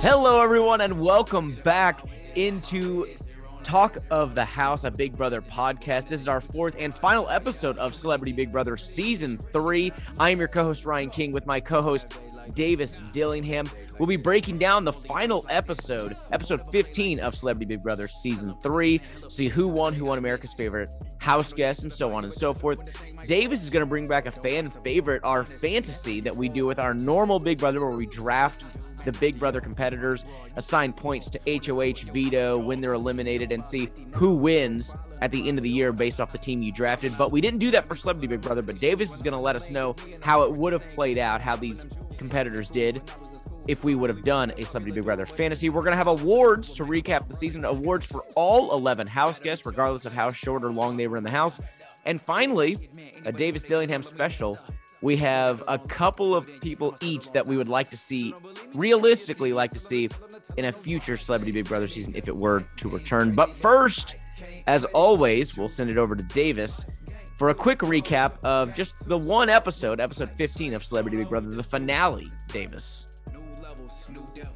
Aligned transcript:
Hello, 0.00 0.40
everyone, 0.40 0.80
and 0.80 1.00
welcome 1.00 1.52
back 1.64 2.04
into 2.36 3.04
Talk 3.64 3.96
of 4.12 4.36
the 4.36 4.44
House, 4.44 4.84
a 4.84 4.92
Big 4.92 5.16
Brother 5.16 5.42
podcast. 5.42 6.08
This 6.08 6.20
is 6.20 6.28
our 6.28 6.40
fourth 6.40 6.76
and 6.78 6.94
final 6.94 7.28
episode 7.28 7.76
of 7.78 7.92
Celebrity 7.92 8.32
Big 8.32 8.52
Brother 8.52 8.76
Season 8.76 9.36
3. 9.36 9.92
I 10.20 10.30
am 10.30 10.38
your 10.38 10.46
co 10.46 10.62
host, 10.62 10.84
Ryan 10.84 11.10
King, 11.10 11.32
with 11.32 11.46
my 11.46 11.58
co 11.58 11.82
host, 11.82 12.14
Davis 12.54 13.02
Dillingham. 13.10 13.68
We'll 13.98 14.06
be 14.06 14.16
breaking 14.16 14.58
down 14.58 14.84
the 14.84 14.92
final 14.92 15.44
episode, 15.50 16.16
episode 16.30 16.62
15 16.70 17.18
of 17.18 17.34
Celebrity 17.34 17.66
Big 17.66 17.82
Brother 17.82 18.06
Season 18.06 18.54
3, 18.62 19.00
see 19.28 19.48
who 19.48 19.66
won, 19.66 19.94
who 19.94 20.04
won 20.04 20.18
America's 20.18 20.54
favorite 20.54 20.90
house 21.18 21.52
guest, 21.52 21.82
and 21.82 21.92
so 21.92 22.14
on 22.14 22.22
and 22.22 22.32
so 22.32 22.52
forth. 22.52 22.88
Davis 23.26 23.64
is 23.64 23.70
going 23.70 23.82
to 23.82 23.86
bring 23.86 24.06
back 24.06 24.26
a 24.26 24.30
fan 24.30 24.68
favorite, 24.68 25.22
our 25.24 25.44
fantasy 25.44 26.20
that 26.20 26.36
we 26.36 26.48
do 26.48 26.66
with 26.66 26.78
our 26.78 26.94
normal 26.94 27.40
Big 27.40 27.58
Brother, 27.58 27.84
where 27.84 27.96
we 27.96 28.06
draft 28.06 28.64
the 29.10 29.18
Big 29.18 29.38
Brother 29.38 29.60
competitors, 29.60 30.26
assign 30.56 30.92
points 30.92 31.30
to 31.30 31.40
HOH, 31.46 32.12
veto 32.12 32.58
when 32.58 32.78
they're 32.78 32.92
eliminated, 32.92 33.52
and 33.52 33.64
see 33.64 33.88
who 34.12 34.34
wins 34.34 34.94
at 35.22 35.30
the 35.30 35.48
end 35.48 35.58
of 35.58 35.62
the 35.62 35.70
year 35.70 35.92
based 35.92 36.20
off 36.20 36.30
the 36.30 36.38
team 36.38 36.62
you 36.62 36.70
drafted. 36.70 37.14
But 37.16 37.32
we 37.32 37.40
didn't 37.40 37.60
do 37.60 37.70
that 37.70 37.86
for 37.86 37.96
Celebrity 37.96 38.26
Big 38.26 38.42
Brother, 38.42 38.62
but 38.62 38.78
Davis 38.78 39.14
is 39.14 39.22
going 39.22 39.32
to 39.32 39.40
let 39.40 39.56
us 39.56 39.70
know 39.70 39.96
how 40.20 40.42
it 40.42 40.52
would 40.52 40.74
have 40.74 40.86
played 40.88 41.16
out, 41.16 41.40
how 41.40 41.56
these 41.56 41.86
competitors 42.18 42.68
did 42.68 43.00
if 43.66 43.84
we 43.84 43.94
would 43.94 44.10
have 44.10 44.22
done 44.22 44.52
a 44.58 44.64
Celebrity 44.64 44.94
Big 44.94 45.04
Brother 45.04 45.24
fantasy. 45.24 45.70
We're 45.70 45.82
going 45.82 45.92
to 45.92 45.98
have 45.98 46.06
awards 46.06 46.74
to 46.74 46.84
recap 46.84 47.28
the 47.28 47.34
season, 47.34 47.64
awards 47.64 48.04
for 48.04 48.24
all 48.34 48.74
11 48.74 49.06
house 49.06 49.38
guests, 49.38 49.64
regardless 49.64 50.04
of 50.04 50.12
how 50.12 50.32
short 50.32 50.64
or 50.64 50.72
long 50.72 50.98
they 50.98 51.08
were 51.08 51.16
in 51.16 51.24
the 51.24 51.30
house. 51.30 51.60
And 52.04 52.20
finally, 52.20 52.90
a 53.24 53.32
Davis 53.32 53.62
Dillingham 53.62 54.02
special 54.02 54.58
we 55.00 55.16
have 55.16 55.62
a 55.68 55.78
couple 55.78 56.34
of 56.34 56.48
people 56.60 56.96
each 57.00 57.30
that 57.32 57.46
we 57.46 57.56
would 57.56 57.68
like 57.68 57.90
to 57.90 57.96
see, 57.96 58.34
realistically, 58.74 59.52
like 59.52 59.72
to 59.72 59.78
see 59.78 60.08
in 60.56 60.64
a 60.64 60.72
future 60.72 61.16
Celebrity 61.16 61.52
Big 61.52 61.66
Brother 61.66 61.88
season 61.88 62.14
if 62.16 62.28
it 62.28 62.36
were 62.36 62.64
to 62.76 62.88
return. 62.88 63.34
But 63.34 63.54
first, 63.54 64.16
as 64.66 64.84
always, 64.86 65.56
we'll 65.56 65.68
send 65.68 65.90
it 65.90 65.98
over 65.98 66.16
to 66.16 66.22
Davis 66.22 66.84
for 67.36 67.50
a 67.50 67.54
quick 67.54 67.78
recap 67.78 68.32
of 68.42 68.74
just 68.74 69.08
the 69.08 69.16
one 69.16 69.48
episode, 69.48 70.00
episode 70.00 70.30
15 70.32 70.74
of 70.74 70.84
Celebrity 70.84 71.18
Big 71.18 71.28
Brother, 71.28 71.50
the 71.50 71.62
finale. 71.62 72.28
Davis. 72.48 73.06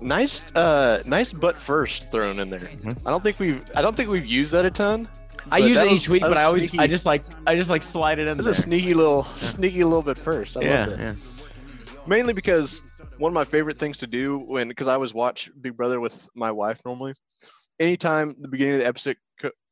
Nice, 0.00 0.44
uh, 0.54 1.02
nice 1.06 1.32
butt 1.32 1.58
first 1.58 2.10
thrown 2.10 2.40
in 2.40 2.50
there. 2.50 2.60
Mm-hmm. 2.60 3.06
I 3.06 3.10
don't 3.10 3.22
think 3.22 3.38
we've, 3.38 3.64
I 3.76 3.82
don't 3.82 3.96
think 3.96 4.08
we've 4.08 4.26
used 4.26 4.52
that 4.52 4.64
a 4.64 4.70
ton. 4.70 5.08
I 5.50 5.58
use 5.58 5.78
it 5.78 5.86
each 5.86 6.08
was, 6.08 6.10
week, 6.10 6.22
but 6.22 6.36
I 6.36 6.44
always, 6.44 6.68
sneaky. 6.68 6.82
I 6.82 6.86
just 6.86 7.06
like, 7.06 7.24
I 7.46 7.56
just 7.56 7.70
like 7.70 7.82
slide 7.82 8.18
it 8.18 8.28
in. 8.28 8.36
This 8.36 8.46
is 8.46 8.58
a 8.58 8.62
sneaky 8.62 8.94
little, 8.94 9.26
yeah. 9.28 9.36
sneaky 9.36 9.84
little 9.84 10.02
bit 10.02 10.18
first. 10.18 10.56
I 10.56 10.62
yeah, 10.62 10.86
love 10.86 11.00
it. 11.00 11.00
Yeah. 11.00 11.14
Mainly 12.06 12.32
because 12.32 12.82
one 13.18 13.30
of 13.30 13.34
my 13.34 13.44
favorite 13.44 13.78
things 13.78 13.96
to 13.98 14.06
do 14.06 14.38
when, 14.38 14.68
because 14.68 14.88
I 14.88 14.94
always 14.94 15.14
watch 15.14 15.50
Big 15.60 15.76
Brother 15.76 16.00
with 16.00 16.28
my 16.34 16.50
wife 16.50 16.80
normally. 16.84 17.14
Anytime 17.80 18.34
the 18.38 18.48
beginning 18.48 18.74
of 18.74 18.80
the 18.80 18.86
episode 18.86 19.16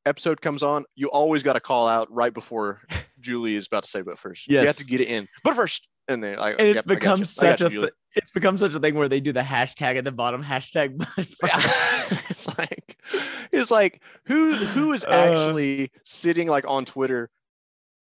episode 0.06 0.40
comes 0.40 0.62
on, 0.62 0.84
you 0.96 1.08
always 1.08 1.42
got 1.42 1.54
to 1.54 1.60
call 1.60 1.86
out 1.88 2.10
right 2.10 2.32
before 2.32 2.80
Julie 3.20 3.55
is 3.55 3.66
about 3.66 3.84
to 3.84 3.90
say, 3.90 4.00
"But 4.00 4.18
first, 4.18 4.48
yes. 4.48 4.62
you 4.62 4.66
have 4.66 4.77
to 4.77 4.84
get 4.84 5.00
it 5.00 5.08
in." 5.08 5.28
But 5.44 5.55
first, 5.55 5.86
and 6.08 6.22
then 6.22 6.38
like, 6.38 6.56
and 6.58 6.68
it's 6.68 6.82
become 6.82 7.24
such 7.24 7.60
a 7.60 7.68
th- 7.68 7.90
it's 8.16 8.30
become 8.30 8.58
such 8.58 8.75
a 8.75 8.80
thing 8.80 8.94
where 8.94 9.08
they 9.08 9.20
do 9.20 9.33
the 9.33 9.41
hashtag 9.41 9.97
at 9.97 10.05
the 10.05 10.12
bottom 10.12 10.42
hashtag 10.42 10.94
it's 12.30 12.58
like 12.58 12.98
it's 13.52 13.70
like 13.70 14.02
who 14.25 14.55
who 14.55 14.92
is 14.92 15.05
uh. 15.05 15.08
actually 15.08 15.84
uh, 15.84 15.98
sitting 16.05 16.48
like 16.48 16.64
on 16.67 16.84
twitter 16.84 17.30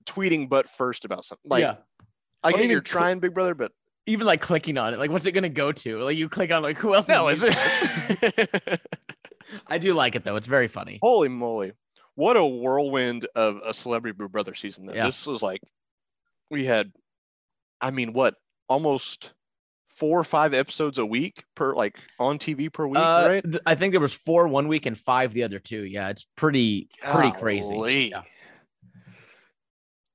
tweeting 0.07 0.49
but 0.49 0.69
first 0.69 1.05
about 1.05 1.25
something 1.25 1.49
like 1.49 1.63
yeah. 1.63 1.77
i 2.43 2.53
get 2.53 2.67
you're 2.67 2.81
trying 2.81 3.21
big 3.21 3.35
brother 3.35 3.55
but 3.55 3.73
even 4.07 4.27
like 4.27 4.41
clicking 4.41 4.79
on 4.79 4.95
it 4.95 4.99
like 4.99 5.11
what's 5.11 5.27
it 5.27 5.33
gonna 5.33 5.49
go 5.49 5.71
to 5.71 6.01
like 6.03 6.17
you 6.17 6.29
click 6.29 6.51
on 6.51 6.63
like 6.63 6.79
who 6.79 6.95
else 6.95 7.09
no, 7.09 7.29
is 7.29 7.43
it 7.45 8.81
i 9.67 9.77
do 9.77 9.93
like 9.93 10.15
it 10.15 10.25
though 10.25 10.37
it's 10.37 10.47
very 10.47 10.69
funny 10.69 10.99
holy 11.03 11.29
moly 11.29 11.73
what 12.15 12.37
a 12.37 12.45
whirlwind 12.45 13.29
of 13.37 13.61
a 13.65 13.73
celebrity 13.73 14.17
big 14.19 14.33
brother 14.33 14.53
season 14.53 14.87
though. 14.87 14.95
Yeah. 14.95 15.07
this 15.07 15.25
was 15.25 15.41
like 15.41 15.61
we 16.51 16.65
had 16.65 16.91
I 17.81 17.91
mean, 17.91 18.13
what 18.13 18.35
almost 18.69 19.33
four 19.99 20.19
or 20.19 20.25
five 20.25 20.55
episodes 20.55 20.99
a 20.99 21.07
week 21.07 21.45
per 21.55 21.75
like 21.75 21.99
on 22.19 22.39
TV 22.39 22.73
per 22.73 22.87
week, 22.87 22.99
uh, 22.99 23.25
right? 23.27 23.45
Th- 23.45 23.63
I 23.67 23.75
think 23.75 23.93
there 23.93 24.01
was 24.01 24.15
four 24.15 24.47
one 24.49 24.69
week 24.69 24.87
and 24.87 24.97
five 24.97 25.33
the 25.33 25.43
other 25.43 25.59
two. 25.59 25.85
Yeah, 25.85 26.09
it's 26.09 26.27
pretty 26.37 26.89
pretty 27.03 27.31
Golly. 27.31 27.41
crazy. 27.41 28.11
Yeah. 28.13 28.23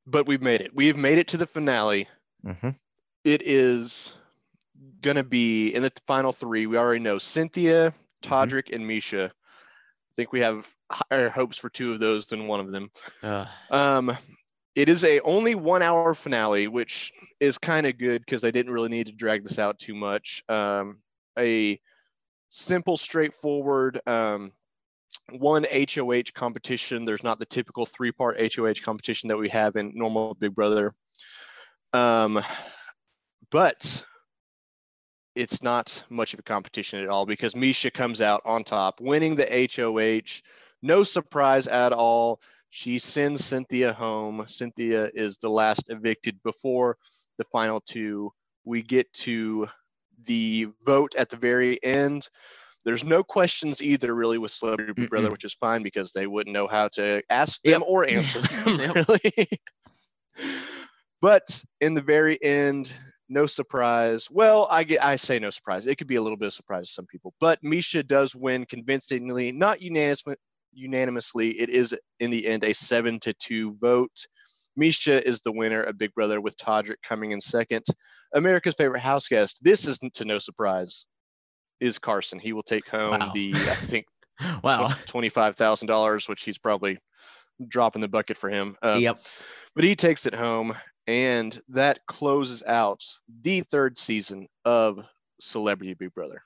But 0.06 0.28
we've 0.28 0.42
made 0.42 0.62
it. 0.62 0.72
We've 0.74 0.98
made 0.98 1.18
it 1.18 1.30
to 1.30 1.38
the 1.38 1.48
finale. 1.48 2.08
Mm-hmm. 2.46 2.70
It 3.24 3.44
is 3.44 4.16
gonna 5.02 5.24
be 5.24 5.70
in 5.70 5.84
the 5.84 5.92
final 6.08 6.32
three. 6.32 6.66
We 6.66 6.78
already 6.78 7.00
know 7.00 7.18
Cynthia, 7.18 7.92
mm-hmm. 7.92 8.34
Todrick, 8.34 8.70
mm-hmm. 8.70 8.82
and 8.82 8.90
Miesha. 8.90 9.30
I 9.30 10.14
think 10.16 10.32
we 10.32 10.42
have 10.42 10.68
higher 10.92 11.30
hopes 11.30 11.58
for 11.58 11.70
two 11.70 11.94
of 11.94 12.00
those 12.00 12.28
than 12.28 12.48
one 12.48 12.60
of 12.60 12.72
them. 12.72 12.90
Uh. 13.22 13.46
Um, 13.72 14.16
it 14.76 14.90
is 14.90 15.04
a 15.04 15.20
only 15.22 15.56
one 15.56 15.82
hour 15.82 16.14
finale, 16.14 16.68
which 16.68 17.14
is 17.40 17.58
kind 17.58 17.86
of 17.86 17.98
good 17.98 18.22
because 18.26 18.44
I 18.44 18.52
didn't 18.52 18.74
really 18.74 18.90
need 18.90 19.08
to 19.08 19.14
drag 19.14 19.44
this 19.44 19.60
out 19.60 19.80
too 19.80 19.94
much. 19.94 20.44
Um, 20.50 21.00
a 21.38 21.80
simple, 22.50 22.98
straightforward 22.98 24.02
um, 24.08 24.52
one 25.32 25.66
HOH 25.66 26.32
competition. 26.34 27.06
There's 27.06 27.24
not 27.24 27.40
the 27.40 27.46
typical 27.46 27.86
three 27.86 28.12
part 28.12 28.40
HOH 28.40 28.82
competition 28.84 29.30
that 29.30 29.38
we 29.38 29.50
have 29.50 29.76
in 29.76 29.92
normal 29.96 30.36
Big 30.36 30.56
Brother. 30.56 30.94
Um, 31.94 32.44
but 33.52 34.04
it's 35.36 35.64
not 35.64 36.04
much 36.10 36.34
of 36.34 36.40
a 36.40 36.44
competition 36.44 37.04
at 37.04 37.10
all 37.10 37.26
because 37.26 37.54
Miesha 37.54 37.94
comes 37.94 38.22
out 38.22 38.42
on 38.46 38.64
top, 38.64 39.00
winning 39.00 39.36
the 39.36 39.70
HOH. 39.76 40.42
No 40.82 41.04
surprise 41.04 41.68
at 41.68 41.94
all. 41.94 42.42
She 42.76 42.98
sends 42.98 43.46
Cynthia 43.46 43.94
home. 43.94 44.44
Cynthia 44.48 45.12
is 45.14 45.38
the 45.38 45.48
last 45.48 45.84
evicted 45.90 46.42
before 46.42 46.98
the 47.38 47.44
final 47.44 47.80
two. 47.80 48.32
We 48.66 48.82
get 48.82 49.14
to 49.14 49.68
the 50.26 50.70
vote 50.84 51.14
at 51.16 51.30
the 51.30 51.38
very 51.38 51.82
end. 51.84 52.28
There's 52.84 53.04
no 53.04 53.24
questions 53.24 53.80
either, 53.84 54.16
really, 54.16 54.40
with 54.40 54.50
Celebrity 54.50 54.92
Big 54.94 55.08
Brother, 55.12 55.30
which 55.30 55.44
is 55.44 55.54
fine 55.54 55.84
because 55.84 56.14
they 56.14 56.26
wouldn't 56.26 56.52
know 56.52 56.68
how 56.68 56.88
to 56.94 57.22
ask 57.30 57.62
them 57.64 57.82
yep. 57.82 57.84
or 57.86 58.10
answer 58.10 58.42
them, 58.42 59.06
really. 59.08 59.48
but 61.22 61.64
in 61.80 61.94
the 61.94 62.02
very 62.02 62.44
end, 62.44 62.92
no 63.30 63.46
surprise. 63.46 64.32
Well, 64.32 64.68
I 64.72 64.84
get 64.84 65.04
I 65.04 65.18
say 65.18 65.38
no 65.38 65.52
surprise. 65.52 65.86
It 65.86 66.00
could 66.00 66.08
be 66.08 66.16
a 66.16 66.24
little 66.24 66.38
bit 66.38 66.48
of 66.48 66.54
surprise 66.54 66.88
to 66.88 66.94
some 66.94 67.06
people, 67.06 67.36
but 67.40 67.62
Miesha 67.62 68.04
does 68.06 68.36
win 68.36 68.66
convincingly, 68.66 69.52
not 69.52 69.80
unanimous, 69.80 70.24
unanimously. 70.74 71.52
It 71.60 71.70
is 71.70 71.96
in 72.20 72.32
the 72.32 72.46
end 72.48 72.64
a 72.64 72.74
seven 72.74 73.20
to 73.22 73.34
two 73.34 73.76
vote. 73.80 74.26
Miesha 74.80 75.22
is 75.22 75.42
the 75.42 75.52
winner 75.52 75.84
of 75.84 75.98
Big 75.98 76.14
Brother 76.14 76.42
with 76.42 76.58
Todrick 76.58 77.02
coming 77.04 77.32
in 77.32 77.42
second. 77.42 77.86
America's 78.34 78.76
favorite 78.76 79.02
house 79.02 79.28
guest. 79.28 79.60
This 79.64 79.88
is 79.88 80.00
to 80.00 80.26
no 80.26 80.40
surprise. 80.40 81.06
Is 81.80 82.00
Carson? 82.00 82.40
He 82.40 82.54
will 82.54 82.64
take 82.64 82.88
home 82.88 83.20
wow. 83.20 83.32
the 83.34 83.54
I 83.54 83.76
think 83.76 84.06
wow 84.64 84.88
twenty 85.06 85.30
five 85.30 85.56
thousand 85.56 85.88
dollars, 85.88 86.28
which 86.28 86.44
he's 86.44 86.58
probably 86.58 86.98
dropping 87.68 88.02
the 88.02 88.08
bucket 88.08 88.38
for 88.38 88.50
him. 88.50 88.76
Um, 88.82 89.00
yep. 89.00 89.18
But 89.76 89.84
he 89.84 89.96
takes 89.96 90.26
it 90.26 90.34
home, 90.34 90.76
and 91.08 91.58
that 91.70 92.00
closes 92.08 92.64
out 92.66 93.04
the 93.42 93.62
third 93.62 93.98
season 93.98 94.48
of 94.66 95.00
Celebrity 95.42 95.94
Big 95.94 96.14
Brother. 96.14 96.42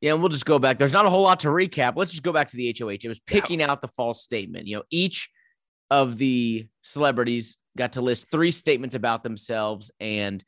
Yeah, 0.00 0.12
and 0.12 0.20
we'll 0.20 0.28
just 0.28 0.44
go 0.44 0.58
back. 0.58 0.78
There's 0.78 0.92
not 0.92 1.06
a 1.06 1.10
whole 1.10 1.22
lot 1.22 1.40
to 1.40 1.48
recap. 1.48 1.94
Let's 1.96 2.10
just 2.10 2.22
go 2.22 2.32
back 2.32 2.50
to 2.50 2.56
the 2.56 2.74
HOH. 2.78 2.98
It 3.02 3.08
was 3.08 3.20
picking 3.20 3.60
yeah. 3.60 3.70
out 3.70 3.80
the 3.80 3.88
false 3.88 4.22
statement. 4.22 4.66
You 4.66 4.76
know, 4.76 4.82
each 4.90 5.30
of 5.90 6.18
the 6.18 6.66
celebrities 6.82 7.56
got 7.76 7.92
to 7.92 8.02
list 8.02 8.30
three 8.30 8.50
statements 8.50 8.94
about 8.94 9.22
themselves, 9.22 9.90
and 9.98 10.44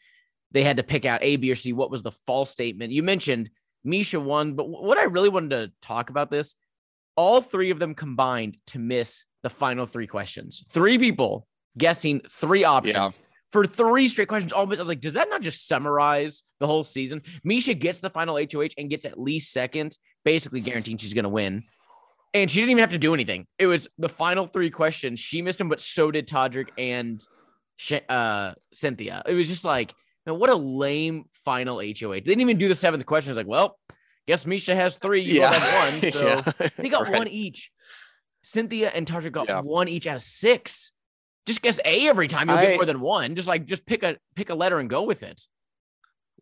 they 0.52 0.64
had 0.64 0.76
to 0.76 0.82
pick 0.82 1.06
out 1.06 1.23
A, 1.23 1.37
B, 1.37 1.50
or 1.50 1.55
C. 1.55 1.73
What 1.73 1.90
was 1.90 2.02
the 2.02 2.11
false 2.11 2.50
statement? 2.50 2.93
You 2.93 3.02
mentioned 3.02 3.50
Miesha 3.87 4.23
won, 4.23 4.55
but 4.55 4.69
what 4.69 4.99
I 4.99 5.05
really 5.05 5.28
wanted 5.31 5.50
to 5.50 5.73
talk 5.81 6.11
about 6.11 6.31
this, 6.31 6.55
all 7.17 7.40
three 7.40 7.70
of 7.70 7.78
them 7.78 7.94
combined 7.94 8.58
to 8.69 8.78
miss 8.78 9.25
the 9.43 9.50
final 9.50 9.87
three 9.87 10.06
questions. 10.06 10.64
Three 10.70 10.99
people 10.99 11.46
guessing 11.76 12.20
three 12.28 12.64
options. 12.64 13.19
Yeah 13.19 13.27
for 13.50 13.67
three 13.67 14.09
straight 14.09 14.29
questions. 14.29 14.53
All 14.53 14.62
I 14.62 14.69
was 14.69 14.89
like, 14.89 15.00
does 15.00 15.15
that 15.15 15.29
not 15.31 15.43
just 15.43 15.67
summarize 15.67 16.43
the 16.61 16.67
whole 16.67 16.85
season? 16.85 17.23
Miesha 17.47 17.79
gets 17.79 18.00
the 18.00 18.11
final 18.11 18.37
HOH 18.37 18.69
and 18.77 18.91
gets 18.91 19.05
at 19.05 19.19
least 19.19 19.53
second, 19.53 19.97
basically 20.25 20.61
guaranteeing 20.61 20.99
she's 20.99 21.15
going 21.15 21.25
to 21.25 21.31
win. 21.31 21.65
And 22.35 22.50
she 22.50 22.61
didn't 22.61 22.73
even 22.73 22.83
have 22.83 22.91
to 22.91 22.99
do 22.99 23.15
anything. 23.15 23.47
It 23.59 23.67
was 23.67 23.89
the 23.97 24.09
final 24.09 24.47
three 24.47 24.71
questions. 24.71 25.19
She 25.19 25.41
missed 25.41 25.59
them, 25.59 25.71
but 25.71 25.81
so 25.81 26.11
did 26.11 26.29
Todrick 26.29 26.69
and 26.77 27.23
uh, 28.09 28.53
Cynthia. 28.73 29.23
It 29.27 29.33
was 29.33 29.49
just 29.49 29.65
like, 29.65 29.95
man, 30.27 30.39
what 30.39 30.50
a 30.50 30.55
lame 30.55 31.25
final 31.33 31.79
HOH. 31.79 32.11
They 32.11 32.21
didn't 32.21 32.43
even 32.43 32.59
do 32.59 32.69
the 32.69 32.75
seventh 32.75 33.06
question. 33.06 33.33
It's 33.33 33.39
like, 33.39 33.47
well, 33.47 33.79
guess 34.27 34.45
Miesha 34.45 34.75
has 34.75 34.99
three. 34.99 35.23
You 35.23 35.41
yeah. 35.41 35.53
have 35.53 36.03
one. 36.03 36.12
So 36.12 36.27
yeah. 36.27 36.69
they 36.77 36.91
got 36.91 37.03
right. 37.09 37.17
one 37.17 37.29
each. 37.29 37.71
Cynthia 38.43 38.91
and 38.91 39.06
Todrick 39.06 39.33
got 39.33 39.49
yeah. 39.49 39.62
one 39.62 39.89
each 39.89 40.06
out 40.06 40.17
of 40.17 40.23
six 40.23 40.93
just 41.49 41.62
guess 41.62 41.81
A 41.85 42.09
every 42.09 42.29
time. 42.29 42.49
You'll 42.49 42.59
I, 42.59 42.67
get 42.67 42.77
more 42.77 42.85
than 42.87 43.00
one. 43.00 43.35
Just 43.35 43.49
like 43.49 43.67
just 43.67 43.85
pick 43.85 44.05
a 44.05 44.17
pick 44.37 44.50
a 44.50 44.55
letter 44.55 44.79
and 44.79 44.89
go 44.89 45.03
with 45.03 45.23
it. 45.25 45.43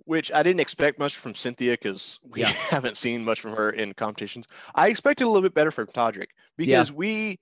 which 0.05 0.31
I 0.31 0.43
didn't 0.43 0.61
expect 0.61 0.99
much 0.99 1.17
from 1.17 1.35
Cynthia 1.35 1.73
because 1.73 2.21
we 2.23 2.43
Yeah. 2.43 2.49
haven't 2.71 2.97
seen 2.97 3.25
much 3.25 3.41
from 3.41 3.53
her 3.57 3.71
in 3.71 3.95
competitions. 3.95 4.47
I 4.75 4.89
expected 4.89 5.25
a 5.25 5.29
little 5.29 5.43
bit 5.43 5.55
better 5.55 5.71
from 5.71 5.87
Todrick 5.89 6.29
because 6.57 6.93
we, 6.93 7.41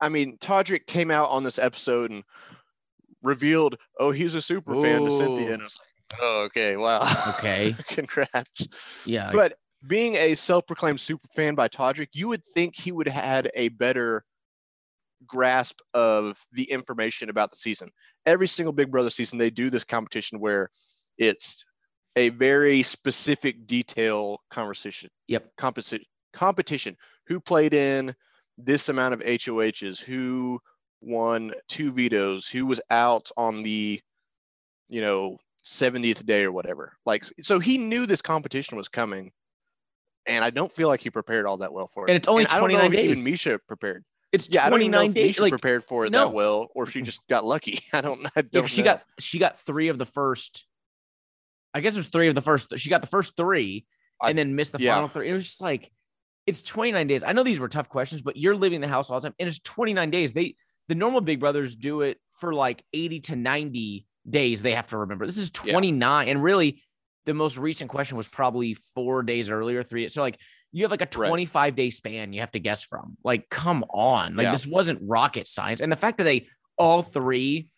I 0.00 0.08
mean, 0.10 0.36
Todrick 0.38 0.86
came 0.86 1.10
out 1.10 1.30
on 1.30 1.42
this 1.42 1.58
episode 1.58 2.10
and 2.12 2.22
revealed, 3.22 3.76
oh, 3.98 4.10
he's 4.12 4.34
a 4.34 4.42
super 4.42 4.74
fan 4.80 5.04
to 5.04 5.10
Cynthia, 5.10 5.54
and 5.54 5.62
I 5.62 5.64
was 5.64 5.78
like, 5.78 6.20
oh, 6.22 6.42
okay, 6.44 6.76
wow, 6.76 7.02
Okay. 7.38 7.74
congrats. 7.88 8.68
Yeah. 9.04 9.32
But 9.32 9.58
being 9.88 10.14
a 10.16 10.34
self-proclaimed 10.36 11.00
super 11.00 11.26
fan 11.34 11.54
by 11.56 11.66
Todrick, 11.68 12.08
you 12.12 12.28
would 12.28 12.44
think 12.44 12.76
he 12.76 12.92
would 12.92 13.08
have 13.08 13.24
had 13.24 13.50
a 13.54 13.68
better 13.70 14.24
grasp 15.26 15.78
of 15.94 16.38
the 16.52 16.64
information 16.64 17.30
about 17.30 17.50
the 17.50 17.56
season. 17.56 17.90
Every 18.26 18.48
single 18.48 18.72
Big 18.72 18.90
Brother 18.90 19.10
season, 19.10 19.38
they 19.38 19.50
do 19.50 19.70
this 19.70 19.84
competition 19.84 20.40
where 20.40 20.70
it's 21.18 21.64
a 22.16 22.30
very 22.30 22.82
specific 22.82 23.66
detail 23.66 24.40
conversation. 24.50 25.10
Yep. 25.28 25.56
Competition. 25.56 26.06
Competition. 26.32 26.96
Who 27.28 27.40
played 27.40 27.74
in 27.74 28.14
this 28.58 28.88
amount 28.88 29.14
of 29.14 29.20
HOHs? 29.20 30.00
Who 30.00 30.60
won 31.00 31.52
two 31.68 31.92
vetoes? 31.92 32.48
Who 32.48 32.66
was 32.66 32.80
out 32.90 33.30
on 33.36 33.62
the, 33.62 34.00
you 34.88 35.00
know, 35.00 35.38
70th 35.64 36.24
day 36.24 36.44
or 36.44 36.52
whatever? 36.52 36.96
Like, 37.04 37.24
so 37.40 37.58
he 37.58 37.78
knew 37.78 38.06
this 38.06 38.22
competition 38.22 38.76
was 38.76 38.88
coming, 38.88 39.32
and 40.26 40.44
I 40.44 40.50
don't 40.50 40.72
feel 40.72 40.88
like 40.88 41.00
he 41.00 41.10
prepared 41.10 41.46
all 41.46 41.58
that 41.58 41.72
well 41.72 41.88
for 41.88 42.06
it. 42.06 42.10
And 42.10 42.16
it's 42.16 42.28
only 42.28 42.46
I 42.46 42.58
don't 42.58 42.70
know 42.72 42.78
29 42.78 42.92
if 42.92 42.92
days. 42.92 43.18
Even 43.18 43.32
Miesha 43.32 43.58
prepared. 43.66 44.04
It's 44.32 44.48
Yeah, 44.50 44.66
I 44.66 44.70
don't 44.70 44.80
know 44.80 44.98
29 44.98 45.08
if 45.10 45.14
days. 45.14 45.36
Miesha 45.36 45.40
Like 45.40 45.50
prepared 45.50 45.84
for 45.84 46.04
it 46.04 46.10
no. 46.12 46.26
that 46.26 46.32
well, 46.34 46.68
or 46.74 46.86
she 46.86 47.02
just 47.02 47.20
got 47.28 47.44
lucky. 47.44 47.80
I 47.92 48.00
don't. 48.00 48.26
I 48.26 48.30
yeah, 48.36 48.42
don't. 48.50 48.62
'cause 48.62 48.70
she 48.70 48.82
know. 48.82 48.84
got 48.94 49.04
she 49.18 49.38
got 49.38 49.58
three 49.60 49.88
of 49.88 49.98
the 49.98 50.06
first. 50.06 50.66
I 51.74 51.80
guess 51.80 51.94
it 51.94 51.98
was 51.98 52.08
three 52.08 52.28
of 52.28 52.34
the 52.34 52.40
first. 52.40 52.72
She 52.78 52.90
got 52.90 53.00
the 53.02 53.06
first 53.06 53.36
three, 53.36 53.86
I- 54.20 54.30
and 54.30 54.38
then 54.38 54.54
missed 54.56 54.72
the 54.72 54.80
yeah. 54.80 54.94
final 54.94 55.08
three. 55.08 55.28
It 55.28 55.32
was 55.34 55.44
just 55.44 55.60
like, 55.60 55.90
it's 56.46 56.62
29 56.62 57.06
days. 57.06 57.22
I 57.22 57.32
know 57.32 57.42
these 57.42 57.60
were 57.60 57.68
tough 57.68 57.88
questions, 57.88 58.22
but 58.22 58.36
you're 58.36 58.56
leaving 58.56 58.80
the 58.80 58.88
house 58.88 59.10
all 59.10 59.20
the 59.20 59.28
time, 59.28 59.34
and 59.38 59.48
it's 59.48 59.58
29 59.60 60.10
days. 60.10 60.32
They 60.32 60.56
the 60.88 60.94
normal 60.94 61.20
Big 61.20 61.40
Brothers 61.40 61.74
do 61.74 62.00
it 62.02 62.18
for 62.30 62.52
like 62.52 62.82
80 62.92 63.20
to 63.20 63.36
90 63.36 64.06
days. 64.28 64.62
They 64.62 64.72
have 64.72 64.86
to 64.88 64.98
remember. 64.98 65.26
This 65.26 65.38
is 65.38 65.50
Yeah. 65.64 65.72
29, 65.72 66.28
and 66.28 66.42
really, 66.42 66.82
the 67.26 67.34
most 67.34 67.58
recent 67.58 67.90
question 67.90 68.16
was 68.16 68.28
probably 68.28 68.74
four 68.74 69.22
days 69.22 69.50
earlier. 69.50 69.82
Three. 69.82 70.08
So 70.08 70.20
like. 70.22 70.38
You 70.72 70.84
have 70.84 70.90
like 70.90 71.00
a 71.02 71.18
Right. 71.18 71.28
25 71.28 71.76
day 71.76 71.90
span 71.90 72.32
you 72.32 72.40
have 72.40 72.52
to 72.52 72.58
guess 72.58 72.82
from. 72.82 73.16
Like, 73.24 73.48
come 73.48 73.84
on. 73.90 74.36
Like, 74.36 74.44
Yeah. 74.44 74.52
this 74.52 74.66
wasn't 74.66 75.00
rocket 75.02 75.48
science. 75.48 75.80
And 75.80 75.90
the 75.90 75.96
fact 75.96 76.18
that 76.18 76.24
they 76.24 76.48
all 76.76 77.02
three 77.02 77.68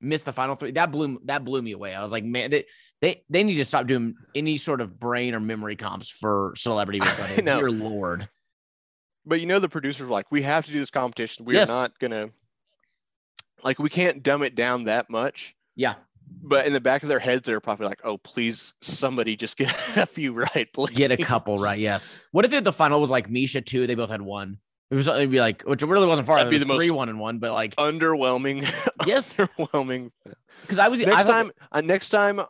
missed 0.00 0.26
the 0.26 0.32
final 0.32 0.54
three. 0.54 0.70
That 0.72 0.92
blew 0.92 1.20
that 1.24 1.44
blew 1.44 1.60
me 1.62 1.72
away. 1.72 1.94
I 1.94 2.02
was 2.02 2.12
like, 2.12 2.22
man, 2.24 2.50
they 2.50 2.66
they, 3.00 3.24
they 3.30 3.42
need 3.44 3.56
to 3.56 3.64
stop 3.64 3.86
doing 3.86 4.14
any 4.34 4.56
sort 4.58 4.80
of 4.80 5.00
brain 5.00 5.34
or 5.34 5.40
memory 5.40 5.74
comps 5.76 6.08
for 6.08 6.52
Celebrity 6.56 7.00
Big 7.04 7.16
Brother. 7.16 7.42
know. 7.42 7.58
Dear 7.60 7.70
Lord. 7.70 8.28
but 9.24 9.40
you 9.40 9.46
know 9.46 9.58
the 9.58 9.68
producers 9.68 10.06
were 10.06 10.12
like 10.12 10.30
we 10.30 10.42
have 10.42 10.64
to 10.66 10.72
do 10.72 10.78
this 10.78 10.90
competition 10.90 11.44
we 11.46 11.54
Yes. 11.54 11.68
are 11.70 11.82
not 11.82 11.98
gonna 11.98 12.28
like 13.64 13.78
we 13.78 13.88
can't 13.88 14.22
dumb 14.22 14.42
it 14.42 14.54
down 14.54 14.84
that 14.84 15.10
much 15.10 15.56
Yeah. 15.74 15.94
But 16.42 16.66
in 16.66 16.72
the 16.72 16.80
back 16.80 17.02
of 17.02 17.08
their 17.08 17.18
heads 17.18 17.46
they're 17.46 17.60
probably 17.60 17.86
like 17.86 18.00
oh 18.04 18.18
please 18.18 18.74
somebody 18.80 19.36
just 19.36 19.56
get 19.56 19.74
a 19.96 20.06
few 20.06 20.32
right 20.32 20.68
please 20.72 20.94
Get 20.96 21.10
a 21.10 21.16
couple 21.16 21.58
right. 21.58 21.78
Yes. 21.78 22.20
What 22.32 22.44
if 22.44 22.64
the 22.64 22.72
final 22.72 23.00
was 23.00 23.10
like 23.10 23.28
Miesha 23.28 23.64
two? 23.64 23.86
They 23.86 23.94
both 23.94 24.10
had 24.10 24.22
one. 24.22 24.58
It 24.90 24.94
was 24.94 25.08
it'd 25.08 25.30
be 25.32 25.40
like, 25.40 25.62
which 25.62 25.82
really 25.82 26.06
wasn't 26.06 26.28
far. 26.28 26.36
That'd 26.36 26.50
be 26.50 26.58
the 26.58 26.64
three, 26.64 26.86
most- 26.88 26.90
one, 26.92 27.08
and 27.08 27.18
one. 27.18 27.38
But 27.40 27.52
like, 27.52 27.74
underwhelming 27.76 28.62
yes, 29.06 29.36
underwhelming 29.36 30.12
because 30.62 30.78
I 30.78 30.88
was 30.88 31.02
I 31.02 31.06
next 31.06 31.16
thought- 31.24 31.26
time 31.32 31.50
uh, 31.72 31.80
next 31.80 32.08
time 32.10 32.40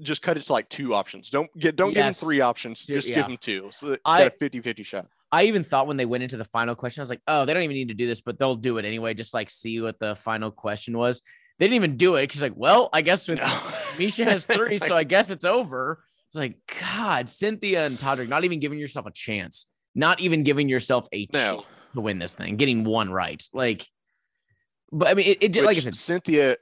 just 0.00 0.22
cut 0.22 0.36
it 0.36 0.42
to 0.42 0.52
like 0.52 0.68
two 0.68 0.92
options 0.92 1.30
don't 1.30 1.48
get 1.56 1.76
don't 1.76 1.94
Yes. 1.94 1.96
give 1.96 2.04
them 2.20 2.26
three 2.28 2.40
options 2.40 2.84
just 2.84 3.08
yeah. 3.08 3.14
give 3.14 3.26
them 3.28 3.36
two 3.36 3.68
so 3.70 3.96
I- 4.04 4.24
got 4.24 4.34
a 4.34 4.38
50 4.40 4.60
50 4.60 4.82
shot 4.82 5.06
I 5.30 5.44
even 5.44 5.62
thought 5.62 5.86
when 5.86 5.96
they 5.96 6.04
went 6.06 6.22
into 6.22 6.36
the 6.36 6.44
final 6.44 6.76
question, 6.76 7.00
I 7.00 7.02
was 7.02 7.10
like, 7.10 7.22
oh, 7.26 7.44
they 7.44 7.54
don't 7.54 7.64
even 7.64 7.74
need 7.74 7.88
to 7.88 7.94
do 7.94 8.06
this, 8.06 8.20
but 8.20 8.38
they'll 8.38 8.54
do 8.54 8.78
it 8.78 8.84
anyway. 8.84 9.14
Just 9.14 9.34
like 9.34 9.50
see 9.50 9.80
what 9.80 9.98
the 9.98 10.14
final 10.14 10.52
question 10.52 10.96
was. 10.96 11.22
They 11.58 11.66
didn't 11.66 11.76
even 11.76 11.96
do 11.96 12.16
it 12.16 12.32
She's 12.32 12.42
like, 12.42 12.54
well, 12.56 12.88
I 12.92 13.00
guess 13.02 13.28
with 13.28 13.38
No. 13.38 13.44
Miesha 13.44 14.24
has 14.30 14.44
three, 14.46 14.78
so 14.78 14.96
I 14.96 15.04
guess 15.04 15.30
it's 15.30 15.44
over. 15.44 16.02
It's 16.28 16.36
like, 16.36 16.56
God, 16.80 17.28
Cynthia 17.28 17.86
and 17.86 17.96
Todrick, 17.98 18.28
not 18.28 18.44
even 18.44 18.58
giving 18.58 18.78
yourself 18.78 19.06
a 19.06 19.12
chance, 19.12 19.66
not 19.94 20.20
even 20.20 20.42
giving 20.42 20.68
yourself 20.68 21.06
a 21.12 21.28
no 21.32 21.38
chance 21.38 21.66
to 21.94 22.00
win 22.00 22.18
this 22.18 22.34
thing, 22.34 22.56
getting 22.56 22.82
one 22.84 23.10
right. 23.10 23.42
Like, 23.52 23.86
but 24.90 25.08
I 25.08 25.14
mean, 25.14 25.26
it, 25.28 25.38
it 25.42 25.52
just, 25.52 25.64
like 25.64 25.76
I 25.76 25.80
said, 25.80 25.94
Cynthia, 25.96 26.56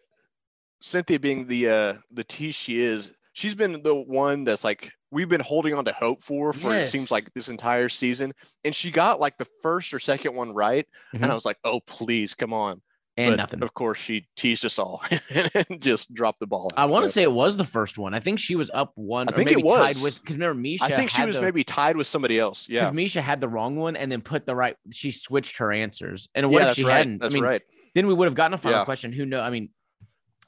Cynthia 0.80 1.18
being 1.18 1.46
the 1.46 1.68
uh 1.68 1.94
the 2.12 2.24
tease 2.24 2.54
she 2.54 2.80
is, 2.80 3.12
she's 3.32 3.54
been 3.54 3.82
the 3.82 3.94
one 3.94 4.44
that's 4.44 4.64
like 4.64 4.92
we've 5.10 5.28
been 5.28 5.40
holding 5.40 5.74
on 5.74 5.84
to 5.86 5.92
hope 5.92 6.22
for 6.22 6.52
for 6.52 6.74
it 6.74 6.88
seems 6.88 7.10
like 7.10 7.32
this 7.34 7.48
entire 7.48 7.88
season, 7.88 8.32
and 8.64 8.74
she 8.74 8.90
got 8.90 9.20
like 9.20 9.38
the 9.38 9.46
first 9.62 9.94
or 9.94 9.98
second 9.98 10.34
one 10.34 10.52
right, 10.52 10.86
Mhm. 11.14 11.22
and 11.22 11.30
I 11.30 11.34
was 11.34 11.44
like, 11.46 11.58
oh 11.64 11.80
please, 11.80 12.34
come 12.34 12.52
on. 12.52 12.82
And 13.18 13.32
but 13.32 13.36
nothing. 13.36 13.62
Of 13.62 13.74
course, 13.74 13.98
she 13.98 14.26
teased 14.36 14.64
us 14.64 14.78
all 14.78 15.02
and 15.30 15.80
just 15.82 16.14
dropped 16.14 16.40
the 16.40 16.46
ball. 16.46 16.70
I 16.76 16.86
want 16.86 17.04
to 17.04 17.08
So, 17.08 17.12
say 17.12 17.22
it 17.24 17.32
was 17.32 17.58
the 17.58 17.64
first 17.64 17.98
one. 17.98 18.14
I 18.14 18.20
think 18.20 18.38
she 18.38 18.56
was 18.56 18.70
up 18.72 18.92
one, 18.94 19.28
I 19.28 19.32
or 19.32 19.36
think 19.36 19.50
it 19.50 19.56
maybe 19.56 19.68
tied 19.68 19.88
was. 19.96 20.02
with 20.02 20.20
because 20.20 20.36
remember 20.36 20.60
Miesha. 20.62 20.82
I 20.82 20.96
think 20.96 21.10
she 21.10 21.22
was 21.24 21.36
the- 21.36 21.42
maybe 21.42 21.62
tied 21.62 21.96
with 21.98 22.06
somebody 22.06 22.38
else. 22.38 22.68
Yeah, 22.70 22.88
because 22.90 22.96
Miesha 22.96 23.20
had 23.20 23.40
the 23.42 23.48
wrong 23.48 23.76
one 23.76 23.96
and 23.96 24.10
then 24.10 24.22
put 24.22 24.46
the 24.46 24.54
right. 24.54 24.76
She 24.92 25.10
switched 25.12 25.58
her 25.58 25.70
answers. 25.72 26.28
And 26.34 26.50
what 26.50 26.62
yeah, 26.62 26.70
if 26.70 26.76
she 26.76 26.84
right. 26.84 26.96
hadn't? 26.98 27.18
That's 27.18 27.34
I 27.34 27.36
mean, 27.36 27.44
right. 27.44 27.62
then 27.94 28.06
we 28.06 28.14
would 28.14 28.26
have 28.26 28.34
gotten 28.34 28.54
a 28.54 28.58
final 28.58 28.78
Yeah. 28.78 28.84
question. 28.86 29.12
Who 29.12 29.26
know? 29.26 29.40
I 29.40 29.50
mean, 29.50 29.68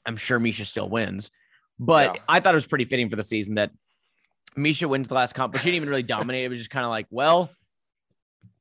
I'm 0.05 0.17
sure 0.17 0.39
Miesha 0.39 0.65
still 0.65 0.89
wins, 0.89 1.29
but 1.79 2.15
Yeah. 2.15 2.21
I 2.27 2.39
thought 2.39 2.55
it 2.55 2.57
was 2.57 2.65
pretty 2.67 2.85
fitting 2.85 3.09
for 3.09 3.15
the 3.15 3.23
season 3.23 3.55
that 3.55 3.69
Miesha 4.57 4.89
wins 4.89 5.07
the 5.07 5.13
last 5.13 5.33
comp, 5.35 5.53
but 5.53 5.61
she 5.61 5.65
didn't 5.65 5.75
even 5.77 5.89
really 5.89 6.01
dominate. 6.03 6.45
It 6.45 6.49
was 6.49 6.57
just 6.57 6.71
kind 6.71 6.83
of 6.85 6.89
like, 6.89 7.05
well, 7.11 7.51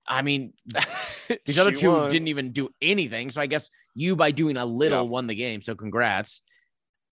I 0.06 0.20
mean, 0.22 0.52
these 1.46 1.58
other 1.58 1.72
two 1.72 1.90
won. 1.92 2.10
didn't 2.10 2.28
even 2.28 2.52
do 2.52 2.68
anything. 2.80 3.30
So 3.30 3.40
I 3.40 3.46
guess 3.46 3.70
you, 3.94 4.16
by 4.16 4.30
doing 4.30 4.56
a 4.56 4.64
little, 4.64 5.04
Yeah. 5.04 5.10
won 5.10 5.26
the 5.26 5.34
game. 5.34 5.62
So 5.62 5.74
congrats. 5.74 6.40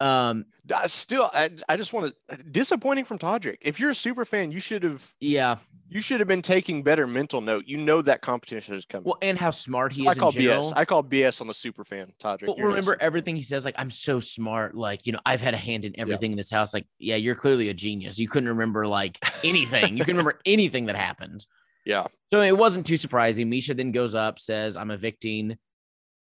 Um, 0.00 0.46
I 0.74 0.88
still, 0.88 1.30
I, 1.32 1.50
I 1.68 1.76
just 1.76 1.92
want 1.92 2.12
to 2.28 2.36
disappointing 2.50 3.04
from 3.04 3.18
Todrick. 3.20 3.58
If 3.60 3.78
you're 3.78 3.90
a 3.90 3.94
super 3.94 4.24
fan, 4.24 4.50
you 4.50 4.58
should 4.58 4.82
have 4.82 5.08
yeah. 5.20 5.58
you 5.88 6.00
should 6.00 6.18
have 6.18 6.26
been 6.26 6.42
taking 6.42 6.82
better 6.82 7.06
mental 7.06 7.40
note. 7.40 7.64
You 7.68 7.78
know 7.78 8.02
that 8.02 8.20
competition 8.20 8.74
is 8.74 8.84
coming. 8.84 9.04
Well, 9.04 9.18
and 9.22 9.38
how 9.38 9.52
smart 9.52 9.92
he 9.92 10.08
I 10.08 10.10
is 10.10 10.18
I 10.18 10.20
call. 10.20 10.32
BS. 10.32 10.72
I 10.74 10.84
call 10.84 11.04
BS 11.04 11.40
on 11.40 11.46
the 11.46 11.54
super 11.54 11.84
fan, 11.84 12.12
Todrick. 12.20 12.48
Well, 12.48 12.56
You're 12.58 12.66
not 12.66 12.72
a 12.72 12.76
remember 12.80 12.96
everything 12.98 13.36
he 13.36 13.44
says, 13.44 13.64
like, 13.64 13.76
I'm 13.78 13.90
so 13.90 14.18
smart. 14.18 14.74
Like, 14.74 15.06
you 15.06 15.12
know, 15.12 15.20
I've 15.24 15.40
had 15.40 15.54
a 15.54 15.58
hand 15.58 15.84
in 15.84 15.96
everything 16.00 16.32
in 16.32 16.36
this 16.36 16.50
house. 16.50 16.74
Like, 16.74 16.86
yeah, 16.98 17.16
you're 17.16 17.36
clearly 17.36 17.68
a 17.68 17.74
genius. 17.74 18.18
You 18.18 18.28
couldn't 18.28 18.48
remember 18.48 18.88
like 18.88 19.24
anything. 19.44 19.96
you 19.96 20.04
can 20.04 20.16
remember 20.16 20.40
anything 20.44 20.86
that 20.86 20.96
happened. 20.96 21.46
Yeah. 21.84 22.06
So 22.32 22.40
it 22.40 22.56
wasn't 22.56 22.86
too 22.86 22.96
surprising. 22.96 23.50
Miesha 23.50 23.76
then 23.76 23.92
goes 23.92 24.14
up, 24.14 24.38
says, 24.38 24.76
I'm 24.76 24.90
evicting 24.90 25.56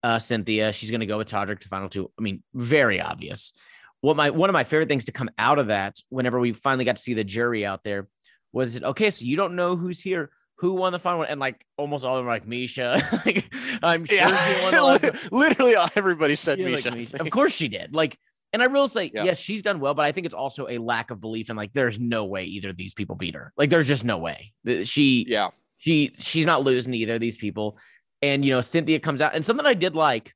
uh, 0.03 0.19
Cynthia. 0.19 0.71
She's 0.71 0.91
going 0.91 0.99
to 0.99 1.05
go 1.05 1.17
with 1.17 1.29
Todrick 1.29 1.59
to 1.61 1.67
final 1.67 1.89
two. 1.89 2.11
I 2.19 2.21
mean, 2.21 2.43
very 2.53 3.01
obvious. 3.01 3.53
What 4.01 4.15
my 4.15 4.29
one 4.29 4.49
of 4.49 4.53
my 4.53 4.63
favorite 4.63 4.87
things 4.87 5.05
to 5.05 5.11
come 5.11 5.29
out 5.39 5.57
of 5.57 5.67
that, 5.67 5.97
whenever 6.09 6.39
we 6.39 6.53
finally 6.53 6.85
got 6.85 6.97
to 6.97 7.01
see 7.01 7.15
the 7.15 7.23
jury 7.23 7.65
out 7.65 7.83
there, 7.83 8.07
was 8.53 8.75
it 8.75 8.83
okay? 8.83 9.09
So 9.09 9.25
you 9.25 9.35
don't 9.35 9.55
know 9.55 9.75
who's 9.75 9.99
here, 9.99 10.29
who 10.57 10.73
won 10.73 10.91
the 10.91 10.99
final 10.99 11.19
one, 11.19 11.29
and 11.29 11.39
like 11.39 11.65
almost 11.77 12.05
all 12.05 12.17
of 12.17 12.19
them 12.19 12.27
like 12.27 12.45
Miesha. 12.45 13.01
like, 13.25 13.51
I'm 13.81 14.05
sure 14.05 14.17
she 14.17 14.63
won 14.63 14.73
the 14.73 14.81
last. 14.83 15.31
Literally, 15.31 15.75
everybody 15.95 16.35
said 16.35 16.59
Yeah, 16.59 16.69
like 16.69 16.83
Miesha. 16.83 16.91
Miesha. 16.91 17.19
Of 17.19 17.31
course 17.31 17.53
she 17.53 17.67
did. 17.67 17.95
Like, 17.95 18.17
and 18.53 18.63
I 18.63 18.67
will 18.67 18.87
say, 18.87 19.11
Yeah. 19.13 19.23
yes, 19.25 19.39
she's 19.39 19.61
done 19.61 19.79
well, 19.79 19.93
but 19.93 20.05
I 20.05 20.11
think 20.11 20.25
it's 20.25 20.33
also 20.33 20.67
a 20.67 20.77
lack 20.77 21.11
of 21.11 21.19
belief 21.19 21.49
in 21.49 21.55
like 21.55 21.73
there's 21.73 21.99
no 21.99 22.25
way 22.25 22.45
either 22.45 22.69
of 22.69 22.77
these 22.77 22.93
people 22.93 23.15
beat 23.15 23.35
her. 23.35 23.51
Like, 23.57 23.69
there's 23.69 23.87
just 23.87 24.05
no 24.05 24.17
way. 24.17 24.53
She 24.83 25.25
yeah. 25.27 25.49
she 25.77 26.13
she's 26.17 26.45
not 26.45 26.63
losing 26.63 26.93
to 26.93 26.97
either 26.97 27.15
of 27.15 27.21
these 27.21 27.37
people. 27.37 27.77
And 28.21 28.45
you 28.45 28.51
know, 28.51 28.61
Cynthia 28.61 28.99
comes 28.99 29.21
out, 29.21 29.35
and 29.35 29.45
something 29.45 29.65
I 29.65 29.73
did 29.73 29.95
like. 29.95 30.33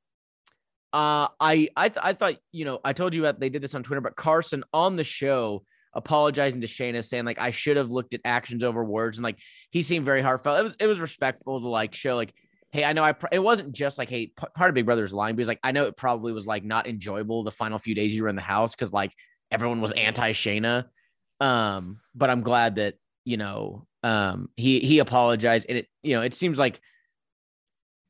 Uh, 0.92 1.28
I 1.40 1.70
I 1.76 1.90
th- 1.90 2.04
I 2.04 2.14
thought 2.14 2.36
you 2.52 2.66
know 2.66 2.80
I 2.84 2.94
told 2.94 3.14
you 3.14 3.26
about 3.26 3.40
they 3.40 3.50
did 3.50 3.62
this 3.62 3.76
on 3.76 3.84
Twitter, 3.84 4.02
but 4.02 4.16
Carson 4.16 4.64
on 4.74 4.96
the 4.96 5.04
show 5.04 5.64
apologizing 5.94 6.62
to 6.62 6.68
Shayna, 6.68 7.04
saying 7.04 7.26
like 7.26 7.40
I 7.40 7.52
should 7.52 7.78
have 7.78 7.90
looked 7.92 8.14
at 8.14 8.22
actions 8.26 8.64
over 8.64 8.84
words, 8.84 9.18
and 9.18 9.24
like 9.24 9.38
he 9.72 9.82
seemed 9.82 10.06
very 10.06 10.22
heartfelt. 10.22 10.60
It 10.60 10.64
was 10.64 10.76
it 10.80 10.88
was 10.88 11.00
respectful 11.00 11.62
to 11.62 11.68
like 11.68 11.94
show 11.96 12.16
like, 12.16 12.34
hey, 12.72 12.84
I 12.84 12.94
know 12.94 13.04
I 13.04 13.14
pr- 13.14 13.28
it 13.32 13.40
wasn't 13.40 13.72
just 13.74 13.98
like 13.98 14.10
hey 14.10 14.28
p- 14.28 14.48
part 14.56 14.70
of 14.70 14.76
Big 14.76 14.86
Brother's 14.86 15.14
lying 15.14 15.36
because 15.36 15.48
like 15.48 15.60
I 15.64 15.72
know 15.72 15.86
it 15.86 15.98
probably 15.98 16.34
was 16.34 16.46
like 16.48 16.64
not 16.64 16.88
enjoyable 16.88 17.44
the 17.44 17.52
final 17.52 17.80
few 17.80 17.96
days 17.96 18.14
you 18.14 18.24
were 18.24 18.30
in 18.30 18.36
the 18.36 18.42
house 18.42 18.76
because 18.76 18.94
like 18.94 19.14
everyone 19.52 19.82
was 19.82 19.92
anti 19.94 20.32
Shayna, 20.34 20.86
um, 21.40 22.00
but 22.16 22.30
I'm 22.30 22.42
glad 22.42 22.76
that 22.76 22.96
you 23.26 23.38
know 23.38 23.86
um 24.04 24.50
he 24.56 24.80
he 24.80 25.00
apologized 25.00 25.66
and 25.68 25.80
it 25.80 25.88
you 26.04 26.16
know 26.16 26.22
it 26.22 26.34
seems 26.34 26.58
like 26.58 26.80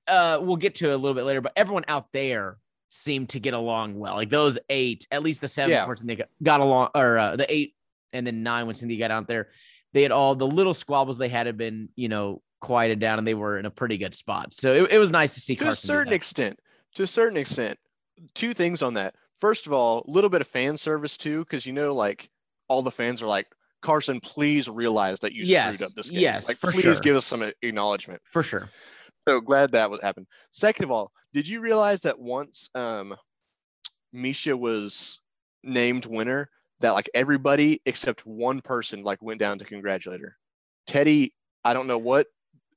uh 0.08 0.40
we'll 0.42 0.56
get 0.58 0.76
to 0.76 0.90
it 0.90 0.94
a 0.94 0.98
little 0.98 1.16
bit 1.16 1.24
later, 1.24 1.42
but 1.42 1.54
everyone 1.56 1.86
out 1.88 2.08
there 2.14 2.58
seemed 2.90 3.30
to 3.30 3.40
get 3.40 3.54
along 3.54 3.98
well. 3.98 4.16
Like 4.16 4.30
those 4.30 4.58
eight, 4.70 5.08
at 5.12 5.22
least 5.24 5.42
the 5.42 5.48
seven 5.48 5.72
Yeah. 5.72 5.86
before 5.86 5.96
they 6.04 6.24
got 6.42 6.60
along, 6.60 6.90
or 6.96 7.18
uh, 7.20 7.36
the 7.36 7.52
eight 7.54 7.76
and 8.14 8.26
then 8.26 8.42
nine 8.42 8.66
when 8.66 8.74
Cindy 8.76 8.98
got 8.98 9.12
out 9.12 9.28
there, 9.28 9.50
they 9.94 10.02
had 10.02 10.12
all 10.12 10.34
the 10.36 10.48
little 10.48 10.74
squabbles 10.74 11.18
they 11.20 11.30
had 11.30 11.46
had 11.46 11.58
been, 11.58 11.90
you 11.96 12.10
know, 12.10 12.42
quieted 12.60 13.00
down 13.00 13.18
and 13.20 13.28
they 13.28 13.34
were 13.34 13.58
in 13.58 13.66
a 13.66 13.72
pretty 13.72 13.98
good 13.98 14.14
spot. 14.14 14.54
So 14.54 14.74
it, 14.74 14.92
it 14.94 14.98
was 15.00 15.12
nice 15.12 15.34
to 15.36 15.40
see 15.42 15.56
To 15.58 15.64
a 15.64 15.68
Carson. 15.68 15.88
do 15.88 15.94
certain 15.94 16.14
extent. 16.14 16.60
To 16.96 17.04
a 17.04 17.08
certain 17.08 17.38
extent. 17.38 17.78
Two 18.34 18.54
things 18.54 18.82
on 18.82 18.94
that. 18.96 19.16
First 19.40 19.68
of 19.68 19.74
all, 19.74 20.04
a 20.08 20.12
little 20.12 20.30
bit 20.30 20.42
of 20.42 20.48
fan 20.48 20.78
service 20.78 21.18
too, 21.18 21.40
because 21.40 21.66
you 21.66 21.72
know, 21.74 21.94
like 21.96 22.30
all 22.68 22.82
the 22.82 22.92
fans 22.92 23.22
are 23.22 23.28
like, 23.28 23.48
Carson, 23.82 24.20
please 24.20 24.68
realize 24.68 25.20
that 25.22 25.32
you 25.34 25.44
Yes, 25.46 25.76
screwed 25.76 25.88
up 25.90 25.94
this 25.96 26.10
game. 26.10 26.20
yes, 26.20 26.48
like, 26.50 26.60
please 26.60 26.82
sure. 26.82 26.96
give 27.00 27.16
us 27.16 27.26
some 27.26 27.50
acknowledgement. 27.62 28.22
For 28.26 28.44
sure. 28.44 28.70
So 29.28 29.40
glad 29.40 29.72
that 29.72 29.90
would 29.90 30.02
happen. 30.04 30.28
Second 30.52 30.84
of 30.86 30.92
all, 30.92 31.12
did 31.34 31.48
you 31.48 31.62
realize 31.62 32.02
that 32.02 32.20
once 32.20 32.70
um, 32.76 33.16
Miesha 34.14 34.58
was 34.58 35.22
named 35.64 36.06
winner, 36.06 36.50
that 36.82 36.92
like 36.92 37.10
everybody 37.14 37.82
except 37.86 38.26
one 38.26 38.62
person 38.62 39.04
like 39.04 39.22
went 39.22 39.40
down 39.40 39.60
to 39.60 39.66
congratulate 39.66 40.22
her. 40.22 40.36
Teddi, 40.88 41.32
I 41.64 41.74
don't 41.74 41.88
know 41.88 41.98
what 41.98 42.28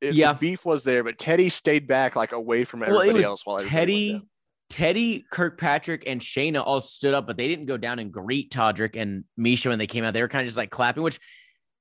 the 0.02 0.14
Yeah. 0.14 0.32
beef 0.32 0.64
was 0.64 0.84
there, 0.84 1.04
but 1.04 1.16
Teddi 1.16 1.50
stayed 1.50 1.86
back 1.86 2.16
like 2.16 2.32
away 2.32 2.64
from 2.64 2.80
Well, 2.80 2.88
everybody 2.90 3.10
it 3.10 3.14
was 3.14 3.24
else 3.24 3.46
while 3.46 3.58
Teddi. 3.58 4.22
Teddi, 4.70 5.24
Kirkpatrick, 5.30 6.04
and 6.06 6.18
Shayna 6.20 6.62
all 6.64 6.80
stood 6.80 7.12
up, 7.12 7.26
but 7.26 7.36
they 7.36 7.46
didn't 7.46 7.66
go 7.66 7.76
down 7.76 7.98
and 7.98 8.10
greet 8.10 8.50
Todrick 8.50 8.96
and 8.96 9.24
Miesha 9.38 9.66
when 9.66 9.78
they 9.78 9.86
came 9.86 10.02
out. 10.02 10.14
They 10.14 10.22
were 10.22 10.28
kind 10.28 10.42
of 10.42 10.46
just 10.46 10.56
like 10.56 10.70
clapping, 10.70 11.02
which 11.02 11.20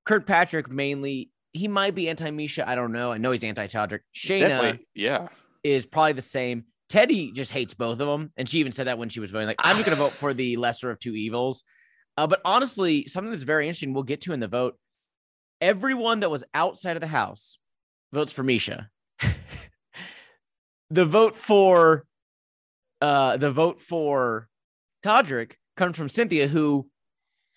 Kirkpatrick 0.06 0.70
mainly, 0.70 1.32
he 1.54 1.70
might 1.70 1.96
be 1.96 2.10
anti 2.10 2.30
Miesha. 2.32 2.68
I 2.68 2.76
don't 2.76 2.92
know. 2.92 3.12
I 3.12 3.18
know 3.18 3.32
he's 3.32 3.46
anti 3.46 3.68
Todrick. 3.68 4.02
Shayna 4.14 4.80
yeah. 4.94 5.30
is 5.64 5.86
probably 5.86 6.14
the 6.14 6.22
same. 6.22 6.66
Teddi 6.92 7.34
just 7.34 7.52
hates 7.52 7.74
both 7.74 8.02
of 8.02 8.08
them. 8.08 8.34
And 8.36 8.48
she 8.48 8.60
even 8.60 8.74
said 8.74 8.88
that 8.88 8.98
when 8.98 9.08
she 9.08 9.22
was 9.22 9.32
voting, 9.32 9.48
like, 9.48 9.62
I'm 9.64 9.78
just 9.78 9.86
going 9.86 9.98
to 9.98 10.04
vote 10.04 10.12
for 10.12 10.34
the 10.34 10.58
lesser 10.58 10.92
of 10.92 11.00
two 11.00 11.16
evils. 11.16 11.64
Uh, 12.18 12.28
but 12.28 12.42
honestly, 12.44 13.08
something 13.08 13.32
that's 13.32 13.44
very 13.44 13.68
interesting, 13.68 13.94
we'll 13.94 14.04
get 14.04 14.22
to 14.22 14.34
in 14.34 14.42
the 14.42 14.50
vote. 14.50 14.78
Everyone 15.62 16.20
that 16.20 16.30
was 16.30 16.44
outside 16.54 16.98
of 16.98 17.02
the 17.02 17.08
house 17.08 17.58
votes 18.12 18.32
for 18.32 18.44
Miesha. 18.44 18.88
the 20.90 21.06
vote 21.06 21.36
for 21.36 22.06
uh 23.02 23.38
the 23.38 23.52
vote 23.52 23.80
for 23.80 24.48
Todrick 25.04 25.54
comes 25.78 25.98
from 25.98 26.10
Cynthia, 26.10 26.48
who 26.48 26.88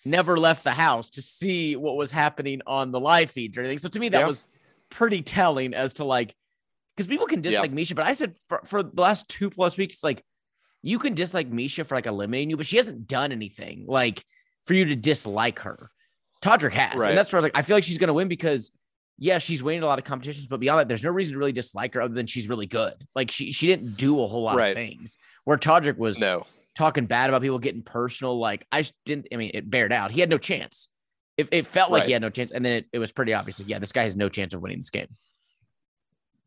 never 0.05 0.37
left 0.37 0.63
the 0.63 0.71
house 0.71 1.09
to 1.11 1.21
see 1.21 1.75
what 1.75 1.95
was 1.95 2.11
happening 2.11 2.61
on 2.65 2.91
the 2.91 2.99
live 2.99 3.31
feeds 3.31 3.57
or 3.57 3.61
anything. 3.61 3.79
So 3.79 3.89
to 3.89 3.99
me, 3.99 4.09
that 4.09 4.19
Yeah. 4.21 4.27
was 4.27 4.45
pretty 4.89 5.21
telling 5.21 5.73
as 5.73 5.93
to 5.93 6.03
like 6.05 6.33
because 6.95 7.07
people 7.07 7.25
can 7.27 7.41
dislike 7.41 7.71
Miesha, 7.71 7.93
but 7.95 8.05
I 8.05 8.13
said 8.13 8.33
for, 8.47 8.61
for 8.65 8.81
the 8.83 9.01
last 9.01 9.27
two 9.27 9.49
plus 9.49 9.77
weeks, 9.77 10.03
like 10.03 10.23
you 10.81 10.97
can 10.99 11.13
dislike 11.13 11.51
Miesha 11.51 11.85
for 11.85 11.95
like 11.95 12.05
eliminating 12.05 12.51
you, 12.51 12.57
but 12.57 12.65
she 12.65 12.77
hasn't 12.77 13.07
done 13.07 13.31
anything 13.31 13.85
like 13.87 14.23
for 14.63 14.73
you 14.75 14.85
to 14.85 14.95
dislike 14.95 15.59
her. 15.59 15.89
Todrick 16.41 16.73
has, 16.73 16.99
Right. 16.99 17.09
and 17.09 17.17
that's 17.17 17.31
where 17.33 17.37
I 17.37 17.39
was 17.39 17.43
like, 17.43 17.57
I 17.57 17.63
feel 17.63 17.75
like 17.75 17.83
she's 17.83 17.97
gonna 17.97 18.13
win 18.13 18.27
because 18.27 18.71
yeah, 19.17 19.37
she's 19.37 19.63
winning 19.63 19.83
a 19.83 19.85
lot 19.85 19.99
of 19.99 20.05
competitions, 20.05 20.47
but 20.47 20.59
beyond 20.59 20.79
that, 20.79 20.87
there's 20.87 21.03
no 21.03 21.09
reason 21.09 21.33
to 21.33 21.39
really 21.39 21.51
dislike 21.51 21.93
her 21.93 22.01
other 22.01 22.13
than 22.13 22.27
she's 22.27 22.49
really 22.49 22.67
good. 22.67 22.93
Like 23.15 23.31
she 23.31 23.51
she 23.51 23.67
didn't 23.67 23.95
do 23.97 24.21
a 24.21 24.27
whole 24.27 24.43
lot 24.43 24.55
Right. 24.57 24.69
of 24.69 24.75
things. 24.75 25.17
Where 25.45 25.57
Todrick 25.57 25.97
was 25.97 26.19
No. 26.19 26.45
talking 26.77 27.05
bad 27.05 27.29
about 27.29 27.41
people 27.41 27.59
getting 27.59 27.81
personal, 27.83 28.37
like 28.39 28.65
I 28.71 28.81
just 28.81 28.93
didn't. 29.05 29.27
I 29.31 29.37
mean, 29.37 29.51
it 29.53 29.69
bared 29.69 29.93
out. 29.93 30.11
He 30.11 30.19
had 30.19 30.29
no 30.29 30.37
chance. 30.37 30.89
It, 31.37 31.49
it 31.51 31.67
felt 31.67 31.91
like 31.91 32.05
he 32.05 32.13
had 32.13 32.21
no 32.21 32.29
chance, 32.29 32.51
and 32.51 32.63
then 32.63 32.71
it, 32.73 32.85
it 32.93 32.99
was 32.99 33.11
pretty 33.11 33.33
obvious. 33.33 33.59
Like, 33.59 33.67
yeah, 33.67 33.79
this 33.79 33.91
guy 33.91 34.03
has 34.03 34.15
no 34.15 34.29
chance 34.29 34.53
of 34.53 34.61
winning 34.61 34.77
this 34.79 34.89
game. 34.89 35.07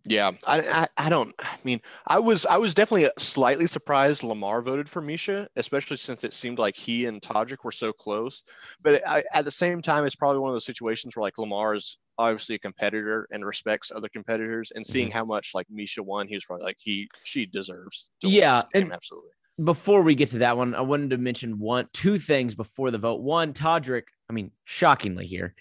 Yeah, 0.05 0.31
I, 0.47 0.61
I 0.61 0.89
I 0.97 1.09
don't. 1.11 1.35
I 1.39 1.57
mean, 1.65 1.81
I 2.07 2.19
was 2.19 2.47
I 2.47 2.57
was 2.57 2.73
definitely 2.73 3.11
slightly 3.19 3.67
surprised 3.67 4.23
Lamar 4.23 4.63
voted 4.63 4.89
for 4.89 5.03
Miesha, 5.03 5.49
especially 5.57 5.99
since 5.99 6.25
it 6.25 6.33
seemed 6.33 6.59
like 6.59 6.77
he 6.77 7.05
and 7.07 7.21
Todrick 7.21 7.63
were 7.63 7.73
so 7.73 7.93
close. 7.93 8.43
But 8.81 9.07
I, 9.07 9.25
at 9.35 9.45
the 9.45 9.51
same 9.51 9.83
time, 9.83 10.07
it's 10.07 10.17
probably 10.17 10.39
one 10.39 10.49
of 10.51 10.55
those 10.55 10.65
situations 10.65 11.15
where 11.15 11.23
like 11.25 11.37
Lamar 11.37 11.75
is 11.75 11.99
obviously 12.17 12.55
a 12.55 12.59
competitor 12.59 13.29
and 13.33 13.45
respects 13.45 13.93
other 13.95 14.09
competitors, 14.09 14.73
and 14.75 14.83
Mm-hmm. 14.85 14.93
seeing 14.93 15.11
how 15.11 15.25
much 15.27 15.51
like 15.55 15.67
Miesha 15.69 16.01
won, 16.01 16.27
he 16.27 16.35
was 16.37 16.45
probably 16.47 16.65
like 16.65 16.79
he 16.81 17.09
she 17.25 17.45
deserves. 17.45 18.11
To 18.23 18.29
Yeah, 18.29 18.63
and- 18.73 18.93
absolutely. 18.93 19.31
before 19.63 20.01
we 20.03 20.15
get 20.15 20.29
to 20.31 20.39
that 20.39 20.57
one, 20.57 20.75
I 20.75 20.81
wanted 20.81 21.11
to 21.11 21.19
mention 21.19 21.59
one, 21.59 21.89
two 21.93 22.19
things 22.19 22.55
before 22.55 22.91
the 22.91 22.99
vote. 22.99 23.21
One, 23.21 23.53
Todrick, 23.53 24.05
I 24.31 24.33
mean, 24.33 24.53
shockingly 24.65 25.27
here, 25.27 25.55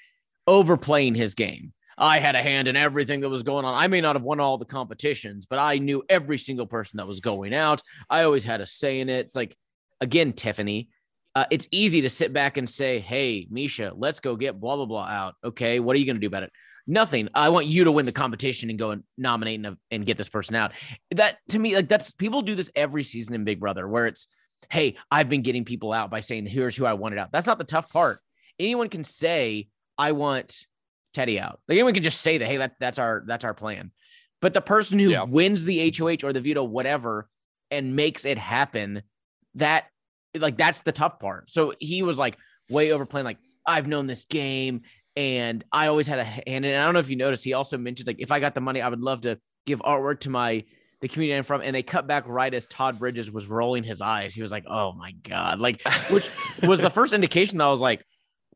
overplaying 0.46 1.16
his 1.16 1.34
game. 1.34 1.74
I 1.98 2.20
had 2.20 2.36
a 2.36 2.42
hand 2.42 2.68
in 2.68 2.76
everything 2.76 3.22
that 3.22 3.30
was 3.30 3.44
going 3.44 3.66
on. 3.66 3.74
I 3.74 3.88
may 3.88 4.02
not 4.02 4.16
have 4.16 4.24
won 4.24 4.40
all 4.40 4.58
the 4.58 4.66
competitions, 4.66 5.46
but 5.46 5.60
I 5.60 5.80
knew 5.80 6.04
every 6.10 6.38
single 6.38 6.68
person 6.68 6.98
that 6.98 7.08
was 7.08 7.20
going 7.20 7.56
out. 7.56 7.82
I 8.10 8.24
always 8.24 8.44
had 8.44 8.62
a 8.62 8.66
say 8.66 9.00
in 9.00 9.10
it. 9.10 9.26
It's 9.26 9.36
like, 9.36 9.58
again, 10.00 10.34
Tiffany, 10.34 10.90
uh, 11.34 11.46
it's 11.52 11.68
easy 11.72 12.02
to 12.02 12.10
sit 12.10 12.34
back 12.34 12.58
and 12.58 12.70
say, 12.70 13.00
Hey, 13.00 13.48
Miesha, 13.52 13.94
let's 13.96 14.20
go 14.20 14.36
get 14.36 14.60
blah, 14.60 14.76
blah, 14.76 14.86
blah 14.86 15.06
out. 15.06 15.36
Okay. 15.44 15.80
What 15.80 15.96
are 15.96 16.00
you 16.00 16.06
going 16.06 16.16
to 16.16 16.22
do 16.22 16.28
about 16.28 16.44
it? 16.44 16.52
Nothing. 16.86 17.30
I 17.34 17.50
want 17.50 17.68
you 17.68 17.84
to 17.84 17.92
win 17.92 18.06
the 18.06 18.12
competition 18.12 18.70
and 18.70 18.80
go 18.80 18.92
and 18.92 19.04
nominate 19.18 19.64
and, 19.64 19.78
and 19.92 20.06
get 20.06 20.18
this 20.18 20.30
person 20.30 20.56
out. 20.56 20.72
That 21.12 21.38
to 21.50 21.60
me, 21.60 21.76
like 21.76 21.90
that's 21.90 22.12
people 22.12 22.42
do 22.42 22.56
this 22.56 22.72
every 22.76 23.04
season 23.04 23.36
in 23.36 23.44
Big 23.44 23.60
Brother 23.60 23.88
where 23.88 24.08
it's, 24.08 24.28
Hey, 24.70 24.98
I've 25.12 25.30
been 25.30 25.44
getting 25.44 25.66
people 25.66 25.94
out 25.94 26.10
by 26.10 26.22
saying, 26.22 26.48
here's 26.48 26.76
who 26.76 26.86
I 26.86 26.94
wanted 26.94 27.20
out. 27.20 27.32
That's 27.32 27.46
not 27.46 27.58
the 27.58 27.64
tough 27.64 27.92
part. 27.92 28.20
Anyone 28.60 28.90
can 28.90 29.04
say, 29.04 29.68
I 29.98 30.14
want 30.14 30.66
Teddi 31.14 31.40
out. 31.40 31.60
Like 31.68 31.76
anyone 31.76 31.94
can 31.94 32.04
just 32.04 32.22
say 32.22 32.38
that, 32.38 32.46
hey, 32.46 32.58
that, 32.58 32.76
that's 32.80 33.00
our 33.00 33.24
that's 33.28 33.44
our 33.46 33.54
plan. 33.54 33.92
But 34.42 34.54
the 34.54 34.62
person 34.62 35.00
who 35.00 35.10
Yeah. 35.10 35.24
wins 35.24 35.66
the 35.66 35.92
HOH 35.98 36.18
or 36.24 36.34
the 36.34 36.42
veto, 36.42 36.64
whatever, 36.64 37.28
and 37.72 37.96
makes 37.96 38.24
it 38.26 38.38
happen, 38.38 39.02
that 39.56 39.86
like 40.38 40.58
that's 40.58 40.82
the 40.82 40.92
tough 40.92 41.20
part. 41.20 41.50
So 41.50 41.74
he 41.80 42.04
was 42.04 42.20
like 42.20 42.38
way 42.70 42.92
overplaying, 42.92 43.26
like, 43.26 43.40
I've 43.66 43.88
known 43.88 44.08
this 44.08 44.26
game 44.26 44.82
and 45.16 45.64
I 45.72 45.88
always 45.88 46.06
had 46.06 46.20
a 46.20 46.24
hand 46.24 46.44
in 46.48 46.66
it. 46.66 46.70
And 46.74 46.78
I 46.82 46.86
don't 46.86 46.94
know 46.94 47.00
if 47.00 47.10
you 47.10 47.16
noticed, 47.16 47.44
he 47.44 47.54
also 47.54 47.78
mentioned 47.78 48.08
like 48.08 48.18
if 48.20 48.32
I 48.32 48.40
got 48.40 48.54
the 48.54 48.62
money, 48.62 48.82
I 48.82 48.90
would 48.90 49.02
love 49.02 49.22
to 49.22 49.40
give 49.66 49.80
artwork 49.80 50.20
to 50.22 50.30
my 50.30 50.64
the 51.02 51.08
community 51.08 51.38
I'm 51.38 51.44
from. 51.44 51.62
And 51.62 51.76
they 51.76 51.84
cut 51.84 52.08
back 52.08 52.24
right 52.28 52.54
as 52.54 52.66
Todd 52.68 52.98
Bridges 53.00 53.30
was 53.32 53.48
rolling 53.48 53.84
his 53.84 54.02
eyes. 54.02 54.34
He 54.36 54.42
was 54.42 54.52
like, 54.52 54.66
Oh 54.68 54.94
my 54.94 55.12
God. 55.24 55.60
Like, 55.60 55.82
which 56.12 56.30
was 56.68 56.80
the 56.80 56.90
first 56.90 57.14
indication 57.14 57.58
that 57.58 57.66
I 57.66 57.72
was 57.72 57.82
like, 57.82 58.04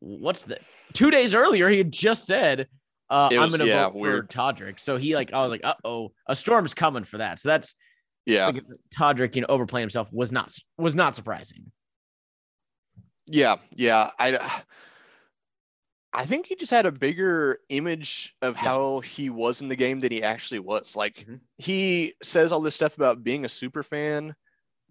what's 0.02 0.44
the 0.44 0.60
two 0.94 1.10
days 1.12 1.34
earlier 1.34 1.70
he 1.70 1.78
had 1.78 1.92
just 1.92 2.26
said 2.26 2.68
uh, 3.10 3.30
It 3.32 3.40
I'm 3.40 3.52
gonna 3.52 3.66
yeah, 3.66 3.88
vote 3.90 3.96
weird. 3.96 4.32
for 4.32 4.38
Todrick. 4.38 4.80
So 4.80 4.98
he 4.98 5.16
like 5.16 5.32
I 5.34 5.42
was 5.44 5.52
like, 5.52 5.62
uh 5.64 5.76
oh, 5.86 6.12
a 6.28 6.36
storm's 6.36 6.74
coming 6.74 7.04
for 7.04 7.18
that. 7.20 7.40
So 7.40 7.50
that's 7.50 7.76
Yeah, 8.26 8.48
like 8.48 8.64
Todrick, 8.98 9.36
you 9.36 9.42
know, 9.42 9.48
overplaying 9.50 9.84
himself 9.84 10.12
was 10.12 10.32
not 10.32 10.52
was 10.78 10.96
not 10.96 11.14
surprising. 11.16 11.72
Yeah, 13.28 13.58
yeah. 13.76 14.12
I 14.20 14.64
I 16.14 16.26
think 16.26 16.48
he 16.48 16.56
just 16.56 16.72
had 16.72 16.86
a 16.86 16.92
bigger 16.92 17.60
image 17.70 18.36
of 18.42 18.56
Yeah. 18.56 18.62
how 18.62 19.00
he 19.00 19.30
was 19.30 19.62
in 19.62 19.70
the 19.70 19.76
game 19.76 20.00
than 20.02 20.12
he 20.12 20.24
actually 20.24 20.60
was. 20.60 20.96
Like 20.96 21.26
Mhm. 21.26 21.40
he 21.58 22.16
says 22.22 22.52
all 22.52 22.62
this 22.62 22.76
stuff 22.76 22.98
about 22.98 23.24
being 23.24 23.46
a 23.46 23.50
super 23.50 23.84
fan, 23.84 24.36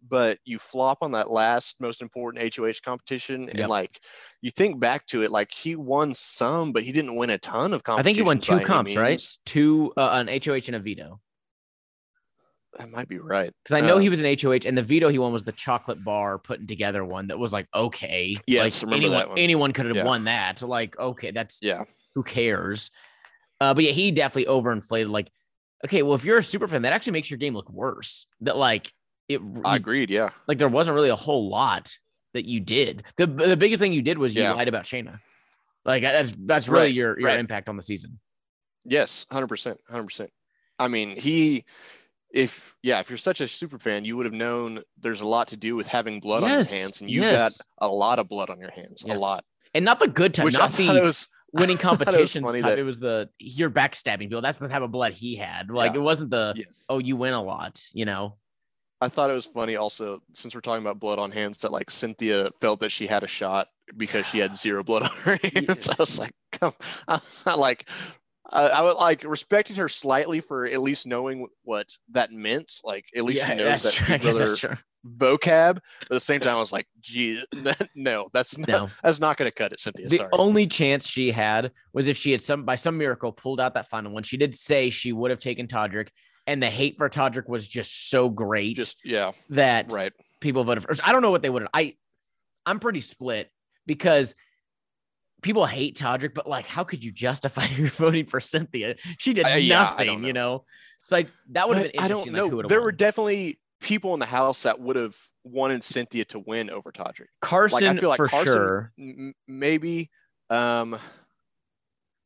but 0.09 0.39
you 0.45 0.59
flop 0.59 0.99
on 1.03 1.13
that 1.13 1.31
last 1.31 1.77
most 1.81 2.03
important 2.03 2.55
HOH 2.55 2.81
competition 2.85 3.45
Yep. 3.45 3.55
and 3.55 3.69
like 3.69 4.01
you 4.43 4.51
think 4.51 4.81
back 4.81 5.07
to 5.07 5.23
it 5.23 5.31
like 5.31 5.53
he 5.53 5.77
won 5.77 6.15
some 6.15 6.73
but 6.73 6.83
he 6.83 6.93
didn't 6.93 7.17
win 7.17 7.31
a 7.31 7.39
ton 7.39 7.75
of 7.75 7.83
comp. 7.85 7.99
I 7.99 8.03
think 8.03 8.17
he 8.17 8.23
won 8.23 8.41
two 8.41 8.61
comps, 8.61 8.97
right? 8.97 9.23
Two 9.45 9.93
uh, 9.97 10.11
an 10.13 10.29
HOH 10.29 10.67
and 10.67 10.77
a 10.77 10.81
veto. 10.81 11.21
That 12.79 12.91
might 12.91 13.09
be 13.09 13.19
right. 13.19 13.53
Because 13.65 13.75
I 13.83 13.87
know 13.87 13.97
Uh, 13.97 13.99
he 13.99 14.09
was 14.09 14.21
an 14.21 14.27
HOH, 14.27 14.65
and 14.65 14.79
the 14.79 14.83
veto 14.83 15.09
he 15.09 15.19
won 15.19 15.33
was 15.33 15.43
the 15.43 15.53
chocolate 15.53 16.03
bar 16.05 16.39
putting 16.39 16.67
together 16.69 17.05
one 17.05 17.27
that 17.29 17.39
was 17.39 17.53
like 17.53 17.67
okay, 17.75 18.37
Yes, 18.47 18.83
like 18.83 18.91
remember 18.91 19.17
anyone 19.17 19.39
anyone 19.39 19.73
could 19.73 19.87
have 19.87 19.97
Yeah. 19.97 20.05
won 20.05 20.25
that. 20.25 20.59
So 20.59 20.67
like 20.67 20.99
okay, 20.99 21.33
that's 21.33 21.59
Yeah. 21.61 21.85
who 22.15 22.23
cares? 22.23 22.91
Uh, 23.61 23.75
but 23.75 23.85
yeah, 23.85 23.93
he 23.93 24.11
definitely 24.11 24.51
overinflated. 24.51 25.11
Like, 25.11 25.31
okay, 25.85 26.03
well, 26.03 26.15
if 26.15 26.25
you're 26.25 26.39
a 26.39 26.45
super 26.45 26.67
fan, 26.67 26.83
that 26.83 26.93
actually 26.95 27.13
makes 27.13 27.31
your 27.31 27.37
game 27.39 27.55
look 27.55 27.69
worse. 27.71 28.27
That 28.41 28.57
like 28.57 28.93
it, 29.31 29.41
I 29.65 29.77
agreed, 29.77 30.11
yeah. 30.11 30.31
like 30.49 30.59
there 30.59 30.69
wasn't 30.69 30.95
really 30.95 31.09
a 31.11 31.17
whole 31.17 31.49
lot 31.49 31.97
that 32.35 32.45
you 32.45 32.61
did. 32.61 33.03
the 33.17 33.27
The 33.27 33.57
biggest 33.57 33.81
thing 33.81 33.93
you 33.93 34.03
did 34.03 34.19
was 34.19 34.35
you 34.35 34.43
Yeah. 34.43 34.53
lied 34.55 34.69
about 34.69 34.85
Shayna. 34.85 35.19
Like 35.85 36.03
that's 36.03 36.33
that's 36.47 36.69
really 36.69 36.87
Right, 36.87 36.95
your 36.95 37.19
your 37.19 37.29
right. 37.29 37.39
impact 37.41 37.69
on 37.69 37.77
the 37.77 37.83
season. 37.83 38.19
Yes, 38.85 39.27
hundred 39.31 39.49
percent, 39.49 39.81
hundred 39.89 40.05
percent. 40.05 40.31
I 40.79 40.89
mean, 40.89 41.17
he, 41.17 41.65
if 42.33 42.75
yeah, 42.83 43.01
if 43.01 43.11
you're 43.11 43.19
such 43.19 43.41
a 43.41 43.49
super 43.49 43.79
fan, 43.79 44.05
you 44.05 44.17
would 44.17 44.27
have 44.27 44.35
known 44.35 44.83
there's 45.01 45.21
a 45.21 45.27
lot 45.27 45.49
to 45.49 45.57
do 45.57 45.77
with 45.77 45.87
having 45.87 46.21
blood 46.21 46.43
Yes, 46.43 46.71
on 46.71 46.77
your 46.77 46.83
hands, 46.85 47.01
and 47.01 47.11
you 47.11 47.23
yes. 47.23 47.59
got 47.59 47.67
a 47.79 47.89
lot 47.89 48.19
of 48.19 48.29
blood 48.29 48.51
on 48.51 48.61
your 48.61 48.71
hands, 48.71 49.03
Yes. 49.07 49.19
a 49.19 49.21
lot. 49.21 49.45
And 49.75 49.85
not 49.85 49.99
the 50.01 50.09
good 50.09 50.35
type, 50.35 50.45
Which 50.45 50.59
not 50.59 50.73
the 50.73 50.87
was 51.03 51.29
winning 51.53 51.77
thought 51.77 51.95
it 51.95 52.05
competitions 52.05 52.53
type. 52.53 52.63
that- 52.63 52.79
It 52.79 52.83
was 52.85 52.99
the 52.99 53.29
you're 53.39 53.71
backstabbing 53.71 54.21
people. 54.21 54.41
That's 54.41 54.59
the 54.59 54.69
type 54.69 54.83
of 54.83 54.91
blood 54.93 55.13
he 55.13 55.35
had. 55.37 55.71
Like 55.71 55.93
Yeah. 55.95 55.99
it 56.01 56.03
wasn't 56.03 56.31
the 56.31 56.65
oh 56.89 56.99
you 56.99 57.17
win 57.17 57.33
a 57.35 57.43
lot. 57.43 57.83
You 57.93 58.05
know. 58.05 58.37
I 59.01 59.09
thought 59.09 59.31
it 59.31 59.35
was 59.35 59.47
funny 59.47 59.77
also 59.77 60.23
since 60.35 60.55
we're 60.55 60.61
talking 60.61 60.83
about 60.85 61.01
blood 61.01 61.19
on 61.19 61.31
hands 61.31 61.59
that 61.59 61.73
like 61.73 61.91
Cynthia 61.91 62.51
felt 62.61 62.81
that 62.81 62.93
she 62.93 63.07
had 63.07 63.23
a 63.23 63.29
shot 63.29 63.69
because 63.97 64.27
she 64.27 64.39
had 64.39 64.57
zero 64.57 64.83
blood 64.83 65.03
on 65.03 65.11
her 65.23 65.39
hands. 65.55 65.89
I 65.89 65.95
was 65.99 66.19
like, 66.19 66.33
come, 66.53 66.73
I, 67.09 67.21
like, 67.57 67.89
I, 68.51 68.67
I 68.67 68.83
would 68.83 68.97
like 68.97 69.25
respected 69.25 69.77
her 69.79 69.89
slightly 69.89 70.41
for 70.41 70.67
at 70.67 70.83
least 70.83 71.07
knowing 71.07 71.47
what 71.63 71.89
that 72.11 72.31
meant. 72.33 72.73
Like 72.85 73.07
at 73.17 73.25
least 73.25 73.47
she 73.47 73.55
knows 73.55 73.83
that 73.85 73.93
true. 73.93 74.15
I 74.15 74.19
Brother 74.19 74.79
vocab. 75.07 75.75
But 76.01 76.03
at 76.03 76.09
the 76.11 76.21
same 76.21 76.41
time, 76.41 76.57
I 76.57 76.61
was 76.61 76.73
like, 76.73 76.87
gee, 77.01 77.43
no, 77.95 78.29
that's 78.33 78.59
not, 78.59 78.69
No. 78.69 78.91
that's 79.03 79.19
not 79.21 79.37
going 79.37 79.51
to 79.51 79.55
cut 79.55 79.73
it, 79.73 79.81
Cynthia. 79.81 80.09
The 80.09 80.17
Sorry. 80.19 80.29
only 80.33 80.67
chance 80.67 81.07
she 81.07 81.31
had 81.31 81.73
was 81.93 82.09
if 82.09 82.17
she 82.17 82.33
had 82.33 82.43
some 82.43 82.65
by 82.65 82.75
some 82.75 82.99
miracle 82.99 83.33
pulled 83.33 83.61
out 83.61 83.75
that 83.75 83.89
final 83.89 84.13
one. 84.13 84.25
She 84.25 84.37
did 84.37 84.55
say 84.55 84.91
she 84.91 85.13
would 85.13 85.31
have 85.31 85.41
taken 85.41 85.67
Todrick, 85.67 86.09
and 86.51 86.61
the 86.63 86.69
hate 86.69 86.97
for 86.99 87.09
Todrick 87.09 87.49
was 87.49 87.67
just 87.67 88.11
so 88.11 88.29
great 88.29 88.75
Just 88.77 89.05
yeah, 89.05 89.31
that 89.51 89.91
right. 89.93 90.13
people 90.41 90.65
voted 90.65 90.83
for. 90.83 90.93
I 91.05 91.13
don't 91.13 91.23
know 91.23 91.31
what 91.31 91.43
they 91.43 91.51
would. 91.51 91.67
I 91.73 91.95
I'm 92.67 92.81
pretty 92.81 93.01
split 93.01 93.51
because 93.87 94.35
people 95.43 95.65
hate 95.65 95.97
Todrick, 95.97 96.35
but 96.35 96.49
like, 96.49 96.67
how 96.67 96.83
could 96.85 97.05
you 97.05 97.13
justify 97.13 97.65
your 97.77 97.87
voting 97.89 98.27
for 98.27 98.41
Cynthia? 98.41 98.97
She 99.19 99.33
did 99.33 99.47
Uh, 99.47 99.59
nothing, 99.61 100.23
know. 100.23 100.27
you 100.27 100.33
know. 100.33 100.65
It's 101.03 101.13
like 101.13 101.29
that 101.53 101.69
would 101.69 101.77
have 101.79 101.93
been 101.93 102.01
I 102.01 102.05
interesting. 102.09 102.33
don't 102.33 102.43
like, 102.45 102.53
know. 102.53 102.63
who 102.63 102.69
there 102.69 102.79
won. 102.81 102.85
were 102.87 102.93
definitely 102.93 103.61
people 103.81 104.13
in 104.15 104.21
the 104.21 104.27
house 104.27 104.65
that 104.65 104.79
would 104.81 104.97
have 104.97 105.17
wanted 105.45 105.83
Cynthia 105.85 106.25
to 106.27 106.41
win 106.41 106.69
over 106.69 106.91
Todrick. 106.93 107.29
Carson 107.41 107.87
Like 107.87 107.97
I 107.97 108.01
feel 108.01 108.09
like 108.11 108.17
for 108.19 108.29
Carson, 108.29 108.53
sure. 108.53 108.93
m- 108.99 109.35
maybe. 109.49 110.11
Um, 110.51 110.99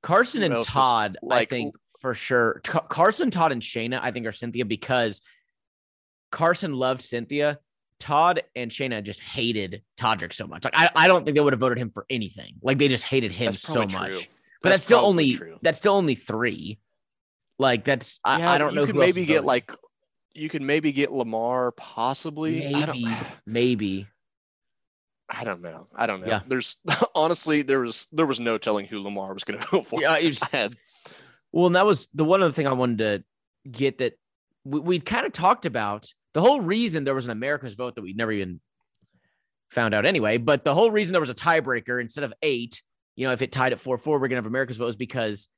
Carson 0.02 0.42
and 0.42 0.54
was- 0.54 0.66
Todd, 0.66 1.16
I 1.30 1.44
think 1.44 1.74
for 2.04 2.12
sure. 2.12 2.60
T- 2.62 2.78
Carson, 2.90 3.30
Todd, 3.30 3.50
and 3.50 3.62
Shayna, 3.62 3.98
I 4.02 4.10
think 4.10 4.26
are 4.26 4.32
Cynthia 4.32 4.66
because 4.66 5.22
Carson 6.30 6.74
loved 6.74 7.00
Cynthia. 7.00 7.60
Todd 7.98 8.42
and 8.54 8.70
Shayna 8.70 9.02
just 9.02 9.20
hated 9.20 9.82
Todrick 9.98 10.34
so 10.34 10.46
much. 10.46 10.64
Like 10.64 10.74
I, 10.76 10.90
I 10.94 11.08
don't 11.08 11.24
think 11.24 11.34
they 11.34 11.40
would 11.40 11.54
have 11.54 11.60
voted 11.60 11.78
him 11.78 11.88
for 11.88 12.04
anything. 12.10 12.56
Like 12.60 12.76
they 12.76 12.88
just 12.88 13.04
hated 13.04 13.32
him 13.32 13.52
that's 13.52 13.62
so 13.62 13.86
much. 13.86 14.12
true. 14.12 14.20
But 14.62 14.68
that's, 14.68 14.82
still 14.82 15.00
only 15.00 15.34
true. 15.34 15.56
that's 15.62 15.78
still 15.78 15.94
only 15.94 16.14
three. 16.14 16.78
Like 17.58 17.84
that's 17.84 18.20
I, 18.22 18.40
Yeah, 18.40 18.50
I 18.50 18.58
don't 18.58 18.72
you 18.72 18.76
know. 18.76 18.84
could 18.84 18.96
who 18.96 19.00
maybe 19.00 19.24
get 19.24 19.46
like, 19.46 19.72
you 20.34 20.50
could 20.50 20.60
maybe 20.60 20.92
get 20.92 21.10
Lamar 21.10 21.72
possibly. 21.72 22.66
I 22.66 22.84
don't, 22.84 23.00
maybe 23.00 23.16
maybe 23.46 24.08
I 25.30 25.44
don't 25.44 25.62
know. 25.62 25.86
I 25.96 26.06
don't 26.06 26.20
know. 26.20 26.28
Yeah. 26.28 26.42
There's 26.46 26.76
honestly 27.14 27.62
there 27.62 27.80
was 27.80 28.08
there 28.12 28.26
was 28.26 28.40
no 28.40 28.58
telling 28.58 28.84
who 28.84 29.00
Lamar 29.00 29.32
was 29.32 29.44
going 29.44 29.58
to 29.60 29.66
vote 29.68 29.86
for. 29.86 30.02
yeah. 30.02 30.12
I 30.12 30.34
had 30.52 30.76
Well, 31.54 31.66
and 31.66 31.76
that 31.76 31.86
was 31.86 32.08
the 32.12 32.24
one 32.24 32.42
other 32.42 32.50
thing 32.50 32.66
I 32.66 32.72
wanted 32.72 32.98
to 32.98 33.70
get 33.70 33.98
that 33.98 34.14
we, 34.64 34.80
we 34.80 34.98
kind 34.98 35.24
of 35.24 35.30
talked 35.30 35.66
about. 35.66 36.08
The 36.32 36.40
whole 36.40 36.60
reason 36.60 37.04
there 37.04 37.14
was 37.14 37.26
an 37.26 37.30
America's 37.30 37.74
vote 37.74 37.94
that 37.94 38.02
we 38.02 38.12
never 38.12 38.32
even 38.32 38.60
found 39.70 39.94
out 39.94 40.04
anyway, 40.04 40.38
but 40.38 40.64
the 40.64 40.74
whole 40.74 40.90
reason 40.90 41.12
there 41.12 41.20
was 41.20 41.30
a 41.30 41.34
tiebreaker 41.34 42.00
instead 42.00 42.24
of 42.24 42.34
eight, 42.42 42.82
you 43.14 43.24
know, 43.24 43.32
if 43.32 43.40
it 43.40 43.52
tied 43.52 43.72
at 43.72 43.78
4 43.78 43.98
4, 43.98 44.14
we're 44.14 44.26
going 44.26 44.30
to 44.30 44.36
have 44.38 44.46
America's 44.46 44.78
vote 44.78 44.88
is 44.88 44.96
because 44.96 45.48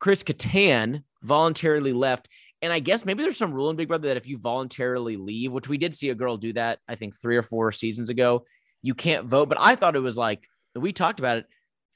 Chris 0.00 0.24
Kattan 0.24 1.04
voluntarily 1.22 1.92
left. 1.92 2.26
And 2.60 2.72
I 2.72 2.80
guess 2.80 3.04
maybe 3.04 3.22
there's 3.22 3.36
some 3.36 3.54
rule 3.54 3.70
in 3.70 3.76
Big 3.76 3.86
Brother 3.86 4.08
that 4.08 4.16
if 4.16 4.26
you 4.26 4.38
voluntarily 4.38 5.16
leave, 5.16 5.52
which 5.52 5.68
we 5.68 5.78
did 5.78 5.94
see 5.94 6.10
a 6.10 6.16
girl 6.16 6.36
do 6.36 6.52
that, 6.54 6.80
I 6.88 6.96
think 6.96 7.14
three 7.14 7.36
or 7.36 7.42
four 7.42 7.70
seasons 7.70 8.10
ago, 8.10 8.44
you 8.82 8.96
can't 8.96 9.26
vote. 9.26 9.48
But 9.48 9.58
I 9.60 9.76
thought 9.76 9.94
it 9.94 10.00
was 10.00 10.16
like, 10.16 10.48
we 10.74 10.92
talked 10.92 11.20
about 11.20 11.38
it. 11.38 11.46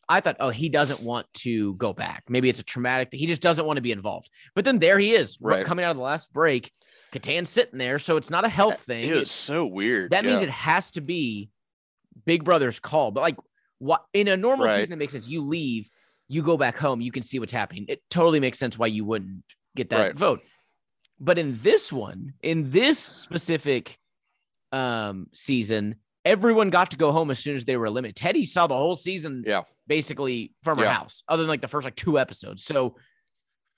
I 0.08 0.20
thought, 0.20 0.36
oh, 0.40 0.50
he 0.50 0.68
doesn't 0.68 1.00
want 1.02 1.26
to 1.34 1.74
go 1.74 1.92
back. 1.92 2.24
Maybe 2.28 2.48
it's 2.48 2.60
a 2.60 2.64
traumatic. 2.64 3.08
He 3.12 3.26
just 3.26 3.42
doesn't 3.42 3.66
want 3.66 3.76
to 3.78 3.80
be 3.82 3.90
involved. 3.92 4.30
But 4.54 4.64
then 4.64 4.78
there 4.78 4.98
he 4.98 5.12
is, 5.12 5.36
Right. 5.40 5.66
coming 5.66 5.84
out 5.84 5.90
of 5.90 5.96
the 5.96 6.02
last 6.02 6.32
break. 6.32 6.70
Kattan's 7.12 7.50
sitting 7.50 7.78
there, 7.78 7.98
so 7.98 8.16
it's 8.16 8.30
not 8.30 8.44
a 8.44 8.48
health 8.48 8.80
thing. 8.80 9.08
it 9.08 9.14
was 9.14 9.30
so 9.30 9.66
weird. 9.66 10.10
that 10.10 10.24
means 10.24 10.42
it 10.42 10.50
has 10.50 10.90
to 10.92 11.00
be 11.00 11.50
Big 12.24 12.44
Brother's 12.44 12.78
call. 12.78 13.10
But 13.10 13.22
like, 13.22 13.36
what 13.78 14.04
in 14.12 14.28
a 14.28 14.36
normal 14.36 14.66
Right. 14.66 14.76
season, 14.80 14.94
it 14.94 14.96
makes 14.96 15.12
sense. 15.12 15.28
You 15.28 15.42
leave, 15.42 15.90
you 16.28 16.42
go 16.42 16.56
back 16.56 16.76
home, 16.78 17.00
you 17.00 17.12
can 17.12 17.22
see 17.22 17.38
what's 17.38 17.52
happening. 17.52 17.86
It 17.88 18.02
totally 18.10 18.40
makes 18.40 18.58
sense 18.58 18.78
why 18.78 18.86
you 18.88 19.04
wouldn't 19.04 19.44
get 19.74 19.90
that 19.90 19.98
Right. 19.98 20.16
vote. 20.16 20.40
But 21.18 21.38
in 21.38 21.58
this 21.62 21.92
one, 21.92 22.34
in 22.42 22.70
this 22.70 22.98
specific 22.98 23.98
um 24.72 25.28
season, 25.32 25.96
everyone 26.26 26.68
got 26.70 26.90
to 26.90 26.96
go 26.96 27.12
home 27.12 27.30
as 27.30 27.38
soon 27.38 27.54
as 27.54 27.64
they 27.64 27.76
were 27.76 27.86
eliminated. 27.86 28.16
Teddi 28.16 28.44
saw 28.46 28.66
the 28.66 28.74
whole 28.76 28.96
season 28.96 29.44
Yeah. 29.46 29.62
basically 29.86 30.52
from 30.62 30.76
her 30.78 30.84
Yeah. 30.84 30.92
house, 30.94 31.22
other 31.28 31.44
than 31.44 31.48
like 31.48 31.60
the 31.62 31.68
first 31.68 31.84
like 31.84 31.94
two 31.96 32.18
episodes. 32.18 32.64
So 32.64 32.96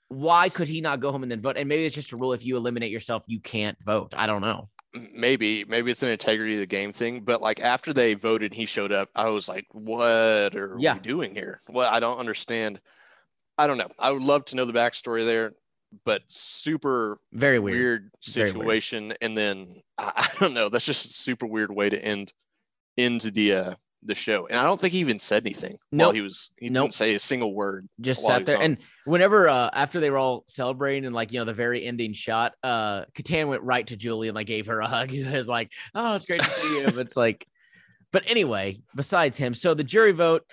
why 0.07 0.49
could 0.49 0.67
he 0.67 0.81
not 0.81 0.99
go 0.99 1.11
home 1.11 1.21
and 1.21 1.31
then 1.31 1.39
vote? 1.39 1.55
And 1.55 1.69
maybe 1.69 1.85
it's 1.85 1.93
just 1.93 2.11
a 2.11 2.17
rule 2.17 2.33
if 2.33 2.43
you 2.43 2.57
eliminate 2.57 2.91
yourself, 2.91 3.23
you 3.27 3.39
can't 3.39 3.77
vote. 3.83 4.13
I 4.17 4.25
don't 4.25 4.41
know. 4.41 4.69
maybe 5.13 5.63
maybe 5.65 5.91
it's 5.91 6.01
an 6.01 6.09
integrity 6.09 6.55
of 6.55 6.59
the 6.61 6.65
game 6.65 6.91
thing 6.91 7.19
but 7.21 7.43
like 7.43 7.59
after 7.59 7.93
they 7.93 8.15
voted 8.15 8.51
he 8.55 8.65
showed 8.65 8.91
up 8.91 9.07
i 9.15 9.29
was 9.29 9.47
like 9.47 9.63
what 9.71 10.55
are 10.55 10.75
Yeah. 10.79 10.95
we 10.95 10.99
doing 11.01 11.35
here 11.35 11.61
well 11.69 11.87
i 11.87 11.99
don't 11.99 12.17
understand 12.17 12.81
i 13.59 13.67
don't 13.67 13.77
know 13.77 13.91
i 13.99 14.09
would 14.09 14.23
love 14.23 14.45
to 14.45 14.55
know 14.55 14.65
the 14.65 14.73
backstory 14.73 15.23
there 15.27 15.51
but 16.05 16.21
super 16.27 17.19
Very 17.33 17.59
weird. 17.59 17.77
weird, 17.77 18.11
Very 18.27 18.51
weird. 18.51 18.53
situation 18.57 19.13
and 19.21 19.37
then 19.37 19.81
I, 19.97 20.11
I 20.35 20.39
don't 20.39 20.53
know 20.53 20.69
that's 20.69 20.85
just 20.85 21.05
a 21.05 21.13
super 21.13 21.45
weird 21.47 21.71
way 21.71 21.89
to 21.89 21.97
end 22.03 22.33
into 22.97 23.31
the 23.31 23.53
uh 23.53 23.73
the 24.03 24.15
show 24.15 24.47
and 24.47 24.57
i 24.57 24.63
don't 24.63 24.79
think 24.79 24.93
he 24.93 24.99
even 24.99 25.19
said 25.19 25.43
anything 25.45 25.77
while 25.89 26.07
Nope. 26.07 26.15
he 26.15 26.21
was 26.21 26.51
he 26.57 26.69
Nope. 26.69 26.83
didn't 26.85 26.93
say 26.93 27.15
a 27.15 27.19
single 27.19 27.53
word 27.53 27.85
just 27.99 28.23
sat 28.25 28.45
there. 28.45 28.61
And 28.61 28.77
whenever 29.05 29.49
uh 29.49 29.69
after 29.73 29.99
they 29.99 30.09
were 30.09 30.17
all 30.17 30.45
celebrating 30.47 31.03
and 31.05 31.13
like 31.13 31.33
you 31.33 31.39
know 31.39 31.45
the 31.45 31.53
very 31.53 31.85
ending 31.85 32.13
shot, 32.13 32.53
uh 32.63 33.03
Kattan 33.13 33.49
went 33.49 33.61
right 33.63 33.85
to 33.87 33.97
Julie 33.97 34.29
and 34.29 34.35
like 34.35 34.47
gave 34.47 34.67
her 34.67 34.79
a 34.79 34.87
hug. 34.87 35.11
He 35.11 35.23
was 35.23 35.49
like, 35.49 35.71
Oh, 35.95 36.15
it's 36.15 36.25
great 36.25 36.39
to 36.41 36.49
see 36.49 36.79
you. 36.79 36.87
It's 36.99 37.17
like, 37.17 37.45
but 38.13 38.23
anyway, 38.25 38.77
besides 38.95 39.35
him, 39.37 39.53
so 39.53 39.73
the 39.73 39.83
jury 39.83 40.13
vote 40.13 40.43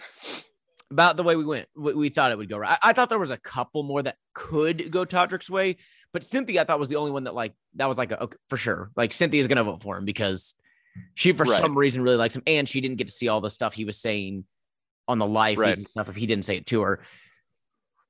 about 0.91 1.17
the 1.17 1.23
way 1.23 1.37
we 1.37 1.45
went, 1.45 1.69
we, 1.77 1.95
we 1.95 2.09
thought 2.09 2.31
it 2.31 2.39
would 2.39 2.49
go 2.49 2.59
right. 2.59 2.79
I, 2.83 2.91
I 2.91 2.93
thought 2.93 3.09
there 3.09 3.19
was 3.19 3.31
a 3.31 3.37
couple 3.37 3.83
more 3.83 4.03
that 4.03 4.17
could 4.35 4.91
go 4.91 5.05
Todrick's 5.05 5.51
way, 5.51 5.77
but 6.13 6.23
Cynthia 6.25 6.61
I 6.63 6.65
thought 6.65 6.79
was 6.79 6.89
the 6.89 6.97
only 6.97 7.11
one 7.11 7.25
that 7.25 7.35
like 7.35 7.55
that 7.75 7.87
was 7.87 7.99
like 7.99 8.13
a, 8.13 8.23
okay, 8.23 8.37
for 8.49 8.57
sure. 8.57 8.91
Like 8.97 9.13
Cynthia's 9.13 9.49
gonna 9.49 9.65
vote 9.65 9.83
for 9.83 9.97
him 9.97 10.05
because 10.05 10.55
she 11.15 11.33
for 11.33 11.45
Right. 11.45 11.59
some 11.61 11.77
reason 11.77 12.03
really 12.03 12.17
likes 12.17 12.37
him, 12.37 12.43
and 12.47 12.69
she 12.69 12.81
didn't 12.81 12.97
get 12.99 13.07
to 13.09 13.13
see 13.13 13.29
all 13.29 13.41
the 13.41 13.51
stuff 13.51 13.75
he 13.75 13.85
was 13.85 13.99
saying 13.99 14.45
on 15.09 15.19
the 15.19 15.27
live 15.27 15.59
Right. 15.59 15.77
and 15.77 15.87
stuff 15.87 16.09
if 16.09 16.17
he 16.17 16.27
didn't 16.27 16.45
say 16.45 16.57
it 16.57 16.67
to 16.67 16.83
her. 16.83 17.01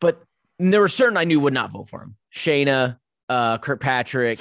But 0.00 0.22
there 0.58 0.80
were 0.80 0.88
certain 0.88 1.16
I 1.16 1.24
knew 1.24 1.40
would 1.40 1.52
not 1.54 1.72
vote 1.72 1.88
for 1.88 2.02
him. 2.02 2.16
Shayna, 2.34 2.98
uh, 3.28 3.58
Kirkpatrick, 3.58 4.38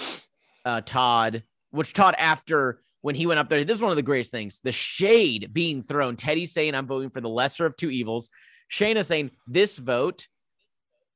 uh, 0.64 0.82
Todd, 0.82 1.44
which 1.72 1.94
Todd 1.94 2.16
after 2.18 2.82
when 3.06 3.14
he 3.14 3.28
went 3.28 3.40
up 3.40 3.50
there, 3.50 3.64
this 3.64 3.78
is 3.78 3.84
one 3.84 3.92
of 3.92 3.98
the 3.98 4.02
greatest 4.02 4.32
things. 4.32 4.60
The 4.64 4.72
shade 4.72 5.54
being 5.54 5.84
thrown. 5.84 6.16
Teddi 6.16 6.48
saying, 6.48 6.74
I'm 6.74 6.88
voting 6.88 7.12
for 7.12 7.22
the 7.22 7.30
lesser 7.30 7.68
of 7.68 7.78
two 7.78 7.92
evils. 7.92 8.32
Shayna 8.72 9.06
saying, 9.06 9.30
This 9.46 9.78
vote 9.78 10.26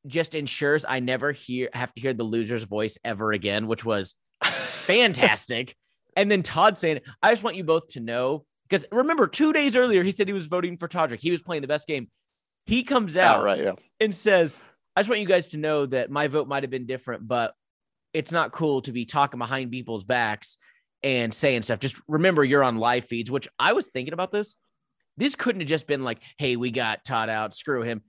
just 0.06 0.36
ensures 0.36 0.86
I 0.88 1.00
never 1.00 1.32
hear 1.32 1.68
have 1.74 1.92
to 1.96 2.00
hear 2.00 2.14
the 2.14 2.24
loser's 2.24 2.62
voice 2.62 3.00
ever 3.04 3.32
again, 3.32 3.66
which 3.66 3.84
was 3.84 4.14
fantastic. 4.44 5.76
and 6.16 6.30
then 6.30 6.44
Todd 6.44 6.78
saying, 6.78 7.00
I 7.24 7.32
just 7.32 7.42
want 7.42 7.56
you 7.56 7.64
both 7.64 7.88
to 7.88 8.02
know. 8.02 8.46
Because 8.70 8.86
remember, 8.92 9.26
two 9.26 9.52
days 9.52 9.76
earlier, 9.76 10.04
he 10.04 10.12
said 10.12 10.28
he 10.28 10.34
was 10.34 10.46
voting 10.46 10.78
for 10.78 10.88
Todrick. 10.88 11.22
He 11.22 11.32
was 11.32 11.42
playing 11.42 11.64
the 11.64 11.68
best 11.68 11.88
game. 11.88 12.08
He 12.68 12.84
comes 12.84 13.18
out 13.18 13.38
outright 13.38 13.64
yeah 13.64 13.74
and 14.00 14.14
says, 14.14 14.60
I 14.96 15.02
just 15.02 15.10
want 15.10 15.22
you 15.22 15.28
guys 15.28 15.48
to 15.48 15.58
know 15.58 15.88
that 15.88 16.12
my 16.12 16.28
vote 16.28 16.48
might 16.48 16.62
have 16.62 16.70
been 16.70 16.86
different, 16.86 17.28
but 17.28 17.56
it's 18.14 18.32
not 18.32 18.52
cool 18.52 18.84
to 18.84 18.92
be 18.92 19.06
talking 19.06 19.40
behind 19.40 19.72
people's 19.72 20.04
backs 20.04 20.60
and 21.04 21.34
saying 21.34 21.62
stuff. 21.62 21.80
Just 21.80 22.02
remember 22.08 22.44
you're 22.44 22.64
on 22.64 22.78
live 22.78 23.06
feeds, 23.06 23.32
which 23.32 23.48
I 23.58 23.74
was 23.74 23.88
thinking 23.88 24.14
about 24.14 24.32
this. 24.32 24.58
This 25.18 25.36
couldn't 25.36 25.62
have 25.62 25.70
just 25.70 25.88
been 25.88 26.04
like, 26.04 26.20
hey, 26.38 26.56
we 26.56 26.72
got 26.72 27.04
Todd 27.04 27.30
out, 27.30 27.54
screw 27.54 27.82
him. 27.82 28.02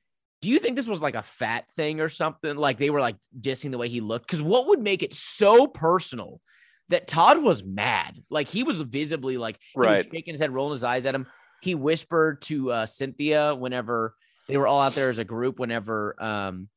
Do 0.42 0.48
you 0.48 0.58
think 0.58 0.76
this 0.76 0.88
was 0.88 1.02
like 1.02 1.14
a 1.14 1.22
fat 1.22 1.64
thing 1.74 2.00
or 2.00 2.08
something? 2.08 2.56
Like 2.56 2.78
they 2.78 2.90
were 2.90 3.00
like 3.00 3.16
dissing 3.38 3.72
the 3.72 3.78
way 3.78 3.88
he 3.88 4.00
looked? 4.00 4.26
Because 4.26 4.42
what 4.42 4.68
would 4.68 4.80
make 4.80 5.02
it 5.02 5.12
so 5.12 5.66
personal 5.66 6.40
that 6.88 7.06
Todd 7.06 7.42
was 7.42 7.62
mad? 7.62 8.22
Like 8.30 8.48
he 8.48 8.62
was 8.62 8.80
visibly 8.80 9.36
like 9.36 9.58
he 9.74 9.80
was 9.96 10.06
shaking 10.12 10.34
his 10.34 10.40
head, 10.40 10.52
rolling 10.52 10.72
his 10.72 10.84
eyes 10.84 11.04
at 11.04 11.14
him. 11.14 11.26
He 11.60 11.74
whispered 11.74 12.40
to 12.42 12.72
uh, 12.72 12.86
Cynthia 12.86 13.54
whenever 13.54 14.14
they 14.48 14.56
were 14.56 14.66
all 14.66 14.80
out 14.80 14.94
there 14.94 15.10
as 15.10 15.18
a 15.18 15.24
group. 15.24 15.58
Whenever 15.58 16.20
um, 16.22 16.68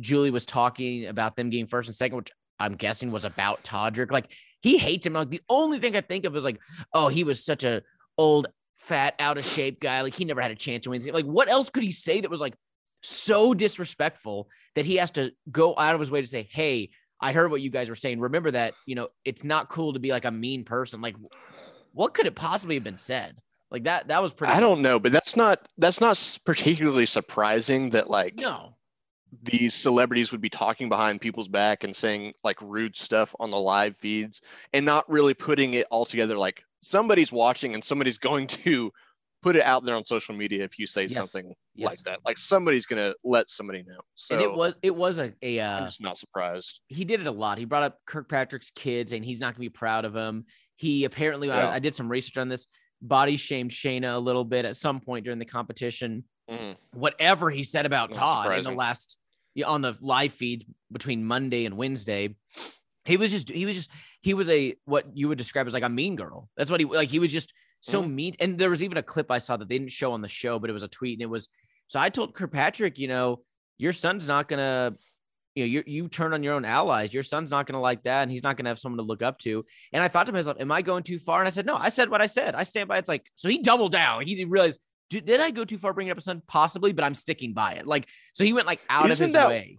Julie 0.00 0.30
was 0.30 0.44
talking 0.44 1.06
about 1.06 1.34
them 1.34 1.48
getting 1.50 1.66
first 1.66 1.88
and 1.88 1.96
second, 1.96 2.18
which 2.18 2.30
I'm 2.58 2.74
guessing 2.74 3.10
was 3.10 3.24
about 3.24 3.64
Todrick. 3.64 4.10
Like 4.10 4.30
he 4.62 4.78
hates 4.78 5.06
him. 5.06 5.12
Like 5.12 5.30
the 5.30 5.42
only 5.48 5.78
thing 5.78 5.96
I 5.96 6.00
think 6.00 6.24
of 6.24 6.34
is 6.36 6.44
like, 6.44 6.60
oh, 6.94 7.08
he 7.08 7.24
was 7.24 7.44
such 7.44 7.64
a 7.64 7.82
old, 8.16 8.46
fat, 8.76 9.14
out 9.18 9.36
of 9.36 9.44
shape 9.44 9.80
guy. 9.80 10.00
Like 10.02 10.14
he 10.14 10.24
never 10.24 10.40
had 10.40 10.50
a 10.50 10.56
chance 10.56 10.84
to 10.84 10.90
win. 10.90 11.02
Like 11.12 11.26
what 11.26 11.48
else 11.48 11.68
could 11.70 11.82
he 11.82 11.92
say 11.92 12.20
that 12.20 12.30
was 12.30 12.40
like 12.40 12.54
so 13.02 13.52
disrespectful 13.52 14.48
that 14.74 14.86
he 14.86 14.96
has 14.96 15.10
to 15.12 15.32
go 15.50 15.74
out 15.76 15.94
of 15.94 16.00
his 16.00 16.10
way 16.10 16.20
to 16.20 16.26
say, 16.26 16.48
hey, 16.50 16.90
I 17.20 17.32
heard 17.32 17.50
what 17.50 17.60
you 17.60 17.70
guys 17.70 17.88
were 17.88 17.94
saying. 17.94 18.20
Remember 18.20 18.50
that, 18.50 18.74
you 18.86 18.94
know, 18.94 19.08
it's 19.24 19.44
not 19.44 19.68
cool 19.68 19.92
to 19.92 19.98
be 19.98 20.10
like 20.10 20.24
a 20.24 20.30
mean 20.30 20.64
person. 20.64 21.00
Like, 21.00 21.16
what 21.92 22.14
could 22.14 22.26
it 22.26 22.34
possibly 22.34 22.76
have 22.76 22.84
been 22.84 22.98
said? 22.98 23.38
Like 23.70 23.84
that, 23.84 24.08
that 24.08 24.20
was 24.20 24.32
pretty. 24.34 24.52
i 24.52 24.60
don't 24.60 24.82
know 24.82 24.98
but 24.98 25.12
that's 25.12 25.34
not 25.34 25.66
that's 25.78 26.00
not 26.00 26.38
particularly 26.44 27.06
surprising 27.06 27.90
that 27.90 28.10
like 28.10 28.34
No, 28.38 28.76
these 29.42 29.74
celebrities 29.74 30.30
would 30.32 30.40
be 30.40 30.50
talking 30.50 30.88
behind 30.88 31.20
people's 31.20 31.48
back 31.48 31.84
and 31.84 31.96
saying 31.96 32.34
like 32.44 32.60
rude 32.60 32.94
stuff 32.96 33.34
on 33.40 33.50
the 33.50 33.58
live 33.58 33.96
feeds 33.96 34.42
and 34.72 34.84
not 34.84 35.08
really 35.10 35.32
putting 35.34 35.74
it 35.74 35.86
all 35.90 36.04
together 36.04 36.36
like 36.36 36.62
somebody's 36.80 37.32
watching 37.32 37.74
and 37.74 37.82
somebody's 37.82 38.18
going 38.28 38.46
to 38.46 38.92
put 39.42 39.56
it 39.56 39.62
out 39.62 39.84
there 39.84 39.96
on 39.96 40.04
social 40.04 40.34
media 40.34 40.62
if 40.62 40.78
you 40.78 40.86
say 40.86 41.02
Yes. 41.02 41.14
something 41.14 41.54
Yes. 41.74 41.90
like 41.90 41.98
that 42.04 42.18
like 42.26 42.36
somebody's 42.36 42.84
gonna 42.84 43.14
let 43.24 43.48
somebody 43.48 43.82
know 43.84 43.98
so 44.14 44.34
and 44.34 44.44
it 44.44 44.52
was, 44.52 44.74
it 44.82 44.94
was 44.94 45.18
a, 45.18 45.32
a 45.40 45.60
i'm 45.60 45.84
uh, 45.84 45.86
just 45.86 46.02
not 46.02 46.18
surprised 46.18 46.80
he 46.88 47.04
did 47.06 47.20
it 47.20 47.26
a 47.26 47.32
lot. 47.32 47.56
He 47.56 47.64
brought 47.64 47.82
up 47.84 47.98
Kirkpatrick's 48.06 48.70
kids 48.70 49.12
and 49.12 49.24
he's 49.24 49.40
not 49.40 49.46
going 49.46 49.54
to 49.54 49.60
be 49.60 49.68
proud 49.70 50.04
of 50.04 50.14
him. 50.14 50.44
He 50.76 51.04
apparently, 51.04 51.48
Yeah. 51.48 51.68
I, 51.68 51.76
I 51.76 51.78
did 51.78 51.94
some 51.94 52.10
research 52.10 52.36
on 52.36 52.48
this, 52.50 52.66
body 53.00 53.36
shamed 53.38 53.70
Shayna 53.70 54.14
a 54.14 54.18
little 54.18 54.44
bit 54.44 54.64
at 54.66 54.76
some 54.76 55.00
point 55.00 55.24
during 55.24 55.38
the 55.38 55.44
competition. 55.46 56.24
Mhm. 56.50 56.76
Whatever 56.92 57.48
he 57.50 57.64
said 57.64 57.86
about 57.86 58.10
Not 58.10 58.18
Todd 58.18 58.58
in 58.58 58.64
the 58.64 58.70
last, 58.72 59.16
on 59.64 59.82
the 59.82 59.96
live 60.00 60.32
feed 60.32 60.64
between 60.90 61.24
Monday 61.24 61.64
and 61.66 61.76
Wednesday, 61.76 62.36
he 63.04 63.16
was 63.16 63.30
just, 63.30 63.50
he 63.50 63.66
was 63.66 63.74
just, 63.74 63.90
he 64.20 64.34
was 64.34 64.48
a, 64.48 64.74
what 64.84 65.06
you 65.14 65.28
would 65.28 65.38
describe 65.38 65.66
as 65.66 65.74
like 65.74 65.82
a 65.82 65.88
mean 65.88 66.16
girl. 66.16 66.48
That's 66.56 66.70
what 66.70 66.80
he, 66.80 66.86
like, 66.86 67.10
he 67.10 67.18
was 67.18 67.32
just 67.32 67.52
so 67.80 68.02
mm-hmm. 68.02 68.14
mean. 68.14 68.34
And 68.40 68.58
there 68.58 68.70
was 68.70 68.82
even 68.82 68.96
a 68.96 69.02
clip 69.02 69.30
I 69.30 69.38
saw 69.38 69.56
that 69.56 69.68
they 69.68 69.78
didn't 69.78 69.92
show 69.92 70.12
on 70.12 70.22
the 70.22 70.28
show, 70.28 70.58
but 70.58 70.70
it 70.70 70.72
was 70.72 70.84
a 70.84 70.88
tweet, 70.88 71.18
and 71.18 71.22
it 71.22 71.30
was 71.30 71.48
so 71.88 72.00
I 72.00 72.08
told 72.08 72.34
Kirkpatrick, 72.34 72.98
you 72.98 73.08
know, 73.08 73.40
your 73.76 73.92
son's 73.92 74.26
not 74.26 74.48
gonna 74.48 74.94
you 75.54 75.64
know, 75.64 75.66
you 75.66 75.84
you 75.86 76.08
turn 76.08 76.32
on 76.32 76.42
your 76.42 76.54
own 76.54 76.64
allies. 76.64 77.12
Your 77.12 77.22
son's 77.22 77.50
not 77.50 77.66
going 77.66 77.74
to 77.74 77.80
like 77.80 78.04
that, 78.04 78.22
and 78.22 78.30
he's 78.30 78.42
not 78.42 78.56
going 78.56 78.64
to 78.64 78.70
have 78.70 78.78
someone 78.78 78.96
to 78.96 79.02
look 79.02 79.22
up 79.22 79.38
to. 79.40 79.64
And 79.92 80.02
I 80.02 80.08
thought 80.08 80.26
to 80.26 80.32
myself, 80.32 80.56
"Am 80.58 80.72
I 80.72 80.80
going 80.80 81.02
too 81.02 81.18
far?" 81.18 81.40
And 81.40 81.46
I 81.46 81.50
said, 81.50 81.66
"No, 81.66 81.76
I 81.76 81.90
said 81.90 82.08
what 82.10 82.22
I 82.22 82.26
said. 82.26 82.54
I 82.54 82.62
stand 82.62 82.88
by." 82.88 82.98
It's 82.98 83.08
like 83.08 83.30
so 83.34 83.48
he 83.48 83.58
doubled 83.58 83.92
down. 83.92 84.26
He 84.26 84.44
realized, 84.44 84.80
did, 85.10 85.26
did 85.26 85.40
I 85.40 85.50
go 85.50 85.64
too 85.64 85.78
far 85.78 85.92
bringing 85.92 86.10
up 86.10 86.18
a 86.18 86.22
son? 86.22 86.42
Possibly, 86.46 86.92
but 86.92 87.04
I'm 87.04 87.14
sticking 87.14 87.52
by 87.52 87.74
it. 87.74 87.86
Like 87.86 88.08
so, 88.32 88.44
he 88.44 88.52
went 88.52 88.66
like 88.66 88.80
out 88.88 89.10
isn't 89.10 89.24
of 89.24 89.28
his 89.28 89.34
that, 89.34 89.48
way. 89.48 89.78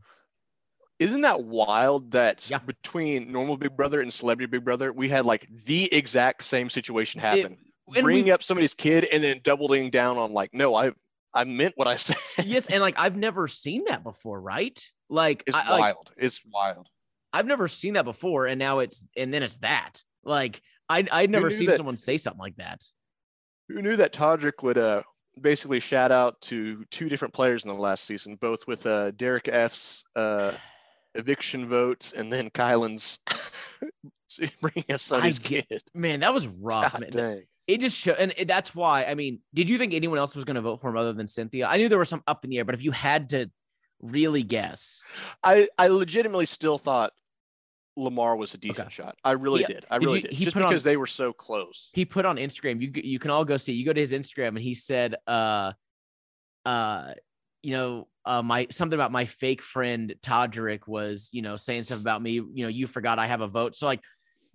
Isn't 0.99 1.21
that 1.21 1.43
wild? 1.43 2.11
That 2.11 2.49
yeah. 2.49 2.59
between 2.59 3.31
normal 3.31 3.57
Big 3.57 3.75
Brother 3.75 4.01
and 4.01 4.13
Celebrity 4.13 4.47
Big 4.47 4.63
Brother, 4.63 4.93
we 4.93 5.09
had 5.09 5.25
like 5.25 5.47
the 5.65 5.93
exact 5.93 6.43
same 6.43 6.69
situation 6.69 7.19
happen. 7.19 7.57
It, 7.93 8.03
bringing 8.03 8.31
up 8.31 8.43
somebody's 8.43 8.73
kid 8.73 9.05
and 9.11 9.23
then 9.23 9.41
doubling 9.43 9.89
down 9.89 10.17
on 10.17 10.31
like, 10.33 10.53
no, 10.53 10.75
I 10.75 10.93
I 11.33 11.43
meant 11.45 11.73
what 11.75 11.87
I 11.87 11.95
said. 11.97 12.17
yes, 12.45 12.67
and 12.67 12.81
like 12.81 12.95
I've 12.97 13.17
never 13.17 13.47
seen 13.47 13.85
that 13.87 14.03
before, 14.03 14.39
right? 14.39 14.79
Like 15.09 15.43
it's 15.47 15.57
I, 15.57 15.79
wild. 15.79 16.09
Like, 16.09 16.17
it's 16.17 16.41
wild. 16.45 16.87
I've 17.31 17.47
never 17.47 17.67
seen 17.67 17.93
that 17.93 18.05
before, 18.05 18.45
and 18.45 18.59
now 18.59 18.79
it's 18.79 19.03
and 19.17 19.33
then 19.33 19.43
it's 19.43 19.57
that. 19.57 20.01
Like 20.23 20.61
I 20.87 21.05
I'd 21.11 21.29
never 21.29 21.49
seen 21.49 21.67
that, 21.67 21.77
someone 21.77 21.97
say 21.97 22.17
something 22.17 22.39
like 22.39 22.57
that. 22.57 22.83
Who 23.69 23.81
knew 23.81 23.95
that 23.95 24.13
Todrick 24.13 24.61
would 24.61 24.77
uh 24.77 25.03
basically 25.39 25.79
shout 25.79 26.11
out 26.11 26.39
to 26.41 26.83
two 26.91 27.09
different 27.09 27.33
players 27.33 27.63
in 27.63 27.69
the 27.69 27.75
last 27.75 28.05
season, 28.05 28.35
both 28.35 28.67
with 28.67 28.85
uh 28.85 29.11
Derek 29.11 29.47
F's 29.47 30.03
uh 30.15 30.53
eviction 31.15 31.67
votes 31.67 32.13
and 32.13 32.33
then 32.33 32.49
Kyland's 32.49 33.19
bringing 34.61 34.91
us 34.91 35.11
on 35.11 35.23
his 35.23 35.39
get, 35.39 35.69
kid. 35.69 35.83
Man, 35.93 36.21
that 36.21 36.33
was 36.33 36.47
rough. 36.61 36.91
God 36.93 37.01
man. 37.01 37.09
Dang. 37.11 37.43
It 37.65 37.79
just 37.79 37.97
showed, 37.97 38.17
and 38.17 38.33
that's 38.45 38.75
why. 38.75 39.05
I 39.05 39.15
mean, 39.15 39.39
did 39.53 39.69
you 39.69 39.77
think 39.77 39.93
anyone 39.93 40.19
else 40.19 40.35
was 40.35 40.43
going 40.43 40.55
to 40.55 40.61
vote 40.61 40.81
for 40.81 40.89
him 40.89 40.97
other 40.97 41.13
than 41.13 41.29
Cynthia? 41.29 41.65
I 41.65 41.77
knew 41.77 41.87
there 41.87 41.97
was 41.97 42.09
some 42.09 42.23
up 42.27 42.43
in 42.43 42.49
the 42.49 42.57
air, 42.57 42.65
but 42.65 42.75
if 42.75 42.83
you 42.83 42.91
had 42.91 43.29
to 43.29 43.49
really 44.01 44.43
guess, 44.43 45.01
I 45.41 45.69
I 45.77 45.87
legitimately 45.87 46.45
still 46.45 46.77
thought 46.77 47.13
Lamar 47.95 48.35
was 48.35 48.53
a 48.53 48.57
decent 48.57 48.87
okay. 48.87 48.89
shot. 48.89 49.17
I 49.23 49.33
really 49.33 49.61
he, 49.61 49.73
did. 49.73 49.85
I 49.89 49.99
did 49.99 50.05
really 50.05 50.21
you, 50.21 50.27
did. 50.29 50.37
Just 50.37 50.55
because 50.55 50.85
on, 50.85 50.89
they 50.89 50.97
were 50.97 51.07
so 51.07 51.31
close. 51.31 51.89
He 51.93 52.05
put 52.05 52.25
on 52.25 52.37
Instagram. 52.37 52.81
You 52.81 52.91
you 53.03 53.19
can 53.19 53.31
all 53.31 53.45
go 53.45 53.57
see. 53.57 53.73
You 53.73 53.85
go 53.85 53.93
to 53.93 53.99
his 53.99 54.13
Instagram, 54.13 54.49
and 54.49 54.59
he 54.59 54.73
said, 54.73 55.15
uh, 55.27 55.73
uh, 56.65 57.13
you 57.61 57.73
know, 57.73 58.07
uh, 58.25 58.41
my 58.41 58.67
something 58.71 58.97
about 58.97 59.11
my 59.11 59.25
fake 59.25 59.61
friend 59.61 60.15
Todrick 60.21 60.87
was, 60.87 61.29
you 61.31 61.41
know, 61.41 61.55
saying 61.55 61.83
stuff 61.83 62.01
about 62.01 62.21
me. 62.21 62.31
You 62.31 62.63
know, 62.63 62.67
you 62.67 62.87
forgot 62.87 63.19
I 63.19 63.27
have 63.27 63.41
a 63.41 63.47
vote. 63.47 63.75
So 63.75 63.85
like, 63.85 64.01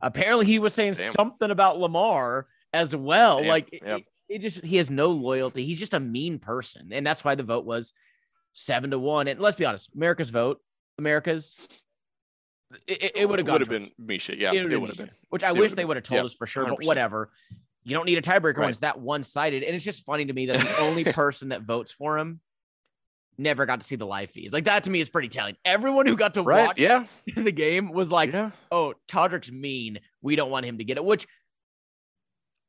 apparently 0.03 0.46
he 0.46 0.59
was 0.59 0.74
saying 0.74 0.94
Damn. 0.94 1.12
something 1.12 1.51
about 1.51 1.79
Lamar 1.79 2.46
as 2.72 2.94
well. 2.94 3.38
Damn. 3.38 3.46
Like 3.46 3.72
yep. 3.72 4.01
it, 4.01 4.05
it, 4.29 4.38
just 4.40 4.64
he 4.64 4.77
has 4.79 4.90
no 4.90 5.11
loyalty. 5.11 5.64
He's 5.64 5.79
just 5.79 5.94
a 5.94 6.01
mean 6.01 6.38
person, 6.38 6.90
and 6.92 7.07
that's 7.07 7.22
why 7.22 7.37
the 7.37 7.44
vote 7.44 7.64
was 7.64 7.94
seven 8.53 8.90
to 8.90 8.98
one. 8.98 9.29
And 9.29 9.38
let's 9.38 9.57
be 9.57 9.64
honest, 9.64 9.90
America's 9.94 10.31
vote, 10.31 10.61
America's. 10.98 11.85
It, 12.87 13.12
it 13.14 13.28
would 13.28 13.38
have 13.38 13.46
gone. 13.46 13.54
would 13.54 13.61
have 13.62 13.70
been 13.70 13.90
Miesha, 14.00 14.38
yeah. 14.38 14.52
It 14.52 14.62
would 14.78 14.88
have 14.90 14.98
been, 14.98 15.11
which 15.31 15.44
I 15.44 15.52
wish 15.52 15.72
they 15.72 15.85
would 15.85 15.96
have 15.96 16.04
told 16.04 16.24
us 16.24 16.35
for 16.35 16.46
sure. 16.46 16.64
100%. 16.64 16.68
But 16.68 16.85
whatever, 16.85 17.31
you 17.85 17.94
don't 17.94 18.07
need 18.07 18.18
a 18.18 18.22
tiebreaker 18.22 18.57
right. 18.57 18.59
when 18.59 18.68
it's 18.70 18.81
that 18.81 19.00
one 19.00 19.22
sided. 19.22 19.62
And 19.62 19.74
it's 19.74 19.85
just 19.85 20.04
funny 20.04 20.26
to 20.26 20.33
me 20.33 20.46
that 20.46 20.59
the 20.59 20.76
only 20.83 21.04
person 21.04 21.48
that 21.48 21.62
votes 21.62 21.92
for 21.92 22.18
him 22.18 22.40
never 23.38 23.64
got 23.64 23.81
to 23.81 23.87
see 23.87 23.96
the 23.96 24.07
live 24.07 24.31
feeds. 24.31 24.52
Like 24.52 24.64
that 24.64 24.85
to 24.85 24.90
me 24.90 25.00
is 25.00 25.09
pretty 25.09 25.28
telling. 25.28 25.57
Everyone 25.64 26.07
who 26.07 26.16
got 26.16 26.35
to 26.35 26.42
right, 26.42 26.66
watch 26.66 26.81
yeah. 26.81 27.07
the 27.37 27.52
game 27.52 27.90
was 27.92 28.11
like, 28.12 28.33
yeah. 28.33 28.50
"Oh, 28.70 28.94
Todrick's 29.09 29.50
mean. 29.50 30.00
We 30.20 30.37
don't 30.37 30.50
want 30.50 30.66
him 30.66 30.78
to 30.78 30.85
get 30.85 30.98
it." 30.98 31.04
Which 31.04 31.26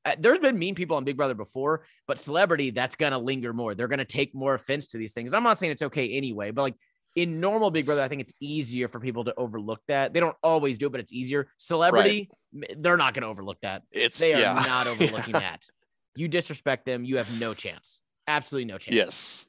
uh, 0.06 0.16
there's 0.18 0.40
been 0.40 0.58
mean 0.58 0.76
people 0.76 0.96
on 0.96 1.04
Big 1.04 1.18
Brother 1.18 1.34
before, 1.34 1.84
but 2.08 2.18
celebrity, 2.18 2.70
that's 2.70 2.96
going 2.96 3.12
to 3.12 3.18
linger 3.18 3.52
more. 3.52 3.76
They're 3.76 3.88
going 3.88 4.00
to 4.00 4.06
take 4.06 4.34
more 4.34 4.54
offense 4.54 4.88
to 4.90 4.98
these 4.98 5.14
things. 5.14 5.34
I'm 5.34 5.44
not 5.44 5.58
saying 5.58 5.72
it's 5.72 5.84
okay 5.84 6.10
anyway, 6.14 6.52
but 6.52 6.62
like 6.62 6.76
in 7.16 7.40
normal 7.40 7.72
Big 7.72 7.86
Brother, 7.86 8.02
I 8.02 8.08
think 8.08 8.22
it's 8.22 8.34
easier 8.40 8.88
for 8.88 9.00
people 9.00 9.26
to 9.26 9.34
overlook 9.36 9.82
that. 9.88 10.14
They 10.14 10.20
don't 10.20 10.36
always 10.44 10.78
do 10.78 10.88
it, 10.88 10.92
but 10.92 11.00
it's 11.02 11.14
easier. 11.14 11.48
Celebrity, 11.58 12.30
right. 12.54 12.76
they're 12.78 12.98
not 12.98 13.14
going 13.14 13.24
to 13.24 13.28
overlook 13.28 13.60
that. 13.62 13.84
It's 13.92 14.20
they 14.20 14.34
are 14.34 14.40
yeah. 14.40 14.54
not 14.54 14.88
overlooking 14.88 15.34
yeah. 15.34 15.40
that. 15.40 15.66
You 16.16 16.28
disrespect 16.28 16.86
them, 16.86 17.04
you 17.04 17.18
have 17.18 17.40
no 17.40 17.54
chance. 17.54 18.02
Absolutely 18.28 18.72
no 18.72 18.78
chance. 18.78 19.48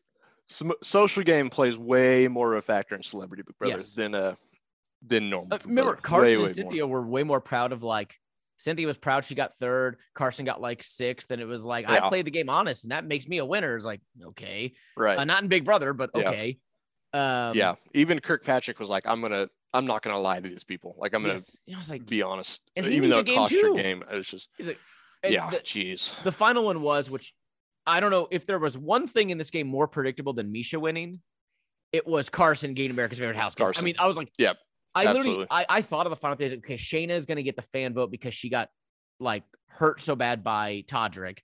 Yes. 0.49 0.75
social 0.83 1.23
game 1.23 1.51
plays 1.51 1.77
way 1.77 2.29
more 2.29 2.53
of 2.55 2.59
a 2.59 2.63
factor 2.63 2.95
in 2.95 3.03
Celebrity 3.03 3.43
Big 3.47 3.59
Brother 3.59 3.75
yes. 3.75 3.95
than 3.95 4.15
uh 4.15 4.35
than 5.07 5.31
normal. 5.31 5.55
Uh, 5.55 5.59
remember, 5.65 5.95
Carson 5.95 6.39
way, 6.39 6.45
and 6.45 6.55
Cynthia 6.55 6.87
more. 6.87 7.01
were 7.01 7.07
way 7.07 7.23
more 7.23 7.41
proud 7.41 7.73
of 7.73 7.83
like 7.83 8.17
Cynthia 8.59 8.87
was 8.87 8.99
proud 8.99 9.25
she 9.25 9.35
got 9.35 9.57
third. 9.57 9.97
Carson 10.15 10.45
got 10.45 10.61
like 10.61 10.83
sixth, 10.83 11.31
and 11.31 11.41
it 11.41 11.47
was 11.47 11.65
like 11.65 11.89
yeah. 11.89 12.05
I 12.05 12.09
played 12.09 12.27
the 12.27 12.31
game 12.31 12.51
honest, 12.51 12.85
and 12.85 12.93
that 12.93 13.07
makes 13.07 13.27
me 13.27 13.39
a 13.39 13.45
winner. 13.45 13.75
It's 13.75 13.87
like 13.87 14.03
okay, 14.23 14.75
right? 14.97 15.19
Uh, 15.19 15.25
not 15.25 15.43
in 15.43 15.49
Big 15.49 15.65
Brother, 15.65 15.95
but 15.95 16.11
okay. 16.15 16.59
Yeah. 17.15 17.49
Um, 17.49 17.57
yeah. 17.57 17.75
Even 17.95 18.19
Kirkpatrick 18.21 18.79
was 18.79 18.89
like, 18.89 19.07
I'm 19.07 19.21
gonna, 19.21 19.49
I'm 19.73 19.87
not 19.87 20.03
gonna 20.03 20.19
lie 20.19 20.41
to 20.41 20.49
these 20.49 20.65
people. 20.65 20.97
Like 20.99 21.15
I'm 21.15 21.23
gonna 21.23 21.35
yes. 21.35 21.57
I 21.75 21.79
was 21.79 21.91
like, 21.91 22.07
be 22.07 22.23
honest. 22.23 22.63
Even 22.77 23.11
though 23.11 23.21
it 23.21 23.27
cost 23.27 23.53
your 23.53 23.75
game, 23.75 24.05
it 24.11 24.15
was 24.15 24.27
just 24.27 24.49
like, 24.59 24.79
yeah. 25.25 25.51
Jeez. 25.51 26.17
The, 26.19 26.25
the 26.25 26.33
final 26.33 26.65
one 26.65 26.83
was, 26.83 27.11
which 27.11 27.35
I 27.87 28.01
don't 28.01 28.11
know 28.11 28.29
if 28.31 28.47
there 28.47 28.59
was 28.59 28.77
one 28.77 29.09
thing 29.09 29.31
in 29.31 29.39
this 29.39 29.51
game 29.51 29.67
more 29.67 29.89
predictable 29.89 30.33
than 30.33 30.53
Miesha 30.53 30.81
winning. 30.81 31.21
It 31.93 32.07
was 32.07 32.29
Carson 32.29 32.75
getting 32.75 32.93
America's 32.93 33.19
favorite 33.19 33.37
house. 33.37 33.55
Carson. 33.55 33.83
I 33.83 33.85
mean, 33.85 33.97
I 33.99 34.07
was 34.07 34.17
like, 34.17 34.31
yep. 34.39 34.59
I 34.95 35.07
Absolutely. 35.07 35.31
literally, 35.31 35.47
I, 35.51 35.67
I 35.69 35.83
thought 35.83 36.07
of 36.07 36.11
the 36.11 36.17
final 36.17 36.37
thing. 36.37 36.53
Okay, 36.59 36.77
Shayna 36.77 37.11
is 37.11 37.27
going 37.27 37.37
to 37.37 37.43
get 37.43 37.57
the 37.57 37.63
fan 37.63 37.95
vote 37.95 38.11
because 38.11 38.35
she 38.35 38.49
got 38.49 38.69
like 39.19 39.45
hurt 39.69 40.01
so 40.01 40.17
bad 40.17 40.43
by 40.45 40.85
Todrick. 40.89 41.39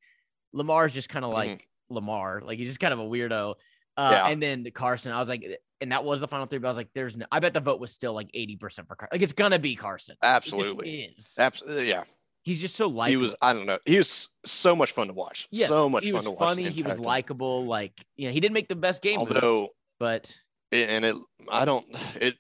Lamar's 0.53 0.95
just 0.95 1.09
kind 1.09 1.25
of 1.25 1.33
like 1.33 1.51
mm-hmm. 1.51 1.95
Lamar, 1.95 2.43
like 2.45 2.59
he's 2.59 2.69
just 2.69 2.81
kind 2.81 2.93
of 2.93 3.01
a 3.01 3.05
weirdo. 3.05 3.55
Uh, 3.97 4.11
yeah. 4.13 4.29
And 4.29 4.43
then 4.43 4.67
Carson, 4.75 5.13
I 5.13 5.19
was 5.19 5.29
like, 5.29 5.47
and 5.81 5.93
that 5.93 6.05
was 6.05 6.21
the 6.21 6.29
final 6.29 6.47
three. 6.47 6.59
But 6.59 6.69
I 6.69 6.71
was 6.71 6.77
like, 6.77 6.91
there's 6.95 7.17
no, 7.17 7.27
I 7.31 7.41
bet 7.41 7.55
the 7.55 7.61
vote 7.61 7.81
was 7.81 7.93
still 7.93 8.13
like 8.13 8.31
80% 8.33 8.61
for 8.87 8.97
Carson. 8.97 9.09
Like 9.13 9.23
it's 9.23 9.33
gonna 9.33 9.59
be 9.59 9.77
Carson. 9.77 10.17
Absolutely. 10.23 11.05
It 11.05 11.13
is. 11.17 11.35
Absolutely. 11.39 11.89
Yeah. 11.89 12.05
He's 12.43 12.61
just 12.61 12.77
so 12.77 12.87
like 12.87 13.11
he 13.11 13.17
was. 13.17 13.35
I 13.43 13.53
don't 13.53 13.67
know. 13.67 13.79
He 13.85 13.97
was 13.97 14.29
so 14.45 14.77
much 14.77 14.93
fun 14.93 15.09
to 15.09 15.13
watch. 15.13 15.49
Yes, 15.51 15.69
so 15.69 15.89
much 15.89 16.05
he 16.05 16.13
fun 16.13 16.25
was 16.25 16.33
to 16.33 16.39
funny. 16.39 16.69
He 16.69 16.85
was 16.85 16.97
likable. 16.97 17.65
Like 17.65 17.93
you 18.15 18.29
know, 18.29 18.33
he 18.33 18.39
didn't 18.39 18.55
make 18.55 18.69
the 18.69 18.77
best 18.77 19.03
game. 19.03 19.19
Although, 19.19 19.61
moves, 19.63 19.73
but 19.99 20.35
and 20.71 21.05
it, 21.05 21.17
I 21.51 21.65
don't. 21.65 21.85
It 22.21 22.37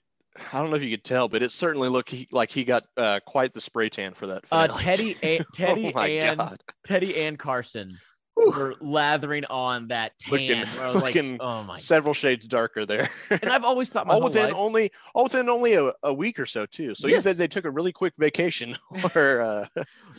I 0.52 0.60
don't 0.60 0.70
know 0.70 0.76
if 0.76 0.82
you 0.82 0.90
could 0.90 1.04
tell, 1.04 1.28
but 1.28 1.42
it 1.42 1.50
certainly 1.50 1.88
looked 1.88 2.14
like 2.30 2.50
he 2.50 2.64
got 2.64 2.84
uh, 2.96 3.20
quite 3.26 3.52
the 3.52 3.60
spray 3.60 3.88
tan 3.88 4.14
for 4.14 4.26
that. 4.28 4.44
Uh, 4.52 4.68
Teddi, 4.70 5.16
and, 5.22 5.44
Teddi 5.54 5.92
oh 5.94 6.00
and 6.00 6.38
God. 6.38 6.60
Teddi 6.86 7.18
and 7.18 7.38
Carson. 7.38 7.98
Were 8.36 8.74
lathering 8.80 9.44
on 9.46 9.88
that 9.88 10.18
tan. 10.18 10.32
Looking, 10.32 10.64
I 10.80 10.92
was 10.92 11.02
like, 11.02 11.16
oh 11.40 11.64
my, 11.64 11.76
several 11.76 12.14
shades 12.14 12.46
darker 12.46 12.84
there. 12.84 13.08
and 13.30 13.46
I've 13.46 13.64
always 13.64 13.90
thought 13.90 14.06
my 14.06 14.14
all 14.14 14.22
within 14.22 14.46
life, 14.46 14.54
only 14.54 14.92
all 15.14 15.24
within 15.24 15.48
only 15.48 15.74
a, 15.74 15.92
a 16.02 16.12
week 16.12 16.38
or 16.38 16.46
so 16.46 16.66
too. 16.66 16.94
So 16.94 17.08
yes. 17.08 17.16
you 17.16 17.20
said 17.22 17.36
they 17.36 17.48
took 17.48 17.64
a 17.64 17.70
really 17.70 17.92
quick 17.92 18.14
vacation. 18.18 18.76
Or 19.14 19.40
uh... 19.40 19.66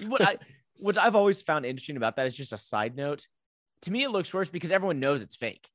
what 0.07 0.21
I 0.21 0.37
what 0.79 0.97
I've 0.97 1.15
always 1.15 1.41
found 1.41 1.65
interesting 1.65 1.97
about 1.97 2.15
that 2.15 2.25
is 2.25 2.35
just 2.35 2.53
a 2.53 2.57
side 2.57 2.95
note. 2.95 3.25
To 3.83 3.91
me, 3.91 4.03
it 4.03 4.09
looks 4.09 4.33
worse 4.33 4.49
because 4.49 4.71
everyone 4.71 4.99
knows 4.99 5.21
it's 5.21 5.35
fake 5.35 5.69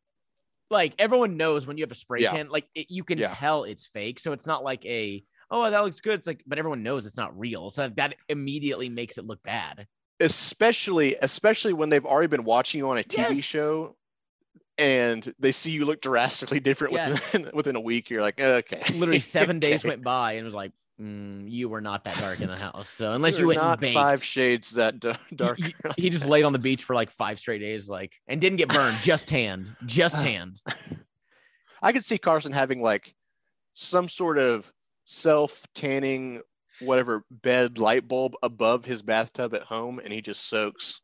like 0.73 0.95
everyone 0.99 1.37
knows 1.37 1.67
when 1.67 1.77
you 1.77 1.85
have 1.85 1.93
a 1.93 1.97
spray 1.97 2.23
yeah. 2.23 2.31
tan, 2.31 2.49
like 2.49 2.67
it, 2.75 2.87
you 2.91 3.05
can 3.05 3.19
yeah. 3.19 3.29
tell 3.29 3.63
it's 3.65 3.87
fake. 3.87 4.19
So 4.19 4.33
it's 4.33 4.47
not 4.47 4.65
like 4.65 4.85
a 4.87 5.23
oh 5.51 5.71
that 5.71 5.85
looks 5.85 6.01
good. 6.01 6.15
It's 6.15 6.27
like, 6.27 6.43
but 6.47 6.59
everyone 6.59 6.83
knows 6.83 7.07
it's 7.07 7.17
not 7.17 7.39
real. 7.39 7.71
So 7.71 7.89
that 7.97 8.17
immediately 8.29 8.89
makes 8.89 9.19
it 9.19 9.27
look 9.27 9.43
bad. 9.45 9.87
Especially, 10.23 11.17
especially 11.21 11.73
when 11.73 11.89
they've 11.89 12.05
already 12.05 12.29
been 12.29 12.45
watching 12.45 12.79
you 12.79 12.89
on 12.89 12.99
a 12.99 13.03
TV 13.03 13.37
yes. 13.37 13.41
show 13.41 13.97
and 14.79 15.35
they 15.39 15.53
see 15.53 15.71
you 15.71 15.85
look 15.85 16.01
drastically 16.01 16.61
different 16.61 16.95
yes. 16.95 17.33
within 17.33 17.51
within 17.55 17.77
a 17.77 17.81
week. 17.81 18.11
You're 18.11 18.23
like, 18.23 18.41
okay. 18.41 18.83
Literally 18.95 19.21
seven 19.21 19.59
okay. 19.59 19.71
days 19.71 19.85
went 19.85 20.03
by 20.03 20.33
and 20.33 20.41
it 20.41 20.45
was 20.45 20.55
like, 20.55 20.73
mm, 21.01 21.51
you 21.51 21.69
were 21.69 21.81
not 21.81 22.05
that 22.05 22.17
dark 22.19 22.41
in 22.41 22.49
the 22.49 22.57
house. 22.57 22.89
So 22.89 23.13
unless 23.15 23.39
you, 23.39 23.43
you 23.43 23.49
went 23.49 23.61
not 23.61 23.85
five 23.85 24.25
shades 24.25 24.73
that 24.73 25.01
d- 25.01 25.13
dark. 25.35 25.59
He, 25.59 25.75
he, 25.97 26.11
just 26.11 26.27
laid 26.27 26.45
on 26.45 26.53
the 26.53 26.59
beach 26.59 26.85
for 26.85 26.95
like 26.95 27.11
five 27.11 27.39
straight 27.39 27.59
days, 27.59 27.89
like, 27.89 28.15
and 28.27 28.41
didn't 28.41 28.59
get 28.59 28.69
burned, 28.69 28.97
just 29.03 29.29
tanned, 29.29 29.75
just 29.87 30.21
tanned. 30.21 30.61
I 31.83 31.93
could 31.93 32.05
see 32.05 32.19
Carson 32.19 32.53
having 32.53 32.81
like 32.81 33.15
some 33.75 34.09
sort 34.09 34.39
of 34.39 34.71
self 35.05 35.65
tanning, 35.75 36.41
whatever 36.81 37.25
bed 37.31 37.79
light 37.79 38.07
bulb 38.07 38.35
above 38.43 38.85
his 38.85 39.03
bathtub 39.03 39.55
at 39.55 39.63
home, 39.63 40.01
and 40.03 40.13
he 40.13 40.21
just 40.21 40.49
soaks. 40.49 41.01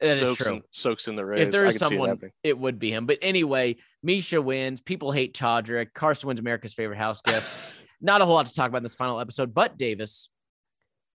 That 0.00 0.18
soaks 0.18 0.40
is 0.40 0.46
true. 0.46 0.56
In, 0.56 0.62
soaks 0.70 1.08
in 1.08 1.16
the 1.16 1.24
rays. 1.24 1.46
If 1.46 1.52
there 1.52 1.66
is 1.66 1.76
someone, 1.76 2.18
it, 2.22 2.32
it, 2.42 2.58
would 2.58 2.78
be 2.78 2.92
him. 2.92 3.06
But 3.06 3.18
anyway, 3.20 3.76
Miesha 4.06 4.42
wins. 4.42 4.80
People 4.80 5.12
hate 5.12 5.34
Todrick. 5.34 5.92
Carson 5.92 6.28
wins 6.28 6.40
America's 6.40 6.74
favorite 6.74 6.98
house 6.98 7.20
guest. 7.20 7.52
Not 8.00 8.20
a 8.20 8.24
whole 8.24 8.34
lot 8.34 8.46
to 8.46 8.54
talk 8.54 8.68
about 8.68 8.78
in 8.78 8.84
this 8.84 8.94
final 8.94 9.18
episode, 9.18 9.52
but 9.52 9.76
Davis. 9.76 10.30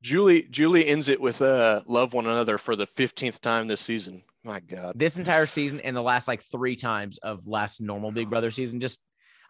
Julie 0.00 0.46
Julie 0.48 0.86
ends 0.86 1.08
it 1.08 1.20
with 1.20 1.42
uh 1.42 1.82
love 1.86 2.12
one 2.12 2.26
another 2.26 2.56
for 2.56 2.76
the 2.76 2.86
15th 2.86 3.40
time 3.40 3.66
this 3.66 3.80
season. 3.80 4.22
My 4.44 4.60
God. 4.60 4.92
This 4.96 5.18
entire 5.18 5.46
season 5.46 5.80
and 5.80 5.96
the 5.96 6.02
last 6.02 6.28
like 6.28 6.42
three 6.42 6.76
times 6.76 7.18
of 7.18 7.48
last 7.48 7.80
normal 7.80 8.12
Big 8.12 8.30
Brother 8.30 8.52
season. 8.52 8.78
Just 8.78 9.00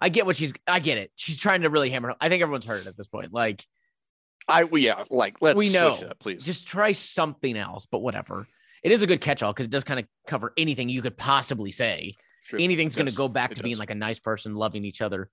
I 0.01 0.09
get 0.09 0.27
what 0.27 0.37
she's 0.37 0.53
I 0.67 0.79
get 0.79 0.97
it. 0.99 1.13
She's 1.17 1.39
trying 1.39 1.63
to 1.63 1.71
really 1.71 1.91
hammer. 1.91 2.15
I 2.21 2.29
think 2.29 2.43
everyone's 2.43 2.65
heard 2.65 2.81
it 2.81 2.87
at 2.87 2.97
this 2.97 3.07
point. 3.07 3.33
Like 3.33 3.65
I 4.49 4.65
yeah, 4.73 5.05
like 5.11 5.41
let's 5.41 5.59
we 5.59 5.71
know. 5.71 5.93
switch 5.93 6.03
it 6.03 6.11
up, 6.11 6.19
please. 6.19 6.45
Just 6.45 6.67
try 6.67 6.93
something 6.93 7.57
else, 7.57 7.87
but 7.87 7.99
whatever. 7.99 8.47
It 8.83 8.93
is 8.93 9.03
a 9.03 9.07
good 9.07 9.21
catch-all 9.21 9.53
because 9.53 9.67
it 9.67 9.73
does 9.73 9.85
kind 9.85 10.01
of 10.01 10.07
cover 10.27 10.53
anything 10.57 10.89
you 10.89 11.03
could 11.03 11.17
possibly 11.17 11.73
say. 11.73 12.13
Sure. 12.45 12.61
Anything's 12.61 12.95
going 12.95 13.07
to 13.07 13.13
does. 13.13 13.19
go 13.19 13.29
back 13.29 13.53
It 13.53 13.57
to 13.57 13.63
being 13.63 13.77
like 13.77 13.91
a 13.91 13.95
nice 13.95 14.19
person, 14.19 14.55
loving 14.55 14.85
each 14.85 15.03
other. 15.03 15.29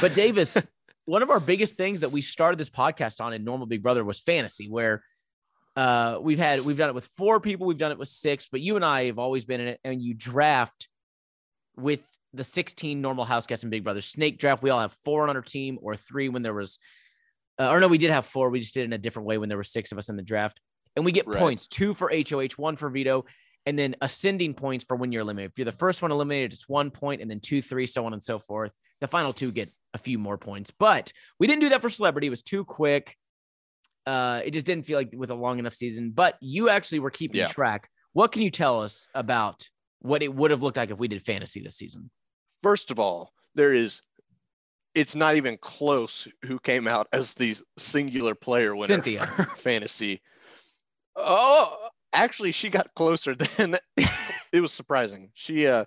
But 0.00 0.14
Davis, 0.14 0.56
one 1.04 1.22
of 1.22 1.30
our 1.30 1.40
biggest 1.40 1.76
things 1.76 2.00
that 2.00 2.12
we 2.12 2.22
started 2.22 2.58
this 2.58 2.70
podcast 2.70 3.20
on 3.20 3.32
in 3.32 3.44
Normal 3.44 3.66
Big 3.66 3.82
Brother 3.82 4.04
was 4.04 4.20
fantasy, 4.20 4.68
where 4.68 5.02
uh, 5.76 6.18
we've 6.20 6.38
had 6.38 6.60
we've 6.60 6.78
done 6.78 6.88
it 6.88 6.94
with 6.94 7.06
four 7.16 7.40
people, 7.40 7.66
we've 7.66 7.76
done 7.76 7.92
it 7.92 7.98
with 7.98 8.08
six, 8.08 8.48
but 8.50 8.60
you 8.60 8.76
and 8.76 8.84
I 8.84 9.06
have 9.06 9.18
always 9.18 9.44
been 9.44 9.60
in 9.60 9.68
it, 9.68 9.80
and 9.84 10.00
you 10.00 10.14
draft 10.14 10.88
with 11.76 12.00
the 12.32 12.44
16 12.44 13.00
normal 13.00 13.24
house 13.24 13.46
guests 13.46 13.64
and 13.64 13.70
Big 13.70 13.84
Brother 13.84 14.00
snake 14.00 14.38
draft. 14.38 14.62
We 14.62 14.70
all 14.70 14.80
have 14.80 14.92
four 15.04 15.28
on 15.28 15.36
our 15.36 15.42
team 15.42 15.78
or 15.82 15.96
three 15.96 16.28
when 16.28 16.42
there 16.42 16.54
was, 16.54 16.78
uh, 17.60 17.68
or 17.70 17.78
no, 17.80 17.86
we 17.88 17.98
did 17.98 18.10
have 18.10 18.24
four. 18.26 18.50
We 18.50 18.60
just 18.60 18.74
did 18.74 18.80
it 18.82 18.84
in 18.84 18.92
a 18.92 18.98
different 18.98 19.26
way 19.26 19.38
when 19.38 19.48
there 19.48 19.58
were 19.58 19.62
six 19.64 19.92
of 19.92 19.98
us 19.98 20.08
in 20.08 20.16
the 20.16 20.22
draft, 20.22 20.60
and 20.96 21.04
we 21.04 21.12
get 21.12 21.26
Right. 21.26 21.38
points 21.38 21.68
two 21.68 21.94
for 21.94 22.10
HOH, 22.10 22.56
one 22.56 22.76
for 22.76 22.88
veto, 22.90 23.24
and 23.66 23.78
then 23.78 23.94
ascending 24.00 24.54
points 24.54 24.84
for 24.84 24.96
when 24.96 25.12
you're 25.12 25.22
eliminated. 25.22 25.52
If 25.52 25.58
you're 25.58 25.64
the 25.66 25.72
first 25.72 26.00
one 26.02 26.10
eliminated, 26.10 26.52
it's 26.54 26.68
one 26.68 26.90
point, 26.90 27.20
and 27.20 27.30
then 27.30 27.40
two, 27.40 27.60
three, 27.62 27.86
so 27.86 28.06
on 28.06 28.12
and 28.14 28.22
so 28.22 28.38
forth. 28.38 28.72
The 29.00 29.06
final 29.08 29.32
two 29.32 29.52
get 29.52 29.68
a 29.94 29.98
few 29.98 30.18
more 30.18 30.38
points, 30.38 30.70
but 30.70 31.12
we 31.38 31.46
didn't 31.46 31.60
do 31.60 31.68
that 31.70 31.82
for 31.82 31.90
celebrity. 31.90 32.26
It 32.26 32.30
was 32.30 32.42
too 32.42 32.64
quick. 32.64 33.16
Uh, 34.06 34.40
it 34.44 34.52
just 34.52 34.66
didn't 34.66 34.86
feel 34.86 34.98
like 34.98 35.12
with 35.14 35.30
a 35.30 35.34
long 35.34 35.58
enough 35.58 35.74
season. 35.74 36.10
But 36.10 36.36
you 36.40 36.68
actually 36.70 37.00
were 37.00 37.10
keeping 37.10 37.36
Yeah. 37.38 37.46
track. 37.46 37.90
What 38.12 38.32
can 38.32 38.42
you 38.42 38.50
tell 38.50 38.80
us 38.82 39.06
about 39.14 39.68
what 40.00 40.22
it 40.22 40.34
would 40.34 40.50
have 40.50 40.62
looked 40.62 40.76
like 40.78 40.90
if 40.90 40.98
we 40.98 41.06
did 41.08 41.22
fantasy 41.22 41.60
this 41.62 41.76
season? 41.76 42.10
First 42.62 42.90
of 42.90 42.98
all, 42.98 43.32
there 43.54 43.72
is. 43.72 44.00
It's 44.94 45.14
not 45.14 45.36
even 45.36 45.56
close 45.58 46.26
who 46.44 46.58
came 46.58 46.88
out 46.88 47.08
as 47.12 47.34
the 47.34 47.56
singular 47.76 48.34
player 48.34 48.74
winner 48.74 48.94
Cynthia. 48.94 49.26
fantasy. 49.56 50.20
Oh, 51.16 51.88
actually, 52.12 52.52
she 52.52 52.70
got 52.70 52.92
closer 52.94 53.34
than 53.34 53.76
it 54.52 54.60
was 54.60 54.72
surprising. 54.72 55.30
She 55.34 55.66
uh, 55.66 55.84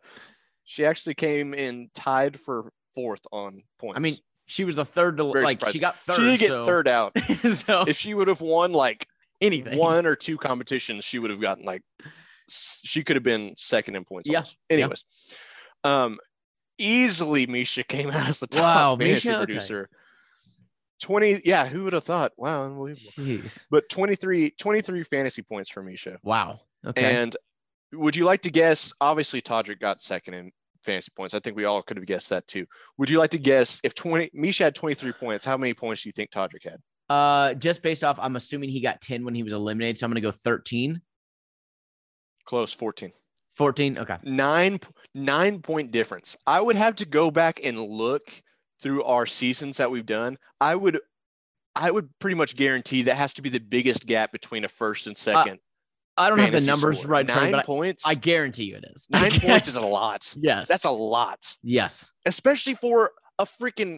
she 0.63 0.85
actually 0.85 1.15
came 1.15 1.53
in 1.53 1.89
tied 1.93 2.39
for 2.39 2.71
fourth 2.95 3.21
on 3.31 3.63
points. 3.79 3.97
I 3.97 3.99
mean, 3.99 4.15
she 4.45 4.63
was 4.63 4.75
the 4.75 4.85
third 4.85 5.17
to 5.17 5.31
Very 5.31 5.43
like 5.43 5.67
she 5.69 5.79
got 5.79 5.97
third. 5.99 6.15
she 6.15 6.21
did 6.23 6.39
get 6.39 6.49
so, 6.49 6.65
third 6.65 6.87
out. 6.87 7.17
so 7.53 7.83
If 7.87 7.97
she 7.97 8.13
would 8.13 8.27
have 8.27 8.41
won 8.41 8.71
like 8.71 9.07
anything. 9.41 9.77
one 9.77 10.05
or 10.05 10.15
two 10.15 10.37
competitions, 10.37 11.03
she 11.03 11.19
would 11.19 11.29
have 11.29 11.41
gotten 11.41 11.65
like 11.65 11.81
she 12.49 13.03
could 13.03 13.15
have 13.15 13.23
been 13.23 13.53
second 13.57 13.95
in 13.95 14.05
points. 14.05 14.29
Yeah, 14.29 14.39
almost. 14.39 14.57
Anyways, 14.69 15.03
um, 15.83 16.19
easily 16.77 17.47
Miesha 17.47 17.87
came 17.87 18.09
out 18.09 18.27
as 18.29 18.39
the 18.39 18.47
top 18.47 18.61
Wow, 18.61 18.97
fantasy 18.97 19.29
Miesha? 19.29 19.33
Okay. 19.33 19.45
producer. 19.45 19.89
20 21.01 21.41
yeah 21.43 21.65
who 21.67 21.83
would 21.83 21.91
have 21.91 22.03
thought 22.05 22.31
wow 22.37 22.63
unbelievable 22.63 23.11
Jeez. 23.17 23.65
but 23.69 23.89
23 23.89 24.51
23 24.51 25.03
fantasy 25.03 25.41
points 25.41 25.69
for 25.69 25.83
miesha 25.83 26.15
Wow. 26.23 26.61
Okay. 26.85 27.03
and 27.21 27.35
would 27.91 28.15
you 28.15 28.23
like 28.23 28.41
to 28.43 28.49
guess 28.51 28.93
obviously 29.01 29.41
todrick 29.41 29.81
got 29.81 29.99
second 30.01 30.33
in 30.35 30.51
fantasy 30.81 31.11
points 31.13 31.33
i 31.33 31.39
think 31.39 31.57
we 31.57 31.65
all 31.65 31.81
could 31.81 31.97
have 31.97 32.05
guessed 32.05 32.29
that 32.29 32.47
too 32.47 32.65
would 32.97 33.09
you 33.09 33.17
like 33.19 33.31
to 33.31 33.37
guess 33.37 33.81
if 33.83 33.93
20 33.95 34.29
miesha 34.29 34.59
had 34.63 34.75
23 34.75 35.11
points 35.13 35.43
how 35.43 35.57
many 35.57 35.73
points 35.73 36.03
do 36.03 36.09
you 36.09 36.13
think 36.13 36.31
todrick 36.31 36.63
had 36.63 36.77
uh, 37.09 37.53
just 37.55 37.81
based 37.83 38.03
off, 38.05 38.17
I'm 38.19 38.37
assuming 38.37 38.69
he 38.69 38.79
got 38.79 39.01
10 39.01 39.25
when 39.25 39.35
he 39.35 39.43
was 39.43 39.51
eliminated. 39.51 39.99
So 39.99 40.05
I'm 40.05 40.11
going 40.11 40.21
to 40.21 40.25
go 40.25 40.31
13, 40.31 41.01
close 42.45 42.71
14 42.73 43.11
14. 43.53 43.99
Okay. 43.99 44.17
nine 44.23 44.79
nine 45.15 45.61
point 45.61 45.91
difference. 45.91 46.35
I 46.45 46.59
would 46.59 46.75
have 46.75 46.95
to 46.97 47.05
go 47.05 47.31
back 47.31 47.59
and 47.63 47.79
look 47.79 48.23
through 48.81 49.03
our 49.03 49.25
seasons 49.25 49.77
that 49.77 49.91
we've 49.91 50.05
done. 50.05 50.37
I 50.59 50.75
would 50.75 50.99
I 51.75 51.89
would 51.89 52.09
pretty 52.19 52.35
much 52.35 52.55
guarantee 52.55 53.03
that 53.03 53.15
has 53.15 53.33
to 53.35 53.41
be 53.41 53.49
the 53.49 53.59
biggest 53.59 54.05
gap 54.05 54.31
between 54.31 54.65
a 54.65 54.69
first 54.69 55.07
and 55.07 55.15
uh, 55.15 55.19
second. 55.19 55.59
I 56.15 56.29
don't 56.29 56.37
have 56.39 56.51
the 56.51 56.61
numbers 56.61 56.99
score. 56.99 57.11
right 57.11 57.21
in 57.21 57.27
front 57.27 57.45
of 57.45 57.51
Nine 57.51 57.57
me, 57.59 57.63
points. 57.63 58.05
I, 58.05 58.11
I 58.11 58.13
guarantee 58.13 58.65
you 58.65 58.75
it 58.75 58.85
is. 58.93 59.07
Nine 59.09 59.31
points 59.39 59.67
is 59.67 59.77
a 59.77 59.81
lot. 59.81 60.31
Yes. 60.39 60.67
That's 60.67 60.83
a 60.83 60.91
lot, 60.91 61.57
yes. 61.63 62.11
especially 62.25 62.75
for 62.75 63.11
a 63.39 63.45
freaking 63.45 63.97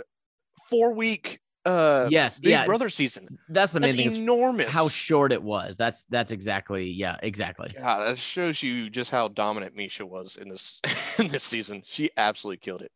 four 0.70 0.94
week 0.94 1.40
uh 1.66 2.08
Yes. 2.12 2.40
Big 2.40 2.52
yeah. 2.52 2.66
Brother 2.66 2.90
season. 2.90 3.40
That's 3.50 3.72
the 3.72 3.80
main 3.80 3.96
That's 3.98 4.10
thing. 4.14 4.24
enormous. 4.24 4.72
how 4.72 4.88
short 4.88 5.32
it 5.32 5.42
was. 5.42 5.76
That's 5.78 6.06
that's 6.06 6.32
exactly. 6.32 6.90
Yeah. 6.92 7.18
Exactly. 7.24 7.70
God, 7.78 8.08
that 8.08 8.18
shows 8.18 8.62
you 8.62 8.90
just 8.90 9.12
how 9.12 9.28
dominant 9.30 9.76
Miesha 9.76 10.04
was 10.04 10.38
in 10.38 10.50
this 10.50 10.82
in 11.20 11.28
this 11.28 11.44
season. 11.44 11.82
She 11.86 12.10
absolutely 12.18 12.58
killed 12.58 12.82
it. 12.82 12.92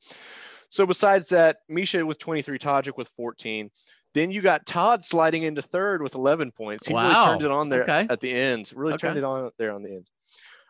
So 0.70 0.86
besides 0.86 1.30
that, 1.30 1.58
Miesha 1.72 2.04
with 2.06 2.20
23, 2.20 2.60
Todrick 2.60 2.96
with 2.98 3.08
14. 3.10 3.72
Then 4.14 4.32
you 4.32 4.42
got 4.42 4.66
Todd 4.66 5.06
sliding 5.06 5.44
into 5.44 5.62
third 5.62 6.02
with 6.02 6.16
11 6.16 6.52
points. 6.52 6.88
He 6.88 6.94
really 6.96 7.14
turned 7.24 7.44
it 7.44 7.52
on 7.52 7.70
there 7.70 7.84
Okay. 7.84 8.08
at 8.10 8.20
the 8.22 8.32
end. 8.32 8.72
Really 8.76 8.98
turned 8.98 9.18
it 9.18 9.24
on 9.24 9.52
there 9.60 9.72
on 9.74 9.84
the 9.84 9.90
end. 9.96 10.08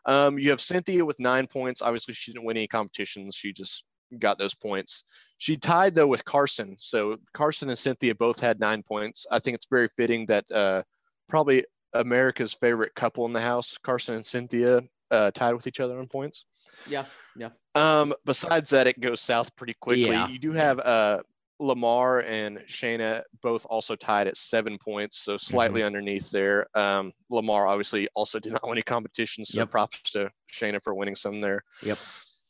Um, 0.06 0.40
you 0.40 0.50
have 0.50 0.60
Cynthia 0.62 1.06
with 1.06 1.20
nine 1.20 1.48
points. 1.48 1.82
Obviously, 1.82 2.14
she 2.14 2.32
didn't 2.34 2.46
win 2.46 2.58
any 2.58 2.68
competitions. 2.68 3.36
She 3.36 3.54
just 3.54 3.84
got 4.18 4.38
those 4.38 4.56
points. 4.56 5.04
She 5.38 5.56
tied 5.58 5.96
though 5.96 6.08
with 6.08 6.26
Carson. 6.26 6.76
So 6.80 7.18
Carson 7.34 7.70
and 7.70 7.78
Cynthia 7.78 8.16
both 8.16 8.40
had 8.40 8.60
nine 8.60 8.84
points. 8.84 9.28
I 9.32 9.40
think 9.40 9.56
it's 9.56 9.68
very 9.70 9.90
fitting 9.96 10.26
that 10.28 10.50
uh, 10.52 10.84
probably 11.28 11.66
America's 11.94 12.54
favorite 12.54 12.96
couple 12.96 13.26
in 13.26 13.34
the 13.34 13.42
house, 13.42 13.78
Carson 13.78 14.16
and 14.16 14.26
Cynthia, 14.26 14.82
uh, 15.12 15.32
tied 15.32 15.54
with 15.54 15.68
each 15.68 15.80
other 15.80 15.98
on 16.00 16.08
points. 16.08 16.46
Yeah. 16.88 17.06
Yeah. 17.36 17.50
Um, 17.76 18.14
besides 18.26 18.70
that, 18.72 18.88
it 18.88 19.00
goes 19.00 19.22
south 19.22 19.56
pretty 19.56 19.76
quickly. 19.80 20.10
Yeah. 20.12 20.28
You 20.28 20.40
do 20.40 20.52
have 20.52 20.80
uh, 20.80 21.22
Lamar 21.60 22.20
and 22.20 22.60
Shayna 22.68 23.22
both 23.42 23.66
also 23.66 23.96
tied 23.96 24.28
at 24.28 24.38
seven 24.38 24.78
points, 24.78 25.20
so 25.20 25.36
slightly 25.38 25.84
underneath 25.84 26.30
there. 26.32 26.68
Um, 26.78 27.12
Lamar 27.30 27.68
obviously 27.68 28.08
also 28.14 28.40
did 28.40 28.54
not 28.54 28.64
win 28.64 28.74
any 28.74 28.82
competitions, 28.82 29.50
so 29.50 29.62
Yep. 29.62 29.72
props 29.72 30.12
to 30.12 30.30
Shayna 30.54 30.82
for 30.82 30.94
winning 30.94 31.16
some 31.16 31.42
there. 31.42 31.64
Yep. 31.84 31.98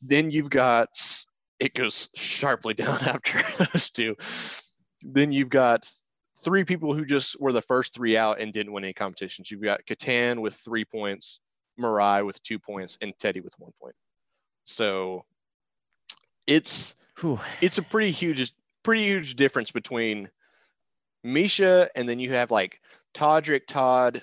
Then 0.02 0.30
you've 0.32 0.50
got 0.50 0.90
it 1.60 1.74
goes 1.74 2.10
sharply 2.16 2.74
down 2.76 3.00
after 3.02 3.42
those 3.66 3.90
two. 3.90 4.16
Then 5.02 5.32
you've 5.32 5.50
got 5.50 5.90
three 6.44 6.64
people 6.64 6.94
who 6.94 7.06
just 7.06 7.40
were 7.40 7.52
the 7.52 7.62
first 7.62 7.94
three 7.94 8.18
out 8.18 8.40
and 8.40 8.54
didn't 8.54 8.74
win 8.74 8.84
any 8.84 8.94
competitions. 8.94 9.52
You've 9.52 9.62
got 9.62 9.86
Kattan 9.86 10.40
with 10.40 10.56
three 10.56 10.86
points, 10.86 11.40
Mirai 11.80 12.26
with 12.26 12.42
two 12.44 12.60
points, 12.60 12.98
and 13.02 13.14
Teddi 13.18 13.44
with 13.44 13.54
one 13.60 13.72
point. 13.82 13.96
So 14.64 15.26
it's 16.48 16.96
Whew. 17.20 17.40
it's 17.62 17.78
a 17.78 17.84
pretty 17.84 18.12
huge 18.12 18.52
pretty 18.84 19.06
huge 19.06 19.36
difference 19.36 19.72
between 19.72 20.30
Miesha 21.26 21.90
and 21.96 22.08
then 22.08 22.20
you 22.20 22.32
have 22.32 22.50
like 22.50 22.80
Todrick, 23.14 23.68
Todd, 23.68 24.22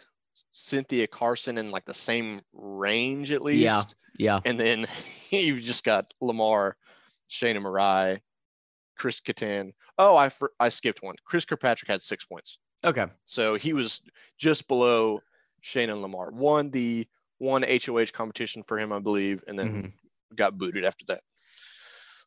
Cynthia 0.53 1.07
Carson 1.07 1.59
in 1.59 1.71
like 1.71 1.85
the 1.85 1.95
same 1.95 2.41
range 2.55 3.33
at 3.33 3.43
least. 3.43 3.61
Yeah. 3.61 3.83
Yeah. 4.19 4.41
And 4.45 4.59
then 4.59 4.87
you've 5.31 5.61
just 5.61 5.85
got 5.85 6.15
Lamar, 6.21 6.77
Shayna 7.31 7.59
Mirai, 7.59 8.21
Chris 8.97 9.21
Kattan. 9.21 9.73
Oh, 9.99 10.17
I 10.17 10.29
for, 10.29 10.53
I 10.61 10.69
skipped 10.69 11.03
one. 11.03 11.15
Chris 11.25 11.45
Kirkpatrick 11.45 11.89
had 11.89 12.03
six 12.03 12.25
points. 12.25 12.59
Okay. 12.85 13.07
So 13.25 13.55
he 13.57 13.73
was 13.73 14.01
just 14.39 14.69
below 14.69 15.21
Shane 15.61 15.91
and 15.91 16.03
Lamar. 16.03 16.31
Won 16.31 16.71
the 16.71 17.07
one 17.39 17.63
HOH 17.63 18.07
competition 18.13 18.63
for 18.63 18.79
him, 18.79 18.93
I 18.93 18.99
believe, 18.99 19.43
and 19.49 19.59
then 19.59 19.93
Mhm. 20.31 20.37
got 20.37 20.57
booted 20.59 20.85
after 20.85 21.05
that. 21.07 21.23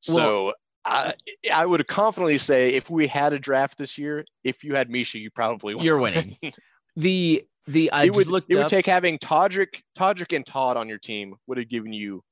Well- 0.08 0.18
So 0.18 0.54
I 0.86 1.14
I 1.54 1.66
would 1.66 1.86
confidently 1.88 2.38
say 2.38 2.70
if 2.74 2.90
we 2.90 3.06
had 3.06 3.34
a 3.34 3.40
draft 3.40 3.78
this 3.78 3.98
year, 3.98 4.26
if 4.44 4.64
you 4.64 4.76
had 4.76 4.90
Miesha, 4.90 5.20
you 5.20 5.30
probably 5.30 5.76
won. 5.76 5.86
You're 5.86 6.00
winning. 6.00 6.36
The 6.96 7.46
the 7.68 7.92
I 7.92 8.04
it 8.04 8.14
just 8.14 8.30
would 8.30 8.44
it 8.50 8.56
would 8.56 8.68
take 8.68 8.86
having 8.86 9.20
Todrick 9.20 9.82
Todrick 9.98 10.36
and 10.36 10.46
Todd 10.46 10.76
on 10.76 10.90
your 10.90 10.98
team 10.98 11.36
would 11.48 11.58
have 11.58 11.70
given 11.70 11.94
you 11.94 12.24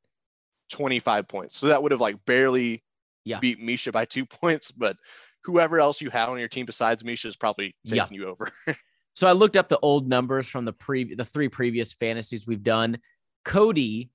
25 0.69 1.27
points. 1.27 1.55
So 1.55 1.67
that 1.67 1.81
would 1.81 1.91
have 1.91 2.01
like 2.01 2.23
barely 2.25 2.83
Yeah. 3.25 3.39
beat 3.39 3.59
Miesha 3.59 3.91
by 3.91 4.05
two 4.05 4.25
points, 4.41 4.71
but 4.71 4.97
whoever 5.43 5.79
else 5.79 6.01
you 6.01 6.09
have 6.09 6.29
on 6.29 6.39
your 6.39 6.47
team 6.47 6.65
besides 6.65 7.03
Miesha 7.03 7.25
is 7.27 7.35
probably 7.35 7.75
Yeah. 7.83 8.03
taking 8.03 8.17
you 8.17 8.27
over. 8.27 8.49
So 9.15 9.25
I 9.25 9.31
looked 9.31 9.55
up 9.57 9.67
the 9.67 9.79
old 9.79 10.07
numbers 10.07 10.47
from 10.47 10.63
the 10.65 10.73
pre 10.73 11.15
the 11.15 11.25
three 11.25 11.49
previous 11.49 11.91
fantasies 11.91 12.45
we've 12.45 12.61
done. 12.61 12.99
Cody 13.45 14.11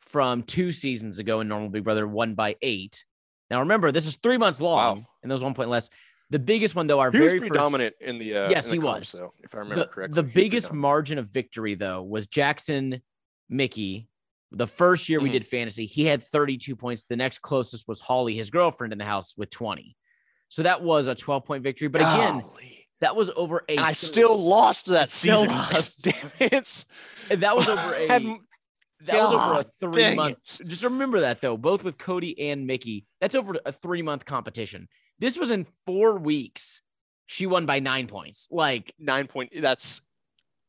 from 0.00 0.42
two 0.44 0.72
seasons 0.72 1.18
ago 1.18 1.40
in 1.40 1.48
Normal 1.48 1.68
Big 1.68 1.84
Brother 1.84 2.08
won 2.08 2.34
by 2.34 2.56
eight. 2.62 3.04
Now 3.50 3.60
remember, 3.60 3.92
this 3.92 4.06
is 4.06 4.16
three 4.16 4.38
months 4.38 4.58
long, 4.62 4.96
Wow. 5.00 5.04
and 5.22 5.30
those 5.30 5.42
one 5.42 5.52
point 5.52 5.68
less. 5.68 5.90
The 6.30 6.38
biggest 6.38 6.74
one 6.74 6.86
though, 6.86 7.00
our 7.00 7.10
He 7.12 7.20
was 7.20 7.32
very 7.34 7.38
first 7.40 7.52
dominant 7.52 7.96
in 8.00 8.16
the 8.18 8.34
uh, 8.34 8.48
Yes, 8.50 8.64
in 8.72 8.78
the 8.80 8.86
he 8.86 8.90
comps, 8.92 9.12
was. 9.12 9.20
though, 9.20 9.32
if 9.44 9.54
I 9.54 9.58
remember 9.58 9.84
the, 9.84 9.90
correctly. 9.90 10.14
the 10.14 10.22
He 10.22 10.24
was 10.26 10.32
pretty 10.32 10.48
biggest 10.48 10.72
margin 10.72 11.18
of 11.18 11.26
victory 11.26 11.74
though 11.74 12.02
was 12.02 12.26
Jackson 12.26 13.02
Michie. 13.50 14.08
The 14.52 14.66
first 14.66 15.08
year 15.08 15.20
we 15.20 15.28
Mhm. 15.28 15.32
did 15.32 15.46
fantasy, 15.46 15.86
he 15.86 16.04
had 16.04 16.22
32 16.22 16.76
points. 16.76 17.04
The 17.04 17.16
next 17.16 17.40
closest 17.42 17.86
was 17.88 18.00
Holly, 18.00 18.34
his 18.34 18.50
girlfriend 18.50 18.92
in 18.92 18.98
the 18.98 19.04
house, 19.04 19.34
with 19.36 19.50
20. 19.50 19.96
So 20.48 20.62
that 20.62 20.82
was 20.82 21.08
a 21.08 21.14
12 21.14 21.44
point 21.44 21.62
victory. 21.64 21.88
But 21.88 22.02
again, 22.02 22.40
Golly. 22.40 22.88
that 23.00 23.16
was 23.16 23.30
over 23.36 23.64
a 23.68 23.72
And 23.72 23.80
I 23.80 23.92
still 23.92 24.36
lost 24.38 24.86
that 24.86 25.10
Still 25.10 25.42
season. 25.42 25.56
lost. 25.72 26.02
Damn 26.04 26.30
it. 26.52 26.84
that 27.40 27.56
was 27.56 27.68
over 27.68 27.94
a 27.94 28.08
Had- 28.08 28.22
that 29.04 29.14
was 29.22 29.32
over 29.34 29.60
a 29.60 29.64
three 29.78 30.02
dang 30.02 30.16
months. 30.16 30.60
Just 30.64 30.82
remember 30.84 31.20
that 31.20 31.40
though, 31.40 31.56
both 31.56 31.84
with 31.84 31.98
Cody 31.98 32.48
and 32.50 32.66
Michie, 32.66 33.04
that's 33.20 33.34
over 33.34 33.56
a 33.66 33.72
three 33.72 34.00
month 34.02 34.24
competition. 34.24 34.88
This 35.18 35.36
was 35.36 35.50
in 35.50 35.66
four 35.84 36.18
weeks. 36.18 36.80
she 37.28 37.44
won 37.46 37.66
by 37.66 37.80
nine 37.80 38.06
points. 38.06 38.46
Like 38.52 38.94
nine 39.00 39.26
point. 39.26 39.50
That's 39.56 40.00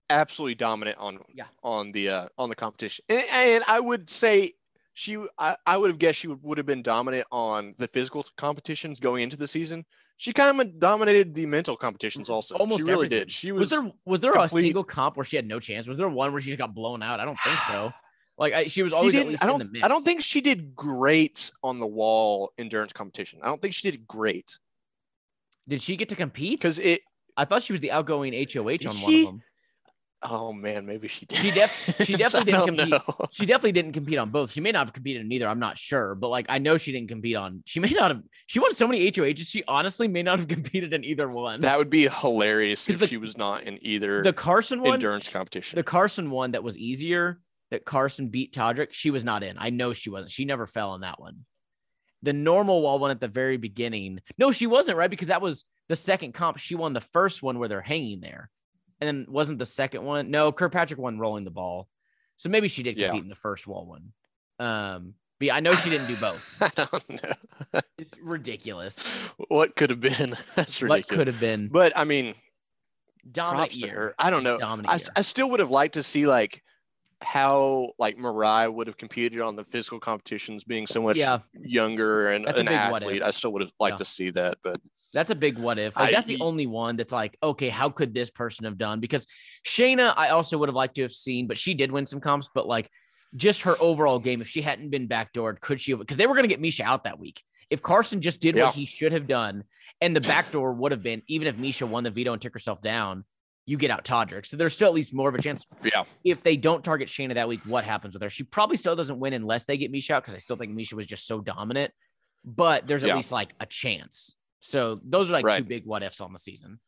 absolutely 0.10 0.56
dominant 0.56 0.98
on 0.98 1.20
yeah 1.34 1.46
on 1.64 1.92
the 1.92 2.10
uh, 2.10 2.28
on 2.38 2.50
the 2.50 2.56
competition. 2.56 3.04
And, 3.10 3.24
and 3.32 3.64
I 3.68 3.80
would 3.80 4.10
say 4.10 4.54
she 4.94 5.18
I, 5.38 5.56
I 5.66 5.78
would 5.78 5.90
have 5.90 6.00
guessed 6.00 6.20
she 6.20 6.28
would, 6.28 6.42
would 6.44 6.58
have 6.58 6.68
been 6.68 6.82
dominant 6.82 7.28
on 7.32 7.76
the 7.78 7.88
physical 7.88 8.26
competitions 8.38 9.00
going 9.00 9.24
into 9.24 9.38
the 9.38 9.48
season. 9.48 9.86
She 10.18 10.34
kind 10.34 10.60
of 10.60 10.80
dominated 10.80 11.36
the 11.36 11.46
mental 11.46 11.78
competitions 11.78 12.30
also. 12.30 12.56
Almost 12.56 12.80
she 12.80 12.92
really 12.92 13.08
did. 13.08 13.32
She 13.32 13.52
was, 13.52 13.60
was, 13.60 13.70
there 13.70 13.92
was 14.06 14.20
there 14.20 14.32
complete- 14.32 14.62
a 14.62 14.66
single 14.66 14.84
comp 14.84 15.16
where 15.16 15.26
she 15.26 15.36
had 15.36 15.46
no 15.46 15.60
chance? 15.60 15.88
Was 15.88 15.98
there 15.98 16.10
one 16.10 16.32
where 16.32 16.42
she 16.42 16.50
just 16.50 16.60
got 16.60 16.74
blown 16.74 17.04
out? 17.04 17.20
I 17.20 17.26
don't 17.26 17.40
think 17.44 17.60
so. 17.60 17.94
Like 18.40 18.54
I, 18.54 18.68
she 18.68 18.84
was 18.84 18.92
she 18.92 18.96
always 18.96 19.16
at 19.16 19.28
least 19.28 19.44
I 19.44 19.48
don't 19.48 19.60
the 19.60 19.70
mix. 19.72 19.84
I 19.84 19.88
don't 19.88 20.04
think 20.04 20.22
she 20.22 20.42
did 20.42 20.76
great 20.76 21.52
on 21.64 21.80
the 21.80 21.88
wall 21.88 22.52
endurance 22.58 22.94
competition. 22.94 23.40
I 23.44 23.48
don't 23.48 23.62
think 23.62 23.74
she 23.74 23.90
did 23.90 24.08
great 24.08 24.58
did 25.68 25.82
she 25.82 25.96
get 25.96 26.10
to 26.10 26.16
compete? 26.16 26.60
because 26.60 26.80
it 26.80 27.02
I 27.36 27.46
thought 27.46 27.64
she 27.64 27.74
was 27.74 27.82
the 27.82 27.92
outgoing 27.92 28.34
HOH 28.34 28.90
on 28.90 29.02
one 29.02 29.14
of 29.14 29.26
them. 29.26 29.44
Oh 30.24 30.52
man 30.52 30.86
maybe 30.86 31.08
she 31.08 31.26
did 31.26 31.38
She 31.38 31.52
def- 31.52 31.96
she 32.06 32.14
definitely 32.18 32.52
didn't 32.52 32.66
compete. 32.68 32.90
know. 32.90 33.28
She 33.32 33.46
definitely 33.46 33.72
didn't 33.74 33.94
compete 33.94 34.18
on 34.18 34.30
both. 34.30 34.52
She 34.52 34.62
may 34.62 34.72
not 34.72 34.88
have 34.88 34.94
competed 34.94 35.24
in 35.26 35.32
either. 35.32 35.48
I'm 35.48 35.60
not 35.60 35.78
sure, 35.78 36.16
but 36.16 36.30
like 36.30 36.48
I 36.50 36.58
know 36.60 36.78
she 36.78 36.92
didn't 36.92 37.10
compete 37.10 37.36
on. 37.36 37.62
She 37.66 37.80
may 37.80 37.90
not 37.90 38.12
have. 38.12 38.22
She 38.48 38.60
won 38.60 38.74
so 38.74 38.88
many 38.88 39.12
HOHs. 39.12 39.48
She 39.50 39.64
honestly 39.68 40.08
may 40.08 40.24
not 40.24 40.40
have 40.40 40.48
competed 40.58 40.94
in 40.94 41.04
either 41.06 41.28
one. 41.30 41.62
That 41.62 41.78
would 41.78 41.90
be 41.90 42.08
hilarious 42.08 42.88
if 42.90 42.98
the- 43.00 43.08
she 43.08 43.18
was 43.18 43.38
not 43.38 43.64
in 43.64 43.78
either 43.82 44.24
the 44.24 44.34
Carson 44.34 44.82
one, 44.82 44.94
endurance 44.96 45.30
competition. 45.30 45.76
the 45.78 45.84
Carson 45.84 46.32
one 46.32 46.52
that 46.52 46.64
was 46.64 46.78
easier, 46.78 47.40
that 47.72 47.86
Carson 47.86 48.30
beat 48.30 48.54
Todrick, 48.54 48.90
she 48.94 49.12
was 49.12 49.24
not 49.24 49.44
in. 49.44 49.56
I 49.60 49.70
know 49.70 49.94
she 49.94 50.10
wasn't. 50.10 50.32
She 50.32 50.46
never 50.46 50.66
fell 50.66 50.92
on 50.92 51.02
that 51.02 51.20
one. 51.20 51.46
The 52.24 52.34
normal 52.34 52.82
wall 52.82 52.98
one 52.98 53.12
at 53.12 53.20
the 53.22 53.28
very 53.28 53.58
beginning. 53.58 54.20
No, 54.40 54.52
she 54.52 54.66
wasn't 54.66 54.98
right 54.98 55.10
because 55.10 55.28
that 55.28 55.42
was 55.42 55.66
the 55.88 55.96
second 55.96 56.34
comp. 56.34 56.58
She 56.58 56.74
won 56.74 56.94
the 56.94 57.02
first 57.02 57.44
one 57.44 57.60
where 57.60 57.70
they're 57.70 57.80
hanging 57.82 58.20
there, 58.22 58.50
and 59.00 59.08
then 59.08 59.26
wasn't 59.30 59.60
the 59.60 59.66
second 59.66 60.04
one. 60.04 60.32
No, 60.32 60.52
Kirkpatrick 60.52 61.00
won 61.00 61.20
rolling 61.20 61.44
the 61.44 61.52
ball, 61.52 61.88
so 62.36 62.50
maybe 62.50 62.68
she 62.68 62.84
did 62.84 62.98
Yeah. 62.98 63.08
compete 63.08 63.24
in 63.24 63.30
the 63.30 63.36
first 63.36 63.68
wall 63.68 63.86
one. 63.86 64.14
Um, 64.60 65.14
but 65.40 65.48
yeah, 65.48 65.56
I 65.56 65.60
know 65.60 65.74
she 65.74 65.90
didn't 65.90 66.08
do 66.08 66.16
both. 66.22 66.58
I 66.62 66.72
don't 66.76 67.24
know. 67.24 67.80
It's 67.98 68.14
ridiculous. 68.22 69.00
what 69.50 69.76
could 69.76 69.90
have 69.92 70.00
been? 70.02 70.36
That's 70.56 70.82
ridiculous. 70.82 70.90
What 70.90 71.08
could 71.08 71.28
have 71.28 71.40
been 71.40 71.68
But 71.68 71.94
I 71.96 72.04
mean, 72.06 72.34
dominant 73.32 73.76
year. 73.76 74.16
I 74.18 74.30
don't 74.30 74.44
know. 74.44 74.58
Dominant 74.58 74.90
I, 74.92 74.96
year. 74.98 75.08
I 75.16 75.22
still 75.22 75.50
would 75.52 75.60
have 75.60 75.70
liked 75.72 75.94
to 75.96 76.04
see 76.04 76.26
like 76.28 76.64
how 77.22 77.92
like 77.98 78.18
Mirai 78.18 78.72
would 78.72 78.88
have 78.88 78.98
competed 78.98 79.42
on 79.42 79.56
the 79.56 79.64
physical 79.64 80.00
competitions, 80.00 80.64
being 80.64 80.86
so 80.86 81.02
much 81.02 81.18
Yeah. 81.18 81.40
younger 81.60 82.30
and 82.32 82.46
That's 82.46 82.60
an 82.60 82.68
athlete. 82.68 83.24
I 83.24 83.32
still 83.32 83.52
would 83.54 83.62
have 83.62 83.72
liked 83.80 83.96
Yeah. 83.96 83.98
to 83.98 84.06
see 84.06 84.30
that, 84.32 84.58
but 84.64 84.78
That's 85.14 85.32
a 85.32 85.36
big 85.36 85.58
what 85.58 85.78
if. 85.80 85.96
Like 85.96 86.10
I- 86.10 86.12
that's 86.12 86.28
the 86.28 86.40
only 86.42 86.68
one 86.68 86.96
that's 86.96 87.14
like, 87.14 87.38
okay, 87.42 87.70
how 87.70 87.90
could 87.90 88.14
this 88.14 88.30
person 88.30 88.66
have 88.66 88.78
done? 88.78 89.00
Because 89.00 89.26
Shanna, 89.64 90.14
I 90.16 90.30
also 90.30 90.58
would 90.58 90.70
have 90.70 90.76
liked 90.76 90.96
to 90.96 91.02
have 91.04 91.14
seen, 91.14 91.48
but 91.48 91.58
she 91.58 91.74
did 91.74 91.92
win 91.92 92.06
some 92.06 92.20
comps. 92.20 92.50
But 92.54 92.68
like, 92.68 92.90
just 93.36 93.62
her 93.64 93.76
overall 93.80 94.20
game, 94.20 94.42
if 94.42 94.48
she 94.48 94.62
hadn't 94.62 94.90
been 94.90 95.08
backdoored, 95.08 95.60
could 95.60 95.82
she 95.82 95.92
have? 95.92 96.00
Because 96.00 96.18
they 96.18 96.28
were 96.28 96.36
going 96.36 96.48
to 96.48 96.54
get 96.54 96.62
Miesha 96.62 96.82
out 96.82 97.06
that 97.06 97.20
week. 97.20 97.42
If 97.70 97.82
Carson 97.82 98.22
just 98.22 98.40
did 98.42 98.56
Yeah. 98.56 98.66
what 98.66 98.76
he 98.76 98.86
should 98.86 99.12
have 99.12 99.28
done, 99.28 99.64
and 100.02 100.16
the 100.16 100.22
backdoor 100.22 100.74
would 100.74 100.92
have 100.92 101.02
been, 101.04 101.24
even 101.28 101.48
if 101.48 101.56
Miesha 101.56 101.88
won 101.88 102.04
the 102.04 102.12
veto 102.12 102.34
and 102.34 102.42
took 102.42 102.54
herself 102.54 102.82
down, 102.82 103.24
you 103.68 103.78
get 103.78 103.92
out 103.92 104.04
Todrick. 104.06 104.46
So 104.48 104.58
there's 104.58 104.74
still 104.74 104.88
at 104.88 104.94
least 104.96 105.14
more 105.14 105.28
of 105.30 105.36
a 105.36 105.42
chance. 105.42 105.66
yeah, 105.84 106.06
If 106.24 106.42
they 106.42 106.56
don't 106.56 106.84
target 106.84 107.08
Shanna 107.10 107.34
that 107.36 107.48
week, 107.48 107.60
what 107.66 107.84
happens 107.84 108.14
with 108.16 108.24
her? 108.24 108.30
She 108.30 108.44
probably 108.44 108.78
still 108.78 108.96
doesn't 108.96 109.20
win 109.20 109.34
unless 109.34 109.66
they 109.66 109.78
get 109.78 109.92
Miesha 109.92 110.12
out 110.12 110.24
because 110.24 110.34
I 110.34 110.40
still 110.40 110.56
think 110.56 110.72
Miesha 110.76 110.94
was 110.94 111.06
just 111.06 111.28
so 111.28 111.42
dominant. 111.42 111.94
But 112.46 112.88
there's 112.88 113.04
at 113.04 113.10
Yeah. 113.10 113.18
least 113.18 113.32
like 113.32 113.50
a 113.60 113.66
chance. 113.66 114.36
So 114.62 114.98
those 115.04 115.30
are 115.30 115.34
like 115.40 115.58
two 115.58 115.64
big 115.66 115.86
what 115.86 116.02
ifs 116.02 116.22
on 116.22 116.32
the 116.34 116.40
season. 116.40 116.80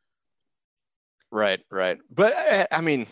right, 1.32 1.60
right. 1.70 1.98
But 2.12 2.34
uh, 2.34 2.68
I 2.72 2.82
mean, 2.82 3.06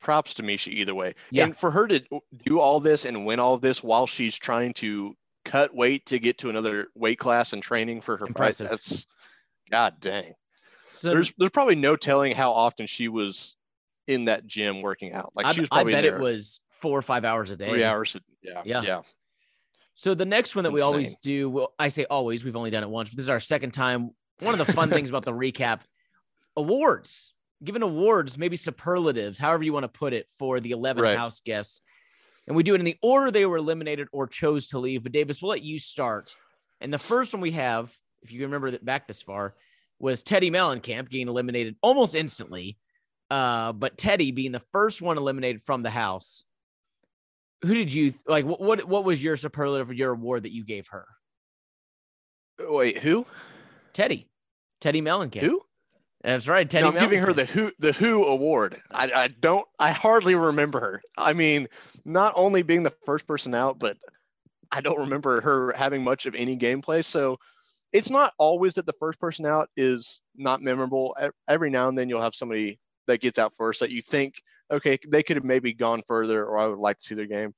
props 0.00 0.34
to 0.34 0.42
Miesha 0.42 0.68
either 0.68 0.94
way. 0.94 1.14
Yeah. 1.30 1.44
And 1.44 1.56
for 1.56 1.70
her 1.70 1.86
to 1.88 2.00
do 2.44 2.60
all 2.60 2.80
this 2.80 3.06
and 3.06 3.24
win 3.26 3.40
all 3.40 3.56
this 3.58 3.82
while 3.82 4.06
she's 4.06 4.36
trying 4.36 4.72
to 4.74 5.14
cut 5.46 5.74
weight 5.74 6.04
to 6.06 6.18
get 6.18 6.36
to 6.38 6.50
another 6.50 6.88
weight 6.94 7.18
class 7.18 7.52
and 7.54 7.62
training 7.62 8.02
for 8.02 8.16
her 8.18 8.26
fight, 8.26 8.56
that's 8.56 9.06
god 9.70 9.94
dang. 10.00 10.34
So 10.90 11.10
there's 11.10 11.32
there's 11.38 11.50
probably 11.50 11.76
no 11.76 11.96
telling 11.96 12.34
how 12.34 12.52
often 12.52 12.86
she 12.86 13.08
was 13.08 13.56
in 14.06 14.24
that 14.26 14.46
gym 14.46 14.82
working 14.82 15.12
out. 15.12 15.32
Like 15.34 15.46
I, 15.46 15.52
she 15.52 15.60
was 15.60 15.68
probably 15.68 15.94
I 15.94 15.96
bet 15.98 16.04
in 16.04 16.14
it 16.14 16.20
was 16.20 16.60
four 16.70 16.98
or 16.98 17.02
five 17.02 17.24
hours 17.24 17.50
a 17.50 17.56
day. 17.56 17.70
three 17.70 17.84
hours. 17.84 18.16
a- 18.16 18.20
Yeah, 18.42 18.62
Yeah. 18.64 18.82
yeah, 18.82 19.02
So 19.94 20.14
the 20.14 20.24
next 20.24 20.56
one 20.56 20.64
that 20.64 20.70
It's 20.70 20.74
we 20.76 20.80
always 20.82 21.16
do, 21.16 21.48
well, 21.50 21.74
I 21.78 21.88
say 21.88 22.06
always, 22.06 22.44
we've 22.44 22.56
only 22.56 22.70
done 22.70 22.82
it 22.82 22.88
once, 22.90 23.10
but 23.10 23.16
this 23.16 23.24
is 23.24 23.28
our 23.30 23.38
second 23.40 23.72
time. 23.72 24.10
One 24.40 24.58
of 24.58 24.66
the 24.66 24.72
fun 24.72 24.90
things 24.96 25.08
about 25.10 25.24
the 25.24 25.32
recap 25.32 25.80
awards, 26.56 27.34
given 27.62 27.82
awards, 27.82 28.36
maybe 28.38 28.56
superlatives, 28.56 29.38
however 29.38 29.62
you 29.62 29.72
want 29.72 29.84
to 29.84 29.88
put 29.88 30.12
it, 30.12 30.28
for 30.38 30.60
the 30.60 30.70
11 30.72 31.02
Right. 31.02 31.16
house 31.16 31.40
guests. 31.40 31.82
And 32.46 32.56
we 32.56 32.62
do 32.62 32.74
it 32.74 32.78
in 32.80 32.84
the 32.84 32.96
order 33.02 33.30
they 33.30 33.46
were 33.46 33.58
eliminated 33.58 34.08
or 34.12 34.26
chose 34.26 34.68
to 34.68 34.78
leave. 34.78 35.02
But 35.02 35.12
Davis, 35.12 35.40
we'll 35.40 35.50
let 35.50 35.62
you 35.62 35.78
start. 35.78 36.34
And 36.80 36.92
the 36.92 36.98
first 36.98 37.32
one 37.32 37.40
we 37.42 37.52
have, 37.52 37.94
if 38.22 38.32
you 38.32 38.42
remember 38.42 38.70
that 38.72 38.84
back 38.84 39.06
this 39.06 39.22
far, 39.22 39.54
was 40.00 40.24
Teddi 40.24 40.50
Mellencamp 40.50 41.08
getting 41.08 41.28
eliminated 41.28 41.76
almost 41.82 42.14
instantly. 42.14 42.78
Uh, 43.30 43.72
but 43.72 43.96
Teddi 43.96 44.34
being 44.34 44.50
the 44.50 44.62
first 44.72 45.00
one 45.00 45.16
eliminated 45.16 45.62
from 45.62 45.84
the 45.84 45.90
house. 45.90 46.44
Who 47.62 47.74
did 47.74 47.92
you 47.92 48.14
like? 48.26 48.44
What 48.44 48.60
what, 48.60 48.84
what 48.86 49.04
was 49.04 49.22
your 49.22 49.36
superlative 49.36 49.92
your 49.92 50.12
award 50.12 50.44
that 50.44 50.52
you 50.52 50.64
gave 50.64 50.88
her? 50.88 51.06
Wait, 52.58 52.98
who? 52.98 53.26
Teddi, 53.94 54.26
Teddi 54.80 55.02
Mellencamp. 55.02 55.42
Who? 55.42 55.62
That's 56.22 56.48
right, 56.48 56.68
Teddi. 56.68 56.80
No, 56.82 56.88
I'm 56.88 56.98
giving 56.98 57.20
her 57.20 57.32
the 57.32 57.44
Who 57.44 57.70
the 57.78 57.92
Who 57.92 58.24
award. 58.24 58.80
I, 58.90 59.12
I 59.12 59.28
don't. 59.28 59.66
I 59.78 59.92
hardly 59.92 60.34
remember 60.34 60.80
her. 60.80 61.02
I 61.16 61.32
mean, 61.32 61.68
not 62.04 62.32
only 62.36 62.62
being 62.62 62.82
the 62.82 62.94
first 63.04 63.26
person 63.26 63.54
out, 63.54 63.78
but 63.78 63.96
I 64.72 64.80
don't 64.80 64.98
remember 64.98 65.40
her 65.40 65.72
having 65.72 66.02
much 66.02 66.26
of 66.26 66.34
any 66.34 66.56
gameplay. 66.58 67.04
So 67.04 67.38
it's 67.92 68.10
not 68.10 68.32
always 68.38 68.74
that 68.74 68.86
the 68.86 68.94
first 69.00 69.18
person 69.20 69.46
out 69.46 69.68
is 69.76 70.20
not 70.36 70.62
memorable. 70.62 71.16
Every 71.48 71.70
now 71.70 71.88
and 71.88 71.96
then 71.98 72.08
you'll 72.08 72.22
have 72.22 72.34
somebody 72.34 72.78
that 73.06 73.20
gets 73.20 73.38
out 73.38 73.54
first 73.56 73.80
that 73.80 73.90
you 73.90 74.02
think, 74.02 74.34
okay, 74.70 74.98
they 75.08 75.22
could 75.22 75.36
have 75.36 75.44
maybe 75.44 75.72
gone 75.72 76.02
further, 76.06 76.44
or 76.44 76.58
I 76.58 76.66
would 76.68 76.78
like 76.78 76.98
to 76.98 77.04
see 77.04 77.14
their 77.16 77.26
game. 77.26 77.54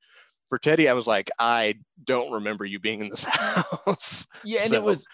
For 0.48 0.58
Teddi, 0.58 0.88
I 0.88 0.92
was 0.94 1.06
like, 1.06 1.30
I 1.38 1.74
don't 2.04 2.32
remember 2.32 2.64
you 2.64 2.78
being 2.78 3.00
in 3.00 3.08
this 3.08 3.24
house. 3.28 4.26
Yeah, 4.44 4.60
and 4.62 4.70
So- 4.70 4.76
it 4.76 4.82
was 4.82 5.06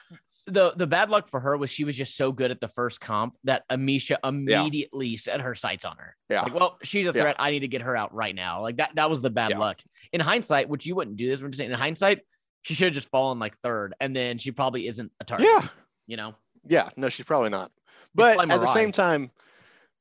the 0.47 0.73
the 0.77 0.87
bad 0.87 1.11
luck 1.11 1.29
for 1.29 1.41
her 1.41 1.59
was 1.59 1.69
she 1.69 1.85
was 1.85 1.95
just 1.95 2.17
so 2.17 2.33
good 2.33 2.51
at 2.51 2.59
the 2.59 2.69
first 2.69 3.01
comp 3.01 3.35
that 3.45 3.69
Amisha 3.69 4.17
immediately 4.25 5.15
set 5.17 5.43
her 5.43 5.55
sights 5.55 5.85
on 5.85 5.97
her. 5.99 6.17
Yeah. 6.31 6.43
Like, 6.43 6.55
well, 6.55 6.79
she's 6.83 7.07
a 7.07 7.13
Yeah. 7.15 7.21
threat. 7.21 7.37
I 7.39 7.51
need 7.51 7.61
to 7.61 7.69
get 7.69 7.83
her 7.83 7.95
out 7.97 8.15
right 8.15 8.35
now. 8.35 8.63
Like 8.63 8.79
that. 8.79 8.95
That 8.95 9.11
was 9.11 9.21
the 9.21 9.29
bad 9.31 9.51
Yeah. 9.51 9.59
luck. 9.59 9.81
In 10.13 10.21
hindsight, 10.21 10.69
which 10.71 10.87
you 10.87 10.95
wouldn't 10.95 11.17
do 11.17 11.27
this. 11.29 11.43
We're 11.43 11.49
just 11.49 11.59
saying 11.59 11.71
in 11.71 11.77
hindsight, 11.79 12.21
she 12.63 12.75
should 12.75 12.87
have 12.87 12.95
just 12.95 13.11
fallen 13.11 13.39
like 13.39 13.57
third, 13.63 13.95
and 14.01 14.15
then 14.15 14.39
she 14.39 14.51
probably 14.53 14.87
isn't 14.87 15.11
a 15.21 15.25
target. 15.25 15.47
Yeah. 15.49 15.67
You 16.07 16.17
know. 16.17 16.35
Yeah, 16.67 16.91
no, 16.97 17.09
she's 17.09 17.25
probably 17.27 17.51
not. 17.51 17.71
But 18.15 18.51
at 18.51 18.61
the 18.61 18.67
same 18.67 18.93
time, 18.93 19.31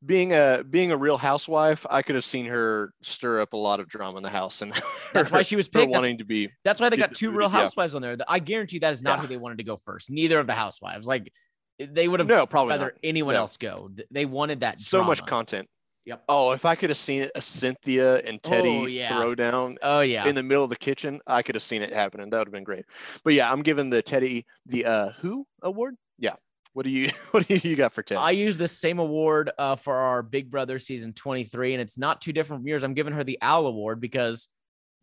being 0.06 0.34
a 0.34 0.64
being 0.70 0.92
a 0.92 0.98
real 0.98 1.18
housewife, 1.18 1.86
I 1.90 2.02
could 2.02 2.16
have 2.16 2.26
seen 2.26 2.46
her 2.46 2.94
stir 3.02 3.42
up 3.42 3.54
a 3.54 3.58
lot 3.58 3.80
of 3.80 3.88
drama 3.88 4.18
in 4.18 4.24
the 4.24 4.30
house, 4.30 4.62
and 4.62 4.74
That's 5.14 5.32
why 5.32 5.42
she 5.44 5.56
was 5.56 5.68
her 5.68 5.82
picked. 5.82 5.92
Wanting 5.92 6.18
to 6.20 6.26
be. 6.26 6.50
that's 6.64 6.80
why 6.80 6.90
they 6.90 6.98
got 6.98 7.16
two 7.16 7.32
real 7.32 7.50
yeah. 7.50 7.50
housewives 7.58 7.96
on 7.96 8.02
there. 8.02 8.18
I 8.28 8.40
guarantee 8.40 8.80
that 8.80 8.94
is 8.94 9.02
not 9.02 9.18
Yeah. 9.18 9.22
who 9.24 9.28
they 9.28 9.38
wanted 9.38 9.58
to 9.60 9.64
go 9.64 9.78
first. 9.78 10.10
Neither 10.10 10.40
of 10.40 10.48
the 10.48 10.54
housewives. 10.54 11.08
Like 11.08 11.32
they 11.80 12.08
would 12.08 12.20
have 12.20 12.28
No, 12.30 12.46
probably 12.46 12.72
rather 12.72 12.86
not. 12.86 12.94
anyone 13.04 13.34
No. 13.36 13.42
else 13.42 13.58
go. 13.58 13.90
They 14.12 14.26
wanted 14.26 14.62
that 14.62 14.80
So 14.82 15.04
much 15.04 15.26
content. 15.26 15.68
Yep. 16.08 16.24
Oh, 16.30 16.52
if 16.54 16.64
I 16.64 16.76
could 16.76 16.90
have 16.90 16.98
seen 16.98 17.24
it, 17.24 17.32
a 17.36 17.42
Cynthia 17.42 18.20
and 18.20 18.42
Teddi 18.42 18.84
Oh, 18.84 18.88
yeah. 18.88 19.10
throw 19.10 19.36
down 19.36 19.78
Oh 19.82 20.00
yeah. 20.00 20.26
in 20.26 20.36
the 20.36 20.42
middle 20.42 20.64
of 20.64 20.70
the 20.70 20.78
kitchen, 20.78 21.20
I 21.28 21.42
could 21.42 21.56
have 21.56 21.64
seen 21.64 21.82
it 21.82 21.92
happening. 21.92 22.30
That 22.30 22.38
would 22.38 22.48
have 22.48 22.54
been 22.54 22.64
great. 22.64 22.86
But 23.26 23.34
yeah, 23.34 23.52
I'm 23.52 23.62
giving 23.62 23.90
the 23.90 24.02
Teddi 24.02 24.46
the 24.66 24.86
uh 24.86 25.12
who 25.20 25.46
award. 25.62 25.96
Yeah. 26.18 26.36
What 26.72 26.84
do 26.86 26.92
you 26.92 27.10
what 27.32 27.46
do 27.46 27.56
you 27.62 27.76
got 27.76 27.92
for 27.92 28.04
Teddi? 28.04 28.20
I 28.20 28.32
use 28.32 28.58
the 28.58 28.70
same 28.70 29.00
award 29.00 29.52
uh, 29.58 29.76
for 29.76 29.96
our 29.96 30.24
Big 30.24 30.50
Brother 30.50 30.80
season 30.80 31.12
23, 31.12 31.74
and 31.74 31.82
it's 31.82 31.98
not 31.98 32.22
too 32.22 32.32
different 32.32 32.62
from 32.62 32.68
yours. 32.70 32.84
I'm 32.86 32.94
giving 32.94 33.14
her 33.14 33.26
the 33.26 33.38
Owl 33.42 33.68
Award 33.68 34.00
because 34.00 34.48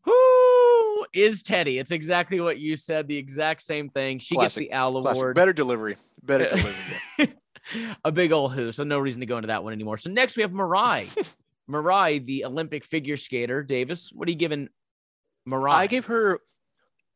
who 0.05 1.07
is 1.13 1.43
Teddi? 1.43 1.79
It's 1.79 1.91
exactly 1.91 2.41
what 2.41 2.59
you 2.59 2.77
said, 2.77 3.09
the 3.09 3.17
exact 3.19 3.61
same 3.61 3.91
thing. 3.91 4.21
She 4.21 4.37
Classic, 4.37 4.63
gets 4.63 4.71
the 4.71 4.73
Owl 4.75 5.03
Classic. 5.03 5.21
Award. 5.21 5.37
Better 5.37 5.53
delivery. 5.53 5.97
Better 6.23 6.49
delivery. 6.49 7.35
a 8.05 8.13
big 8.13 8.33
old 8.33 8.53
who, 8.53 8.73
so 8.73 8.85
no 8.85 8.99
reason 8.99 9.21
to 9.21 9.27
go 9.27 9.37
into 9.37 9.49
that 9.49 9.65
one 9.65 9.73
anymore. 9.73 9.99
So 9.99 10.11
next 10.11 10.37
we 10.37 10.43
have 10.43 10.53
Mirai. 10.53 11.35
Mirai, 11.71 12.25
the 12.25 12.45
Olympic 12.45 12.85
figure 12.85 13.17
skater. 13.17 13.63
Davis, 13.63 14.11
what 14.13 14.29
are 14.29 14.31
you 14.31 14.37
giving 14.37 14.69
Mirai? 15.49 15.73
I 15.73 15.87
gave 15.87 16.07
her 16.07 16.41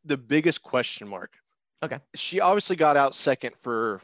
the 0.04 0.16
biggest 0.16 0.62
question 0.62 1.08
mark. 1.08 1.34
Okay. 1.82 1.98
She 2.14 2.40
obviously 2.40 2.76
got 2.76 2.96
out 2.96 3.14
second 3.14 3.54
for 3.60 4.00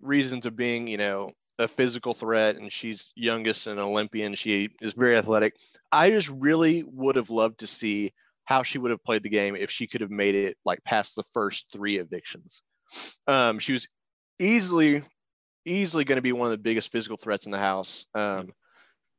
reasons 0.00 0.46
of 0.46 0.56
being, 0.56 0.86
you 0.86 0.98
know, 0.98 1.32
a 1.58 1.66
physical 1.66 2.14
threat 2.14 2.56
and 2.56 2.72
she's 2.72 3.12
youngest 3.16 3.66
and 3.66 3.80
Olympian. 3.80 4.34
She 4.34 4.70
is 4.80 4.94
very 4.94 5.16
athletic. 5.16 5.56
I 5.90 6.10
just 6.10 6.28
really 6.28 6.84
would 6.84 7.16
have 7.16 7.30
loved 7.30 7.60
to 7.60 7.66
see 7.66 8.12
how 8.44 8.62
she 8.62 8.78
would 8.78 8.90
have 8.90 9.02
played 9.04 9.22
the 9.22 9.28
game 9.28 9.56
if 9.56 9.70
she 9.70 9.86
could 9.86 10.00
have 10.00 10.10
made 10.10 10.34
it 10.34 10.56
like 10.64 10.82
past 10.84 11.16
the 11.16 11.24
first 11.34 11.66
three 11.72 11.98
evictions. 11.98 12.62
Um, 13.26 13.58
she 13.58 13.72
was 13.72 13.88
easily, 14.38 15.02
easily 15.68 16.04
going 16.04 16.16
to 16.16 16.22
be 16.22 16.32
one 16.32 16.46
of 16.46 16.52
the 16.52 16.58
biggest 16.58 16.90
physical 16.90 17.16
threats 17.16 17.46
in 17.46 17.52
the 17.52 17.58
house. 17.58 18.06
Um, 18.14 18.52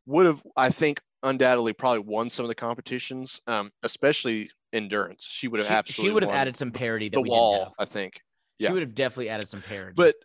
would 0.05 0.25
have, 0.25 0.43
I 0.57 0.69
think, 0.69 1.01
undoubtedly 1.21 1.73
probably 1.73 1.99
won 1.99 2.29
some 2.29 2.45
of 2.45 2.47
the 2.47 2.55
competitions, 2.55 3.41
um, 3.47 3.71
especially 3.83 4.49
endurance. 4.73 5.25
She 5.29 5.47
would 5.47 5.59
have 5.59 5.67
She, 5.67 5.73
absolutely 5.73 6.09
she 6.09 6.13
would 6.13 6.23
have 6.23 6.33
added 6.33 6.57
some 6.57 6.71
parity 6.71 7.09
that 7.09 7.15
the 7.15 7.21
we 7.21 7.29
wall, 7.29 7.73
I 7.77 7.85
think. 7.85 8.19
She 8.59 8.71
would 8.71 8.81
have 8.81 8.95
definitely 8.95 9.29
added 9.29 9.47
some 9.47 9.61
parity. 9.61 9.93
But 9.95 10.15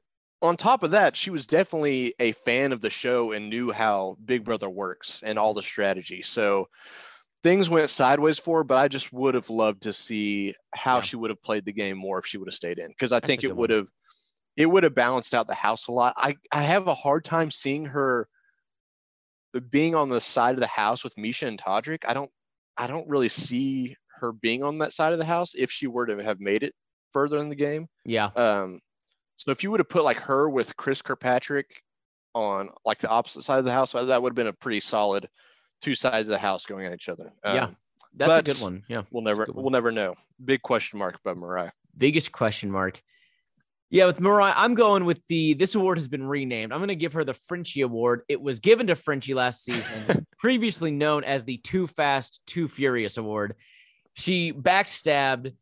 on 0.43 0.57
top 0.57 0.83
of 0.83 0.91
that, 0.93 1.17
she 1.17 1.31
was 1.31 1.47
definitely 1.47 2.15
a 2.19 2.33
fan 2.33 2.73
of 2.73 2.81
the 2.81 2.91
show 2.91 3.33
and 3.33 3.49
knew 3.49 3.71
how 3.71 4.17
Big 4.25 4.45
Brother 4.45 4.69
works 4.69 5.23
and 5.23 5.39
all 5.39 5.55
the 5.55 5.63
strategy. 5.63 6.21
So 6.23 6.69
things 7.43 7.71
went 7.71 7.91
sideways 7.91 8.39
for 8.39 8.59
her, 8.59 8.65
but 8.65 8.77
I 8.77 8.89
just 8.89 9.13
would 9.13 9.35
have 9.35 9.51
loved 9.51 9.83
to 9.83 9.93
see 9.93 10.55
how 10.75 10.97
Yeah. 10.97 11.03
she 11.03 11.17
would 11.17 11.31
have 11.31 11.43
played 11.43 11.65
the 11.65 11.73
game 11.73 11.97
more 11.97 12.19
if 12.19 12.27
she 12.27 12.39
would 12.39 12.49
have 12.49 12.55
stayed 12.55 12.79
in. 12.79 12.89
Because 12.89 13.13
I 13.13 13.17
That's 13.17 13.27
think 13.27 13.45
it 13.45 13.55
would 13.55 13.71
have 13.71 13.89
it 14.57 14.67
would 14.67 14.85
have 14.85 14.95
balanced 14.95 15.35
out 15.35 15.47
the 15.47 15.55
house 15.55 15.89
a 15.89 15.93
lot. 15.93 16.15
I, 16.17 16.37
I 16.53 16.63
have 16.63 16.87
a 16.87 16.95
hard 16.95 17.25
time 17.25 17.51
seeing 17.51 17.87
her 17.87 18.29
being 19.71 19.95
on 19.95 20.09
the 20.09 20.21
side 20.21 20.55
of 20.55 20.61
the 20.61 20.67
house 20.67 21.05
with 21.05 21.15
Miesha 21.17 21.47
and 21.47 21.61
Todrick. 21.61 22.05
I 22.07 22.15
don't 22.15 22.31
I 22.77 22.87
don't 22.87 23.09
really 23.09 23.29
see 23.29 23.97
her 24.21 24.33
being 24.33 24.63
on 24.63 24.79
that 24.79 24.93
side 24.93 25.13
of 25.13 25.19
the 25.19 25.25
house 25.25 25.55
if 25.55 25.71
she 25.71 25.87
were 25.87 26.07
to 26.07 26.23
have 26.23 26.41
made 26.41 26.63
it 26.63 26.75
further 27.13 27.39
in 27.39 27.49
the 27.49 27.55
game. 27.55 27.87
yeah, 28.05 28.31
Um, 28.35 28.81
so 29.37 29.51
if 29.51 29.63
you 29.63 29.71
would 29.71 29.81
have 29.81 29.89
put 29.89 30.05
like 30.05 30.19
her 30.21 30.49
with 30.49 30.77
Chris 30.77 31.03
Kirkpatrick 31.03 31.83
on 32.35 32.71
like 32.85 32.99
the 32.99 33.09
opposite 33.09 33.43
side 33.43 33.59
of 33.61 33.65
the 33.65 33.73
house, 33.73 33.93
that 33.93 34.23
would 34.23 34.31
have 34.31 34.35
been 34.37 34.49
a 34.49 34.53
pretty 34.53 34.81
solid 34.81 35.29
two 35.81 35.95
sides 35.95 36.29
of 36.29 36.33
the 36.33 36.39
house 36.39 36.67
going 36.67 36.87
at 36.87 36.93
each 36.93 37.09
other. 37.09 37.33
Yeah. 37.45 37.65
Um, 37.65 37.77
that's 38.17 38.51
a 38.51 38.53
good 38.53 38.63
one. 38.63 38.83
Yeah. 38.89 39.03
we'll 39.11 39.23
never 39.23 39.47
we'll 39.53 39.71
never 39.71 39.91
know. 39.93 40.15
Big 40.45 40.63
question 40.63 40.99
mark 40.99 41.19
about 41.25 41.37
Mirai. 41.37 41.71
biggest 41.97 42.33
question 42.33 42.71
mark. 42.71 43.03
Yeah, 43.95 44.07
with 44.07 44.19
Mirai, 44.19 44.53
I'm 44.57 44.75
going 44.75 45.05
with 45.05 45.25
the. 45.29 45.55
This 45.55 45.77
award 45.77 45.99
has 45.99 46.09
been 46.09 46.27
renamed. 46.27 46.73
I'm 46.73 46.81
going 46.81 46.89
to 46.89 46.97
give 46.97 47.13
her 47.13 47.23
the 47.23 47.33
Frenchie 47.33 47.83
Award. 47.83 48.23
It 48.29 48.41
was 48.41 48.59
given 48.59 48.89
to 48.89 48.97
Frenchie 48.97 49.35
last 49.35 49.63
season, 49.63 50.27
previously 50.39 50.91
known 50.91 51.23
as 51.23 51.45
the 51.45 51.59
Too 51.59 51.87
Fast, 51.87 52.41
Too 52.45 52.67
Furious 52.67 53.19
Award. 53.19 53.55
She 54.15 54.53
backstabbed 54.53 55.53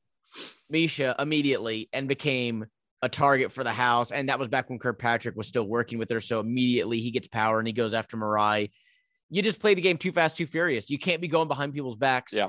Miesha 0.72 1.14
immediately 1.20 1.90
and 1.92 2.08
became 2.08 2.64
a 3.02 3.08
target 3.10 3.52
for 3.52 3.64
the 3.64 3.72
house. 3.72 4.12
And 4.12 4.30
that 4.30 4.38
was 4.38 4.48
back 4.48 4.70
when 4.70 4.78
Kirkpatrick 4.78 5.36
was 5.36 5.46
still 5.46 5.66
working 5.68 5.98
with 5.98 6.08
her. 6.08 6.20
So 6.20 6.40
immediately 6.40 7.00
he 7.00 7.10
gets 7.10 7.28
power 7.28 7.58
and 7.58 7.66
he 7.66 7.74
goes 7.74 7.92
after 7.92 8.16
Mirai. 8.16 8.70
You 9.28 9.42
just 9.42 9.60
play 9.60 9.74
the 9.74 9.82
game 9.82 9.98
too 9.98 10.10
fast, 10.10 10.38
too 10.38 10.46
furious. 10.46 10.88
You 10.88 10.98
can't 10.98 11.20
be 11.20 11.28
going 11.28 11.48
behind 11.48 11.74
people's 11.74 11.96
backs 11.96 12.32
Yeah. 12.32 12.48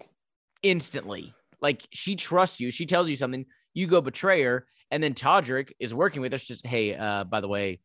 instantly. 0.61 1.33
Like 1.61 1.85
she 1.91 2.15
trusts 2.15 2.61
you. 2.61 2.71
She 2.71 2.85
tells 2.85 3.09
you 3.09 3.17
something. 3.17 3.45
You 3.73 3.87
go 3.87 3.99
betray 3.99 4.43
her. 4.43 4.65
And 4.93 5.01
then 5.01 5.15
Todrick 5.15 5.71
is 5.79 5.91
working 5.91 6.21
with 6.21 6.33
us. 6.35 6.45
Just, 6.45 6.67
hey, 6.67 6.95
uh, 6.95 7.23
by 7.23 7.41
the 7.41 7.47
way, 7.47 7.79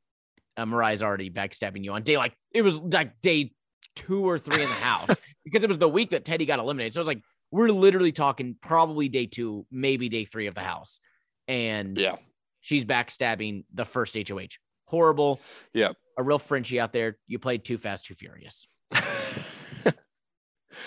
uh, 0.58 0.66
Mirai's 0.66 1.02
already 1.02 1.30
backstabbing 1.30 1.82
you 1.82 1.92
on 1.92 2.02
day 2.02 2.18
like 2.18 2.34
it 2.52 2.60
was 2.62 2.78
like 2.80 3.18
day 3.22 3.52
two 3.96 4.28
or 4.28 4.38
three 4.38 4.62
in 4.62 4.68
the 4.68 4.74
house 4.74 5.16
because 5.44 5.64
it 5.64 5.68
was 5.68 5.78
the 5.78 5.88
week 5.88 6.10
that 6.10 6.24
Teddi 6.26 6.46
got 6.46 6.58
eliminated. 6.58 6.92
So 6.92 6.98
it 6.98 7.02
was 7.02 7.06
like 7.08 7.22
we're 7.50 7.70
literally 7.70 8.12
talking 8.12 8.56
probably 8.60 9.08
day 9.08 9.24
two, 9.24 9.64
maybe 9.70 10.10
day 10.10 10.26
three 10.26 10.48
of 10.48 10.54
the 10.54 10.60
house. 10.60 11.00
And 11.46 11.96
Yeah. 11.96 12.16
she's 12.60 12.84
backstabbing 12.84 13.64
the 13.72 13.86
first 13.86 14.14
HOH. 14.14 14.58
Horrible. 14.84 15.40
Yeah. 15.72 15.92
A 16.18 16.22
real 16.22 16.38
Frenchie 16.38 16.78
out 16.78 16.92
there. 16.92 17.16
You 17.26 17.38
played 17.38 17.64
too 17.64 17.78
fast, 17.78 18.04
too 18.04 18.14
furious. 18.14 18.66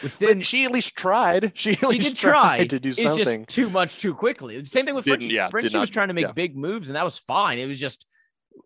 Which 0.01 0.17
then 0.17 0.37
but 0.37 0.45
she 0.45 0.65
at 0.65 0.71
least 0.71 0.95
tried. 0.95 1.51
She 1.55 1.71
at 1.71 1.79
she 1.79 1.85
least 1.85 2.07
did 2.09 2.17
try 2.17 2.57
tried 2.57 2.69
to 2.71 2.79
do 2.79 2.89
it's 2.89 3.01
something. 3.03 3.45
just 3.45 3.49
too 3.49 3.69
much 3.69 3.97
too 3.97 4.13
quickly. 4.13 4.63
Same 4.65 4.85
thing 4.85 4.95
with 4.95 5.05
Frenchie. 5.05 5.27
yeah, 5.27 5.45
did 5.45 5.51
Frenchie 5.51 5.77
was 5.77 5.89
trying 5.89 6.07
to 6.07 6.13
make 6.13 6.25
yeah. 6.25 6.31
big 6.31 6.55
moves, 6.55 6.89
and 6.89 6.95
that 6.95 7.03
was 7.03 7.17
fine. 7.17 7.59
It 7.59 7.67
was 7.67 7.79
just, 7.79 8.05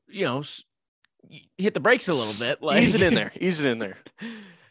you 0.07 0.25
know, 0.25 0.43
hit 1.57 1.73
the 1.73 1.79
brakes 1.79 2.07
a 2.07 2.13
little 2.13 2.33
bit. 2.39 2.61
Like 2.61 2.81
Ease 2.81 2.95
it 2.95 3.01
in 3.01 3.13
there. 3.13 3.31
Ease 3.39 3.59
it 3.59 3.69
in 3.69 3.79
there. 3.79 3.97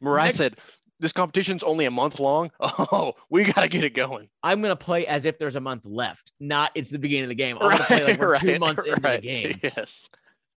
Mirai 0.02 0.24
Next- 0.24 0.36
said, 0.36 0.56
"This 1.00 1.12
competition's 1.12 1.62
only 1.62 1.84
a 1.84 1.90
month 1.90 2.18
long. 2.20 2.50
Oh, 2.60 3.14
we 3.30 3.44
got 3.44 3.62
to 3.62 3.68
get 3.68 3.84
it 3.84 3.94
going." 3.94 4.28
I'm 4.42 4.62
gonna 4.62 4.76
play 4.76 5.06
as 5.06 5.26
if 5.26 5.38
there's 5.38 5.56
a 5.56 5.60
month 5.60 5.84
left, 5.84 6.32
not 6.40 6.70
it's 6.74 6.90
the 6.90 6.98
beginning 6.98 7.24
of 7.24 7.30
the 7.30 7.34
game. 7.34 7.58
I'm 7.60 7.70
gonna 7.70 7.84
play 7.84 8.04
like 8.04 8.20
we're 8.20 8.38
two 8.38 8.48
right, 8.48 8.60
months 8.60 8.84
into 8.84 9.00
the 9.00 9.18
game. 9.18 9.60
Yes. 9.62 10.08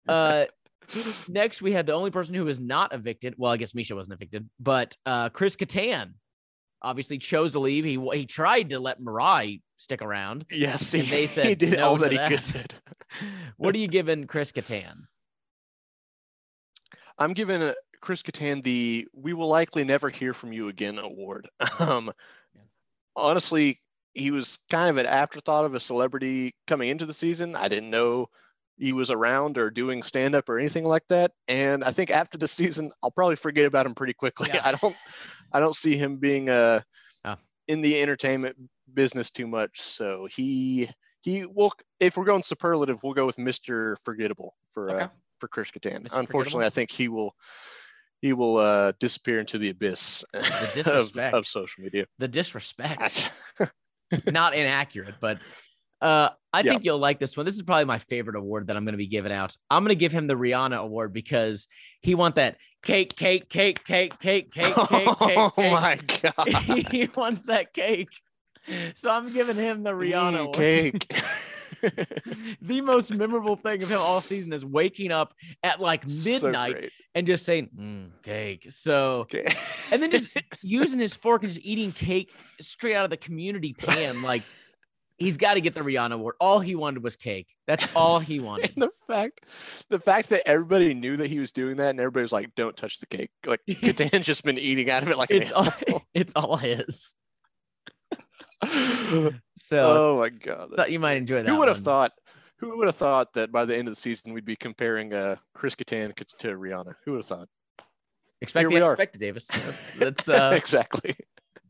Uh, 0.09 0.45
next 1.29 1.63
we 1.63 1.73
had 1.73 1.87
the 1.87 1.93
only 1.93 2.11
person 2.11 2.35
who 2.35 2.45
was 2.45 2.61
not 2.61 2.93
evicted. 2.95 3.35
Well, 3.37 3.53
I 3.53 3.57
guess 3.57 3.73
Miesha 3.73 3.95
wasn't 3.95 4.15
evicted, 4.15 4.49
but 4.61 4.97
uh, 5.07 5.29
Chris 5.31 5.57
Kattan 5.57 6.13
obviously 6.83 7.19
chose 7.19 7.53
to 7.53 7.59
leave. 7.61 7.85
He 7.85 7.99
he 8.17 8.27
tried 8.27 8.71
to 8.71 8.79
let 8.81 9.01
Mirai 9.01 9.61
stick 9.77 10.03
around. 10.03 10.47
Yes. 10.51 10.93
And 10.95 11.03
He, 11.05 11.11
they 11.11 11.27
said 11.27 11.47
he 11.47 11.55
did 11.55 11.79
no 11.79 11.89
all 11.91 11.97
that 11.97 12.13
he 12.13 12.19
that. 12.19 12.31
could. 12.53 12.75
What 13.57 13.75
are 13.75 13.79
you 13.79 13.89
giving 13.89 14.27
Chris 14.27 14.53
Kattan? 14.53 15.05
I'm 17.19 17.33
giving 17.33 17.63
uh, 17.63 17.73
Chris 18.01 18.23
Kattan 18.23 18.63
the 18.63 19.07
"We 19.15 19.33
will 19.33 19.49
likely 19.49 19.85
never 19.85 20.09
hear 20.11 20.35
from 20.35 20.53
you 20.53 20.69
again" 20.69 20.99
award. 20.99 21.49
Um, 21.79 22.13
Yeah. 22.55 22.63
honestly, 23.15 23.81
he 24.15 24.31
was 24.31 24.59
kind 24.71 24.91
of 24.91 24.97
an 24.99 25.07
afterthought 25.07 25.65
of 25.65 25.75
a 25.75 25.81
celebrity 25.81 26.55
coming 26.67 26.89
into 26.89 27.07
the 27.07 27.13
season. 27.15 27.55
I 27.57 27.69
didn't 27.69 27.91
know 27.91 28.29
he 28.79 28.93
was 28.93 29.11
around 29.11 29.57
or 29.59 29.71
doing 29.71 30.03
stand 30.03 30.35
up 30.35 30.49
or 30.49 30.59
anything 30.59 30.85
like 30.85 31.07
that. 31.09 31.33
And 31.49 31.83
I 31.83 31.93
think 31.93 32.11
after 32.11 32.37
the 32.39 32.49
season, 32.49 32.93
I'll 33.03 33.11
probably 33.11 33.37
forget 33.37 33.65
about 33.65 33.87
him 33.87 33.95
pretty 33.95 34.13
quickly. 34.15 34.51
Yeah. 34.53 34.61
I 34.65 34.73
don't, 34.73 34.97
I 35.53 35.61
don't 35.61 35.77
see 35.77 35.97
him 35.97 36.17
being 36.17 36.49
uh, 36.51 36.81
Oh. 37.25 37.37
in 37.69 37.81
the 37.81 38.01
entertainment 38.01 38.57
business 38.93 39.31
too 39.31 39.47
much. 39.47 39.81
So 39.81 40.29
he, 40.31 40.91
he 41.23 41.47
will. 41.47 41.73
If 42.01 42.17
we're 42.17 42.25
going 42.25 42.43
superlative, 42.43 43.03
we'll 43.03 43.15
go 43.15 43.27
with 43.27 43.37
Mr. 43.37 43.97
Forgettable 44.05 44.55
for 44.73 44.91
Okay. 44.91 45.05
uh, 45.05 45.09
for 45.41 45.49
Chris 45.49 45.71
Kattan. 45.71 46.03
Mr. 46.07 46.19
Unfortunately, 46.19 46.67
I 46.67 46.71
think 46.71 46.91
he 46.91 47.09
will 47.09 47.35
he 48.23 48.33
will 48.33 48.57
uh, 48.59 48.93
disappear 49.01 49.41
into 49.41 49.59
the 49.59 49.71
abyss 49.71 50.23
of, 50.35 50.43
disrespect. 50.75 51.35
of 51.35 51.47
social 51.47 51.83
media. 51.85 52.07
The 52.19 52.29
disrespect. 52.29 53.31
not 54.27 54.55
inaccurate, 54.55 55.17
but 55.21 55.39
uh, 56.01 56.31
I 56.53 56.63
Yeah. 56.63 56.71
think 56.71 56.85
you'll 56.85 56.99
like 56.99 57.19
this 57.19 57.37
one. 57.37 57.47
This 57.47 57.55
is 57.55 57.63
probably 57.63 57.85
my 57.85 57.99
favorite 57.99 58.37
award 58.37 58.69
that 58.69 58.77
I'm 58.77 58.85
going 58.85 58.95
to 58.95 58.99
be 58.99 59.07
giving 59.07 59.33
out. 59.33 59.57
I'm 59.71 59.83
going 59.83 59.91
to 59.91 59.95
give 59.95 60.13
him 60.13 60.27
the 60.27 60.35
Rihanna 60.35 60.77
award 60.79 61.13
because 61.13 61.69
he 62.03 62.15
want 62.15 62.37
that 62.37 62.57
cake, 62.83 63.17
cake, 63.17 63.49
cake, 63.49 63.85
cake, 63.85 64.19
cake, 64.19 64.51
cake, 64.53 64.77
cake, 64.89 65.19
cake. 65.19 65.19
oh 65.21 65.53
cake. 65.57 65.73
my 65.73 66.01
god! 66.23 66.49
he 66.49 67.09
wants 67.15 67.43
that 67.43 67.73
cake. 67.73 68.11
So 68.95 69.11
I'm 69.11 69.33
giving 69.33 69.57
him 69.57 69.83
the 69.83 69.91
Rihanna 69.91 70.53
Mm, 70.53 70.55
cake. 70.55 71.23
the 72.63 72.81
most 72.81 73.13
memorable 73.13 73.57
thing 73.57 73.83
of 73.83 73.91
him 73.91 74.01
all 74.01 74.21
season 74.21 74.53
is 74.53 74.65
waking 74.65 75.13
up 75.13 75.35
at 75.63 75.81
like 75.81 76.07
midnight 76.07 76.75
great. 76.77 76.93
and 77.15 77.27
just 77.27 77.45
saying 77.45 77.69
mm, 77.77 78.11
cake. 78.23 78.67
So 78.71 79.21
Okay. 79.21 79.47
and 79.93 80.03
then 80.03 80.11
just 80.11 80.29
using 80.63 80.99
his 80.99 81.15
fork 81.15 81.43
and 81.43 81.53
just 81.53 81.65
eating 81.65 81.93
cake 81.93 82.31
straight 82.61 82.95
out 82.97 83.05
of 83.05 83.11
the 83.11 83.17
community 83.17 83.73
pan. 83.75 84.23
Like 84.23 84.43
he's 85.17 85.37
got 85.37 85.55
to 85.55 85.61
get 85.61 85.75
the 85.75 85.81
Rihanna 85.81 86.13
award. 86.13 86.37
All 86.41 86.61
he 86.61 86.75
wanted 86.75 87.03
was 87.03 87.17
cake. 87.17 87.49
That's 87.67 87.87
all 87.95 88.19
he 88.19 88.41
wanted. 88.41 88.73
The 88.77 88.91
fact, 89.07 89.43
the 89.89 89.99
fact 89.99 90.29
that 90.31 90.47
everybody 90.47 90.95
knew 90.95 91.17
that 91.17 91.29
he 91.29 91.39
was 91.39 91.53
doing 91.53 91.77
that, 91.77 91.91
and 91.91 92.01
everybody 92.01 92.23
was 92.23 92.33
like, 92.33 92.55
"Don't 92.55 92.77
touch 92.77 92.99
the 92.99 93.07
cake." 93.07 93.31
Like 93.45 93.61
Kattan's 93.69 94.27
just 94.27 94.45
been 94.45 94.59
eating 94.59 94.91
out 94.91 95.03
of 95.03 95.11
it 95.11 95.17
like 95.17 95.31
It's 95.31 95.53
all, 95.53 95.73
it's 96.15 96.33
all 96.37 96.57
his. 96.57 97.15
So 99.59 99.81
oh 99.83 100.19
my 100.19 100.31
god! 100.31 100.73
thought 100.75 100.93
you 100.93 101.01
might 101.01 101.17
enjoy 101.17 101.43
that. 101.43 101.49
Who 101.49 101.57
would 101.59 101.69
have 101.69 101.81
thought? 101.81 102.13
Who 102.59 102.79
would 102.79 102.87
have 102.87 102.97
thought 102.97 103.35
that 103.35 103.53
by 103.53 103.67
the 103.67 103.77
end 103.77 103.87
of 103.87 103.95
the 103.95 104.01
season 104.01 104.33
we'd 104.33 104.47
be 104.47 104.57
comparing 104.57 105.13
uh, 105.13 105.37
Chris 105.55 105.75
Kattan 105.75 106.15
to 106.15 106.49
Rihanna? 106.49 106.95
Who 107.05 107.13
would 107.13 107.19
have 107.19 107.27
thought? 107.27 107.49
Expect 108.41 108.71
Here 108.71 108.81
the 108.81 108.87
unexpected, 108.87 109.19
Davis. 109.19 109.49
That's 109.49 109.91
that's 109.91 110.29
uh 110.29 110.53
exactly. 110.55 111.17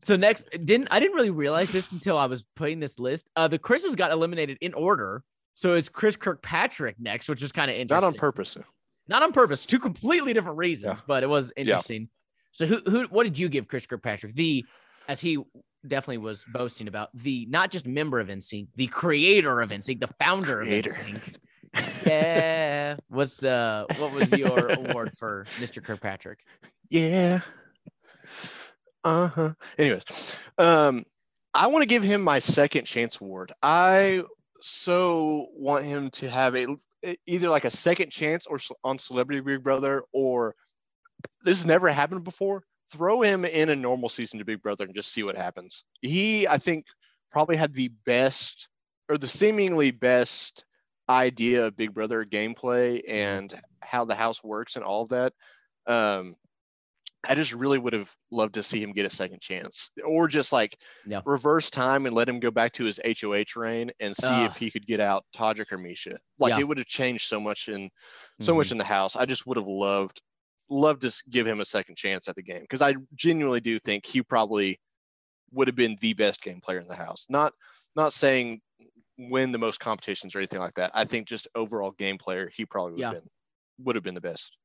So 0.06 0.16
next 0.16 0.48
didn't 0.64 0.88
I 0.90 1.00
didn't 1.00 1.14
really 1.16 1.30
realize 1.30 1.70
this 1.70 1.90
until 1.92 2.16
I 2.16 2.26
was 2.26 2.44
putting 2.54 2.80
this 2.80 2.98
list. 2.98 3.28
Uh 3.36 3.48
the 3.48 3.58
Chris's 3.58 3.96
got 3.96 4.12
eliminated 4.12 4.58
in 4.60 4.72
order. 4.74 5.22
So 5.54 5.72
it's 5.74 5.88
Chris 5.88 6.16
Kirkpatrick 6.16 6.96
next, 7.00 7.28
which 7.28 7.42
is 7.42 7.50
kind 7.50 7.70
of 7.70 7.76
interesting. 7.76 8.02
Not 8.02 8.06
on 8.06 8.14
purpose. 8.14 8.56
Not 9.08 9.22
on 9.22 9.32
purpose, 9.32 9.66
two 9.66 9.78
completely 9.78 10.32
different 10.32 10.58
reasons, 10.58 10.98
Yeah. 10.98 11.04
but 11.06 11.22
it 11.22 11.28
was 11.28 11.52
interesting. 11.56 12.08
So 12.52 12.66
who 12.66 12.80
who 12.86 13.04
what 13.04 13.24
did 13.24 13.38
you 13.38 13.48
give 13.48 13.66
Chris 13.68 13.86
Kirkpatrick? 13.86 14.34
The 14.34 14.64
as 15.08 15.20
he 15.20 15.38
definitely 15.86 16.18
was 16.18 16.44
boasting 16.52 16.88
about 16.88 17.10
the 17.14 17.46
not 17.48 17.70
just 17.70 17.86
member 17.86 18.18
of 18.20 18.28
NSYNC, 18.28 18.68
the 18.76 18.86
creator 18.88 19.60
of 19.60 19.70
NSYNC, 19.70 20.00
the 20.00 20.08
founder 20.18 20.62
Creator. 20.62 20.90
of 20.90 20.96
NSYNC. 20.96 21.36
Yeah. 22.06 22.96
What's 23.08 23.42
uh 23.44 23.84
what 23.98 24.12
was 24.12 24.30
your 24.32 24.68
award 24.72 25.12
for 25.18 25.46
Mr. 25.58 25.82
Kirkpatrick? 25.82 26.40
Yeah. 26.88 27.40
Uh 29.06 29.28
huh. 29.28 29.54
Anyways, 29.78 30.36
um, 30.58 31.04
I 31.54 31.68
want 31.68 31.82
to 31.82 31.86
give 31.86 32.02
him 32.02 32.22
my 32.22 32.40
second 32.40 32.86
chance 32.86 33.20
award. 33.20 33.52
I 33.62 34.24
so 34.60 35.46
want 35.52 35.84
him 35.84 36.10
to 36.10 36.28
have 36.28 36.56
a 36.56 36.66
either 37.24 37.48
like 37.48 37.64
a 37.64 37.70
second 37.70 38.10
chance 38.10 38.46
or 38.46 38.58
on 38.82 38.98
Celebrity 38.98 39.40
Big 39.40 39.62
Brother 39.62 40.02
or 40.12 40.56
this 41.44 41.58
has 41.58 41.66
never 41.66 41.88
happened 41.88 42.24
before. 42.24 42.64
Throw 42.90 43.22
him 43.22 43.44
in 43.44 43.68
a 43.68 43.76
normal 43.76 44.08
season 44.08 44.40
to 44.40 44.44
Big 44.44 44.60
Brother 44.60 44.84
and 44.84 44.94
just 44.94 45.12
see 45.12 45.22
what 45.22 45.36
happens. 45.36 45.84
He, 46.02 46.48
I 46.48 46.58
think, 46.58 46.86
probably 47.30 47.54
had 47.54 47.74
the 47.74 47.92
best 48.04 48.68
or 49.08 49.18
the 49.18 49.28
seemingly 49.28 49.92
best 49.92 50.64
idea 51.08 51.66
of 51.66 51.76
Big 51.76 51.94
Brother 51.94 52.24
gameplay 52.24 53.02
and 53.08 53.54
how 53.82 54.04
the 54.04 54.16
house 54.16 54.42
works 54.42 54.74
and 54.74 54.84
all 54.84 55.02
of 55.02 55.10
that. 55.10 55.32
Um, 55.86 56.34
I 57.28 57.34
just 57.34 57.52
really 57.52 57.78
would 57.78 57.92
have 57.92 58.10
loved 58.30 58.54
to 58.54 58.62
see 58.62 58.80
him 58.80 58.92
get 58.92 59.06
a 59.06 59.10
second 59.10 59.40
chance, 59.40 59.90
or 60.04 60.28
just 60.28 60.52
like 60.52 60.76
Yeah. 61.06 61.22
reverse 61.24 61.70
time 61.70 62.06
and 62.06 62.14
let 62.14 62.28
him 62.28 62.40
go 62.40 62.50
back 62.50 62.72
to 62.72 62.84
his 62.84 63.00
HOH 63.04 63.56
reign 63.56 63.90
and 64.00 64.16
see 64.16 64.26
Ugh. 64.28 64.50
if 64.50 64.56
he 64.56 64.70
could 64.70 64.86
get 64.86 65.00
out 65.00 65.24
Todrick 65.34 65.72
or 65.72 65.78
Miesha. 65.78 66.18
Like 66.38 66.54
Yeah. 66.54 66.60
it 66.60 66.68
would 66.68 66.78
have 66.78 66.86
changed 66.86 67.26
so 67.26 67.40
much 67.40 67.68
in 67.68 67.90
so 68.40 68.54
much 68.54 68.66
mm-hmm. 68.66 68.74
in 68.74 68.78
the 68.78 68.84
house. 68.84 69.16
I 69.16 69.26
just 69.26 69.46
would 69.46 69.56
have 69.56 69.66
loved 69.66 70.20
loved 70.68 71.02
to 71.02 71.22
give 71.30 71.46
him 71.46 71.60
a 71.60 71.64
second 71.64 71.96
chance 71.96 72.28
at 72.28 72.34
the 72.36 72.42
game 72.42 72.60
because 72.60 72.82
I 72.82 72.94
genuinely 73.14 73.60
do 73.60 73.78
think 73.78 74.04
he 74.04 74.22
probably 74.22 74.80
would 75.52 75.68
have 75.68 75.76
been 75.76 75.96
the 76.00 76.12
best 76.14 76.42
game 76.42 76.60
player 76.60 76.78
in 76.78 76.88
the 76.88 76.96
house. 76.96 77.26
Not 77.28 77.52
not 77.94 78.12
saying 78.12 78.60
win 79.18 79.52
the 79.52 79.58
most 79.58 79.80
competitions 79.80 80.34
or 80.34 80.38
anything 80.38 80.60
like 80.60 80.74
that. 80.74 80.90
I 80.94 81.04
think 81.04 81.26
just 81.26 81.48
overall 81.54 81.92
game 81.92 82.18
player, 82.18 82.50
he 82.54 82.66
probably 82.66 82.92
would 82.94 83.04
have 83.04 83.14
been 83.14 83.30
would 83.78 83.96
have 83.96 84.04
been 84.04 84.14
the 84.14 84.20
best. 84.20 84.56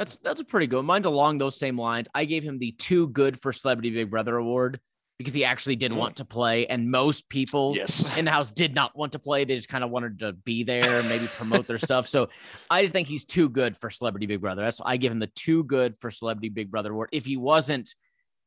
That's 0.00 0.16
that's 0.22 0.40
a 0.40 0.46
pretty 0.46 0.66
good. 0.66 0.82
Mine's 0.82 1.04
along 1.04 1.36
those 1.36 1.58
same 1.58 1.78
lines. 1.78 2.08
I 2.14 2.24
gave 2.24 2.42
him 2.42 2.58
the 2.58 2.72
too 2.72 3.08
good 3.08 3.38
for 3.38 3.52
Celebrity 3.52 3.90
Big 3.90 4.08
Brother 4.10 4.34
award 4.38 4.80
because 5.18 5.34
he 5.34 5.44
actually 5.44 5.76
did 5.76 5.92
Mm. 5.92 5.96
want 5.96 6.16
to 6.16 6.24
play, 6.24 6.66
and 6.68 6.90
most 6.90 7.28
people 7.28 7.74
Yes. 7.76 8.16
in 8.16 8.24
the 8.24 8.30
house 8.30 8.50
did 8.50 8.74
not 8.74 8.96
want 8.96 9.12
to 9.12 9.18
play. 9.18 9.44
They 9.44 9.56
just 9.56 9.68
kind 9.68 9.84
of 9.84 9.90
wanted 9.90 10.20
to 10.20 10.32
be 10.32 10.62
there, 10.62 11.02
maybe 11.02 11.26
promote 11.36 11.66
their 11.66 11.76
stuff. 11.76 12.08
So 12.08 12.30
I 12.70 12.80
just 12.80 12.94
think 12.94 13.08
he's 13.08 13.26
too 13.26 13.50
good 13.50 13.76
for 13.76 13.90
Celebrity 13.90 14.24
Big 14.24 14.40
Brother. 14.40 14.62
That's 14.62 14.80
why 14.80 14.92
I 14.92 14.96
give 14.96 15.12
him 15.12 15.18
the 15.18 15.26
too 15.26 15.64
good 15.64 15.98
for 15.98 16.10
Celebrity 16.10 16.48
Big 16.48 16.70
Brother 16.70 16.92
award. 16.92 17.10
If 17.12 17.26
he 17.26 17.36
wasn't 17.36 17.94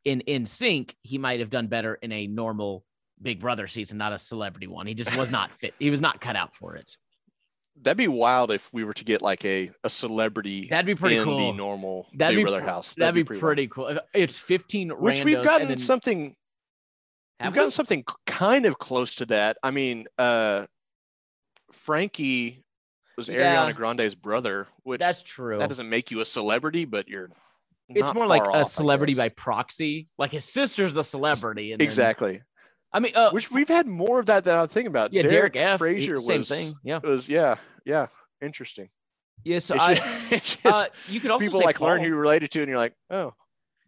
in 0.04 0.24
NSYNC, 0.28 0.96
he 1.04 1.20
might 1.20 1.40
have 1.40 1.52
done 1.52 1.68
better 1.68 1.94
in 1.94 2.12
a 2.12 2.26
normal 2.26 2.84
Big 3.22 3.40
Brother 3.40 3.68
season, 3.68 4.00
not 4.00 4.12
a 4.12 4.18
celebrity 4.18 4.66
one. 4.66 4.88
He 4.88 4.96
just 4.96 5.16
was 5.16 5.30
not 5.30 5.54
fit. 5.54 5.76
He 5.78 5.92
was 5.92 6.02
not 6.02 6.20
cut 6.20 6.36
out 6.36 6.56
for 6.56 6.76
it. 6.78 6.98
That'd 7.82 7.98
be 7.98 8.08
wild 8.08 8.52
if 8.52 8.72
we 8.72 8.84
were 8.84 8.94
to 8.94 9.04
get 9.04 9.22
like 9.22 9.44
a, 9.46 9.72
a 9.84 9.90
celebrity 9.90 10.68
That'd 10.70 10.86
be 10.86 10.96
pretty 10.96 11.18
in 11.18 11.24
cool. 11.24 11.38
the 11.38 11.52
normal 11.58 12.08
That'd 12.14 12.36
Big 12.36 12.46
be 12.46 12.50
Brother 12.50 12.62
pr- 12.62 12.70
house. 12.70 12.96
That'd, 12.96 13.16
be, 13.16 13.24
wild. 13.24 13.40
pretty 13.42 13.68
cool. 13.68 13.98
It's 14.14 14.38
15 14.38 14.90
Which 14.92 15.24
we've 15.26 15.38
and 15.38 15.46
gotten 15.46 15.68
then- 15.68 15.78
something 15.78 16.36
we've 17.44 17.54
gotten 17.54 17.72
something 17.72 18.06
kind 18.26 18.66
of 18.66 18.78
close 18.78 19.16
to 19.16 19.26
that. 19.28 19.58
I 19.64 19.72
mean, 19.72 20.08
uh 20.18 20.66
Frankie 21.72 22.64
was 23.18 23.28
Yeah. 23.30 23.56
Ariana 23.66 23.76
Grande's 23.76 24.16
brother, 24.16 24.68
which 24.84 25.00
That's 25.00 25.24
true. 25.24 25.58
that 25.60 25.68
doesn't 25.70 25.90
make 25.90 26.12
you 26.12 26.22
a 26.22 26.26
celebrity, 26.26 26.86
but 26.86 27.08
you're 27.08 27.30
it's 27.90 28.14
more 28.14 28.26
like 28.28 28.44
a 28.44 28.50
off, 28.50 28.56
I 28.56 28.64
celebrity 28.64 29.14
by 29.16 29.30
proxy. 29.30 30.08
Like 30.18 30.32
his 30.32 30.46
sister's 30.46 30.94
the 30.94 31.04
celebrity. 31.04 31.74
And 31.74 31.82
exactly. 31.82 32.42
I 32.94 33.00
mean, 33.00 33.14
uh, 33.16 33.32
Which 33.32 33.50
we've 33.52 33.68
had 33.68 33.88
more 33.88 34.20
of 34.20 34.28
that 34.28 34.44
than 34.44 34.58
I'm 34.58 34.68
thinking 34.68 34.88
about. 34.92 35.14
yeah, 35.14 35.24
Derek, 35.24 35.56
F. 35.56 35.80
Frazier 35.80 36.18
same 36.18 36.40
was, 36.40 36.50
thing. 36.50 36.74
Yeah. 36.84 37.00
was 37.04 37.28
yeah, 37.28 37.56
yeah, 37.86 38.08
interesting. 38.42 38.90
Yeah. 39.44 39.60
So 39.60 39.76
It's 39.76 39.84
I, 39.84 39.96
just- 39.96 40.30
just 40.32 40.60
uh, 40.66 40.86
you 41.10 41.20
could 41.20 41.32
also 41.32 41.44
people 41.46 41.62
like 41.62 41.78
Paul. 41.80 41.88
learn 41.90 42.02
who 42.02 42.08
you're 42.08 42.16
related 42.16 42.52
to, 42.52 42.60
and 42.60 42.70
you're 42.70 42.78
like, 42.78 42.94
oh, 43.10 43.34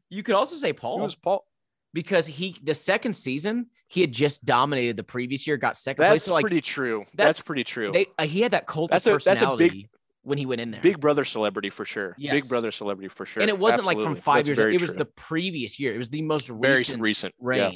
you 0.09 0.23
could 0.23 0.35
also 0.35 0.55
say 0.55 0.73
Paul 0.73 0.97
who 0.97 1.03
was 1.03 1.15
Paul? 1.15 1.45
because 1.93 2.25
he 2.27 2.57
the 2.63 2.75
second 2.75 3.13
season 3.13 3.67
he 3.87 4.01
had 4.01 4.11
just 4.11 4.43
dominated 4.43 4.97
the 4.97 5.03
previous 5.03 5.45
year, 5.45 5.57
got 5.57 5.77
second 5.77 6.01
place. 6.01 6.11
That's 6.13 6.23
So 6.25 6.33
like 6.33 6.41
pretty 6.41 6.61
true. 6.61 6.99
that's- 7.13 7.15
That's, 7.37 7.41
pretty 7.43 7.63
true. 7.63 7.91
they, 7.91 8.07
uh, 8.17 8.25
he 8.25 8.41
had 8.41 8.51
that 8.53 8.65
cult 8.65 8.89
That's 8.89 9.05
of 9.05 9.13
a- 9.13 9.15
a 9.15 9.19
big- 9.19 9.25
personality 9.25 9.89
when 10.23 10.39
he 10.39 10.47
went 10.47 10.59
in 10.59 10.71
there. 10.71 10.81
Big 10.81 10.99
Brother 10.99 11.23
celebrity 11.23 11.69
for 11.69 11.85
sure. 11.85 12.15
Yes. 12.17 12.33
Big 12.33 12.49
Brother 12.49 12.71
celebrity 12.71 13.09
for 13.09 13.27
sure. 13.27 13.41
and 13.41 13.49
it 13.49 13.59
wasn't 13.59 13.85
like 13.85 13.99
from 14.01 14.15
five 14.15 14.37
That's 14.37 14.47
years. 14.49 14.57
very 14.57 14.73
It 14.75 14.81
was 14.81 14.89
true. 14.89 14.97
the 14.97 15.05
previous 15.05 15.79
year. 15.79 15.93
It 15.93 15.99
was 15.99 16.09
the 16.09 16.23
most 16.23 16.47
very 16.49 16.77
recent, 16.79 16.99
recent 17.01 17.35
Yeah. 17.39 17.69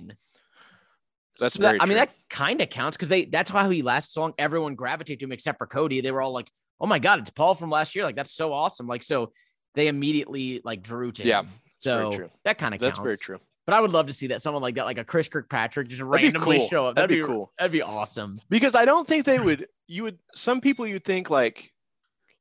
That's 1.40 1.56
So 1.56 1.64
that- 1.64 1.78
I 1.82 1.86
mean, 1.86 1.98
that 1.98 2.12
kind 2.30 2.62
of 2.62 2.70
counts 2.70 2.98
because 2.98 3.10
they 3.10 3.26
that's 3.26 3.50
how 3.50 3.70
he 3.70 3.82
lasted 3.82 4.14
so 4.14 4.22
long. 4.22 4.34
Everyone 4.38 4.76
gravitated 4.76 5.20
to 5.20 5.26
him 5.26 5.32
except 5.32 5.58
for 5.58 5.68
Cody. 5.68 6.02
They 6.02 6.12
were 6.12 6.22
all 6.22 6.32
like, 6.34 6.50
"Oh 6.80 6.86
my 6.88 7.00
god, 7.00 7.20
it's 7.20 7.30
Paul 7.30 7.56
from 7.56 7.70
last 7.70 7.96
year! 7.96 8.04
Like 8.06 8.16
that's 8.16 8.32
so 8.34 8.54
awesome!" 8.54 8.88
Like 8.88 9.04
so, 9.04 9.32
they 9.76 9.88
immediately 9.88 10.62
like 10.64 10.82
drew 10.84 11.12
to 11.14 11.24
Yeah, 11.24 11.40
him. 11.42 11.46
Very 11.84 12.12
So 12.12 12.12
true. 12.18 12.30
that 12.46 12.58
kind 12.58 12.74
of 12.76 12.82
counts. 12.82 13.00
That's 13.00 13.04
very 13.04 13.18
true. 13.18 13.40
But 13.66 13.76
I 13.76 13.82
would 13.82 13.92
love 13.92 14.08
to 14.08 14.14
see 14.14 14.28
that 14.28 14.42
someone 14.42 14.64
like 14.64 14.76
that, 14.76 14.86
like 14.86 14.98
a 14.98 15.04
Chris 15.04 15.28
Kirkpatrick, 15.30 15.88
just 15.90 16.00
be 16.02 16.04
randomly 16.04 16.58
cool. 16.58 16.68
show 16.70 16.86
up. 16.88 16.96
That'd 16.96 17.10
be 17.16 17.24
cool. 17.24 17.52
That'd 17.60 17.72
be 17.72 17.84
awesome. 17.84 18.34
Because 18.50 18.74
I 18.74 18.84
don't 18.84 19.08
think 19.08 19.26
they 19.26 19.38
would. 19.40 19.68
You 19.88 20.04
would. 20.04 20.18
Some 20.34 20.60
people 20.60 20.88
you'd 20.88 21.06
think 21.06 21.30
like, 21.30 21.72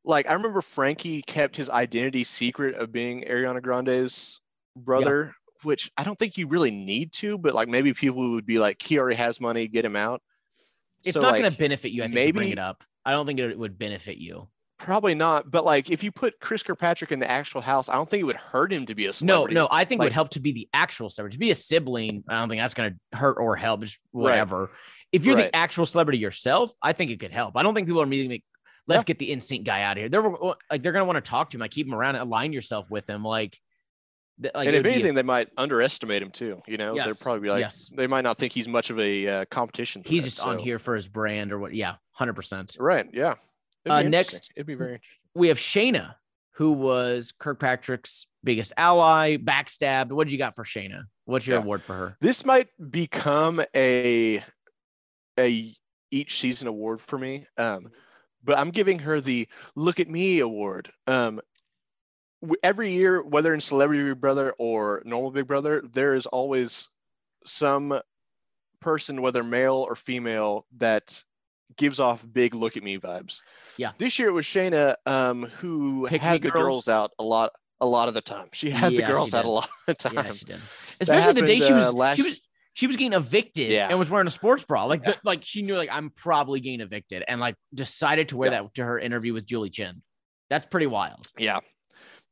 like 0.04 0.28
I 0.28 0.32
remember 0.32 0.62
Frankie 0.62 1.20
kept 1.22 1.54
his 1.54 1.68
identity 1.68 2.24
secret 2.24 2.76
of 2.76 2.92
being 2.92 3.24
Ariana 3.24 3.60
Grande's 3.62 4.40
brother, 4.74 5.34
which 5.64 5.90
I 5.96 6.04
don't 6.04 6.18
think 6.18 6.36
you 6.38 6.46
really 6.46 6.70
need 6.70 7.12
to. 7.14 7.38
But 7.38 7.54
like 7.54 7.68
maybe 7.68 7.92
people 7.94 8.30
would 8.32 8.46
be 8.46 8.58
like, 8.58 8.80
he 8.82 8.98
already 8.98 9.16
has 9.16 9.40
money, 9.40 9.68
get 9.68 9.84
him 9.84 9.96
out. 9.96 10.22
It's 11.04 11.14
So, 11.14 11.20
not 11.20 11.32
like, 11.32 11.40
going 11.42 11.52
to 11.52 11.58
benefit 11.58 11.92
you. 11.92 12.02
I 12.02 12.08
think 12.08 12.26
to 12.28 12.32
bring 12.32 12.50
it 12.50 12.58
up. 12.58 12.82
I 13.04 13.12
don't 13.12 13.26
think 13.26 13.38
it 13.40 13.58
would 13.58 13.78
benefit 13.78 14.18
you. 14.18 14.48
Probably 14.78 15.14
not. 15.14 15.50
But 15.50 15.64
like 15.64 15.90
if 15.90 16.04
you 16.04 16.12
put 16.12 16.38
Chris 16.40 16.62
Kirkpatrick 16.62 17.10
in 17.10 17.18
the 17.18 17.30
actual 17.30 17.60
house, 17.60 17.88
I 17.88 17.94
don't 17.94 18.08
think 18.08 18.20
it 18.20 18.24
would 18.24 18.36
hurt 18.36 18.72
him 18.72 18.86
to 18.86 18.94
be 18.94 19.06
a 19.06 19.12
celebrity. 19.12 19.54
no, 19.54 19.62
no. 19.62 19.68
I 19.70 19.84
think 19.84 20.00
it 20.00 20.04
would 20.04 20.12
help 20.12 20.30
to 20.30 20.40
be 20.40 20.52
the 20.52 20.68
actual 20.72 21.10
celebrity. 21.10 21.34
To 21.34 21.38
be 21.40 21.50
a 21.50 21.54
sibling, 21.54 22.22
I 22.28 22.38
don't 22.38 22.48
think 22.48 22.60
that's 22.60 22.74
going 22.74 22.98
to 23.12 23.16
hurt 23.16 23.38
or 23.40 23.56
help. 23.56 23.80
Just 23.80 23.98
Right. 24.12 24.22
whatever. 24.22 24.70
If 25.10 25.24
you're 25.24 25.36
Right. 25.36 25.50
the 25.50 25.56
actual 25.56 25.86
celebrity 25.86 26.18
yourself, 26.18 26.70
I 26.82 26.92
think 26.92 27.10
it 27.10 27.18
could 27.18 27.32
help. 27.32 27.56
I 27.56 27.62
don't 27.62 27.74
think 27.74 27.86
people 27.88 28.02
are 28.02 28.04
immediately 28.04 28.36
like, 28.36 28.44
let's 28.86 29.00
Yeah. 29.00 29.04
get 29.04 29.18
the 29.18 29.30
NSYNC 29.32 29.64
guy 29.64 29.82
out 29.82 29.96
of 29.96 30.02
here. 30.02 30.08
They're 30.10 30.22
like 30.70 30.82
they're 30.82 30.92
going 30.92 31.00
to 31.02 31.06
want 31.06 31.24
to 31.24 31.28
talk 31.28 31.50
to 31.50 31.56
him, 31.56 31.60
like 31.60 31.70
keep 31.70 31.86
him 31.86 31.94
around, 31.94 32.16
align 32.16 32.52
yourself 32.52 32.88
with 32.90 33.08
him. 33.08 33.24
Like, 33.24 33.58
like 34.40 34.66
and 34.68 34.76
if 34.76 34.82
be 34.82 34.88
a- 34.88 34.92
anything, 34.92 35.14
they 35.14 35.22
might 35.22 35.48
underestimate 35.56 36.22
him 36.22 36.30
too. 36.30 36.60
You 36.66 36.76
know, 36.76 36.94
Yes. 36.94 37.06
they're 37.06 37.14
probably 37.14 37.48
like, 37.48 37.60
Yes. 37.60 37.90
they 37.96 38.06
might 38.06 38.22
not 38.22 38.38
think 38.38 38.52
he's 38.52 38.68
much 38.68 38.90
of 38.90 38.98
a 39.00 39.26
uh, 39.28 39.44
competition. 39.50 40.02
he's 40.06 40.24
just 40.24 40.40
on 40.40 40.58
here 40.58 40.78
for 40.78 40.94
his 40.94 41.08
brand 41.08 41.52
or 41.52 41.58
what? 41.58 41.74
Yeah, 41.74 41.96
hundred 42.12 42.34
percent. 42.34 42.76
Right. 42.78 43.06
Yeah. 43.12 43.34
Uh, 43.88 44.02
next- 44.02 44.50
it'd 44.56 44.66
be 44.66 44.74
very 44.74 44.94
interesting. 44.94 45.18
We 45.34 45.48
have 45.48 45.58
Shanna, 45.58 46.16
who 46.52 46.72
was 46.72 47.32
Kirkpatrick's 47.38 48.26
biggest 48.44 48.72
ally, 48.76 49.36
backstabbed. 49.36 50.12
What 50.12 50.26
did 50.26 50.32
you 50.32 50.38
got 50.38 50.54
for 50.54 50.64
Shanna? 50.64 51.04
What's 51.24 51.46
your 51.46 51.58
Yeah. 51.58 51.62
award 51.64 51.82
for 51.82 51.94
her? 51.94 52.16
This 52.20 52.44
might 52.44 52.68
become 52.90 53.62
a 53.74 54.42
a 55.38 55.74
each 56.10 56.40
season 56.40 56.68
award 56.68 57.00
for 57.00 57.18
me. 57.18 57.44
Um, 57.58 57.90
but 58.42 58.58
I'm 58.58 58.70
giving 58.70 58.98
her 59.00 59.20
the 59.20 59.46
"Look 59.76 60.00
at 60.00 60.08
Me" 60.08 60.40
award. 60.40 60.90
Um, 61.06 61.40
every 62.62 62.92
year, 62.92 63.22
whether 63.22 63.52
in 63.54 63.60
Celebrity 63.60 64.04
Big 64.04 64.20
Brother 64.20 64.54
or 64.58 65.02
normal 65.04 65.30
Big 65.30 65.46
Brother, 65.46 65.82
there 65.92 66.14
is 66.14 66.26
always 66.26 66.88
some 67.44 68.00
person, 68.80 69.22
whether 69.22 69.42
male 69.42 69.84
or 69.88 69.94
female, 69.96 70.66
that 70.78 71.22
gives 71.76 72.00
off 72.00 72.24
big 72.32 72.54
"Look 72.54 72.76
at 72.76 72.82
Me" 72.82 72.98
vibes. 72.98 73.42
Yeah. 73.76 73.92
This 73.98 74.18
year 74.18 74.28
it 74.28 74.32
was 74.32 74.46
Shanna, 74.46 74.96
um, 75.06 75.42
who 75.44 76.06
Pick 76.08 76.20
had 76.22 76.42
the 76.42 76.50
Girls. 76.50 76.86
girls 76.86 76.88
out 76.88 77.10
a 77.18 77.24
lot. 77.24 77.52
A 77.80 77.86
lot 77.86 78.08
of 78.08 78.14
the 78.14 78.20
time, 78.20 78.48
she 78.52 78.70
had 78.70 78.92
Yeah, 78.92 79.02
the 79.02 79.06
girls 79.12 79.34
out 79.34 79.44
a 79.44 79.48
lot 79.48 79.64
of 79.68 79.70
the 79.86 79.94
time. 79.94 80.14
Yeah, 80.14 80.32
she 80.32 80.44
did. 80.46 80.60
Especially 81.00 81.32
the 81.34 81.42
day 81.46 81.60
she 81.60 81.72
was, 81.72 81.84
uh, 81.86 81.92
last- 81.92 82.16
she 82.16 82.22
was 82.24 82.40
she 82.74 82.86
was 82.88 82.96
getting 82.96 83.12
evicted 83.12 83.70
Yeah. 83.70 83.86
and 83.88 83.96
was 84.00 84.10
wearing 84.10 84.26
a 84.26 84.30
sports 84.30 84.64
bra. 84.64 84.84
Like 84.84 85.02
Yeah. 85.04 85.12
the, 85.12 85.18
like 85.22 85.44
she 85.44 85.62
knew 85.62 85.76
like 85.76 85.88
I'm 85.92 86.10
probably 86.10 86.58
getting 86.58 86.80
evicted 86.80 87.22
and 87.28 87.40
like 87.40 87.54
decided 87.72 88.30
to 88.30 88.36
wear 88.36 88.50
Yeah. 88.50 88.62
that 88.62 88.74
to 88.74 88.84
her 88.84 88.98
interview 88.98 89.32
with 89.32 89.46
Julie 89.46 89.70
Chen. 89.70 90.02
That's 90.50 90.66
pretty 90.66 90.86
wild. 90.88 91.28
Yeah, 91.38 91.60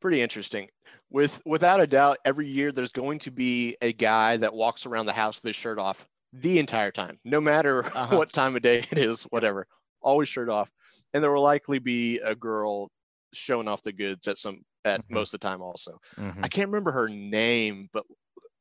pretty 0.01 0.21
interesting. 0.23 0.69
With 1.11 1.41
without 1.47 1.81
a 1.81 1.87
doubt, 1.87 2.19
every 2.25 2.49
year 2.49 2.73
there's 2.73 2.93
going 2.93 3.19
to 3.21 3.31
be 3.31 3.77
a 3.81 3.93
guy 3.93 4.37
that 4.39 4.53
walks 4.55 4.87
around 4.87 5.07
the 5.07 5.13
house 5.13 5.37
with 5.37 5.49
his 5.49 5.57
shirt 5.57 5.79
off 5.79 6.07
the 6.33 6.59
entire 6.59 6.91
time, 6.91 7.19
no 7.25 7.41
matter 7.41 7.85
Uh-huh. 7.95 8.17
what 8.17 8.33
time 8.33 8.57
of 8.57 8.63
day 8.63 8.79
it 8.91 8.99
is, 8.99 9.25
whatever. 9.25 9.67
Always 10.03 10.29
shirt 10.29 10.49
off, 10.49 10.71
and 11.15 11.23
there 11.23 11.33
will 11.33 11.43
likely 11.43 11.79
be 11.79 12.19
a 12.19 12.35
girl 12.35 12.91
showing 13.33 13.69
off 13.69 13.83
the 13.83 13.93
goods 13.93 14.29
at 14.29 14.39
some 14.39 14.63
at 14.85 15.01
Mhm. 15.01 15.15
most 15.15 15.35
of 15.35 15.41
the 15.41 15.47
time. 15.47 15.61
Also, 15.63 15.99
Mm-hmm. 16.19 16.45
I 16.45 16.49
can't 16.49 16.69
remember 16.69 16.93
her 16.93 17.09
name, 17.09 17.89
but 17.93 18.05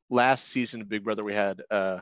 last 0.10 0.48
season 0.50 0.82
of 0.82 0.90
Big 0.90 1.04
Brother 1.04 1.24
we 1.24 1.34
had 1.34 1.62
uh 1.72 2.00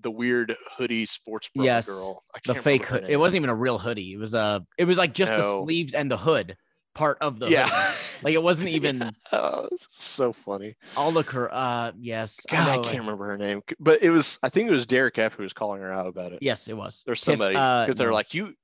the 0.00 0.10
weird 0.10 0.54
hoodie 0.76 1.06
sports 1.06 1.48
bra 1.54 1.64
Yes, 1.64 1.86
girl. 1.86 2.22
The 2.44 2.54
fake 2.54 2.84
hood. 2.84 3.04
It 3.08 3.16
wasn't 3.16 3.36
even 3.36 3.50
a 3.50 3.54
real 3.54 3.78
hoodie. 3.78 4.12
It 4.12 4.18
was 4.18 4.34
uh 4.34 4.60
it 4.78 4.84
was 4.84 4.98
like 4.98 5.14
just 5.14 5.34
the 5.34 5.42
sleeves 5.42 5.94
and 5.94 6.10
the 6.10 6.18
hood 6.18 6.56
part 6.94 7.18
of 7.20 7.38
the 7.38 7.50
yeah. 7.50 7.68
Like 8.22 8.34
it 8.34 8.42
wasn't 8.42 8.68
even 8.78 9.10
Oh, 9.32 9.68
so 9.88 10.32
funny. 10.32 10.76
I'll 10.96 11.12
look 11.12 11.30
her 11.32 11.52
uh 11.52 11.92
yes. 11.98 12.40
I 12.50 12.52
God, 12.56 12.68
I 12.68 12.76
know, 12.76 12.82
can't 12.82 12.98
remember 13.00 13.26
her 13.26 13.38
name, 13.38 13.62
but 13.80 14.02
it 14.02 14.10
was. 14.10 14.38
I 14.42 14.48
think 14.48 14.68
it 14.68 14.72
was 14.72 14.86
Derek 14.86 15.18
F 15.18 15.34
who 15.34 15.42
was 15.42 15.52
calling 15.52 15.80
her 15.80 15.92
out 15.92 16.06
about 16.06 16.32
it. 16.32 16.38
Yes, 16.42 16.68
it 16.68 16.76
was. 16.76 17.02
There's 17.06 17.20
Tiff- 17.20 17.32
somebody 17.38 17.56
uh, 17.56 17.86
because 17.86 17.98
they're 17.98 18.08
no, 18.08 18.14
like 18.14 18.34
you, 18.34 18.54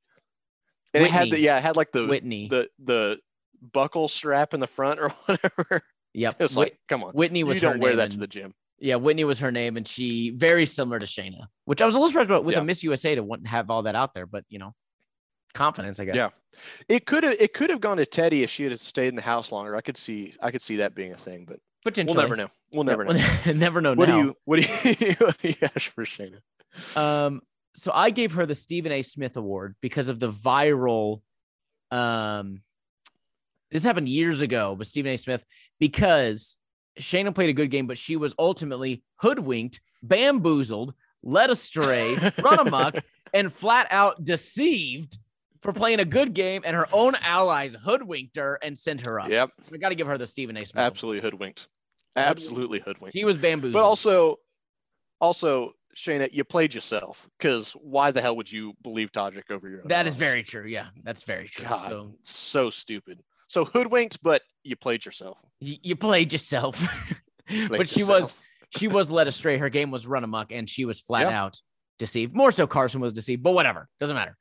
and 0.94 1.04
it 1.04 1.10
had 1.10 1.30
the 1.30 1.38
yeah, 1.40 1.56
it 1.58 1.62
had 1.62 1.76
like 1.76 1.92
the 1.92 2.06
Whitney. 2.06 2.48
the 2.48 2.68
the 2.82 3.18
buckle 3.72 4.08
strap 4.08 4.54
in 4.54 4.60
the 4.60 4.66
front 4.66 4.98
or 5.00 5.08
whatever. 5.26 5.82
yep. 6.14 6.36
It's 6.40 6.56
Whit- 6.56 6.72
like, 6.72 6.78
come 6.88 7.04
on, 7.04 7.12
Whitney 7.12 7.44
was 7.44 7.56
you 7.56 7.60
don't 7.68 7.80
wear 7.80 7.96
that 7.96 8.02
and- 8.04 8.12
to 8.12 8.18
the 8.18 8.26
gym. 8.26 8.54
Yeah, 8.78 8.96
Whitney 8.96 9.22
was 9.22 9.38
her 9.38 9.52
name, 9.52 9.76
and 9.76 9.86
she 9.86 10.30
very 10.30 10.66
similar 10.66 10.98
to 10.98 11.06
Shanna, 11.06 11.48
which 11.66 11.80
I 11.80 11.86
was 11.86 11.94
a 11.94 11.98
little 11.98 12.08
surprised 12.08 12.30
about 12.30 12.44
with 12.44 12.56
Yeah. 12.56 12.62
a 12.62 12.64
Miss 12.64 12.82
USA 12.82 13.14
to 13.14 13.22
want 13.22 13.46
have 13.46 13.70
all 13.70 13.82
that 13.84 13.94
out 13.94 14.12
there, 14.12 14.26
but 14.26 14.44
you 14.48 14.58
know, 14.58 14.74
confidence, 15.52 16.00
I 16.00 16.04
guess. 16.06 16.16
Yeah. 16.16 16.28
It 16.88 17.06
could 17.06 17.24
have 17.24 17.34
it 17.38 17.54
could 17.54 17.70
have 17.70 17.80
gone 17.80 17.96
to 17.96 18.06
Teddi 18.06 18.42
if 18.42 18.50
she 18.50 18.64
had 18.64 18.78
stayed 18.78 19.08
in 19.08 19.16
the 19.16 19.22
house 19.22 19.52
longer. 19.52 19.74
I 19.76 19.80
could 19.80 19.96
see 19.96 20.34
I 20.40 20.50
could 20.50 20.62
see 20.62 20.76
that 20.76 20.94
being 20.94 21.12
a 21.12 21.16
thing, 21.16 21.44
but 21.46 21.58
potentially. 21.84 22.16
we'll 22.16 22.24
never 22.24 22.36
know. 22.36 22.48
We'll 22.72 22.84
never 22.84 23.04
know. 23.04 23.20
never 23.54 23.80
know. 23.80 23.94
What 23.94 24.08
now. 24.08 24.20
do 24.20 24.26
you 24.26 24.36
what 24.44 24.60
do 24.60 24.62
you 24.62 25.14
what 25.18 25.38
do 25.38 25.48
you 25.48 25.54
ask 25.62 25.92
for 25.92 26.04
Shanna? 26.04 26.40
Um, 26.96 27.42
so 27.74 27.92
I 27.92 28.10
gave 28.10 28.32
her 28.32 28.46
the 28.46 28.54
Stephen 28.54 28.92
A. 28.92 29.02
Smith 29.02 29.36
Award 29.36 29.76
because 29.80 30.08
of 30.08 30.20
the 30.20 30.30
viral. 30.30 31.22
Um, 31.90 32.62
this 33.70 33.84
happened 33.84 34.08
years 34.08 34.42
ago 34.42 34.74
with 34.74 34.88
Stephen 34.88 35.12
A. 35.12 35.16
Smith 35.16 35.44
because 35.80 36.56
Shanna 36.98 37.32
played 37.32 37.50
a 37.50 37.54
good 37.54 37.70
game, 37.70 37.86
but 37.86 37.98
she 37.98 38.16
was 38.16 38.34
ultimately 38.38 39.02
hoodwinked, 39.16 39.80
bamboozled, 40.02 40.94
led 41.22 41.50
astray, 41.50 42.16
run 42.42 42.58
amok, 42.58 42.96
and 43.34 43.52
flat 43.52 43.86
out 43.90 44.22
deceived 44.22 45.18
for 45.62 45.72
playing 45.72 46.00
a 46.00 46.04
good 46.04 46.34
game, 46.34 46.62
and 46.64 46.74
her 46.76 46.86
own 46.92 47.14
allies 47.22 47.74
hoodwinked 47.82 48.36
her 48.36 48.58
and 48.62 48.78
sent 48.78 49.06
her 49.06 49.20
up. 49.20 49.28
Yep. 49.30 49.50
I 49.72 49.76
got 49.78 49.88
to 49.90 49.94
give 49.94 50.06
her 50.08 50.18
the 50.18 50.26
Stephen 50.26 50.56
A. 50.56 50.66
Smith. 50.66 50.82
Absolutely 50.82 51.20
hoodwinked. 51.22 51.68
Absolutely 52.16 52.80
hoodwinked. 52.80 53.16
He 53.16 53.24
was 53.24 53.38
bamboozled. 53.38 53.72
But 53.74 53.84
also, 53.84 54.36
also, 55.20 55.72
Shanna, 55.94 56.28
you 56.32 56.44
played 56.44 56.74
yourself 56.74 57.28
because 57.38 57.72
why 57.72 58.10
the 58.10 58.20
hell 58.20 58.36
would 58.36 58.50
you 58.50 58.74
believe 58.82 59.12
Todrick 59.12 59.50
over 59.50 59.68
your? 59.68 59.80
Own 59.82 59.88
that 59.88 60.06
is 60.06 60.16
very 60.16 60.42
true. 60.42 60.66
Yeah, 60.66 60.86
that's 61.04 61.22
very 61.24 61.48
true. 61.48 61.66
God, 61.66 61.88
so 61.88 62.14
so 62.22 62.70
stupid. 62.70 63.20
So 63.48 63.64
hoodwinked, 63.64 64.18
but 64.22 64.42
you 64.64 64.76
played 64.76 65.04
yourself. 65.04 65.38
you, 65.60 65.76
you 65.82 65.96
played 65.96 66.32
yourself. 66.32 66.76
Played 67.48 67.68
but 67.70 67.88
she 67.88 68.00
yourself. 68.00 68.20
was 68.22 68.34
she 68.78 68.88
was 68.88 69.10
led 69.10 69.26
astray. 69.26 69.58
Her 69.58 69.68
game 69.68 69.90
was 69.90 70.06
run 70.06 70.22
amok, 70.24 70.52
and 70.52 70.70
she 70.70 70.84
was 70.84 71.00
flat 71.00 71.22
Yep. 71.24 71.32
out 71.32 71.60
deceived. 71.98 72.34
More 72.34 72.50
so, 72.52 72.66
Carson 72.66 73.00
was 73.00 73.12
deceived, 73.12 73.42
but 73.42 73.50
whatever, 73.52 73.88
doesn't 74.00 74.14
matter. 74.16 74.36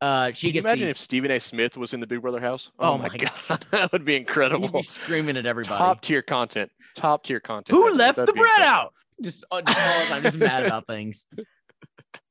Uh, 0.00 0.32
she 0.32 0.46
Can 0.46 0.46
you 0.48 0.52
gets 0.54 0.64
imagine 0.66 0.86
these, 0.86 0.92
if 0.92 0.98
Stephen 0.98 1.30
A. 1.30 1.38
Smith 1.40 1.76
was 1.76 1.92
in 1.92 2.00
the 2.00 2.06
Big 2.06 2.22
Brother 2.22 2.40
house? 2.40 2.70
Oh 2.78 2.92
Oh, 2.94 2.98
my 2.98 3.08
my 3.08 3.16
god, 3.18 3.66
that 3.70 3.92
would 3.92 4.04
be 4.04 4.16
incredible. 4.16 4.68
be 4.68 4.82
screaming 4.82 5.36
at 5.36 5.44
everybody. 5.46 5.76
Top 5.78 6.00
tier 6.00 6.22
content. 6.22 6.70
Top 6.96 7.22
tier 7.22 7.38
content. 7.40 7.76
Who 7.76 7.92
left 7.92 8.16
the 8.16 8.32
bread 8.32 8.62
out? 8.62 8.94
Just, 9.22 9.44
uh, 9.50 9.60
just 9.60 9.78
all 9.78 10.00
the 10.00 10.06
time, 10.06 10.22
just 10.22 10.38
mad 10.38 10.64
about 10.64 10.86
things. 10.86 11.26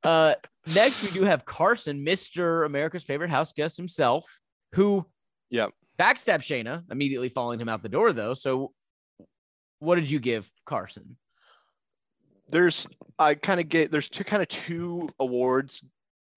Uh, 0.03 0.33
next 0.73 1.03
we 1.03 1.11
do 1.11 1.23
have 1.25 1.45
Carson, 1.45 2.03
Mister 2.03 2.63
America's 2.63 3.03
favorite 3.03 3.29
house 3.29 3.53
guest 3.53 3.77
himself, 3.77 4.25
who 4.73 5.05
Yep. 5.51 5.71
backstab 5.99 6.41
Shanna, 6.41 6.83
immediately 6.89 7.29
following 7.29 7.59
him 7.61 7.69
out 7.69 7.83
the 7.83 7.89
door 7.89 8.11
though. 8.13 8.33
So, 8.33 8.73
what 9.79 9.95
did 9.95 10.09
you 10.09 10.19
give 10.19 10.51
Carson? 10.65 11.17
There's 12.49 12.87
I 13.19 13.35
kind 13.35 13.59
of 13.59 13.69
get 13.69 13.91
there's 13.91 14.09
two 14.09 14.23
kind 14.23 14.41
of 14.41 14.47
two 14.47 15.07
awards 15.19 15.83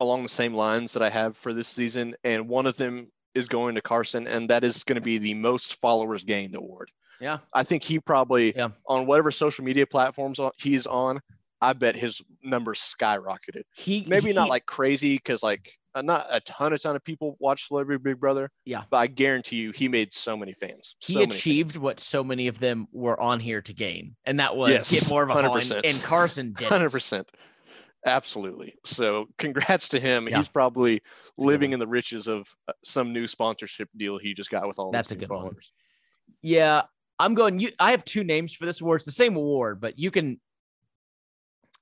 along 0.02 0.22
the 0.22 0.28
same 0.28 0.54
lines 0.54 0.92
that 0.92 1.02
I 1.02 1.10
have 1.10 1.36
for 1.36 1.52
this 1.54 1.68
season, 1.68 2.14
and 2.24 2.48
one 2.48 2.66
of 2.66 2.76
them 2.76 3.10
is 3.34 3.48
going 3.48 3.74
to 3.76 3.80
Carson, 3.80 4.26
and 4.26 4.50
that 4.50 4.64
is 4.64 4.84
going 4.84 4.96
to 4.96 5.00
be 5.02 5.18
the 5.18 5.34
most 5.34 5.80
followers 5.80 6.22
gained 6.24 6.54
award. 6.54 6.90
Yeah. 7.20 7.38
I 7.54 7.62
think 7.62 7.82
he 7.82 7.98
probably 8.00 8.54
Yeah. 8.54 8.68
on 8.86 9.06
whatever 9.06 9.30
social 9.30 9.64
media 9.64 9.86
platforms 9.86 10.38
he's 10.58 10.86
on. 10.86 11.20
I 11.60 11.72
bet 11.74 11.94
his 11.94 12.20
numbers 12.42 12.80
skyrocketed. 12.80 13.62
He 13.76 14.04
Maybe 14.08 14.32
not 14.32 14.48
like 14.48 14.66
crazy 14.66 15.14
because 15.16 15.42
like 15.44 15.70
uh, 15.94 16.02
not 16.02 16.26
a 16.30 16.40
ton, 16.40 16.72
a 16.72 16.78
ton 16.78 16.96
of 16.96 17.04
people 17.04 17.36
watch 17.38 17.68
Celebrity 17.68 18.02
Big 18.02 18.18
Brother. 18.18 18.50
Yeah. 18.64 18.82
but 18.90 18.96
I 18.96 19.06
guarantee 19.06 19.56
you, 19.56 19.70
he 19.72 19.88
made 19.88 20.12
so 20.12 20.36
many 20.36 20.54
fans. 20.54 20.96
he 21.00 21.12
so 21.12 21.20
achieved 21.22 21.76
what 21.76 22.00
so 22.00 22.24
many 22.24 22.48
of 22.48 22.58
them 22.58 22.88
were 22.92 23.18
on 23.20 23.38
here 23.40 23.60
to 23.62 23.72
gain, 23.72 24.16
and 24.24 24.40
that 24.40 24.56
was 24.56 24.70
Yes, 24.72 24.90
get 24.90 25.08
more 25.10 25.22
of 25.22 25.28
a 25.30 25.34
haul. 25.34 25.54
And, 25.56 25.62
100%. 25.64 25.80
and 25.84 26.02
Carson 26.02 26.54
did. 26.54 26.66
Hundred 26.66 26.90
percent. 26.90 27.30
Absolutely. 28.04 28.74
So 28.84 29.26
congrats 29.38 29.90
to 29.90 30.00
him. 30.00 30.28
Yeah. 30.28 30.38
He's 30.38 30.48
probably 30.48 31.02
living 31.38 31.72
in 31.72 31.78
the 31.78 31.86
riches 31.86 32.26
of 32.26 32.48
uh, 32.68 32.72
some 32.84 33.12
new 33.12 33.26
sponsorship 33.26 33.88
deal 33.96 34.18
he 34.18 34.34
just 34.34 34.50
got 34.50 34.66
with 34.66 34.78
all 34.78 34.90
That's 34.90 35.12
a 35.12 35.16
good 35.16 35.30
one. 35.30 35.56
Yeah, 36.40 36.82
I'm 37.18 37.34
going. 37.34 37.60
You, 37.60 37.70
I 37.78 37.92
have 37.92 38.04
two 38.04 38.24
names 38.24 38.54
for 38.54 38.66
this 38.66 38.80
award. 38.80 38.98
It's 38.98 39.06
the 39.06 39.12
same 39.12 39.36
award, 39.36 39.80
but 39.80 39.98
you 39.98 40.10
can, 40.10 40.40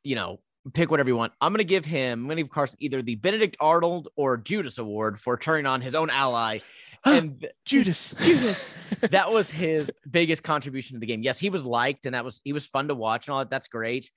you 0.04 0.14
know, 0.14 0.40
pick 0.74 0.90
whatever 0.90 1.08
you 1.08 1.16
want. 1.16 1.32
I'm 1.40 1.52
going 1.52 1.58
to 1.58 1.64
give 1.64 1.86
him. 1.86 2.20
I'm 2.20 2.26
going 2.26 2.36
to 2.36 2.42
give 2.42 2.50
Carson 2.50 2.76
either 2.80 3.00
the 3.00 3.14
Benedict 3.14 3.56
Arnold 3.58 4.08
or 4.16 4.36
Judas 4.36 4.76
Award 4.76 5.18
for 5.18 5.38
turning 5.38 5.64
on 5.64 5.80
his 5.80 5.94
own 5.94 6.10
ally, 6.10 6.58
and 7.06 7.46
Judas. 7.64 8.14
Judas. 8.20 8.70
that 9.10 9.32
was 9.32 9.50
his 9.50 9.90
biggest 10.10 10.42
contribution 10.42 10.96
to 10.96 11.00
the 11.00 11.06
game. 11.06 11.22
Yes, 11.22 11.38
he 11.38 11.48
was 11.48 11.64
liked, 11.64 12.04
and 12.04 12.14
that 12.14 12.24
was 12.24 12.42
he 12.44 12.52
was 12.52 12.66
fun 12.66 12.88
to 12.88 12.94
watch 12.94 13.26
and 13.26 13.32
all 13.32 13.38
that. 13.38 13.48
That's 13.48 13.68
great. 13.68 14.10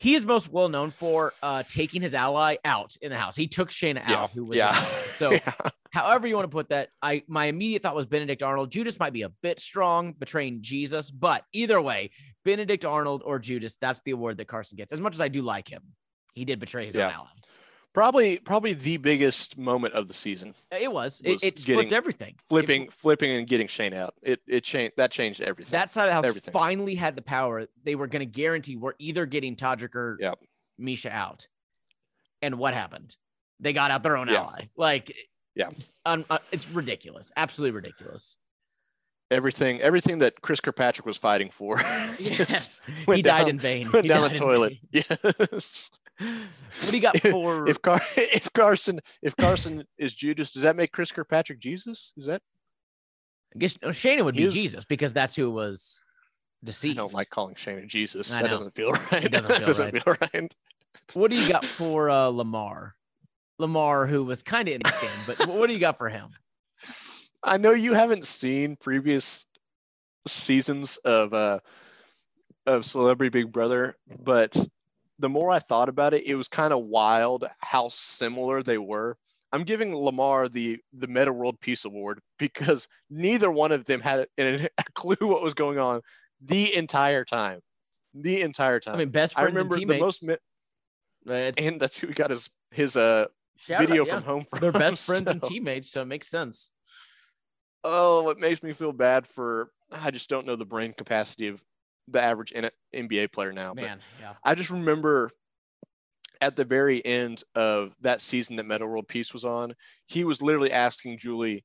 He 0.00 0.14
is 0.14 0.24
most 0.24 0.48
well 0.48 0.68
known 0.68 0.90
for 0.90 1.32
uh, 1.42 1.64
taking 1.68 2.02
his 2.02 2.14
ally 2.14 2.56
out 2.64 2.94
in 3.02 3.10
the 3.10 3.18
house. 3.18 3.34
He 3.34 3.48
took 3.48 3.70
Shanna 3.70 4.00
out, 4.00 4.08
Yeah, 4.08 4.26
who 4.28 4.44
was 4.44 4.58
yeah. 4.58 4.72
So 5.08 5.32
Yeah. 5.32 5.52
however 5.90 6.26
you 6.28 6.34
want 6.36 6.44
to 6.44 6.54
put 6.54 6.68
that 6.68 6.90
i 7.00 7.22
my 7.28 7.46
immediate 7.46 7.82
thought 7.82 7.94
was 7.94 8.04
benedict 8.06 8.42
arnold 8.42 8.70
judas 8.70 8.98
might 8.98 9.12
be 9.14 9.22
a 9.22 9.30
bit 9.42 9.58
strong 9.58 10.12
betraying 10.12 10.58
jesus 10.60 11.10
but 11.10 11.44
either 11.54 11.80
way 11.80 12.10
benedict 12.44 12.84
arnold 12.84 13.22
or 13.24 13.38
judas 13.38 13.76
that's 13.80 14.00
the 14.04 14.10
award 14.10 14.36
that 14.36 14.46
carson 14.46 14.76
gets 14.76 14.92
as 14.92 15.00
much 15.00 15.14
as 15.14 15.20
i 15.22 15.28
do 15.28 15.40
like 15.40 15.66
him 15.66 15.82
he 16.34 16.44
did 16.44 16.60
betray 16.60 16.84
his 16.84 16.94
own 16.94 17.10
ally 17.10 17.30
Probably 17.94 18.38
probably 18.38 18.74
the 18.74 18.96
biggest 18.98 19.58
moment 19.58 19.94
of 19.94 20.06
the 20.08 20.14
season. 20.14 20.54
it 20.70 20.92
was, 20.92 21.20
Was 21.24 21.42
it, 21.42 21.46
it 21.46 21.58
flipped 21.60 21.66
getting- 21.66 21.92
everything 21.94 22.34
Flipping 22.48 22.86
fl- 22.90 22.92
flipping 23.08 23.30
and 23.32 23.46
getting 23.46 23.66
Shane 23.66 23.94
out. 23.94 24.14
It 24.22 24.40
it 24.46 24.62
changed 24.62 24.96
that 24.98 25.10
changed 25.10 25.40
everything. 25.40 25.72
that 25.72 25.90
side 25.90 26.04
of 26.04 26.10
the 26.10 26.14
house 26.14 26.24
everything. 26.24 26.52
finally 26.52 26.94
had 26.94 27.16
the 27.16 27.22
power 27.22 27.66
they 27.82 27.94
were 27.94 28.06
going 28.06 28.20
to 28.20 28.26
guarantee 28.26 28.76
we're 28.76 28.92
either 28.98 29.26
getting 29.26 29.56
todrick 29.56 29.94
or 29.96 30.16
Yep. 30.20 30.38
miesha 30.80 31.10
out 31.10 31.48
and 32.42 32.56
what 32.58 32.74
happened 32.74 33.16
they 33.58 33.72
got 33.72 33.90
out 33.90 34.02
their 34.04 34.16
own 34.16 34.28
Yeah. 34.28 34.42
ally 34.42 34.68
like 34.76 35.12
Yeah. 35.56 35.70
it's, 35.70 35.90
uh, 36.04 36.38
it's 36.52 36.70
ridiculous 36.70 37.32
absolutely 37.36 37.74
ridiculous 37.74 38.36
everything 39.30 39.80
everything 39.80 40.18
that 40.18 40.40
Chris 40.40 40.60
Kirkpatrick 40.60 41.04
was 41.04 41.16
fighting 41.18 41.50
for. 41.50 41.78
yes 42.18 42.80
he 43.06 43.22
died 43.22 43.40
down- 43.40 43.48
in 43.48 43.58
vain 43.58 43.90
went 43.90 44.04
He 44.04 44.08
down 44.08 44.30
the 44.30 44.36
toilet. 44.36 44.74
Yes. 44.92 45.90
What 46.18 46.90
do 46.90 46.96
you 46.96 47.02
got 47.02 47.20
for? 47.20 47.68
if 47.68 47.80
Car 47.80 48.00
if 48.16 48.52
Carson 48.52 49.00
if 49.22 49.36
Carson 49.36 49.84
is 49.98 50.14
Judas, 50.14 50.50
does 50.50 50.62
that 50.62 50.76
make 50.76 50.92
Chris 50.92 51.12
Kirkpatrick 51.12 51.60
Jesus? 51.60 52.12
Is 52.16 52.26
that 52.26 52.42
I 53.54 53.58
guess 53.58 53.76
no, 53.82 53.92
Shanna 53.92 54.24
would 54.24 54.36
be 54.36 54.44
is- 54.44 54.54
Jesus 54.54 54.84
because 54.84 55.12
that's 55.12 55.36
who 55.36 55.50
was 55.50 56.04
deceived. 56.62 56.98
I 56.98 57.02
don't 57.02 57.14
like 57.14 57.30
calling 57.30 57.54
Shane 57.54 57.88
Jesus. 57.88 58.30
That 58.30 58.50
doesn't 58.50 58.74
feel 58.74 58.92
right. 59.12 59.30
doesn't 59.30 59.50
feel 59.50 59.66
doesn't 59.66 59.94
right. 59.94 60.04
feel 60.04 60.16
right. 60.34 60.54
What 61.14 61.30
do 61.30 61.40
you 61.40 61.48
got 61.48 61.64
for 61.78 62.10
uh, 62.10 62.26
Lamar? 62.26 62.94
Lamar, 63.58 64.06
who 64.06 64.24
was 64.24 64.42
kind 64.42 64.68
of 64.68 64.74
in 64.74 64.80
this 64.84 65.00
game, 65.00 65.10
but 65.26 65.48
what 65.48 65.66
do 65.66 65.72
you 65.72 65.80
got 65.80 65.98
for 65.98 66.08
him? 66.08 66.28
I 67.42 67.56
know 67.56 67.72
you 67.72 67.92
haven't 67.92 68.24
seen 68.24 68.76
previous 68.76 69.46
seasons 70.26 70.96
of 70.98 71.32
uh 71.32 71.60
of 72.66 72.84
Celebrity 72.84 73.30
Big 73.30 73.52
Brother, 73.52 73.96
but 74.22 74.54
the 75.18 75.28
more 75.28 75.50
I 75.50 75.58
thought 75.58 75.88
about 75.88 76.14
it, 76.14 76.24
it 76.26 76.34
was 76.34 76.48
kind 76.48 76.72
of 76.72 76.84
wild 76.84 77.48
how 77.58 77.88
similar 77.88 78.62
they 78.62 78.78
were. 78.78 79.16
I'm 79.52 79.64
giving 79.64 79.94
Lamar 79.94 80.48
the 80.48 80.78
the 80.92 81.06
Metta 81.08 81.32
World 81.32 81.58
Peace 81.60 81.84
Award 81.84 82.20
because 82.38 82.88
neither 83.10 83.50
one 83.50 83.72
of 83.72 83.84
them 83.86 84.00
had 84.00 84.26
a, 84.38 84.64
a 84.66 84.84
clue 84.94 85.16
what 85.20 85.42
was 85.42 85.54
going 85.54 85.78
on 85.78 86.00
the 86.40 86.74
entire 86.76 87.24
time. 87.24 87.60
The 88.14 88.40
entire 88.42 88.80
time. 88.80 88.94
I 88.94 88.98
mean, 88.98 89.10
best 89.10 89.38
I 89.38 89.42
friends 89.42 89.54
remember 89.54 89.74
and 89.76 89.88
the 89.88 89.94
teammates. 89.94 90.22
most, 90.22 90.24
mi- 90.24 90.36
Uh, 91.28 91.34
it's, 91.34 91.58
and 91.58 91.80
that's 91.80 91.98
who 91.98 92.08
got 92.08 92.30
his 92.30 92.48
his 92.70 92.96
uh 92.96 93.26
video 93.66 94.02
out, 94.02 94.06
yeah. 94.06 94.14
from 94.14 94.22
home. 94.22 94.44
From, 94.44 94.60
They're 94.60 94.72
best 94.72 95.04
friends 95.04 95.30
and 95.30 95.42
teammates, 95.42 95.90
so 95.90 96.02
it 96.02 96.06
makes 96.06 96.28
sense. 96.28 96.70
oh, 97.84 98.28
it 98.30 98.38
makes 98.38 98.62
me 98.62 98.72
feel 98.72 98.92
bad 98.92 99.26
for. 99.26 99.70
I 99.90 100.10
just 100.10 100.28
don't 100.28 100.46
know 100.46 100.56
the 100.56 100.66
brain 100.66 100.92
capacity 100.92 101.48
of 101.48 101.62
the 102.10 102.22
average 102.22 102.52
NBA 102.94 103.32
player 103.32 103.52
now. 103.52 103.74
But 103.74 103.84
Man, 103.84 104.00
yeah. 104.20 104.34
I 104.44 104.54
just 104.54 104.70
remember 104.70 105.30
at 106.40 106.56
the 106.56 106.64
very 106.64 107.04
end 107.04 107.42
of 107.54 107.96
that 108.00 108.20
season 108.20 108.56
that 108.56 108.66
Metta 108.66 108.86
World 108.86 109.08
Peace 109.08 109.32
was 109.32 109.44
on, 109.44 109.74
he 110.06 110.24
was 110.24 110.40
literally 110.40 110.72
asking 110.72 111.18
Julie, 111.18 111.64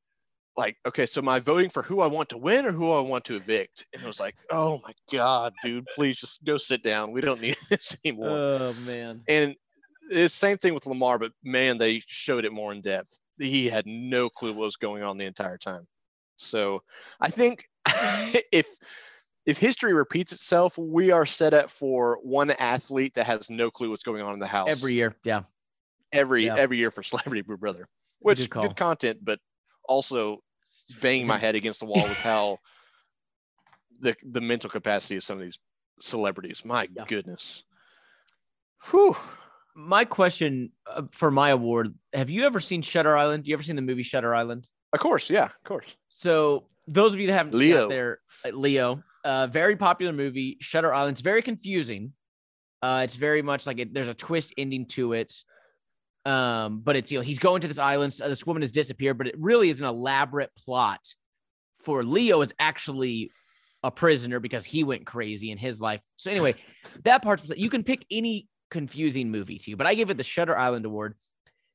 like, 0.56 0.78
okay, 0.86 1.06
so 1.06 1.22
am 1.22 1.30
I 1.30 1.40
voting 1.40 1.70
for 1.70 1.82
who 1.82 2.00
I 2.00 2.08
want 2.08 2.30
to 2.30 2.38
win 2.38 2.66
or 2.66 2.72
who 2.72 2.92
I 2.92 3.02
want 3.02 3.26
to 3.26 3.36
evict? 3.36 3.86
And 3.94 4.04
it 4.04 4.06
was 4.06 4.20
like, 4.20 4.36
oh 4.50 4.80
my 4.84 4.94
God, 5.12 5.54
dude, 5.64 5.86
please 5.96 6.18
just 6.18 6.44
go 6.44 6.58
sit 6.58 6.84
down. 6.84 7.12
We 7.12 7.22
don't 7.22 7.42
need 7.42 7.58
this 7.70 7.98
anymore. 8.04 8.30
Oh 8.30 8.76
man. 8.86 9.22
and 9.28 9.56
it's 10.12 10.34
same 10.34 10.58
thing 10.58 10.74
with 10.74 10.86
Lamar, 10.86 11.18
but 11.18 11.32
man, 11.44 11.78
they 11.78 12.02
showed 12.06 12.46
it 12.46 12.52
more 12.52 12.72
in 12.72 12.82
depth. 12.82 13.18
He 13.40 13.68
had 13.68 13.88
no 13.88 14.30
clue 14.30 14.54
what 14.54 14.66
was 14.66 14.76
going 14.76 15.02
on 15.02 15.18
the 15.18 15.26
entire 15.26 15.58
time. 15.58 15.88
So 16.38 16.84
I 17.20 17.30
think 17.30 17.68
if 18.52 18.68
if 19.46 19.58
history 19.58 19.94
repeats 19.94 20.32
itself, 20.32 20.78
we 20.78 21.12
are 21.12 21.26
set 21.26 21.54
up 21.54 21.70
for 21.70 22.20
one 22.24 22.52
athlete 22.52 23.14
that 23.16 23.26
has 23.26 23.50
no 23.50 23.70
clue 23.70 23.90
what's 23.90 24.04
going 24.04 24.22
on 24.22 24.34
in 24.34 24.40
the 24.40 24.48
house 24.48 24.70
Every 24.70 24.94
year, 24.94 25.16
yeah. 25.24 25.44
every 26.12 26.46
yeah. 26.46 26.56
every 26.58 26.78
year 26.78 26.92
for 26.92 27.04
Celebrity 27.12 27.42
Big 27.42 27.60
Brother, 27.60 27.88
which 28.20 28.50
good 28.50 28.62
good 28.62 28.76
content, 28.76 29.20
but 29.22 29.40
also 29.88 30.40
banging 31.02 31.28
my 31.28 31.38
head 31.38 31.56
against 31.56 31.80
the 31.82 31.86
wall 31.86 32.04
with 32.04 32.18
how 32.18 32.58
the 34.00 34.16
the 34.24 34.42
mental 34.42 34.70
capacity 34.70 35.18
of 35.18 35.24
some 35.24 35.38
of 35.38 35.44
these 35.44 35.60
celebrities. 36.00 36.64
My 36.66 36.88
Yeah. 36.96 37.06
goodness. 37.06 37.64
Whew. 38.92 39.16
My 39.76 40.06
question 40.06 40.72
uh, 40.86 41.04
for 41.12 41.32
my 41.32 41.50
award: 41.50 41.96
Have 42.14 42.30
you 42.30 42.46
ever 42.46 42.60
seen 42.60 42.82
Shutter 42.84 43.18
Island? 43.18 43.48
You 43.48 43.56
ever 43.56 43.64
seen 43.64 43.76
the 43.76 43.82
movie 43.82 44.04
Shutter 44.04 44.34
Island? 44.36 44.68
Of 44.94 45.00
course, 45.00 45.30
yeah, 45.32 45.46
of 45.46 45.64
course. 45.64 45.96
So 46.10 46.66
those 46.88 47.14
of 47.14 47.20
you 47.20 47.28
that 47.28 47.34
haven't 47.34 47.54
seen 47.54 47.62
Leo. 47.72 47.84
out 47.84 47.90
there, 47.90 48.20
uh, 48.46 48.50
Leo, 48.50 49.04
uh, 49.24 49.48
very 49.48 49.76
popular 49.76 50.14
movie, 50.14 50.58
Shutter 50.60 50.94
Island. 50.94 51.16
It's 51.16 51.22
very 51.22 51.42
confusing. 51.42 52.14
Uh, 52.82 53.02
it's 53.04 53.16
very 53.16 53.42
much 53.42 53.66
like 53.66 53.80
it, 53.80 53.94
there's 53.94 54.08
a 54.10 54.14
twist 54.14 54.54
ending 54.58 54.86
to 54.88 55.14
it. 55.14 55.34
Um, 56.26 56.82
but 56.82 56.96
it's 56.96 57.12
you 57.12 57.20
know 57.20 57.24
he's 57.24 57.40
going 57.40 57.62
to 57.62 57.68
this 57.68 57.80
island. 57.80 58.14
So 58.14 58.28
this 58.28 58.46
woman 58.46 58.62
has 58.62 58.72
disappeared, 58.72 59.18
but 59.18 59.28
it 59.28 59.36
really 59.38 59.70
is 59.70 59.80
an 59.80 59.86
elaborate 59.86 60.52
plot 60.66 61.02
for 61.84 62.04
Leo 62.04 62.42
is 62.42 62.54
actually 62.60 63.30
a 63.84 63.92
prisoner 63.92 64.40
because 64.40 64.64
he 64.64 64.84
went 64.84 65.06
crazy 65.06 65.52
in 65.52 65.58
his 65.58 65.82
life. 65.82 66.02
So 66.16 66.32
anyway, 66.32 66.56
that 67.04 67.22
part's 67.22 67.52
you 67.56 67.70
can 67.70 67.84
pick 67.84 68.06
any 68.10 68.48
confusing 68.72 69.32
movie 69.32 69.60
to 69.60 69.70
you, 69.70 69.78
but 69.78 69.88
I 69.88 69.96
give 69.96 70.10
it 70.10 70.18
the 70.18 70.24
Shutter 70.24 70.58
Island 70.58 70.86
award 70.86 71.16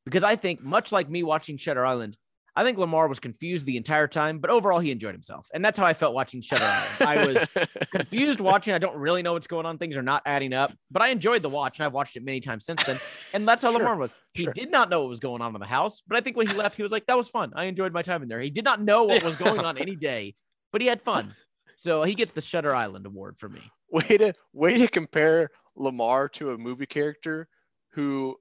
because 0.04 0.24
I 0.24 0.36
think 0.36 0.62
much 0.62 0.92
like 0.92 1.08
me 1.10 1.22
watching 1.22 1.58
Shutter 1.58 1.84
Island, 1.84 2.16
I 2.56 2.64
think 2.64 2.78
Lamar 2.78 3.08
was 3.08 3.20
confused 3.20 3.66
the 3.66 3.76
entire 3.76 4.08
time, 4.08 4.38
but 4.38 4.50
overall 4.50 4.80
he 4.80 4.90
enjoyed 4.90 5.14
himself. 5.14 5.48
And 5.54 5.64
that's 5.64 5.78
how 5.78 5.86
I 5.86 5.94
felt 5.94 6.14
watching 6.14 6.40
Shutter 6.40 6.64
Island. 6.64 7.00
I 7.00 7.26
was 7.26 7.68
confused 7.90 8.40
watching. 8.40 8.74
I 8.74 8.78
don't 8.78 8.96
really 8.96 9.22
know 9.22 9.34
what's 9.34 9.46
going 9.46 9.66
on. 9.66 9.78
Things 9.78 9.96
are 9.96 10.02
not 10.02 10.22
adding 10.26 10.52
up, 10.52 10.72
but 10.90 11.02
I 11.02 11.08
enjoyed 11.08 11.42
the 11.42 11.48
watch 11.48 11.78
and 11.78 11.86
I've 11.86 11.92
watched 11.92 12.16
it 12.16 12.24
many 12.24 12.40
times 12.40 12.64
since 12.64 12.82
then. 12.84 12.96
And 13.32 13.46
that's 13.46 13.62
how 13.62 13.70
sure, 13.70 13.80
Lamar 13.80 13.96
was. 13.96 14.16
He 14.34 14.44
sure. 14.44 14.52
did 14.52 14.70
not 14.70 14.90
know 14.90 15.00
what 15.00 15.08
was 15.08 15.20
going 15.20 15.40
on 15.40 15.54
in 15.54 15.60
the 15.60 15.66
house, 15.66 16.02
but 16.06 16.16
I 16.16 16.20
think 16.20 16.36
when 16.36 16.46
he 16.46 16.54
left, 16.54 16.76
he 16.76 16.82
was 16.82 16.92
like, 16.92 17.06
that 17.06 17.16
was 17.16 17.28
fun. 17.28 17.52
I 17.54 17.64
enjoyed 17.64 17.92
my 17.92 18.02
time 18.02 18.22
in 18.22 18.28
there. 18.28 18.40
He 18.40 18.50
did 18.50 18.64
not 18.64 18.82
know 18.82 19.04
what 19.04 19.22
was 19.22 19.36
going 19.36 19.60
on 19.60 19.78
any 19.78 19.94
day, 19.96 20.34
but 20.72 20.80
he 20.80 20.88
had 20.88 21.02
fun. 21.02 21.34
So 21.76 22.02
he 22.02 22.14
gets 22.14 22.32
the 22.32 22.40
Shutter 22.40 22.74
Island 22.74 23.06
award 23.06 23.38
for 23.38 23.48
me. 23.48 23.60
Way 23.92 24.18
to 24.18 24.34
way 24.52 24.76
to 24.78 24.88
compare 24.88 25.48
Lamar 25.74 26.28
to 26.30 26.50
a 26.50 26.58
movie 26.58 26.84
character 26.84 27.48
who 27.92 28.36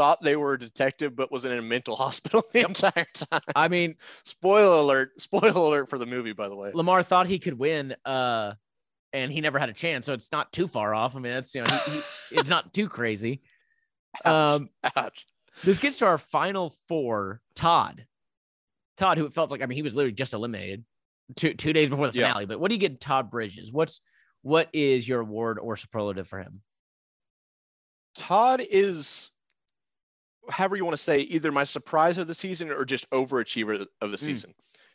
thought 0.00 0.22
they 0.22 0.34
were 0.34 0.54
a 0.54 0.58
detective 0.58 1.14
but 1.14 1.30
was 1.30 1.44
in 1.44 1.52
a 1.52 1.60
mental 1.60 1.94
hospital 2.04 2.42
the 2.54 2.60
yep. 2.60 2.68
entire 2.68 3.06
time. 3.14 3.40
I 3.54 3.68
mean, 3.68 3.96
spoiler 4.24 4.78
alert, 4.78 5.10
spoiler 5.20 5.50
alert 5.50 5.90
for 5.90 5.98
the 5.98 6.06
movie, 6.06 6.32
by 6.32 6.48
the 6.48 6.56
way. 6.56 6.70
Lamar 6.72 7.02
thought 7.02 7.26
he 7.26 7.38
could 7.38 7.58
win, 7.58 7.94
uh, 8.06 8.54
and 9.12 9.30
he 9.30 9.42
never 9.42 9.58
had 9.58 9.68
a 9.68 9.74
chance, 9.74 10.06
so 10.06 10.14
it's 10.14 10.32
not 10.32 10.54
too 10.54 10.68
far 10.68 10.94
off. 10.94 11.16
I 11.16 11.18
mean, 11.18 11.34
that's 11.34 11.54
you 11.54 11.62
know, 11.62 11.70
he, 11.70 11.90
he, 11.90 12.00
it's 12.38 12.48
not 12.48 12.72
too 12.72 12.88
crazy. 12.88 13.42
Ouch. 14.24 14.60
Um, 14.60 14.70
Ouch. 14.96 15.26
This 15.64 15.78
gets 15.78 15.98
to 15.98 16.06
our 16.06 16.16
final 16.16 16.72
four. 16.88 17.42
Todd, 17.54 18.06
Todd, 18.96 19.18
who 19.18 19.26
it 19.26 19.34
felt 19.34 19.50
like 19.50 19.60
I 19.60 19.66
mean, 19.66 19.76
he 19.76 19.82
was 19.82 19.94
literally 19.94 20.14
just 20.14 20.32
eliminated 20.32 20.82
two 21.36 21.52
two 21.52 21.74
days 21.74 21.90
before 21.90 22.06
the 22.06 22.14
finale. 22.14 22.44
Yeah. 22.44 22.46
But 22.46 22.60
what 22.60 22.70
do 22.70 22.74
you 22.74 22.80
get, 22.80 23.02
Todd 23.02 23.30
Bridges? 23.30 23.70
What's 23.70 24.00
what 24.40 24.70
is 24.72 25.06
your 25.06 25.20
award 25.20 25.58
or 25.58 25.76
superlative 25.76 26.26
for 26.26 26.38
him? 26.38 26.62
Todd 28.14 28.62
is 28.70 29.30
however 30.50 30.76
you 30.76 30.84
want 30.84 30.96
to 30.96 31.02
say, 31.02 31.20
either 31.20 31.52
my 31.52 31.64
surprise 31.64 32.18
of 32.18 32.26
the 32.26 32.34
season 32.34 32.70
or 32.70 32.84
just 32.84 33.08
overachiever 33.10 33.86
of 34.00 34.10
the 34.10 34.16
hmm. 34.16 34.24
season. 34.24 34.54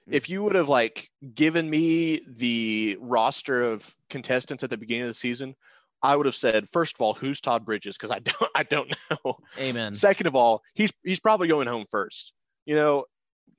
Mm. 0.09 0.13
If 0.13 0.29
you 0.29 0.43
would 0.43 0.55
have 0.55 0.69
like 0.69 1.09
given 1.33 1.69
me 1.69 2.21
the 2.27 2.97
roster 2.99 3.63
of 3.63 3.95
contestants 4.09 4.63
at 4.63 4.69
the 4.69 4.77
beginning 4.77 5.03
of 5.03 5.09
the 5.09 5.15
season, 5.15 5.55
I 6.03 6.15
would 6.15 6.27
have 6.27 6.35
said, 6.35 6.69
first 6.69 6.95
of 6.95 7.01
all, 7.01 7.13
who's 7.13 7.41
Todd 7.41 7.65
Bridges? 7.65 7.97
Because 7.97 8.11
I 8.11 8.19
don't 8.19 8.51
I 8.53 8.63
don't 8.63 8.95
know. 9.25 9.37
Amen. 9.59 9.93
Second 9.93 10.27
of 10.27 10.35
all, 10.35 10.61
he's 10.73 10.93
he's 11.03 11.19
probably 11.19 11.47
going 11.47 11.67
home 11.67 11.85
first. 11.89 12.33
You 12.65 12.75
know, 12.75 13.05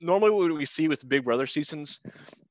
normally 0.01 0.31
what 0.31 0.53
we 0.53 0.65
see 0.65 0.87
with 0.87 1.07
Big 1.07 1.25
Brother 1.25 1.45
seasons, 1.45 1.99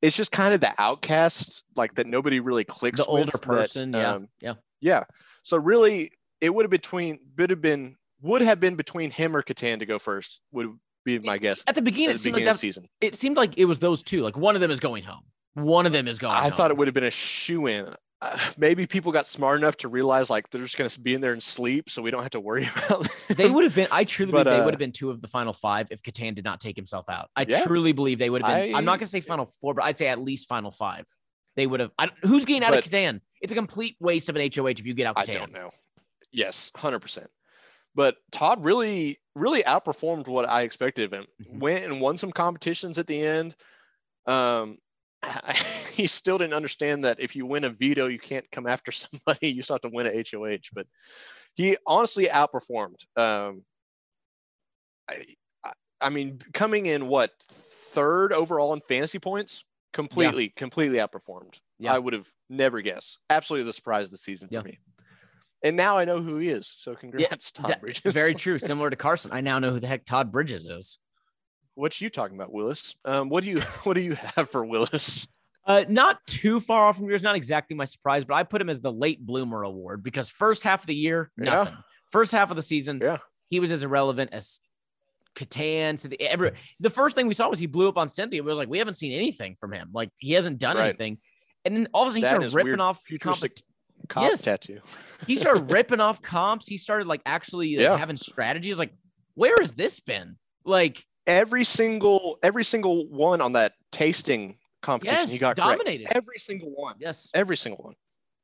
it's 0.02 0.16
just 0.16 0.32
kind 0.32 0.54
of 0.54 0.60
the 0.60 0.74
outcast, 0.78 1.64
like 1.74 1.94
that 1.94 2.06
nobody 2.06 2.40
really 2.40 2.64
clicks. 2.64 3.00
The 3.00 3.06
older 3.06 3.38
person, 3.38 3.92
that, 3.92 3.98
yeah, 3.98 4.14
um, 4.14 4.28
yeah, 4.40 4.54
yeah. 4.80 5.04
So 5.42 5.56
really, 5.56 6.12
it 6.40 6.54
would 6.54 6.64
have 6.64 6.70
between 6.70 7.18
would 7.38 7.50
have 7.50 7.62
been 7.62 7.96
would 8.22 8.42
have 8.42 8.60
been 8.60 8.76
between 8.76 9.10
him 9.10 9.36
or 9.36 9.42
Kattan 9.42 9.80
to 9.80 9.86
go 9.86 9.98
first. 9.98 10.40
Would 10.52 10.78
be 11.04 11.18
my 11.18 11.38
guess. 11.38 11.62
At 11.66 11.74
the 11.74 11.82
beginning, 11.82 12.10
at 12.10 12.12
the 12.12 12.14
it 12.14 12.18
seemed 12.18 12.34
beginning 12.34 12.52
like 12.52 12.56
season. 12.56 12.88
It 13.00 13.14
seemed 13.14 13.36
like 13.36 13.56
it 13.56 13.64
was 13.64 13.78
those 13.78 14.02
two. 14.02 14.22
Like 14.22 14.36
one 14.36 14.54
of 14.54 14.60
them 14.60 14.70
is 14.70 14.80
going 14.80 15.04
home. 15.04 15.22
One 15.54 15.86
of 15.86 15.92
them 15.92 16.06
is 16.08 16.18
going. 16.18 16.34
I 16.34 16.44
home. 16.44 16.52
thought 16.52 16.70
it 16.70 16.76
would 16.76 16.88
have 16.88 16.94
been 16.94 17.04
a 17.04 17.10
shoe 17.10 17.66
in. 17.66 17.94
Uh, 18.22 18.38
maybe 18.56 18.86
people 18.86 19.12
got 19.12 19.26
smart 19.26 19.58
enough 19.58 19.76
to 19.76 19.88
realize 19.88 20.30
like 20.30 20.48
they're 20.50 20.62
just 20.62 20.78
going 20.78 20.88
to 20.88 21.00
be 21.00 21.14
in 21.14 21.20
there 21.20 21.32
and 21.32 21.42
sleep, 21.42 21.90
so 21.90 22.02
we 22.02 22.10
don't 22.10 22.22
have 22.22 22.30
to 22.30 22.40
worry 22.40 22.68
about. 22.76 23.02
Them. 23.02 23.36
They 23.36 23.48
would 23.48 23.64
have 23.64 23.74
been. 23.74 23.88
I 23.90 24.04
truly 24.04 24.32
but, 24.32 24.44
believe 24.44 24.54
uh, 24.54 24.58
they 24.58 24.64
would 24.64 24.74
have 24.74 24.78
been 24.78 24.92
two 24.92 25.10
of 25.10 25.20
the 25.20 25.28
final 25.28 25.52
five 25.52 25.88
if 25.90 26.02
Kattan 26.02 26.34
did 26.34 26.44
not 26.44 26.60
take 26.60 26.76
himself 26.76 27.08
out. 27.08 27.30
I 27.36 27.46
yeah, 27.48 27.64
truly 27.64 27.92
believe 27.92 28.18
they 28.18 28.30
would 28.30 28.42
have 28.42 28.50
been. 28.50 28.74
I, 28.74 28.78
am 28.78 28.84
not 28.84 28.98
going 28.98 29.06
to 29.06 29.10
say 29.10 29.20
final 29.20 29.46
four, 29.46 29.74
but 29.74 29.84
I'd 29.84 29.98
say 29.98 30.08
at 30.08 30.18
least 30.18 30.48
final 30.48 30.70
five. 30.70 31.04
They 31.56 31.66
would 31.66 31.80
have. 31.80 31.90
I, 31.98 32.10
who's 32.22 32.44
getting 32.44 32.64
out 32.64 32.72
but, 32.72 32.84
of 32.84 32.90
Kattan? 32.90 33.20
It's 33.40 33.52
a 33.52 33.56
complete 33.56 33.96
waste 34.00 34.28
of 34.28 34.36
an 34.36 34.50
HOH 34.54 34.66
if 34.66 34.86
you 34.86 34.94
get 34.94 35.06
out. 35.06 35.16
Kattan. 35.16 35.30
I 35.30 35.32
don't 35.34 35.52
know. 35.52 35.70
Yes, 36.32 36.72
hundred 36.74 37.00
percent. 37.00 37.28
But 37.96 38.16
Todd 38.30 38.62
really, 38.62 39.16
really 39.34 39.62
outperformed 39.62 40.28
what 40.28 40.46
I 40.48 40.62
expected 40.62 41.06
of 41.06 41.18
him. 41.18 41.26
Mm-hmm. 41.42 41.58
Went 41.58 41.84
and 41.86 42.00
won 42.00 42.18
some 42.18 42.30
competitions 42.30 42.98
at 42.98 43.06
the 43.06 43.20
end. 43.20 43.56
Um, 44.26 44.76
he 45.92 46.06
still 46.06 46.36
didn't 46.36 46.52
understand 46.52 47.04
that 47.04 47.20
if 47.20 47.34
you 47.34 47.46
win 47.46 47.64
a 47.64 47.70
veto, 47.70 48.06
you 48.06 48.18
can't 48.18 48.48
come 48.52 48.66
after 48.66 48.92
somebody. 48.92 49.48
You 49.48 49.62
still 49.62 49.74
have 49.74 49.80
to 49.80 49.88
win 49.88 50.06
a 50.06 50.24
HOH. 50.30 50.68
But 50.74 50.86
he 51.54 51.78
honestly 51.86 52.26
outperformed. 52.26 53.06
Um, 53.16 53.64
I, 55.08 55.24
I, 55.64 55.72
I 55.98 56.10
mean, 56.10 56.38
coming 56.52 56.84
in 56.84 57.08
what 57.08 57.32
third 57.50 58.34
overall 58.34 58.74
in 58.74 58.82
fantasy 58.82 59.18
points, 59.18 59.64
completely, 59.94 60.44
yeah. 60.44 60.50
completely 60.54 60.98
outperformed. 60.98 61.58
Yeah. 61.78 61.94
I 61.94 61.98
would 61.98 62.12
have 62.12 62.28
never 62.50 62.82
guessed. 62.82 63.18
Absolutely 63.30 63.64
the 63.64 63.72
surprise 63.72 64.08
of 64.08 64.10
the 64.10 64.18
season 64.18 64.48
yeah. 64.50 64.60
for 64.60 64.68
me. 64.68 64.78
And 65.66 65.76
now 65.76 65.98
I 65.98 66.04
know 66.04 66.22
who 66.22 66.36
he 66.36 66.48
is. 66.48 66.68
So 66.68 66.94
congrats, 66.94 67.52
yeah, 67.58 67.62
Todd 67.62 67.80
Bridges. 67.80 68.14
very 68.14 68.34
true. 68.36 68.56
Similar 68.56 68.90
to 68.90 68.96
Carson, 68.96 69.32
I 69.32 69.40
now 69.40 69.58
know 69.58 69.72
who 69.72 69.80
the 69.80 69.88
heck 69.88 70.04
Todd 70.04 70.30
Bridges 70.30 70.64
is. 70.64 71.00
What 71.74 72.00
you 72.00 72.08
talking 72.08 72.36
about, 72.36 72.52
Willis? 72.52 72.94
Um, 73.04 73.28
what 73.28 73.42
do 73.42 73.50
you 73.50 73.60
what 73.82 73.94
do 73.94 74.00
you 74.00 74.14
have 74.14 74.48
for 74.48 74.64
Willis? 74.64 75.26
Uh, 75.66 75.84
not 75.88 76.24
too 76.24 76.60
far 76.60 76.86
off 76.86 76.98
from 76.98 77.08
yours. 77.08 77.24
Not 77.24 77.34
exactly 77.34 77.76
my 77.76 77.84
surprise, 77.84 78.24
but 78.24 78.34
I 78.34 78.44
put 78.44 78.60
him 78.60 78.70
as 78.70 78.80
the 78.80 78.92
late 78.92 79.26
bloomer 79.26 79.64
award 79.64 80.04
because 80.04 80.30
first 80.30 80.62
half 80.62 80.82
of 80.82 80.86
the 80.86 80.94
year, 80.94 81.32
nothing. 81.36 81.74
Yeah. 81.74 81.80
First 82.12 82.30
half 82.30 82.50
of 82.50 82.56
the 82.56 82.62
season, 82.62 83.00
yeah, 83.02 83.18
he 83.50 83.58
was 83.58 83.72
as 83.72 83.82
irrelevant 83.82 84.30
as 84.32 84.60
Kattan. 85.34 86.00
To 86.02 86.08
the 86.08 86.20
every 86.20 86.52
the 86.78 86.90
first 86.90 87.16
thing 87.16 87.26
we 87.26 87.34
saw 87.34 87.48
was 87.48 87.58
he 87.58 87.66
blew 87.66 87.88
up 87.88 87.98
on 87.98 88.08
Cynthia. 88.08 88.38
It 88.38 88.44
was 88.44 88.56
like 88.56 88.68
we 88.68 88.78
haven't 88.78 88.94
seen 88.94 89.10
anything 89.10 89.56
from 89.58 89.72
him. 89.72 89.90
Like 89.92 90.10
he 90.18 90.34
hasn't 90.34 90.58
done 90.58 90.76
right. 90.76 90.90
anything. 90.90 91.18
And 91.64 91.76
then 91.76 91.88
all 91.92 92.04
of 92.04 92.08
a 92.08 92.10
sudden 92.12 92.16
he 92.18 92.22
that 92.22 92.28
started 92.28 92.54
ripping 92.54 92.68
weird. 92.68 92.80
off 92.80 93.02
competition 93.20 93.65
comp 94.08 94.30
yes. 94.30 94.42
tattoo. 94.42 94.80
he 95.26 95.36
started 95.36 95.70
ripping 95.70 96.00
off 96.00 96.22
comps. 96.22 96.66
He 96.66 96.78
started 96.78 97.06
like 97.06 97.22
actually 97.26 97.76
like, 97.76 97.82
yeah. 97.82 97.96
having 97.96 98.16
strategies. 98.16 98.78
Like, 98.78 98.92
where 99.34 99.56
has 99.58 99.72
this 99.72 100.00
been? 100.00 100.36
Like 100.64 101.04
every 101.26 101.64
single 101.64 102.38
every 102.42 102.64
single 102.64 103.08
one 103.08 103.40
on 103.40 103.52
that 103.52 103.72
tasting 103.92 104.58
competition, 104.82 105.20
yes, 105.20 105.30
he 105.30 105.38
got 105.38 105.56
dominated. 105.56 106.04
Correct. 106.04 106.16
Every 106.16 106.38
single 106.38 106.70
one. 106.74 106.96
Yes, 106.98 107.28
every 107.34 107.56
single 107.56 107.84
one. 107.84 107.94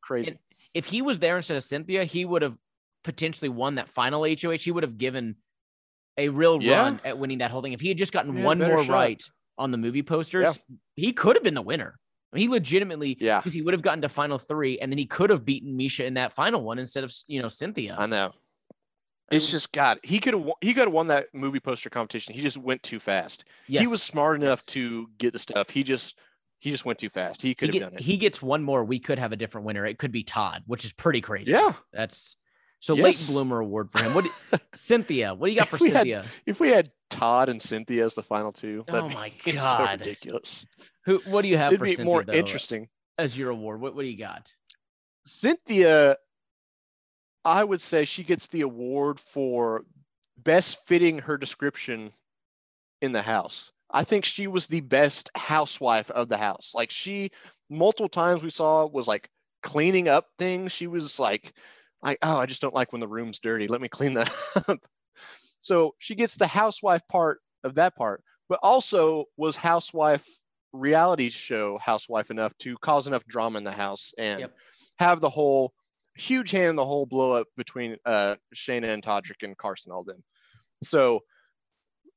Crazy. 0.03 0.31
And 0.31 0.39
if 0.75 0.87
he 0.87 1.03
was 1.03 1.19
there 1.19 1.37
instead 1.37 1.57
of 1.57 1.65
Cynthia, 1.65 2.05
he 2.05 2.25
would 2.25 2.43
have 2.43 2.57
potentially 3.05 3.49
won 3.49 3.77
that 3.77 3.89
final 3.89 4.25
HOH. 4.25 4.59
He 4.59 4.71
would 4.71 4.83
have 4.83 4.99
given 4.99 5.37
a 6.17 6.29
real 6.29 6.63
yeah. 6.63 6.83
run 6.83 7.01
at 7.05 7.19
winning 7.19 7.39
that 7.39 7.51
whole 7.51 7.63
thing. 7.63 7.73
If 7.73 7.81
he 7.81 7.89
had 7.89 7.99
just 7.99 8.13
gotten 8.13 8.37
yeah, 8.37 8.45
one 8.45 8.59
more 8.59 8.85
shot. 8.85 8.93
right 8.93 9.23
on 9.59 9.71
the 9.71 9.79
movie 9.79 10.03
posters, 10.03 10.59
he 10.95 11.13
could 11.13 11.37
have 11.37 11.43
been 11.43 11.55
the 11.55 11.63
winner. 11.63 11.99
I 12.33 12.37
mean, 12.37 12.43
he 12.43 12.49
legitimately, 12.49 13.19
yeah, 13.21 13.39
because 13.39 13.53
he 13.53 13.63
would 13.63 13.75
have 13.75 13.83
gotten 13.83 14.03
to 14.03 14.09
final 14.09 14.39
three, 14.39 14.79
and 14.79 14.91
then 14.91 14.99
he 14.99 15.07
could 15.07 15.31
have 15.31 15.45
beaten 15.45 15.77
Miesha 15.77 16.05
in 16.05 16.15
that 16.15 16.33
final 16.33 16.63
one 16.63 16.79
instead 16.79 17.05
of 17.05 17.13
you 17.27 17.43
know 17.43 17.49
Cynthia. 17.49 17.95
I 17.99 18.07
know. 18.07 18.33
It's 19.31 19.51
just 19.51 19.73
God. 19.73 19.99
He 20.03 20.19
could 20.19 20.35
have 20.35 20.51
he 20.61 20.75
could 20.75 20.85
have 20.85 20.93
won 20.93 21.09
that 21.09 21.29
movie 21.33 21.61
poster 21.61 21.91
competition. 21.91 22.35
He 22.35 22.43
just 22.43 22.59
went 22.59 22.83
too 22.83 23.01
fast. 23.01 23.45
Yes. 23.67 23.81
He 23.81 23.87
was 23.87 24.03
smart 24.03 24.37
enough 24.37 24.61
yes. 24.61 24.75
to 24.75 25.09
get 25.19 25.33
the 25.33 25.39
stuff. 25.39 25.71
He 25.71 25.83
just 25.83 26.19
he 26.59 26.71
just 26.71 26.85
went 26.85 26.99
too 26.99 27.09
fast. 27.09 27.41
He 27.41 27.55
could 27.55 27.73
he 27.73 27.79
have 27.79 27.91
get, 27.91 27.91
done 27.91 27.99
it. 27.99 28.05
He 28.05 28.19
gets 28.19 28.43
one 28.43 28.63
more. 28.63 28.85
We 28.85 28.99
could 28.99 29.19
have 29.19 29.33
a 29.33 29.37
different 29.37 29.67
winner. 29.67 29.87
It 29.87 29.99
could 29.99 30.13
be 30.13 30.23
Todd, 30.23 30.63
which 30.67 30.85
is 30.85 30.93
pretty 30.93 31.21
crazy. 31.21 31.53
Yeah, 31.53 31.73
that's 31.93 32.37
so 32.81 32.95
yes. 32.95 33.05
late 33.05 33.33
bloomer 33.33 33.61
award 33.61 33.91
for 33.91 34.03
him. 34.03 34.13
What 34.13 34.27
Cynthia? 34.75 35.35
What 35.35 35.47
do 35.47 35.53
you 35.53 35.59
got 35.59 35.69
for 35.69 35.79
Cynthia? 35.79 36.23
Had, 36.23 36.31
if 36.47 36.61
we 36.61 36.69
had 36.69 36.91
Todd 37.11 37.49
and 37.49 37.61
Cynthia 37.63 38.05
as 38.05 38.15
the 38.15 38.23
final 38.23 38.53
two, 38.53 38.85
oh 38.89 39.09
my 39.09 39.33
god, 39.45 39.55
so 39.55 39.93
ridiculous. 39.93 40.67
Who? 41.05 41.19
What 41.27 41.43
do 41.43 41.49
you 41.49 41.57
have 41.57 41.73
It'd 41.73 41.81
for 41.81 41.85
be 41.85 41.95
Cynthia, 41.95 42.05
more 42.05 42.23
though, 42.23 42.33
interesting 42.33 42.89
as 43.19 43.37
your 43.37 43.51
award? 43.51 43.81
What 43.81 43.95
What 43.95 44.03
do 44.03 44.09
you 44.09 44.19
got? 44.19 44.53
Cynthia, 45.27 46.17
I 47.45 47.65
would 47.65 47.81
say 47.81 48.05
she 48.05 48.25
gets 48.25 48.49
the 48.49 48.63
award 48.63 49.21
for 49.21 49.85
best 50.37 50.85
fitting 50.87 51.19
her 51.21 51.39
description 51.39 52.13
in 53.01 53.13
the 53.13 53.23
house. 53.23 53.73
I 53.91 54.05
think 54.05 54.25
she 54.25 54.47
was 54.47 54.67
the 54.67 54.81
best 54.81 55.31
housewife 55.37 56.11
of 56.11 56.29
the 56.29 56.39
house. 56.39 56.73
Like 56.75 56.91
she, 56.91 57.31
multiple 57.69 58.09
times 58.09 58.43
we 58.43 58.51
saw 58.51 58.87
was 58.87 59.07
like 59.07 59.29
cleaning 59.63 60.09
up 60.09 60.27
things. 60.39 60.73
She 60.73 60.87
was 60.87 61.19
like, 61.19 61.53
I 62.03 62.17
oh, 62.23 62.37
I 62.39 62.47
just 62.47 62.63
don't 62.63 62.75
like 62.75 62.93
when 62.93 63.01
the 63.01 63.09
room's 63.09 63.41
dirty. 63.41 63.69
Let 63.69 63.81
me 63.81 63.89
clean 63.89 64.15
that 64.15 64.33
up. 64.69 64.81
so 65.61 65.95
she 65.99 66.15
gets 66.15 66.37
the 66.37 66.47
housewife 66.47 67.03
part 67.09 67.41
of 67.65 67.75
that 67.75 67.95
part, 67.95 68.23
but 68.49 68.61
also 68.63 69.27
was 69.37 69.57
housewife 69.57 70.27
reality 70.73 71.31
show 71.31 71.79
housewife 71.79 72.31
enough 72.31 72.57
to 72.59 72.77
cause 72.79 73.07
enough 73.07 73.25
drama 73.27 73.59
in 73.59 73.65
the 73.65 73.73
house 73.73 74.13
and 74.19 74.41
yep. 74.41 74.53
have 74.99 75.21
the 75.21 75.31
whole 75.31 75.73
huge 76.15 76.51
hand 76.51 76.71
in 76.71 76.77
the 76.77 76.85
whole 76.85 77.07
blow 77.07 77.33
up 77.33 77.47
between 77.57 77.97
uh, 78.05 78.37
Shanna 78.53 78.89
and 78.89 79.03
Todrick 79.03 79.43
and 79.43 79.57
Carson 79.57 79.93
all 79.93 80.05
them. 80.05 80.23
So 80.83 81.21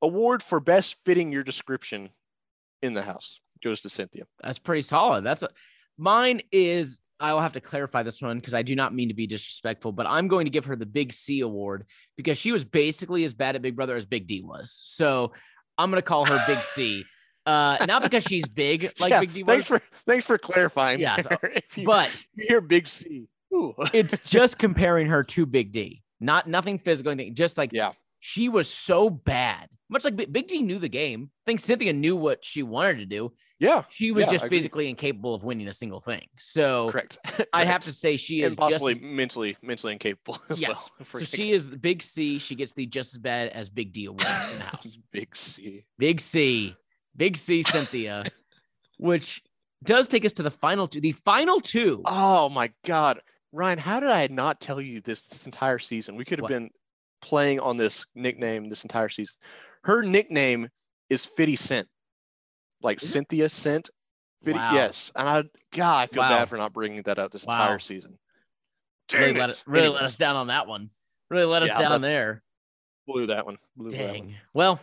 award 0.02 0.42
for 0.42 0.60
best 0.60 0.96
fitting 1.04 1.32
your 1.32 1.42
description 1.42 2.10
in 2.82 2.94
the 2.94 3.02
house 3.02 3.40
goes 3.62 3.80
to 3.82 3.90
Cynthia. 3.90 4.24
That's 4.42 4.58
pretty 4.58 4.82
solid. 4.82 5.24
That's 5.24 5.42
a 5.42 5.48
mine 5.98 6.42
is 6.52 6.98
I 7.18 7.32
will 7.32 7.40
have 7.40 7.52
to 7.52 7.60
clarify 7.60 8.02
this 8.02 8.20
one 8.20 8.36
because 8.36 8.54
I 8.54 8.62
do 8.62 8.74
not 8.74 8.94
mean 8.94 9.08
to 9.08 9.14
be 9.14 9.26
disrespectful, 9.26 9.92
but 9.92 10.06
I'm 10.06 10.28
going 10.28 10.44
to 10.44 10.50
give 10.50 10.66
her 10.66 10.76
the 10.76 10.86
Big 10.86 11.12
C 11.12 11.40
award 11.40 11.86
because 12.16 12.36
she 12.36 12.52
was 12.52 12.64
basically 12.64 13.24
as 13.24 13.32
bad 13.32 13.56
at 13.56 13.62
Big 13.62 13.74
Brother 13.74 13.96
as 13.96 14.04
Big 14.04 14.26
D 14.26 14.42
was. 14.42 14.78
So 14.84 15.32
I'm 15.78 15.90
going 15.90 15.98
to 16.00 16.06
call 16.06 16.26
her 16.26 16.38
Big 16.46 16.58
C. 16.58 17.04
Uh, 17.46 17.84
not 17.86 18.02
because 18.02 18.24
she's 18.28 18.46
big 18.48 18.92
like 18.98 19.10
yeah, 19.10 19.20
Big 19.20 19.32
D 19.32 19.42
was. 19.42 19.52
Thanks 19.54 19.68
for 19.68 19.78
thanks 20.04 20.24
for 20.24 20.36
clarifying. 20.38 21.00
Yeah, 21.00 21.16
so- 21.20 21.36
you, 21.76 21.86
but 21.86 22.24
you 22.34 22.44
hear 22.48 22.60
Big 22.60 22.86
C, 22.86 23.28
it's 23.92 24.18
just 24.30 24.58
comparing 24.58 25.06
her 25.08 25.22
to 25.24 25.46
Big 25.46 25.72
D. 25.72 26.02
Not 26.20 26.48
nothing 26.48 26.78
physical, 26.78 27.12
anything. 27.12 27.34
Just 27.34 27.56
like 27.56 27.70
yeah, 27.72 27.92
she 28.20 28.48
was 28.48 28.68
so 28.68 29.08
bad. 29.10 29.68
Much 29.88 30.04
like 30.04 30.16
Big- 30.16 30.32
Big 30.32 30.48
D 30.48 30.62
knew 30.62 30.78
the 30.80 30.88
game. 30.88 31.30
I 31.46 31.50
think 31.50 31.60
Cynthia 31.60 31.92
knew 31.92 32.16
what 32.16 32.44
she 32.44 32.64
wanted 32.64 32.96
to 32.98 33.06
do. 33.06 33.32
yeah, 33.60 33.84
She 33.90 34.10
was 34.10 34.26
Yeah, 34.26 34.32
just 34.32 34.48
physically 34.48 34.88
incapable 34.90 35.32
of 35.32 35.44
winning 35.44 35.68
a 35.68 35.72
single 35.72 36.00
thing. 36.00 36.26
So 36.38 36.90
correct. 36.90 37.18
I'd 37.52 37.68
have 37.68 37.82
to 37.82 37.92
say 37.92 38.16
she 38.16 38.42
is 38.42 38.48
and 38.48 38.58
possibly 38.58 38.94
just 38.94 39.04
mentally 39.06 39.56
mentally 39.62 39.92
incapable 39.92 40.38
as 40.50 40.60
yes. 40.60 40.90
well. 40.98 41.20
So 41.20 41.24
she 41.24 41.52
is 41.52 41.68
the 41.68 41.76
Big 41.76 42.02
C. 42.02 42.40
She 42.40 42.56
gets 42.56 42.72
the 42.72 42.84
just 42.86 43.14
as 43.14 43.18
bad 43.18 43.50
as 43.50 43.70
Big 43.70 43.92
D 43.92 44.06
award 44.06 44.22
in 44.22 44.58
the 44.58 44.64
house. 44.64 44.98
Big 45.12 45.36
C. 45.36 45.84
Big 45.98 46.20
C, 46.20 46.74
Big 47.16 47.36
C, 47.36 47.62
Cynthia, 47.62 48.24
which 48.98 49.42
does 49.84 50.08
take 50.08 50.24
us 50.24 50.32
to 50.34 50.42
the 50.42 50.50
final 50.50 50.86
two. 50.88 51.00
The 51.00 51.12
final 51.12 51.60
two. 51.60 52.02
Oh 52.04 52.48
my 52.48 52.72
God, 52.84 53.20
Ryan, 53.52 53.78
how 53.78 54.00
did 54.00 54.10
I 54.10 54.26
not 54.30 54.60
tell 54.60 54.80
you 54.80 55.00
this 55.00 55.24
this 55.24 55.46
entire 55.46 55.78
season? 55.78 56.16
We 56.16 56.24
could 56.24 56.38
have 56.38 56.44
What? 56.44 56.52
been 56.52 56.70
playing 57.22 57.60
on 57.60 57.76
this 57.76 58.06
nickname 58.14 58.68
this 58.68 58.84
entire 58.84 59.08
season. 59.08 59.34
Her 59.84 60.02
nickname 60.02 60.68
is 61.08 61.24
Fitty 61.24 61.56
Cent, 61.56 61.88
like 62.82 63.02
Is 63.02 63.10
it? 63.10 63.12
Cynthia 63.12 63.48
Cent. 63.48 63.90
Fitty, 64.44 64.58
Wow. 64.58 64.72
yes, 64.74 65.10
and 65.16 65.28
I 65.28 65.44
God, 65.74 65.98
I 66.02 66.06
feel 66.06 66.22
Wow. 66.22 66.28
bad 66.28 66.48
for 66.48 66.56
not 66.56 66.72
bringing 66.72 67.02
that 67.02 67.18
up 67.18 67.32
this 67.32 67.44
Wow. 67.44 67.52
entire 67.54 67.78
season. 67.78 68.18
really 69.12 69.26
Dang 69.28 69.36
let 69.38 69.50
it. 69.50 69.52
it, 69.56 69.62
really 69.66 69.84
Anyway, 69.86 69.94
let 69.96 70.04
us 70.04 70.16
down 70.16 70.36
on 70.36 70.48
that 70.48 70.66
one. 70.66 70.90
Really 71.30 71.44
let 71.46 71.62
us 71.62 71.70
Yeah, 71.70 71.78
down 71.78 72.00
there. 72.02 72.42
blew 73.06 73.26
that 73.26 73.46
one. 73.46 73.56
Blew 73.76 73.90
that 73.90 73.98
one. 73.98 74.12
Dang. 74.28 74.34
Well, 74.52 74.80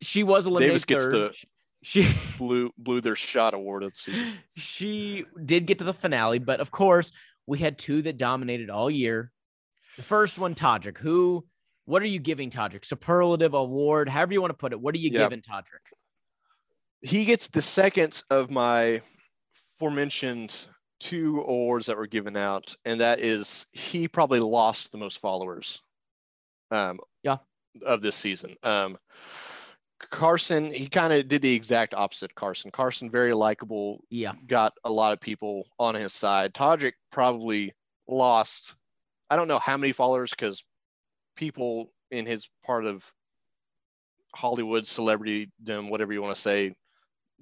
she 0.00 0.22
was 0.22 0.46
eliminated 0.46 0.70
Davis 0.72 0.84
gets 0.84 1.04
third. 1.04 1.12
the- 1.12 1.34
She 1.82 2.12
Blew 2.38 2.72
blew 2.76 3.00
their 3.00 3.14
shot 3.14 3.54
award 3.54 3.84
of 3.84 3.92
the 3.92 3.98
season. 3.98 4.32
she 4.56 5.24
did 5.44 5.66
get 5.66 5.78
to 5.78 5.84
the 5.84 5.92
finale, 5.92 6.40
but 6.40 6.58
of 6.60 6.72
course, 6.72 7.12
we 7.46 7.58
had 7.60 7.78
two 7.78 8.02
that 8.02 8.18
dominated 8.18 8.68
all 8.68 8.90
year. 8.90 9.30
The 9.96 10.02
first 10.02 10.38
one, 10.40 10.56
Todrick. 10.56 10.98
Who? 10.98 11.46
What 11.84 12.02
are 12.02 12.06
you 12.06 12.18
giving 12.18 12.50
Todrick? 12.50 12.84
Superlative 12.84 13.54
award, 13.54 14.08
however 14.08 14.32
you 14.32 14.40
want 14.40 14.50
to 14.50 14.56
put 14.56 14.72
it. 14.72 14.80
What 14.80 14.94
are 14.94 14.98
you 14.98 15.10
Yeah. 15.10 15.20
giving 15.24 15.40
Todrick? 15.40 15.86
he 17.00 17.24
gets 17.24 17.46
the 17.46 17.62
second 17.62 18.24
of 18.28 18.50
my 18.50 19.00
aforementioned 19.76 20.66
two 20.98 21.38
awards 21.42 21.86
that 21.86 21.96
were 21.96 22.08
given 22.08 22.36
out, 22.36 22.74
and 22.84 23.00
that 23.00 23.20
is 23.20 23.66
he 23.70 24.08
probably 24.08 24.40
lost 24.40 24.90
the 24.90 24.98
most 24.98 25.20
followers. 25.20 25.80
Um, 26.72 26.98
Yeah. 27.22 27.36
Of 27.86 28.02
this 28.02 28.16
season, 28.16 28.56
um, 28.64 28.98
Carson 29.98 30.72
he 30.72 30.88
kind 30.88 31.12
of 31.12 31.28
did 31.28 31.42
the 31.42 31.54
exact 31.54 31.94
opposite. 31.94 32.34
Carson, 32.34 32.70
Carson 32.70 33.10
very 33.10 33.34
likable, 33.34 34.00
Yeah, 34.10 34.32
got 34.46 34.72
a 34.84 34.90
lot 34.90 35.12
of 35.12 35.20
people 35.20 35.66
on 35.78 35.94
his 35.94 36.12
side. 36.12 36.54
Todrick 36.54 36.92
probably 37.10 37.74
lost. 38.06 38.76
I 39.30 39.36
don't 39.36 39.48
know 39.48 39.58
how 39.58 39.76
many 39.76 39.92
followers 39.92 40.30
because 40.30 40.64
people 41.36 41.92
in 42.10 42.26
his 42.26 42.48
part 42.64 42.84
of 42.84 43.04
Hollywood 44.34 44.86
celebrity, 44.86 45.50
them 45.60 45.90
whatever 45.90 46.12
you 46.12 46.22
want 46.22 46.34
to 46.34 46.40
say, 46.40 46.74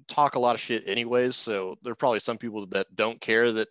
talk 0.07 0.35
a 0.35 0.39
lot 0.39 0.55
of 0.55 0.61
shit 0.61 0.87
anyways. 0.87 1.35
So 1.35 1.75
there 1.83 1.91
are 1.91 1.95
probably 1.95 2.19
some 2.19 2.37
people 2.37 2.65
that 2.67 2.87
don't 2.95 3.21
care 3.21 3.51
that 3.51 3.67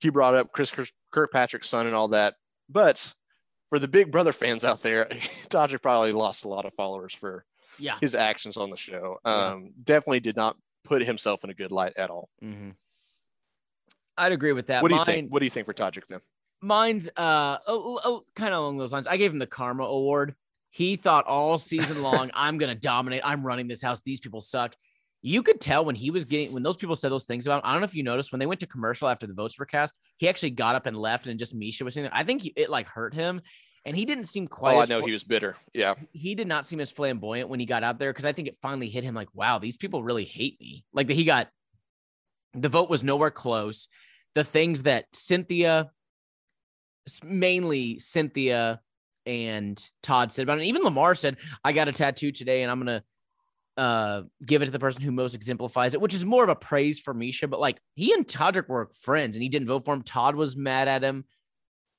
he 0.00 0.10
brought 0.10 0.34
up 0.34 0.52
Chris 0.52 0.70
Kirk- 0.70 0.92
Kirkpatrick's 1.12 1.68
son 1.68 1.86
and 1.86 1.94
all 1.94 2.08
that. 2.08 2.34
But 2.68 3.12
for 3.70 3.78
the 3.78 3.88
Big 3.88 4.10
Brother 4.12 4.32
fans 4.32 4.64
out 4.64 4.82
there, 4.82 5.06
Todrick 5.48 5.82
probably 5.82 6.12
lost 6.12 6.44
a 6.44 6.48
lot 6.48 6.66
of 6.66 6.74
followers 6.74 7.14
for 7.14 7.44
yeah. 7.78 7.96
his 8.00 8.14
actions 8.14 8.56
on 8.56 8.70
the 8.70 8.76
show. 8.76 9.18
Yeah. 9.24 9.46
Um, 9.48 9.70
definitely 9.84 10.20
did 10.20 10.36
not 10.36 10.56
put 10.84 11.02
himself 11.02 11.44
in 11.44 11.50
a 11.50 11.54
good 11.54 11.70
light 11.72 11.92
at 11.96 12.10
all. 12.10 12.28
Mhm. 12.42 12.74
I'd 14.16 14.32
agree 14.32 14.52
with 14.52 14.66
that. 14.68 14.82
what 14.82 14.88
do 14.88 14.94
you 14.94 14.98
Mine- 15.00 15.06
think? 15.06 15.32
What 15.32 15.38
do 15.40 15.44
you 15.46 15.50
think 15.50 15.66
for 15.66 15.74
Todrick 15.74 16.06
then? 16.08 16.20
Mine's 16.60 17.08
uh 17.16 17.58
kind 18.34 18.52
of 18.52 18.58
along 18.60 18.78
those 18.78 18.92
lines. 18.92 19.06
I 19.06 19.16
gave 19.16 19.30
him 19.32 19.38
the 19.38 19.46
Karma 19.46 19.84
Award. 19.84 20.34
He 20.70 20.96
thought 20.96 21.24
all 21.26 21.56
season 21.56 22.02
long, 22.02 22.30
I'm 22.34 22.58
gonna 22.58 22.74
dominate. 22.74 23.22
I'm 23.24 23.44
running 23.46 23.68
this 23.68 23.80
house. 23.82 24.00
These 24.00 24.20
people 24.20 24.40
suck. 24.40 24.74
You 25.22 25.42
could 25.42 25.60
tell 25.60 25.84
when 25.84 25.94
he 25.94 26.10
was 26.10 26.24
getting 26.24 26.52
when 26.52 26.62
those 26.62 26.76
people 26.76 26.96
said 26.96 27.10
those 27.12 27.24
things 27.26 27.46
about. 27.46 27.58
Him, 27.58 27.62
I 27.64 27.72
don't 27.72 27.80
know 27.80 27.84
if 27.86 27.94
you 27.94 28.02
noticed 28.02 28.32
when 28.32 28.38
they 28.40 28.46
went 28.46 28.60
to 28.60 28.66
commercial 28.66 29.08
after 29.08 29.26
the 29.26 29.34
votes 29.34 29.58
were 29.58 29.66
cast. 29.66 29.96
He 30.16 30.28
actually 30.28 30.50
got 30.50 30.74
up 30.74 30.86
and 30.86 30.96
left, 30.96 31.26
and 31.26 31.38
just 31.38 31.56
Miesha 31.56 31.82
was 31.82 31.94
sitting 31.94 32.10
there. 32.10 32.16
I 32.18 32.24
think 32.24 32.42
he, 32.42 32.52
it 32.56 32.70
like 32.70 32.86
hurt 32.86 33.14
him, 33.14 33.40
and 33.88 33.96
he 33.96 34.04
didn't 34.04 34.24
seem 34.24 34.46
quite. 34.46 34.76
Oh, 34.76 34.80
I 34.80 34.84
know 34.84 35.00
fl- 35.00 35.06
he 35.06 35.12
was 35.12 35.24
bitter. 35.24 35.56
Yeah. 35.74 35.94
he 36.12 36.34
did 36.34 36.46
not 36.46 36.66
seem 36.66 36.80
as 36.80 36.90
flamboyant 36.90 37.48
when 37.48 37.58
he 37.58 37.66
got 37.66 37.82
out 37.82 37.98
there 37.98 38.12
because 38.12 38.26
I 38.26 38.32
think 38.32 38.46
it 38.46 38.58
finally 38.60 38.88
hit 38.88 39.02
him 39.02 39.14
like, 39.14 39.28
wow, 39.34 39.58
these 39.58 39.76
people 39.76 40.02
really 40.02 40.24
hate 40.24 40.60
me. 40.60 40.84
Like 40.92 41.06
that 41.06 41.14
he 41.14 41.24
got 41.24 41.48
the 42.54 42.68
vote 42.68 42.90
was 42.90 43.02
nowhere 43.02 43.30
close. 43.30 43.88
The 44.34 44.44
things 44.44 44.82
that 44.82 45.06
Cynthia, 45.12 45.90
mainly 47.24 47.98
Cynthia 47.98 48.80
and 49.26 49.82
Todd 50.02 50.32
said 50.32 50.42
about 50.42 50.58
it, 50.58 50.64
even 50.64 50.82
Lamar 50.82 51.14
said, 51.14 51.36
I 51.64 51.72
got 51.72 51.88
a 51.88 51.92
tattoo 51.92 52.32
today 52.32 52.62
and 52.62 52.70
I'm 52.70 52.78
gonna 52.78 53.02
uh 53.76 54.22
give 54.44 54.60
it 54.60 54.66
to 54.66 54.70
the 54.72 54.78
person 54.78 55.02
who 55.02 55.12
most 55.12 55.34
exemplifies 55.34 55.94
it, 55.94 56.00
which 56.00 56.14
is 56.14 56.24
more 56.24 56.42
of 56.44 56.50
a 56.50 56.56
praise 56.56 57.00
for 57.00 57.14
Miesha, 57.14 57.48
but 57.48 57.60
like 57.60 57.78
he 57.94 58.12
and 58.12 58.26
Todrick 58.26 58.68
were 58.68 58.90
friends 59.00 59.36
and 59.36 59.42
he 59.42 59.48
didn't 59.48 59.68
vote 59.68 59.84
for 59.84 59.94
him. 59.94 60.02
Todd 60.02 60.34
was 60.34 60.56
mad 60.56 60.88
at 60.88 61.02
him. 61.02 61.24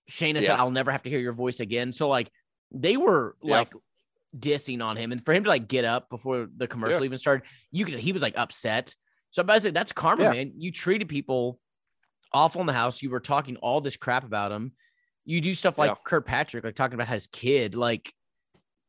Shanna 0.10 0.42
said, 0.42 0.52
I'll 0.60 0.72
never 0.72 0.92
have 0.92 1.04
to 1.04 1.10
hear 1.10 1.20
your 1.20 1.34
voice 1.34 1.60
again. 1.60 1.92
So 1.92 2.08
like 2.10 2.30
they 2.72 2.98
were 2.98 3.36
Yeah. 3.42 3.58
like 3.58 3.72
dissing 4.38 4.84
on 4.84 4.98
him, 4.98 5.12
and 5.12 5.24
for 5.24 5.34
him 5.34 5.44
to 5.44 5.50
like 5.50 5.68
get 5.68 5.86
up 5.86 6.10
before 6.10 6.48
the 6.56 6.68
commercial 6.68 7.00
Yeah. 7.00 7.06
even 7.06 7.18
started, 7.18 7.48
you 7.72 7.86
could 7.86 8.00
he 8.00 8.12
was 8.12 8.22
like 8.22 8.38
upset. 8.38 8.94
So 9.32 9.44
I 9.48 9.60
said, 9.60 9.74
that's 9.74 9.92
karma, 9.92 10.24
Yeah. 10.24 10.32
man. 10.32 10.54
You 10.58 10.72
treated 10.72 11.08
people 11.08 11.60
awful 12.34 12.62
in 12.62 12.68
the 12.68 12.74
house. 12.74 13.02
You 13.02 13.10
were 13.12 13.20
talking 13.20 13.58
all 13.58 13.82
this 13.82 13.96
crap 13.96 14.24
about 14.24 14.52
him. 14.52 14.74
You 15.26 15.42
do 15.42 15.54
stuff 15.54 15.78
like 15.78 15.92
Yeah. 15.92 15.96
Kirkpatrick, 16.04 16.64
like 16.64 16.76
talking 16.76 16.96
about 16.96 17.08
his 17.08 17.28
kid, 17.28 17.76
like 17.76 18.14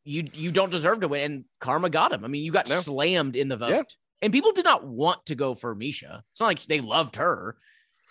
you 0.05 0.29
you 0.33 0.51
don't 0.51 0.71
deserve 0.71 1.01
to 1.01 1.09
win. 1.09 1.21
And 1.33 1.45
karma 1.61 1.91
got 1.91 2.13
him. 2.13 2.25
I 2.25 2.29
mean, 2.29 2.43
you 2.43 2.53
got 2.53 2.69
No. 2.69 2.81
slammed 2.81 3.37
in 3.37 3.49
the 3.49 3.57
vote. 3.57 3.71
Yeah. 3.71 3.83
And 4.23 4.33
people 4.33 4.53
did 4.53 4.65
not 4.65 4.85
want 4.85 5.25
to 5.27 5.35
go 5.35 5.55
for 5.55 5.75
Miesha. 5.75 6.23
It's 6.33 6.41
not 6.41 6.47
like 6.47 6.63
they 6.65 6.81
loved 6.81 7.17
her. 7.17 7.57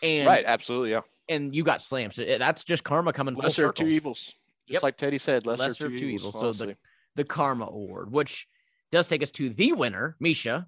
And 0.01 0.27
right. 0.27 0.45
Absolutely. 0.45 0.91
Yeah. 0.91 1.01
And 1.29 1.55
you 1.55 1.63
got 1.63 1.81
slammed. 1.81 2.13
So 2.13 2.25
that's 2.25 2.63
just 2.65 2.83
karma 2.83 3.13
coming 3.13 3.35
full 3.35 3.43
Lesser 3.43 3.67
of 3.67 3.75
two 3.75 3.87
evils. 3.87 4.25
Just 4.25 4.37
Yep. 4.67 4.83
like 4.83 4.97
Teddy 4.97 5.17
said, 5.17 5.45
lesser, 5.45 5.63
Lesser 5.63 5.85
of 5.87 5.97
two, 5.97 6.05
evils. 6.07 6.39
So 6.39 6.51
the 6.51 6.75
the 7.15 7.23
Karma 7.23 7.65
Award, 7.65 8.11
which 8.11 8.47
does 8.91 9.07
take 9.07 9.23
us 9.23 9.31
to 9.31 9.49
the 9.49 9.73
winner, 9.73 10.15
Miesha. 10.21 10.65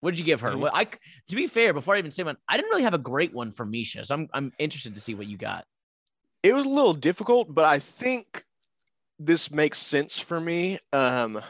What 0.00 0.10
did 0.12 0.18
you 0.18 0.24
give 0.24 0.40
her? 0.42 0.50
Mhm. 0.50 0.60
Well, 0.60 0.72
I 0.74 0.84
to 0.84 1.36
be 1.36 1.46
fair, 1.46 1.72
before 1.72 1.94
I 1.94 1.98
even 1.98 2.10
say 2.10 2.22
one, 2.22 2.36
I 2.48 2.56
didn't 2.56 2.70
really 2.70 2.82
have 2.82 2.94
a 2.94 2.98
great 2.98 3.32
one 3.32 3.52
for 3.52 3.64
Miesha, 3.66 4.04
so 4.06 4.14
I'm 4.14 4.28
I'm 4.32 4.52
interested 4.58 4.94
to 4.94 5.00
see 5.00 5.14
what 5.14 5.26
you 5.26 5.36
got. 5.36 5.66
it 6.42 6.52
was 6.54 6.64
a 6.64 6.68
little 6.68 6.94
difficult, 6.94 7.54
but 7.54 7.64
I 7.64 7.78
think 7.78 8.44
this 9.18 9.50
makes 9.50 9.78
sense 9.78 10.18
for 10.18 10.40
me. 10.40 10.78
Um, 10.92 11.40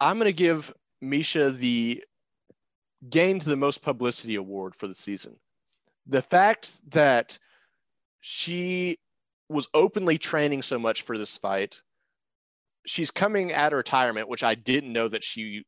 I'm 0.00 0.18
going 0.18 0.28
to 0.28 0.32
give 0.32 0.72
Miesha 1.02 1.56
the 1.56 2.04
gained 3.10 3.42
the 3.42 3.56
most 3.56 3.82
publicity 3.82 4.36
award 4.36 4.76
for 4.76 4.86
the 4.86 4.94
season. 4.94 5.36
The 6.06 6.22
fact 6.22 6.72
that 6.90 7.38
she 8.20 8.98
was 9.48 9.68
openly 9.74 10.18
training 10.18 10.62
so 10.62 10.78
much 10.78 11.02
for 11.02 11.18
this 11.18 11.36
fight, 11.38 11.80
she's 12.86 13.10
coming 13.10 13.52
out 13.52 13.72
of 13.72 13.76
retirement, 13.76 14.28
which 14.28 14.42
I 14.42 14.54
didn't 14.54 14.92
know 14.92 15.08
that 15.08 15.24
she 15.24 15.64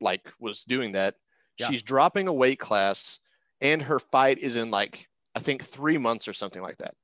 like 0.00 0.32
was 0.40 0.64
doing 0.64 0.92
that. 0.92 1.14
Yeah. 1.58 1.68
She's 1.68 1.82
dropping 1.82 2.26
a 2.28 2.32
weight 2.32 2.58
class, 2.58 3.20
and 3.60 3.82
her 3.82 3.98
fight 3.98 4.38
is 4.38 4.56
in 4.56 4.70
like 4.70 5.06
I 5.34 5.40
think 5.40 5.64
three 5.64 5.98
months 5.98 6.26
or 6.26 6.32
something 6.32 6.62
like 6.62 6.78
that. 6.78 6.94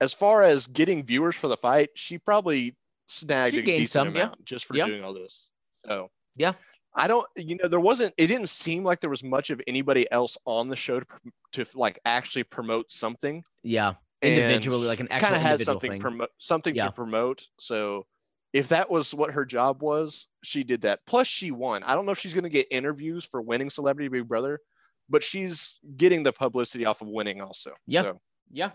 As 0.00 0.12
far 0.12 0.42
as 0.42 0.66
getting 0.66 1.04
viewers 1.04 1.36
for 1.36 1.48
the 1.48 1.56
fight, 1.56 1.90
she 1.94 2.18
probably 2.18 2.76
snagged 3.06 3.54
She 3.54 3.60
a 3.60 3.64
decent 3.64 3.90
some, 3.90 4.14
yeah. 4.14 4.22
amount 4.22 4.44
just 4.44 4.64
for 4.64 4.74
Yeah. 4.76 4.86
doing 4.86 5.04
all 5.04 5.14
this. 5.14 5.48
So 5.86 6.10
Yeah. 6.34 6.54
I 6.94 7.08
don't, 7.08 7.26
you 7.36 7.56
know, 7.56 7.68
there 7.68 7.80
wasn't. 7.80 8.14
It 8.18 8.26
didn't 8.26 8.48
seem 8.48 8.84
like 8.84 9.00
there 9.00 9.10
was 9.10 9.24
much 9.24 9.50
of 9.50 9.60
anybody 9.66 10.10
else 10.12 10.36
on 10.44 10.68
the 10.68 10.76
show 10.76 11.00
to, 11.00 11.06
to 11.52 11.66
like 11.74 11.98
actually 12.04 12.44
promote 12.44 12.92
something. 12.92 13.42
Yeah, 13.62 13.94
individually, 14.20 14.86
like 14.86 15.00
an 15.00 15.08
actual 15.10 15.28
kind 15.28 15.36
of 15.36 15.42
has 15.42 15.64
something 15.64 15.92
thing. 15.92 16.00
promote 16.00 16.30
something 16.38 16.74
Yeah. 16.74 16.86
to 16.86 16.92
promote. 16.92 17.46
So 17.58 18.06
if 18.52 18.68
that 18.68 18.90
was 18.90 19.14
what 19.14 19.32
her 19.32 19.44
job 19.46 19.82
was, 19.82 20.28
she 20.44 20.64
did 20.64 20.82
that. 20.82 21.00
Plus, 21.06 21.26
she 21.26 21.50
won. 21.50 21.82
I 21.82 21.94
don't 21.94 22.04
know 22.04 22.12
if 22.12 22.18
she's 22.18 22.34
going 22.34 22.44
to 22.44 22.50
get 22.50 22.66
interviews 22.70 23.24
for 23.24 23.40
winning 23.40 23.70
Celebrity 23.70 24.08
Big 24.08 24.28
Brother, 24.28 24.60
but 25.08 25.22
she's 25.22 25.78
getting 25.96 26.22
the 26.22 26.32
publicity 26.32 26.84
off 26.84 27.00
of 27.00 27.08
winning 27.08 27.40
also. 27.40 27.72
Yeah. 27.86 28.02
So, 28.02 28.20
yeah, 28.50 28.72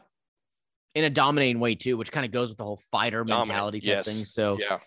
in 0.96 1.04
a 1.04 1.10
dominating 1.12 1.60
way 1.60 1.76
too, 1.76 1.96
which 1.96 2.12
kind 2.12 2.26
of 2.26 2.32
goes 2.32 2.50
with 2.50 2.58
the 2.58 2.64
whole 2.64 2.78
fighter 2.92 3.24
Dominant, 3.24 3.50
mentality 3.50 3.80
type 3.80 3.88
yes. 3.88 4.06
thing. 4.08 4.26
So 4.26 4.58
yeah. 4.60 4.80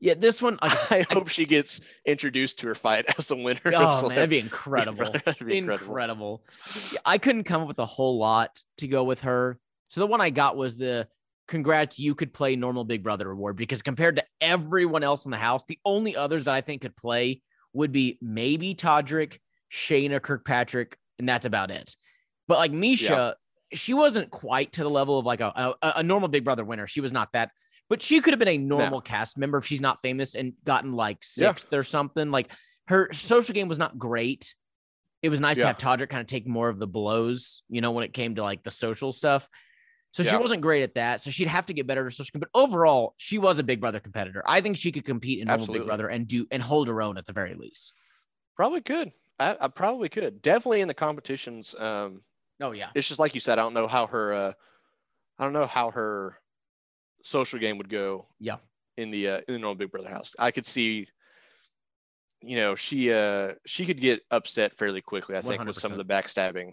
Yeah, 0.00 0.14
this 0.14 0.40
one. 0.40 0.58
I, 0.62 0.76
I 0.90 1.06
hope 1.12 1.28
she 1.28 1.44
gets 1.44 1.80
introduced 2.06 2.60
to 2.60 2.68
her 2.68 2.74
fight 2.74 3.06
as 3.18 3.28
the 3.28 3.36
winner. 3.36 3.60
Oh 3.66 4.02
man, 4.02 4.14
that'd 4.14 4.30
be 4.30 4.38
incredible. 4.40 5.12
that'd 5.12 5.46
be 5.46 5.58
incredible. 5.58 5.86
incredible. 5.86 6.42
Yeah, 6.92 7.00
I 7.04 7.18
couldn't 7.18 7.44
come 7.44 7.62
up 7.62 7.68
with 7.68 7.78
a 7.78 7.86
whole 7.86 8.18
lot 8.18 8.62
to 8.78 8.88
go 8.88 9.04
with 9.04 9.22
her. 9.22 9.58
So 9.88 10.00
the 10.00 10.06
one 10.06 10.20
I 10.20 10.30
got 10.30 10.56
was 10.56 10.76
the 10.76 11.08
congrats, 11.48 11.98
you 11.98 12.14
could 12.14 12.32
play 12.32 12.54
normal 12.56 12.84
Big 12.84 13.02
Brother 13.02 13.30
award 13.30 13.56
because 13.56 13.82
compared 13.82 14.16
to 14.16 14.24
everyone 14.40 15.02
else 15.02 15.24
in 15.24 15.30
the 15.30 15.38
house, 15.38 15.64
the 15.64 15.78
only 15.84 16.14
others 16.14 16.44
that 16.44 16.54
I 16.54 16.60
think 16.60 16.82
could 16.82 16.96
play 16.96 17.42
would 17.72 17.90
be 17.90 18.18
maybe 18.20 18.74
Todrick, 18.74 19.38
Shayna, 19.72 20.20
Kirkpatrick, 20.20 20.96
and 21.18 21.28
that's 21.28 21.46
about 21.46 21.70
it. 21.70 21.96
But 22.46 22.58
like 22.58 22.72
Miesha, 22.72 23.08
yeah. 23.08 23.32
she 23.72 23.94
wasn't 23.94 24.30
quite 24.30 24.72
to 24.74 24.82
the 24.82 24.90
level 24.90 25.18
of 25.18 25.26
like 25.26 25.40
a, 25.40 25.74
a, 25.82 25.92
a, 25.96 26.02
normal 26.02 26.28
Big 26.28 26.44
Brother 26.44 26.64
winner. 26.64 26.86
She 26.86 27.00
was 27.00 27.12
not 27.12 27.32
that, 27.32 27.50
but 27.88 28.02
she 28.02 28.20
could 28.20 28.32
have 28.32 28.38
been 28.38 28.48
a 28.48 28.58
normal 28.58 28.98
no. 28.98 29.00
cast 29.00 29.38
member 29.38 29.58
if 29.58 29.66
she's 29.66 29.80
not 29.80 30.02
famous 30.02 30.34
and 30.34 30.52
gotten 30.64 30.92
like 30.92 31.18
sixth 31.22 31.68
yeah. 31.72 31.78
or 31.78 31.82
something. 31.82 32.30
Like 32.30 32.50
her 32.86 33.12
social 33.12 33.54
game 33.54 33.68
was 33.68 33.78
not 33.78 33.98
great. 33.98 34.54
It 35.22 35.30
was 35.30 35.40
nice 35.40 35.56
yeah. 35.56 35.62
to 35.62 35.66
have 35.68 35.78
Todrick 35.78 36.10
kind 36.10 36.20
of 36.20 36.26
take 36.26 36.46
more 36.46 36.68
of 36.68 36.78
the 36.78 36.86
blows, 36.86 37.62
you 37.68 37.80
know, 37.80 37.90
when 37.90 38.04
it 38.04 38.12
came 38.12 38.36
to 38.36 38.42
like 38.42 38.62
the 38.62 38.70
social 38.70 39.12
stuff. 39.12 39.48
So 40.12 40.22
she 40.22 40.36
wasn't 40.36 40.62
great 40.62 40.82
at 40.82 40.94
that. 40.94 41.20
So 41.20 41.30
she'd 41.30 41.48
have 41.48 41.66
to 41.66 41.74
get 41.74 41.86
better 41.86 42.06
at 42.06 42.12
social. 42.12 42.40
But 42.40 42.48
overall, 42.54 43.14
she 43.18 43.38
was 43.38 43.58
a 43.58 43.62
Big 43.62 43.80
Brother 43.80 44.00
competitor. 44.00 44.42
I 44.46 44.60
think 44.60 44.76
she 44.76 44.90
could 44.90 45.04
compete 45.04 45.40
in 45.40 45.48
normal 45.48 45.66
Big 45.66 45.84
Brother 45.86 46.08
and 46.08 46.26
do 46.26 46.46
and 46.50 46.62
hold 46.62 46.88
her 46.88 47.02
own 47.02 47.18
at 47.18 47.26
the 47.26 47.32
very 47.32 47.54
least. 47.54 47.92
Probably 48.56 48.80
could. 48.80 49.12
I, 49.38 49.56
I 49.60 49.68
probably 49.68 50.08
could. 50.08 50.40
Definitely 50.42 50.80
in 50.80 50.88
the 50.88 50.94
competitions. 50.94 51.74
Um, 51.78 52.22
oh 52.60 52.72
yeah. 52.72 52.88
It's 52.94 53.06
just 53.06 53.20
like 53.20 53.34
you 53.34 53.40
said. 53.40 53.58
I 53.58 53.62
don't 53.62 53.74
know 53.74 53.86
how 53.86 54.06
her. 54.06 54.32
Uh, 54.32 54.52
I 55.38 55.44
don't 55.44 55.52
know 55.52 55.66
how 55.66 55.90
her 55.90 56.40
social 57.28 57.58
game 57.58 57.78
would 57.78 57.88
go. 57.88 58.26
Yeah. 58.40 58.56
In 58.96 59.10
the 59.10 59.28
uh, 59.28 59.40
in 59.46 59.54
the 59.54 59.58
normal 59.58 59.76
Big 59.76 59.92
Brother 59.92 60.08
house, 60.08 60.34
I 60.38 60.50
could 60.50 60.66
see. 60.66 61.06
You 62.40 62.56
know, 62.56 62.74
she 62.76 63.12
uh 63.12 63.54
she 63.66 63.84
could 63.84 64.00
get 64.00 64.22
upset 64.30 64.76
fairly 64.76 65.00
quickly. 65.00 65.36
I 65.36 65.40
think 65.40 65.60
100%. 65.60 65.66
with 65.66 65.78
some 65.78 65.92
of 65.92 65.98
the 65.98 66.04
backstabbing 66.04 66.72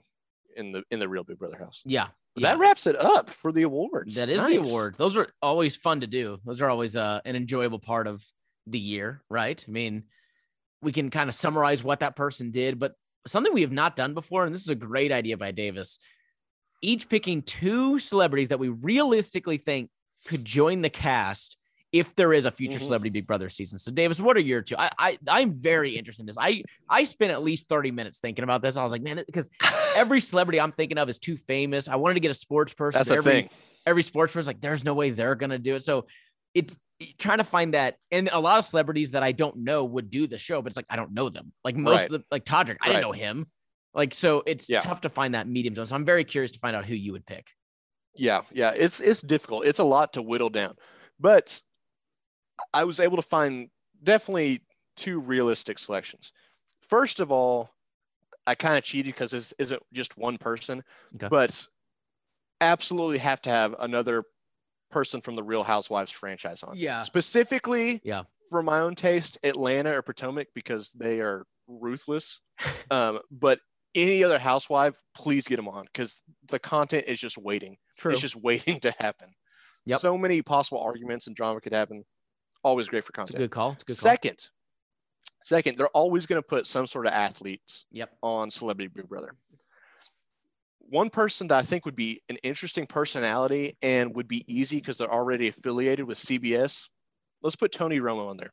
in 0.55 0.71
the 0.71 0.83
in 0.91 0.99
the 0.99 1.07
real 1.07 1.23
Big 1.23 1.39
Brother 1.39 1.57
house. 1.57 1.81
Yeah, 1.85 2.07
yeah. 2.35 2.49
That 2.49 2.59
wraps 2.59 2.87
it 2.87 2.95
up 2.95 3.29
for 3.29 3.51
the 3.51 3.63
awards. 3.63 4.15
That 4.15 4.29
is 4.29 4.41
nice. 4.41 4.55
the 4.55 4.61
award. 4.61 4.95
Those 4.97 5.17
are 5.17 5.27
always 5.41 5.75
fun 5.75 6.01
to 6.01 6.07
do. 6.07 6.39
Those 6.45 6.61
are 6.61 6.69
always 6.69 6.95
uh, 6.95 7.21
an 7.25 7.35
enjoyable 7.35 7.79
part 7.79 8.07
of 8.07 8.23
the 8.67 8.79
year, 8.79 9.23
right? 9.29 9.63
I 9.67 9.71
mean, 9.71 10.03
we 10.81 10.91
can 10.91 11.09
kind 11.09 11.29
of 11.29 11.35
summarize 11.35 11.83
what 11.83 11.99
that 11.99 12.15
person 12.15 12.51
did, 12.51 12.79
but 12.79 12.93
something 13.27 13.53
we 13.53 13.61
have 13.61 13.71
not 13.71 13.95
done 13.95 14.13
before, 14.13 14.45
and 14.45 14.53
this 14.53 14.61
is 14.61 14.69
a 14.69 14.75
great 14.75 15.11
idea 15.11 15.37
by 15.37 15.51
Davis. 15.51 15.97
Each 16.81 17.09
picking 17.09 17.41
two 17.41 17.97
celebrities 17.99 18.49
that 18.49 18.59
we 18.59 18.69
realistically 18.69 19.57
think 19.57 19.89
could 20.25 20.43
join 20.43 20.81
the 20.81 20.89
cast 20.89 21.57
if 21.95 22.13
there 22.15 22.33
is 22.33 22.45
a 22.45 22.51
future 22.51 22.75
mm-hmm. 22.75 22.83
celebrity 22.83 23.09
big 23.09 23.25
brother 23.25 23.47
season. 23.47 23.79
So 23.79 23.89
davis 23.89 24.19
what 24.19 24.35
are 24.35 24.41
your 24.41 24.61
two? 24.61 24.75
I, 24.77 24.91
I 24.99 25.17
i'm 25.29 25.53
very 25.53 25.91
interested 25.97 26.23
in 26.23 26.27
this. 26.27 26.37
I 26.37 26.63
i 26.89 27.05
spent 27.05 27.31
at 27.31 27.41
least 27.41 27.69
30 27.69 27.91
minutes 27.91 28.19
thinking 28.19 28.43
about 28.43 28.61
this. 28.61 28.75
I 28.75 28.83
was 28.83 28.91
like 28.91 29.01
man 29.01 29.23
because 29.25 29.49
every 29.95 30.19
celebrity 30.19 30.59
i'm 30.59 30.73
thinking 30.73 30.97
of 30.97 31.07
is 31.07 31.19
too 31.19 31.37
famous. 31.37 31.87
I 31.87 31.95
wanted 31.95 32.15
to 32.15 32.19
get 32.19 32.31
a 32.31 32.35
sports 32.35 32.73
person. 32.73 32.99
That's 32.99 33.09
the 33.09 33.15
every, 33.15 33.31
thing. 33.31 33.49
every 33.85 34.03
sports 34.03 34.33
person 34.33 34.47
like 34.47 34.61
there's 34.61 34.83
no 34.83 34.93
way 34.93 35.11
they're 35.11 35.35
gonna 35.35 35.59
do 35.59 35.75
it. 35.75 35.83
So 35.83 36.07
it's 36.53 36.77
trying 37.17 37.37
to 37.37 37.43
find 37.43 37.73
that 37.73 37.97
and 38.11 38.29
a 38.31 38.39
lot 38.39 38.57
of 38.57 38.65
celebrities 38.65 39.11
that 39.11 39.21
i 39.21 39.33
don't 39.33 39.57
know 39.57 39.83
would 39.83 40.09
do 40.09 40.27
the 40.27 40.37
show 40.37 40.61
but 40.61 40.71
it's 40.71 40.77
like 40.77 40.85
i 40.89 40.97
don't 40.97 41.13
know 41.13 41.29
them. 41.29 41.53
Like 41.63 41.77
most 41.77 41.99
right. 41.99 42.05
of 42.07 42.11
the 42.11 42.25
like 42.29 42.43
todrick 42.43 42.77
i 42.81 42.87
right. 42.87 42.93
didn't 42.93 43.01
know 43.01 43.11
him. 43.13 43.45
Like 43.93 44.13
so 44.13 44.43
it's 44.45 44.69
yeah. 44.69 44.79
tough 44.79 45.01
to 45.01 45.09
find 45.09 45.35
that 45.35 45.47
medium 45.47 45.75
zone. 45.75 45.87
So 45.87 45.95
i'm 45.95 46.05
very 46.05 46.25
curious 46.25 46.51
to 46.51 46.59
find 46.59 46.75
out 46.75 46.85
who 46.85 46.95
you 46.95 47.13
would 47.13 47.25
pick 47.25 47.47
yeah 48.15 48.41
yeah 48.51 48.71
it's 48.75 48.99
it's 48.99 49.21
difficult 49.21 49.65
it's 49.65 49.79
a 49.79 49.83
lot 49.83 50.13
to 50.13 50.21
whittle 50.21 50.49
down 50.49 50.75
but 51.19 51.61
I 52.73 52.83
was 52.83 52.99
able 52.99 53.17
to 53.17 53.21
find 53.21 53.69
definitely 54.03 54.61
two 54.95 55.19
realistic 55.19 55.79
selections. 55.79 56.31
First 56.87 57.19
of 57.19 57.31
all, 57.31 57.69
I 58.47 58.55
kind 58.55 58.77
of 58.77 58.83
cheated 58.83 59.13
because 59.13 59.31
this 59.31 59.53
isn't 59.57 59.81
just 59.93 60.17
one 60.17 60.37
person, 60.37 60.83
okay. 61.15 61.27
but 61.29 61.67
absolutely 62.61 63.17
have 63.17 63.41
to 63.43 63.49
have 63.49 63.75
another 63.79 64.23
person 64.91 65.21
from 65.21 65.35
the 65.35 65.43
Real 65.43 65.63
Housewives 65.63 66.11
franchise 66.11 66.63
on. 66.63 66.77
Yeah. 66.77 67.01
Specifically, 67.01 68.01
yeah. 68.03 68.23
For 68.49 68.61
my 68.61 68.81
own 68.81 68.93
taste, 68.93 69.39
Atlanta 69.43 69.97
or 69.97 70.03
Potomac 70.03 70.49
because 70.53 70.91
they 70.91 71.19
are 71.19 71.45
ruthless. 71.67 72.41
um, 72.91 73.19
but 73.31 73.59
any 73.95 74.23
other 74.23 74.37
housewife, 74.37 74.93
please 75.15 75.47
get 75.47 75.55
them 75.55 75.67
on 75.67 75.85
because 75.85 76.21
the 76.49 76.59
content 76.59 77.05
is 77.07 77.19
just 77.19 77.39
waiting. 77.39 77.77
True. 77.97 78.11
It's 78.11 78.21
just 78.21 78.35
waiting 78.35 78.79
to 78.81 78.91
happen. 78.99 79.29
Yep. 79.85 79.99
So 79.99 80.17
many 80.17 80.41
possible 80.41 80.81
arguments 80.81 81.27
and 81.27 81.35
drama 81.35 81.61
could 81.61 81.73
happen 81.73 82.03
always 82.65 82.89
great 82.89 83.03
for 83.03 83.13
content. 83.13 83.35
It's 83.35 83.39
a 83.39 83.43
good 83.43 83.51
call. 83.51 83.71
It's 83.73 83.83
a 83.83 83.85
good 83.85 83.97
second, 83.97 84.37
call. 84.37 85.37
second, 85.43 85.77
they're 85.77 85.87
always 85.89 86.25
going 86.25 86.41
to 86.41 86.47
put 86.47 86.65
some 86.65 86.87
sort 86.87 87.05
of 87.05 87.13
athletes 87.13 87.85
yep. 87.91 88.11
on 88.21 88.49
Celebrity 88.49 88.91
Big 88.93 89.07
Brother. 89.07 89.35
One 90.79 91.09
person 91.09 91.47
that 91.47 91.57
I 91.57 91.61
think 91.61 91.85
would 91.85 91.95
be 91.95 92.21
an 92.29 92.37
interesting 92.37 92.85
personality 92.85 93.77
and 93.81 94.15
would 94.15 94.27
be 94.27 94.43
easy 94.47 94.77
because 94.77 94.97
they're 94.97 95.11
already 95.11 95.47
affiliated 95.47 96.05
with 96.05 96.17
CBS. 96.17 96.89
Let's 97.41 97.55
put 97.55 97.71
Tony 97.71 97.99
Romo 97.99 98.29
on 98.29 98.37
there. 98.37 98.51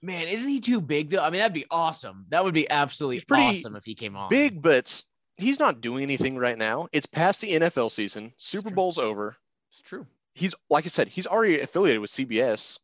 Man, 0.00 0.28
isn't 0.28 0.48
he 0.48 0.60
too 0.60 0.82
big 0.82 1.10
though? 1.10 1.20
I 1.20 1.30
mean, 1.30 1.40
that'd 1.40 1.54
be 1.54 1.66
awesome. 1.70 2.26
That 2.28 2.44
would 2.44 2.54
be 2.54 2.68
absolutely 2.70 3.22
awesome 3.30 3.74
if 3.74 3.84
he 3.84 3.94
came 3.94 4.16
on. 4.16 4.28
Big, 4.28 4.60
but 4.60 5.02
he's 5.38 5.58
not 5.58 5.80
doing 5.80 6.02
anything 6.02 6.36
right 6.36 6.58
now. 6.58 6.88
It's 6.92 7.06
past 7.06 7.40
the 7.40 7.52
NFL 7.52 7.90
season. 7.90 8.32
Super 8.36 8.70
Bowl's 8.70 8.98
over. 8.98 9.36
It's 9.70 9.82
true. 9.82 10.06
He's 10.34 10.54
like 10.70 10.84
I 10.84 10.88
said, 10.88 11.08
he's 11.08 11.26
already 11.26 11.60
affiliated 11.60 12.00
with 12.00 12.10
CBS 12.10 12.78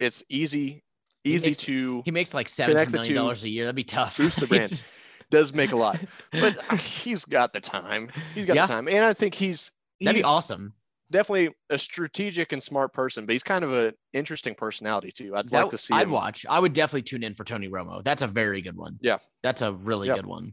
it's 0.00 0.22
easy 0.28 0.82
easy 1.24 1.48
makes, 1.48 1.58
to 1.58 2.02
he 2.04 2.10
makes 2.10 2.34
like 2.34 2.48
17 2.48 2.90
million 2.90 3.14
dollars 3.14 3.44
a 3.44 3.48
year 3.48 3.64
that'd 3.64 3.76
be 3.76 3.84
tough 3.84 4.16
boost 4.16 4.40
the 4.40 4.46
brand 4.46 4.82
does 5.30 5.54
make 5.54 5.72
a 5.72 5.76
lot 5.76 5.98
but 6.32 6.56
uh, 6.70 6.76
he's 6.76 7.24
got 7.24 7.52
the 7.52 7.60
time 7.60 8.10
he's 8.34 8.46
got 8.46 8.56
yeah. 8.56 8.66
the 8.66 8.72
time 8.72 8.88
and 8.88 9.04
i 9.04 9.12
think 9.12 9.34
he's, 9.34 9.70
he's 9.98 10.06
that'd 10.06 10.20
be 10.20 10.24
awesome 10.24 10.72
definitely 11.10 11.54
a 11.70 11.78
strategic 11.78 12.52
and 12.52 12.62
smart 12.62 12.92
person 12.92 13.24
but 13.24 13.32
he's 13.32 13.42
kind 13.42 13.64
of 13.64 13.72
an 13.72 13.92
interesting 14.12 14.54
personality 14.54 15.10
too 15.10 15.34
i'd 15.36 15.48
that, 15.48 15.62
like 15.62 15.70
to 15.70 15.78
see 15.78 15.94
i'd 15.94 16.06
him. 16.06 16.10
watch 16.10 16.44
i 16.48 16.58
would 16.58 16.72
definitely 16.72 17.02
tune 17.02 17.22
in 17.22 17.34
for 17.34 17.44
tony 17.44 17.68
romo 17.68 18.02
that's 18.02 18.22
a 18.22 18.26
very 18.26 18.60
good 18.60 18.76
one 18.76 18.98
yeah 19.00 19.18
that's 19.42 19.62
a 19.62 19.72
really 19.72 20.08
yeah. 20.08 20.16
good 20.16 20.26
one 20.26 20.52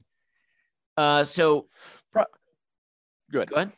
uh 1.02 1.24
so 1.24 1.68
Pro- 2.12 2.26
good 3.32 3.50
go 3.50 3.56
ahead 3.56 3.72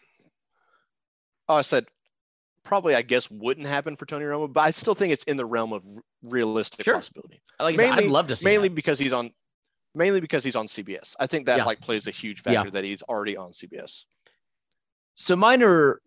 oh 1.50 1.56
i 1.56 1.62
said 1.62 1.86
probably 2.64 2.96
I 2.96 3.02
guess 3.02 3.30
wouldn't 3.30 3.68
happen 3.68 3.96
for 3.96 4.06
Tony 4.06 4.26
Romo, 4.26 4.52
but 4.52 4.62
I 4.62 4.72
still 4.72 4.96
think 4.96 5.14
it's 5.14 5.26
in 5.26 5.38
the 5.38 5.46
realm 5.46 5.74
of 5.74 5.84
realistic 6.24 6.86
sure. 6.86 6.96
possibility. 6.96 7.42
Like 7.60 7.78
mainly, 7.78 7.96
said, 7.96 8.04
I'd 8.06 8.10
love 8.10 8.28
to 8.28 8.36
see 8.36 8.46
mainly 8.46 8.70
that. 8.70 8.76
because 8.76 8.98
he's 8.98 9.14
on 9.14 9.32
mainly 9.94 10.22
because 10.22 10.44
he's 10.44 10.56
on 10.56 10.68
CBS. 10.68 11.16
I 11.20 11.28
think 11.28 11.46
that 11.46 11.58
yeah. 11.58 11.66
like 11.66 11.82
plays 11.82 12.08
a 12.08 12.12
huge 12.12 12.42
factor 12.42 12.68
yeah. 12.68 12.72
that 12.72 12.84
he's 12.84 13.04
already 13.04 13.38
on 13.38 13.52
CBS. 13.52 14.06
So 15.16 15.36
minor 15.36 16.02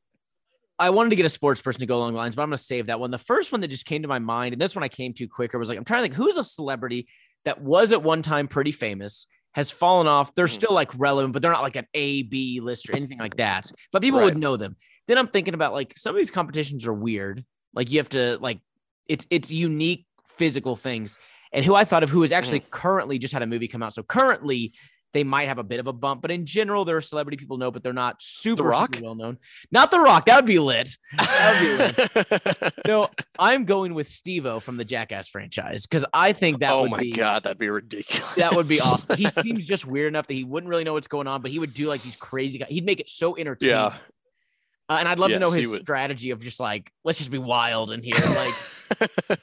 I 0.78 0.90
wanted 0.90 1.10
to 1.10 1.16
get 1.16 1.24
a 1.24 1.30
sports 1.30 1.62
person 1.62 1.80
to 1.80 1.86
go 1.86 1.96
along 1.96 2.12
the 2.12 2.18
lines, 2.18 2.34
but 2.34 2.42
I'm 2.42 2.50
going 2.50 2.58
to 2.58 2.62
save 2.62 2.86
that 2.86 3.00
one. 3.00 3.10
The 3.10 3.18
first 3.18 3.50
one 3.50 3.60
that 3.62 3.68
just 3.68 3.86
came 3.86 4.02
to 4.02 4.08
my 4.08 4.18
mind, 4.18 4.52
and 4.52 4.60
this 4.60 4.74
one 4.74 4.82
I 4.82 4.88
came 4.88 5.14
to 5.14 5.26
quicker, 5.26 5.58
was 5.58 5.70
like, 5.70 5.78
I'm 5.78 5.84
trying 5.84 6.00
to 6.00 6.02
think 6.02 6.14
who's 6.14 6.36
a 6.36 6.44
celebrity 6.44 7.08
that 7.46 7.62
was 7.62 7.92
at 7.92 8.02
one 8.02 8.22
time 8.22 8.46
pretty 8.46 8.72
famous, 8.72 9.26
has 9.56 9.70
fallen 9.70 10.06
off. 10.06 10.34
They're 10.34 10.44
mm. 10.44 10.50
still 10.50 10.74
like 10.74 10.90
relevant, 10.98 11.32
but 11.32 11.40
they're 11.40 11.50
not 11.50 11.62
like 11.62 11.76
an 11.76 11.86
A, 11.94 12.22
B 12.24 12.60
list 12.60 12.90
or 12.90 12.94
anything 12.94 13.18
like 13.18 13.36
that. 13.36 13.72
But 13.90 14.02
people 14.02 14.20
right. 14.20 14.26
would 14.26 14.36
know 14.36 14.58
them. 14.58 14.76
Then 15.08 15.16
I'm 15.16 15.28
thinking 15.28 15.54
about 15.54 15.72
like 15.72 15.96
some 15.96 16.14
of 16.14 16.18
these 16.18 16.30
competitions 16.30 16.86
are 16.86 16.92
weird. 16.92 17.42
Like 17.74 17.90
you 17.90 17.98
have 17.98 18.10
to 18.10 18.36
like 18.42 18.60
it's 19.08 19.26
it's 19.30 19.50
unique 19.50 20.04
physical 20.26 20.76
things. 20.76 21.16
And 21.54 21.64
who 21.64 21.74
I 21.74 21.84
thought 21.84 22.02
of 22.02 22.10
who 22.10 22.22
is 22.22 22.32
actually 22.32 22.60
mm. 22.60 22.70
currently 22.70 23.18
just 23.18 23.32
had 23.32 23.42
a 23.42 23.46
movie 23.46 23.66
come 23.66 23.82
out. 23.82 23.94
So 23.94 24.02
currently 24.02 24.74
they 25.16 25.24
might 25.24 25.48
have 25.48 25.58
a 25.58 25.64
bit 25.64 25.80
of 25.80 25.86
a 25.86 25.92
bump, 25.92 26.20
but 26.22 26.30
in 26.30 26.44
general, 26.44 26.84
they're 26.84 26.98
a 26.98 27.02
celebrity 27.02 27.36
people 27.36 27.56
know, 27.56 27.70
but 27.70 27.82
they're 27.82 27.92
not 27.92 28.20
super, 28.20 28.72
super 28.74 29.02
well 29.02 29.14
known. 29.14 29.38
Not 29.70 29.90
The 29.90 29.98
Rock. 29.98 30.26
That 30.26 30.36
would 30.36 30.46
be 30.46 30.58
lit. 30.58 30.96
That 31.16 31.58
would 31.60 32.14
be 32.26 32.62
lit. 32.62 32.72
no, 32.86 33.08
I'm 33.38 33.64
going 33.64 33.94
with 33.94 34.08
Steve-O 34.08 34.60
from 34.60 34.76
the 34.76 34.84
Jackass 34.84 35.28
franchise 35.28 35.86
because 35.86 36.04
I 36.12 36.32
think 36.32 36.60
that 36.60 36.72
oh 36.72 36.82
would 36.82 36.90
my 36.90 37.00
be, 37.00 37.12
god, 37.12 37.44
that'd 37.44 37.58
be 37.58 37.70
ridiculous. 37.70 38.32
That 38.34 38.54
would 38.54 38.68
be 38.68 38.80
awesome. 38.80 39.16
He 39.16 39.28
seems 39.30 39.64
just 39.64 39.86
weird 39.86 40.08
enough 40.08 40.26
that 40.26 40.34
he 40.34 40.44
wouldn't 40.44 40.68
really 40.68 40.84
know 40.84 40.92
what's 40.92 41.08
going 41.08 41.26
on, 41.26 41.40
but 41.40 41.50
he 41.50 41.58
would 41.58 41.72
do 41.72 41.88
like 41.88 42.02
these 42.02 42.16
crazy. 42.16 42.58
Guys. 42.58 42.68
He'd 42.68 42.84
make 42.84 43.00
it 43.00 43.08
so 43.08 43.36
entertaining. 43.36 43.76
Yeah. 43.76 43.94
Uh, 44.88 44.96
and 45.00 45.08
I'd 45.08 45.18
love 45.18 45.30
yes, 45.30 45.40
to 45.40 45.44
know 45.44 45.50
his 45.50 45.74
strategy 45.74 46.30
of 46.30 46.40
just 46.40 46.60
like, 46.60 46.92
let's 47.04 47.18
just 47.18 47.32
be 47.32 47.38
wild 47.38 47.90
in 47.90 48.02
here. 48.02 48.14
Like 48.20 48.54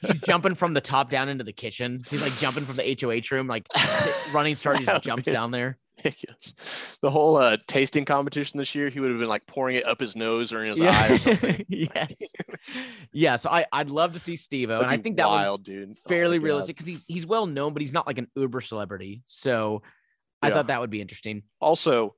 he's 0.00 0.20
jumping 0.20 0.54
from 0.54 0.72
the 0.72 0.80
top 0.80 1.10
down 1.10 1.28
into 1.28 1.44
the 1.44 1.52
kitchen. 1.52 2.02
He's 2.08 2.22
like 2.22 2.32
jumping 2.38 2.64
from 2.64 2.76
the 2.76 2.96
HOH 2.98 3.34
room, 3.34 3.46
like 3.46 3.66
running 4.32 4.54
start, 4.54 4.78
he 4.78 4.86
just 4.86 5.04
jumps 5.04 5.26
down 5.26 5.50
there. 5.50 5.78
The 7.00 7.10
whole 7.10 7.36
uh, 7.36 7.56
tasting 7.66 8.04
competition 8.04 8.58
this 8.58 8.74
year, 8.74 8.88
he 8.88 8.98
would 9.00 9.10
have 9.10 9.18
been 9.18 9.28
like 9.28 9.46
pouring 9.46 9.76
it 9.76 9.84
up 9.84 10.00
his 10.00 10.16
nose 10.16 10.52
or 10.52 10.62
in 10.62 10.70
his 10.70 10.78
yeah. 10.78 10.90
eye 10.90 11.12
or 11.12 11.18
something. 11.18 11.64
yes. 11.68 12.34
yeah. 13.12 13.36
So 13.36 13.50
I, 13.50 13.66
I'd 13.72 13.90
love 13.90 14.14
to 14.14 14.18
see 14.18 14.36
Steve 14.36 14.70
and 14.70 14.84
I 14.84 14.96
think 14.96 15.16
that 15.16 15.58
dude. 15.62 15.90
Oh 15.90 16.08
fairly 16.08 16.38
oh 16.38 16.40
realistic 16.40 16.76
because 16.76 16.86
he's 16.86 17.04
he's 17.06 17.26
well 17.26 17.46
known, 17.46 17.74
but 17.74 17.82
he's 17.82 17.92
not 17.92 18.06
like 18.06 18.18
an 18.18 18.28
uber 18.34 18.60
celebrity. 18.60 19.22
So 19.26 19.82
I 20.42 20.48
yeah. 20.48 20.54
thought 20.54 20.66
that 20.68 20.80
would 20.80 20.90
be 20.90 21.00
interesting. 21.00 21.42
Also, 21.60 22.14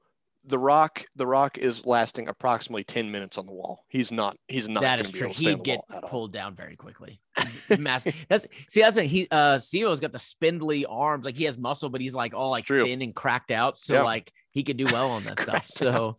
the 0.46 0.58
rock 0.58 1.04
the 1.16 1.26
rock 1.26 1.58
is 1.58 1.84
lasting 1.84 2.28
approximately 2.28 2.84
10 2.84 3.10
minutes 3.10 3.38
on 3.38 3.46
the 3.46 3.52
wall. 3.52 3.84
He's 3.88 4.12
not 4.12 4.36
he's 4.48 4.68
not 4.68 4.82
that 4.82 5.00
is 5.00 5.10
true. 5.10 5.28
he'd 5.28 5.64
get 5.64 5.80
pulled 6.06 6.32
down 6.32 6.54
very 6.54 6.76
quickly. 6.76 7.20
Mass. 7.78 8.06
that's 8.28 8.46
see 8.68 8.80
that's 8.80 8.96
it 8.96 9.06
he 9.06 9.28
uh 9.30 9.58
Steve-O's 9.58 10.00
got 10.00 10.12
the 10.12 10.18
spindly 10.18 10.86
arms. 10.86 11.24
Like 11.24 11.36
he 11.36 11.44
has 11.44 11.58
muscle 11.58 11.88
but 11.88 12.00
he's 12.00 12.14
like 12.14 12.34
all 12.34 12.50
like 12.50 12.66
thin 12.66 13.02
and 13.02 13.14
cracked 13.14 13.50
out. 13.50 13.78
So 13.78 14.02
like 14.02 14.32
he 14.52 14.62
could 14.62 14.76
do 14.76 14.86
well 14.86 15.10
on 15.10 15.24
that 15.24 15.40
stuff. 15.40 15.66
So 15.68 16.16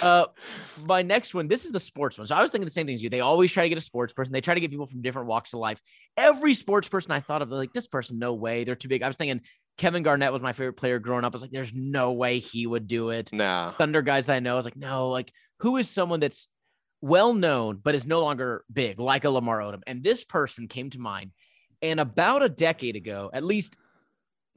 uh 0.00 0.26
my 0.84 1.02
next 1.02 1.34
one 1.34 1.48
this 1.48 1.64
is 1.64 1.72
the 1.72 1.80
sports 1.80 2.16
one. 2.16 2.26
So 2.28 2.36
i 2.36 2.40
was 2.40 2.52
thinking 2.52 2.66
the 2.66 2.70
same 2.70 2.86
thing 2.86 2.94
as 2.94 3.02
you. 3.02 3.10
They 3.10 3.20
always 3.20 3.50
try 3.50 3.64
to 3.64 3.68
get 3.68 3.78
a 3.78 3.82
sports 3.82 4.12
person. 4.12 4.32
They 4.32 4.40
try 4.40 4.54
to 4.54 4.60
get 4.60 4.70
people 4.70 4.86
from 4.86 5.02
different 5.02 5.26
walks 5.26 5.52
of 5.52 5.58
life. 5.58 5.80
Every 6.16 6.54
sports 6.54 6.88
person 6.88 7.10
i 7.10 7.18
thought 7.20 7.42
of 7.42 7.50
like 7.50 7.72
this 7.72 7.88
person 7.88 8.18
no 8.18 8.34
way. 8.34 8.62
They're 8.62 8.76
too 8.76 8.88
big. 8.88 9.02
I 9.02 9.08
was 9.08 9.16
thinking 9.16 9.40
Kevin 9.78 10.02
Garnett 10.02 10.32
was 10.32 10.42
my 10.42 10.52
favorite 10.52 10.74
player 10.74 10.98
growing 10.98 11.24
up. 11.24 11.32
I 11.32 11.36
was 11.36 11.42
like, 11.42 11.50
there's 11.50 11.72
no 11.74 12.12
way 12.12 12.38
he 12.38 12.66
would 12.66 12.86
do 12.86 13.10
it. 13.10 13.32
Nah. 13.32 13.72
Thunder 13.72 14.02
guys 14.02 14.26
that 14.26 14.34
I 14.34 14.40
know, 14.40 14.52
I 14.52 14.56
was 14.56 14.64
like, 14.64 14.76
no, 14.76 15.08
like 15.08 15.32
who 15.58 15.76
is 15.76 15.88
someone 15.88 16.20
that's 16.20 16.48
well 17.00 17.34
known 17.34 17.80
but 17.82 17.94
is 17.94 18.06
no 18.06 18.20
longer 18.20 18.64
big, 18.72 19.00
like 19.00 19.24
a 19.24 19.30
Lamar 19.30 19.60
Odom? 19.60 19.82
And 19.86 20.02
this 20.02 20.24
person 20.24 20.68
came 20.68 20.90
to 20.90 20.98
mind. 20.98 21.32
And 21.80 21.98
about 21.98 22.42
a 22.42 22.48
decade 22.48 22.96
ago, 22.96 23.30
at 23.32 23.42
least 23.42 23.76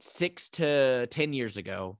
six 0.00 0.48
to 0.50 1.06
10 1.08 1.32
years 1.32 1.56
ago, 1.56 1.98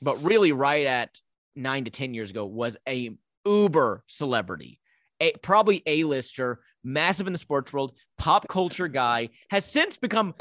but 0.00 0.22
really 0.22 0.52
right 0.52 0.86
at 0.86 1.20
nine 1.54 1.84
to 1.84 1.90
10 1.90 2.14
years 2.14 2.30
ago, 2.30 2.46
was 2.46 2.76
a 2.88 3.10
uber 3.44 4.04
celebrity, 4.06 4.80
a, 5.20 5.32
probably 5.42 5.82
A-lister, 5.86 6.60
massive 6.84 7.26
in 7.26 7.32
the 7.32 7.38
sports 7.38 7.72
world, 7.72 7.92
pop 8.16 8.48
culture 8.48 8.88
guy, 8.88 9.28
has 9.50 9.64
since 9.64 9.96
become 9.96 10.34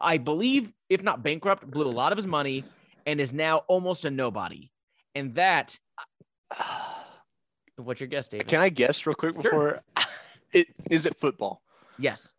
I 0.00 0.18
believe, 0.18 0.72
if 0.88 1.02
not 1.02 1.22
bankrupt, 1.22 1.70
blew 1.70 1.86
a 1.86 1.90
lot 1.90 2.12
of 2.12 2.18
his 2.18 2.26
money 2.26 2.64
and 3.06 3.20
is 3.20 3.32
now 3.32 3.58
almost 3.68 4.04
a 4.04 4.10
nobody. 4.10 4.70
And 5.14 5.34
that, 5.34 5.78
what's 7.76 8.00
your 8.00 8.08
guess, 8.08 8.28
Davis? 8.28 8.46
Can 8.46 8.60
I 8.60 8.68
guess 8.68 9.06
real 9.06 9.14
quick 9.14 9.36
before? 9.36 9.50
Sure. 9.50 9.80
It 10.50 10.68
is 10.90 11.04
it 11.04 11.14
football? 11.14 11.60
Yes. 11.98 12.32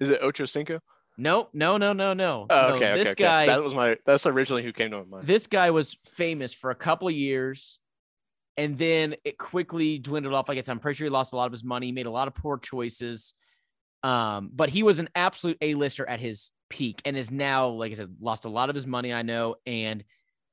Is 0.00 0.10
it 0.10 0.18
Ocho 0.20 0.44
Cinco? 0.44 0.80
No, 1.16 1.48
no, 1.52 1.76
no, 1.76 1.92
no, 1.92 2.12
no. 2.12 2.46
Oh, 2.50 2.74
okay, 2.74 2.90
no, 2.90 2.94
this 2.94 3.12
okay, 3.12 3.24
guy. 3.24 3.46
That 3.46 3.62
was 3.62 3.74
my. 3.74 3.96
That's 4.04 4.26
originally 4.26 4.62
who 4.62 4.72
came 4.72 4.90
to 4.90 4.98
my 4.98 5.04
mind. 5.04 5.26
This 5.26 5.46
guy 5.46 5.70
was 5.70 5.96
famous 6.04 6.52
for 6.52 6.70
a 6.70 6.74
couple 6.74 7.06
of 7.06 7.14
years, 7.14 7.78
and 8.56 8.76
then 8.76 9.14
it 9.24 9.38
quickly 9.38 9.98
dwindled 9.98 10.34
off. 10.34 10.48
Like 10.48 10.58
I 10.58 10.60
said, 10.60 10.72
I'm 10.72 10.80
pretty 10.80 10.96
sure 10.96 11.06
he 11.06 11.10
lost 11.10 11.32
a 11.32 11.36
lot 11.36 11.46
of 11.46 11.52
his 11.52 11.64
money, 11.64 11.92
made 11.92 12.06
a 12.06 12.10
lot 12.10 12.26
of 12.26 12.34
poor 12.34 12.58
choices. 12.58 13.32
Um, 14.04 14.50
but 14.52 14.68
he 14.68 14.82
was 14.82 14.98
an 14.98 15.08
absolute 15.14 15.56
A-lister 15.62 16.06
at 16.06 16.20
his 16.20 16.52
peak 16.68 17.00
and 17.06 17.16
is 17.16 17.30
now, 17.30 17.68
like 17.68 17.90
I 17.90 17.94
said, 17.94 18.14
lost 18.20 18.44
a 18.44 18.50
lot 18.50 18.68
of 18.68 18.74
his 18.74 18.86
money, 18.86 19.14
I 19.14 19.22
know. 19.22 19.56
And 19.64 20.04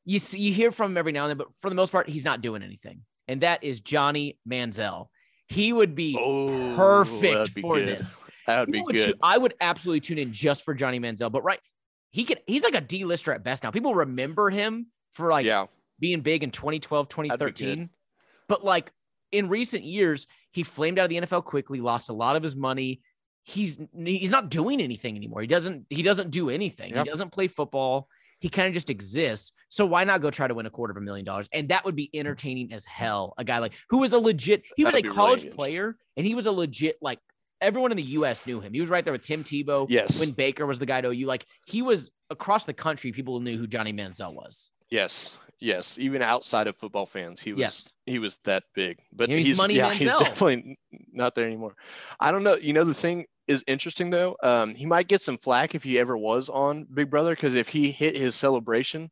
you 0.06 0.20
see, 0.20 0.40
you 0.40 0.54
hear 0.54 0.72
from 0.72 0.92
him 0.92 0.98
every 0.98 1.12
now 1.12 1.26
and 1.26 1.32
then, 1.32 1.38
but 1.38 1.54
for 1.58 1.70
the 1.70 1.76
most 1.76 1.92
part, 1.92 2.08
he's 2.08 2.24
not 2.24 2.42
doing 2.42 2.64
anything. 2.64 3.02
And 3.28 3.42
that 3.42 3.64
is 3.64 3.82
Johnny 3.82 4.40
Manziel. 4.50 5.08
He 5.50 5.74
would 5.74 5.96
be 5.96 6.18
oh, 6.18 6.74
perfect 6.78 7.54
be 7.54 7.62
for 7.62 7.76
good. 7.76 7.88
this. 7.88 8.18
That 8.48 8.62
would 8.62 8.72
be 8.72 8.82
good. 8.82 9.20
I 9.22 9.38
would 9.38 9.54
absolutely 9.62 10.00
tune 10.00 10.18
in 10.18 10.34
just 10.34 10.66
for 10.66 10.74
Johnny 10.74 11.00
Manziel. 11.00 11.32
But 11.32 11.44
right, 11.44 11.60
he 12.10 12.24
could 12.24 12.42
he's 12.48 12.64
like 12.64 12.74
a 12.74 12.82
D-lister 12.82 13.32
at 13.32 13.44
best 13.44 13.64
now. 13.64 13.70
People 13.70 13.94
remember 13.94 14.50
him 14.50 14.88
for 15.12 15.30
like 15.30 15.46
yeah. 15.46 15.68
being 16.00 16.22
big 16.22 16.42
in 16.42 16.50
2012, 16.50 17.08
2013. 17.08 17.88
But 18.48 18.66
like 18.66 18.92
in 19.32 19.48
recent 19.48 19.84
years, 19.84 20.26
he 20.52 20.64
flamed 20.64 20.98
out 20.98 21.04
of 21.04 21.10
the 21.10 21.22
NFL 21.22 21.46
quickly, 21.46 21.82
lost 21.82 22.10
a 22.10 22.14
lot 22.14 22.36
of 22.36 22.42
his 22.42 22.56
money 22.56 23.02
he's 23.44 23.80
he's 24.04 24.32
not 24.32 24.50
doing 24.50 24.82
anything 24.82 25.16
anymore. 25.16 25.42
He 25.42 25.48
doesn't 25.48 25.86
he 25.90 26.04
doesn't 26.04 26.32
do 26.32 26.50
anything. 26.50 26.94
Yep. 26.94 27.06
He 27.06 27.10
doesn't 27.10 27.32
play 27.32 27.48
football. 27.48 28.08
He 28.40 28.50
kind 28.50 28.68
of 28.68 28.74
just 28.74 28.90
exists. 28.90 29.52
So 29.70 29.86
why 29.86 30.04
not 30.04 30.22
go 30.22 30.32
try 30.32 30.48
to 30.48 30.54
win 30.54 30.66
a 30.66 30.70
quarter 30.70 30.92
of 30.92 30.98
a 30.98 31.02
million 31.02 31.26
dollars? 31.26 31.48
And 31.54 31.70
that 31.70 31.86
would 31.86 31.96
be 31.96 32.10
entertaining 32.14 32.74
as 32.74 32.86
hell. 32.86 33.34
A 33.38 33.44
guy 33.44 33.60
like 33.60 33.74
who 33.90 34.00
was 34.00 34.14
a 34.14 34.20
legit 34.20 34.64
he 34.76 34.84
was 34.84 34.94
That'd 34.94 35.12
a 35.12 35.14
college 35.14 35.44
really 35.44 35.56
player 35.56 35.96
and 36.18 36.26
he 36.26 36.36
was 36.36 36.46
a 36.46 36.52
legit 36.52 36.98
like 37.02 37.20
everyone 37.62 37.92
in 37.92 37.98
the 37.98 38.04
US 38.04 38.46
knew 38.46 38.60
him. 38.60 38.74
He 38.74 38.80
was 38.80 38.90
right 38.90 39.04
there 39.04 39.14
with 39.14 39.22
Tim 39.22 39.44
Tebow. 39.44 39.86
Yes. 39.90 40.20
When 40.20 40.32
Baker 40.32 40.66
was 40.66 40.80
the 40.80 40.86
guy 40.86 41.02
to 41.02 41.12
you 41.12 41.28
like 41.28 41.46
he 41.66 41.82
was 41.82 42.12
across 42.30 42.66
the 42.66 42.74
country 42.74 43.12
people 43.12 43.40
knew 43.40 43.58
who 43.58 43.68
Johnny 43.68 43.94
Manziel 43.94 44.34
was. 44.34 44.72
Yes. 44.92 45.38
Yes, 45.62 46.00
even 46.00 46.24
outside 46.24 46.66
of 46.66 46.76
football 46.76 47.06
fans, 47.06 47.40
he 47.40 47.54
was 47.54 47.60
yes. 47.60 47.94
he 48.08 48.18
was 48.18 48.40
that 48.46 48.64
big. 48.74 48.98
But 49.14 49.30
he's, 49.30 49.46
he's 49.46 49.68
yeah, 49.70 49.92
Manziel. 49.92 49.94
he's 49.94 50.14
definitely 50.16 50.80
not 51.14 51.36
there 51.36 51.46
anymore. 51.46 51.76
I 52.20 52.32
don't 52.32 52.42
know. 52.42 52.56
You 52.56 52.74
know, 52.74 52.84
the 52.84 52.96
thing 52.96 53.28
is 53.48 53.64
interesting 53.68 54.10
though. 54.10 54.36
Um, 54.42 54.74
he 54.74 54.88
might 54.88 55.08
get 55.08 55.22
some 55.22 55.38
flack 55.38 55.76
if 55.76 55.84
he 55.84 56.00
ever 56.00 56.18
was 56.18 56.50
on 56.50 56.88
Big 56.92 57.12
Brother 57.12 57.36
because 57.36 57.56
if 57.56 57.70
he 57.70 57.92
hit 57.92 58.16
his 58.16 58.34
celebration, 58.34 59.12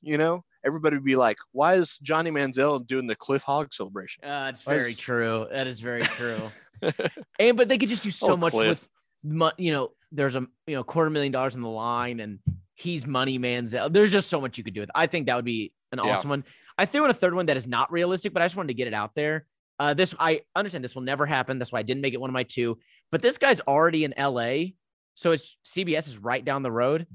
you 0.00 0.16
know, 0.16 0.42
everybody 0.64 0.96
would 0.96 1.04
be 1.04 1.16
like, 1.16 1.36
"Why 1.52 1.74
is 1.74 1.98
Johnny 1.98 2.30
Manziel 2.30 2.86
doing 2.86 3.06
the 3.06 3.16
Cliff 3.16 3.42
Hog 3.42 3.74
celebration?" 3.74 4.24
Uh, 4.24 4.46
it's 4.48 4.62
very 4.62 4.92
is... 4.92 4.96
true. 4.96 5.48
That 5.52 5.66
is 5.66 5.80
very 5.80 6.02
true. 6.02 6.50
and 7.38 7.58
but 7.58 7.68
they 7.68 7.76
could 7.76 7.90
just 7.90 8.02
do 8.02 8.10
so 8.10 8.32
oh, 8.32 8.36
much 8.38 8.52
Cliff. 8.52 8.88
with, 9.22 9.52
you 9.58 9.72
know, 9.72 9.90
there's 10.12 10.36
a 10.36 10.46
you 10.66 10.76
know 10.76 10.82
quarter 10.82 11.10
million 11.10 11.30
dollars 11.30 11.54
in 11.54 11.60
the 11.60 11.68
line, 11.68 12.20
and 12.20 12.38
he's 12.80 13.06
Money 13.06 13.38
Manziel. 13.38 13.92
There's 13.92 14.10
just 14.10 14.28
so 14.28 14.40
much 14.40 14.56
you 14.58 14.64
could 14.64 14.74
do 14.74 14.80
with. 14.80 14.88
It. 14.88 14.94
I 14.94 15.06
think 15.06 15.26
that 15.26 15.36
would 15.36 15.44
be 15.44 15.72
an 15.92 16.00
awesome 16.00 16.28
yeah. 16.28 16.32
one. 16.32 16.44
I 16.78 16.86
threw 16.86 17.04
in 17.04 17.10
a 17.10 17.14
third 17.14 17.34
one 17.34 17.46
that 17.46 17.56
is 17.56 17.66
not 17.66 17.92
realistic, 17.92 18.32
but 18.32 18.42
I 18.42 18.46
just 18.46 18.56
wanted 18.56 18.68
to 18.68 18.74
get 18.74 18.88
it 18.88 18.94
out 18.94 19.14
there. 19.14 19.44
Uh, 19.78 19.94
this 19.94 20.14
I 20.18 20.42
understand 20.56 20.84
this 20.84 20.94
will 20.94 21.02
never 21.02 21.26
happen. 21.26 21.58
That's 21.58 21.72
why 21.72 21.80
I 21.80 21.82
didn't 21.82 22.00
make 22.00 22.14
it 22.14 22.20
one 22.20 22.30
of 22.30 22.34
my 22.34 22.42
two. 22.42 22.78
But 23.10 23.22
this 23.22 23.38
guy's 23.38 23.60
already 23.60 24.04
in 24.04 24.14
LA, 24.18 24.72
so 25.14 25.32
it's 25.32 25.56
CBS 25.64 26.08
is 26.08 26.18
right 26.18 26.44
down 26.44 26.62
the 26.62 26.72
road. 26.72 27.06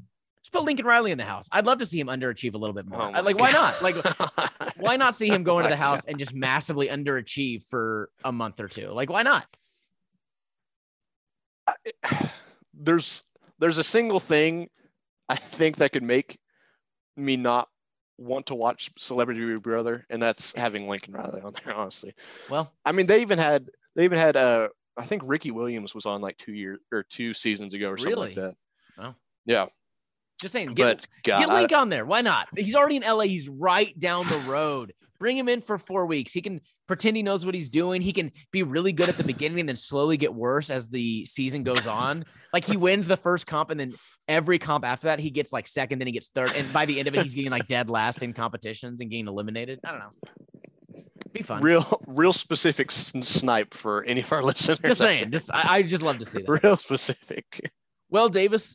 Just 0.44 0.54
put 0.54 0.64
Lincoln 0.64 0.86
Riley 0.86 1.12
in 1.12 1.18
the 1.18 1.26
house. 1.26 1.48
I'd 1.52 1.66
love 1.66 1.80
to 1.80 1.86
see 1.86 2.00
him 2.00 2.08
underachieve 2.08 2.54
a 2.54 2.58
little 2.58 2.74
bit 2.74 2.88
more. 2.88 3.12
Oh 3.16 3.22
like, 3.22 3.40
why 3.40 3.52
not? 3.52 3.82
Like, 3.82 3.96
why 4.78 4.96
not 4.98 5.16
see 5.16 5.28
him 5.28 5.44
go 5.44 5.58
into 5.58 5.70
the 5.70 5.76
house 5.88 6.06
and 6.06 6.20
just 6.20 6.36
massively 6.36 6.88
underachieve 6.88 7.64
for 7.64 8.10
a 8.24 8.32
month 8.32 8.60
or 8.60 8.68
two? 8.68 8.90
Like, 8.90 9.10
why 9.10 9.24
not? 9.24 9.48
There's 12.74 13.24
there's 13.58 13.78
a 13.78 13.84
single 13.84 14.20
thing 14.20 14.70
I 15.30 15.36
think 15.36 15.78
that 15.78 15.92
could 15.92 16.04
make 16.04 16.38
me 17.18 17.38
not 17.38 17.68
want 18.18 18.48
to 18.48 18.56
watch 18.56 18.92
Celebrity 18.98 19.46
Big 19.46 19.62
Brother, 19.62 20.06
and 20.10 20.22
that's 20.22 20.54
having 20.54 20.88
Lincoln 20.88 21.14
Riley 21.14 21.42
on 21.42 21.54
there. 21.64 21.74
Honestly, 21.74 22.14
well, 22.50 22.72
I 22.86 22.92
mean, 22.92 23.08
they 23.08 23.22
even 23.22 23.38
had 23.40 23.70
they 23.96 24.06
even 24.06 24.18
had 24.18 24.36
uh, 24.36 24.70
I 24.98 25.06
think 25.06 25.24
Ricky 25.26 25.52
Williams 25.52 25.94
was 25.94 26.06
on 26.06 26.22
like 26.22 26.38
two 26.38 26.54
years 26.54 26.80
or 26.92 27.04
two 27.04 27.34
seasons 27.34 27.74
ago 27.74 27.90
or 27.90 27.98
something 27.98 28.14
really? 28.14 28.28
like 28.28 28.36
that. 28.36 28.56
Oh, 28.98 29.16
yeah. 29.46 29.68
Just 30.40 30.52
saying, 30.52 30.74
get, 30.74 30.98
but, 30.98 31.08
God, 31.24 31.40
get 31.40 31.50
Link 31.50 31.74
I, 31.74 31.80
on 31.80 31.90
there. 31.90 32.06
Why 32.06 32.22
not? 32.22 32.50
He's 32.56 32.76
already 32.76 32.98
in 32.98 33.04
LA. 33.04 33.24
He's 33.24 33.48
right 33.48 33.98
down 33.98 34.28
the 34.28 34.40
road. 34.40 34.94
Bring 35.20 35.38
him 35.38 35.48
in 35.48 35.62
for 35.62 35.78
four 35.78 36.06
weeks. 36.06 36.32
He 36.32 36.42
can 36.42 36.62
pretend 36.88 37.18
he 37.18 37.24
knows 37.24 37.46
what 37.46 37.56
he's 37.56 37.70
doing. 37.70 38.02
He 38.02 38.14
can 38.14 38.32
be 38.52 38.64
really 38.64 38.92
good 38.92 39.10
at 39.10 39.18
the 39.18 39.24
beginning 39.24 39.60
and 39.60 39.70
then 39.70 39.76
slowly 39.76 40.18
get 40.18 40.34
worse 40.34 40.70
as 40.70 40.88
the 40.88 41.26
season 41.26 41.64
goes 41.64 41.88
on. 41.88 42.26
Like 42.54 42.66
he 42.66 42.78
wins 42.78 43.08
the 43.08 43.18
first 43.18 43.48
comp 43.48 43.70
and 43.70 43.80
then 43.80 43.94
every 44.28 44.60
comp 44.60 44.86
after 44.86 45.08
that, 45.08 45.20
he 45.20 45.30
gets 45.30 45.52
like 45.52 45.68
second, 45.68 46.00
then 46.00 46.08
he 46.08 46.14
gets 46.14 46.28
third. 46.28 46.52
And 46.56 46.72
by 46.74 46.86
the 46.86 47.00
end 47.00 47.08
of 47.08 47.16
it, 47.16 47.22
he's 47.22 47.34
getting 47.34 47.52
like 47.52 47.68
dead 47.68 47.90
last 47.90 48.24
in 48.24 48.34
competitions 48.34 49.02
and 49.02 49.10
getting 49.10 49.28
eliminated. 49.28 49.80
I 49.84 49.92
don't 49.92 50.00
know. 50.00 50.12
Be 51.36 51.42
fun. 51.42 51.62
Real, 51.62 52.02
real 52.08 52.32
specific 52.32 52.92
snipe 52.92 53.74
for 53.74 54.04
any 54.06 54.22
of 54.22 54.32
our 54.32 54.42
listeners. 54.42 54.80
Just 54.80 55.02
saying. 55.02 55.32
Just 55.32 55.52
I, 55.54 55.64
I 55.68 55.82
just 55.82 56.02
love 56.02 56.20
to 56.20 56.26
see 56.26 56.42
that. 56.42 56.62
Real 56.64 56.78
specific. 56.78 57.72
Well, 58.10 58.30
Davis, 58.30 58.74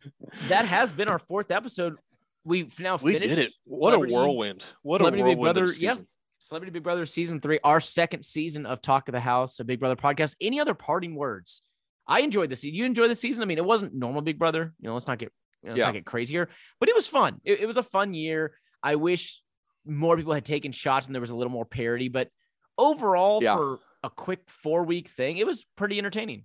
that 0.49 0.67
has 0.67 0.93
been 0.93 1.09
our 1.09 1.19
fourth 1.19 1.51
episode. 1.51 1.97
We've 2.45 2.79
now 2.79 2.99
finished. 2.99 3.23
We 3.23 3.29
did 3.29 3.39
it. 3.39 3.53
What 3.65 3.95
a 3.95 3.99
whirlwind! 3.99 4.67
What 4.83 5.01
a 5.01 5.05
whirlwind! 5.05 5.41
Brother, 5.41 5.73
yeah. 5.73 5.95
Celebrity 6.41 6.73
Big 6.73 6.83
Brother 6.83 7.07
season 7.07 7.41
three, 7.41 7.61
our 7.63 7.81
second 7.81 8.25
season 8.25 8.67
of 8.67 8.81
Talk 8.81 9.09
of 9.09 9.13
the 9.13 9.21
House, 9.21 9.61
a 9.61 9.65
Big 9.65 9.79
Brother 9.79 9.95
podcast. 9.95 10.35
Any 10.41 10.59
other 10.59 10.75
parting 10.75 11.15
words? 11.15 11.63
I 12.07 12.21
enjoyed 12.21 12.51
this. 12.51 12.65
You 12.65 12.85
enjoy 12.87 13.09
the 13.09 13.15
season? 13.15 13.43
I 13.43 13.47
mean, 13.47 13.59
it 13.59 13.65
wasn't 13.65 13.95
normal 13.95 14.23
Big 14.23 14.39
Brother. 14.39 14.73
You 14.81 14.89
know, 14.89 14.95
let's 14.95 15.07
not 15.07 15.19
get 15.19 15.33
you 15.63 15.69
know, 15.69 15.73
let's 15.73 15.79
yeah. 15.79 15.85
not 15.85 15.95
get 15.95 16.07
crazier, 16.07 16.49
but 16.81 16.89
it 16.89 16.95
was 16.95 17.07
fun. 17.07 17.41
It, 17.45 17.61
it 17.61 17.67
was 17.67 17.77
a 17.77 17.83
fun 17.83 18.15
year. 18.15 18.55
I 18.83 18.97
wish 18.97 19.43
more 19.85 20.17
people 20.17 20.33
had 20.33 20.45
taken 20.45 20.73
shots 20.73 21.07
and 21.07 21.15
there 21.15 21.21
was 21.21 21.31
a 21.31 21.35
little 21.35 21.53
more 21.53 21.67
parity, 21.67 22.09
but 22.09 22.29
overall, 22.79 23.43
yeah. 23.43 23.57
for 23.57 23.79
a 24.03 24.09
quick 24.09 24.41
four 24.49 24.85
week 24.85 25.09
thing, 25.09 25.37
it 25.37 25.47
was 25.47 25.67
pretty 25.77 25.99
entertaining. 25.99 26.45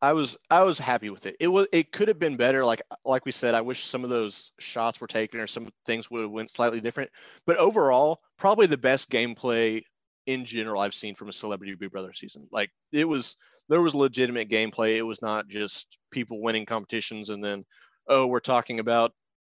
I 0.00 0.12
was 0.12 0.36
I 0.50 0.62
was 0.62 0.78
happy 0.78 1.10
with 1.10 1.26
it. 1.26 1.36
It 1.40 1.48
was 1.48 1.66
it 1.72 1.90
could 1.90 2.08
have 2.08 2.18
been 2.18 2.36
better. 2.36 2.64
Like 2.64 2.82
like 3.04 3.24
we 3.24 3.32
said, 3.32 3.54
I 3.54 3.62
wish 3.62 3.84
some 3.84 4.04
of 4.04 4.10
those 4.10 4.52
shots 4.58 5.00
were 5.00 5.06
taken 5.06 5.40
or 5.40 5.46
some 5.46 5.70
things 5.86 6.10
would 6.10 6.22
have 6.22 6.30
went 6.30 6.50
slightly 6.50 6.80
different. 6.80 7.10
But 7.46 7.56
overall, 7.56 8.20
probably 8.38 8.66
the 8.66 8.78
best 8.78 9.10
gameplay 9.10 9.82
in 10.26 10.44
general 10.44 10.80
I've 10.80 10.94
seen 10.94 11.14
from 11.14 11.28
a 11.28 11.32
Celebrity 11.32 11.74
Big 11.74 11.90
Brother 11.90 12.12
season. 12.12 12.46
Like 12.52 12.70
it 12.92 13.08
was 13.08 13.36
there 13.68 13.82
was 13.82 13.94
legitimate 13.94 14.48
gameplay. 14.48 14.96
It 14.96 15.02
was 15.02 15.20
not 15.20 15.48
just 15.48 15.98
people 16.12 16.40
winning 16.40 16.66
competitions 16.66 17.30
and 17.30 17.42
then 17.42 17.64
oh 18.06 18.26
we're 18.26 18.40
talking 18.40 18.78
about 18.78 19.12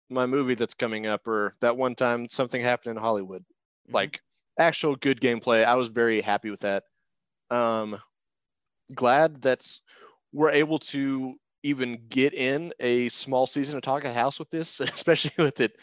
my 0.09 0.25
movie 0.25 0.55
that's 0.55 0.73
coming 0.73 1.05
up 1.05 1.27
or 1.27 1.55
that 1.61 1.77
one 1.77 1.95
time 1.95 2.29
something 2.29 2.61
happened 2.61 2.95
in 2.95 3.01
Hollywood. 3.01 3.41
Mm-hmm. 3.41 3.95
Like 3.95 4.21
actual 4.57 4.95
good 4.95 5.19
gameplay. 5.19 5.65
I 5.65 5.75
was 5.75 5.89
very 5.89 6.21
happy 6.21 6.49
with 6.49 6.61
that. 6.61 6.83
Um 7.51 7.99
glad 8.95 9.41
that's 9.41 9.81
we're 10.31 10.51
able 10.51 10.79
to 10.79 11.35
even 11.63 11.99
get 12.09 12.33
in 12.33 12.73
a 12.79 13.09
small 13.09 13.45
season 13.45 13.75
of 13.75 13.81
Talk 13.81 14.05
of 14.05 14.13
House 14.13 14.39
with 14.39 14.49
this, 14.49 14.79
especially 14.79 15.31
with 15.37 15.59
it 15.59 15.73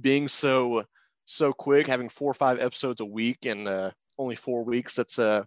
being 0.00 0.28
so 0.28 0.84
so 1.24 1.52
quick, 1.52 1.86
having 1.86 2.08
four 2.08 2.30
or 2.30 2.34
five 2.34 2.60
episodes 2.60 3.00
a 3.00 3.04
week 3.04 3.46
and 3.46 3.66
uh, 3.66 3.90
only 4.18 4.36
four 4.36 4.64
weeks. 4.64 4.94
That's 4.94 5.18
uh, 5.18 5.44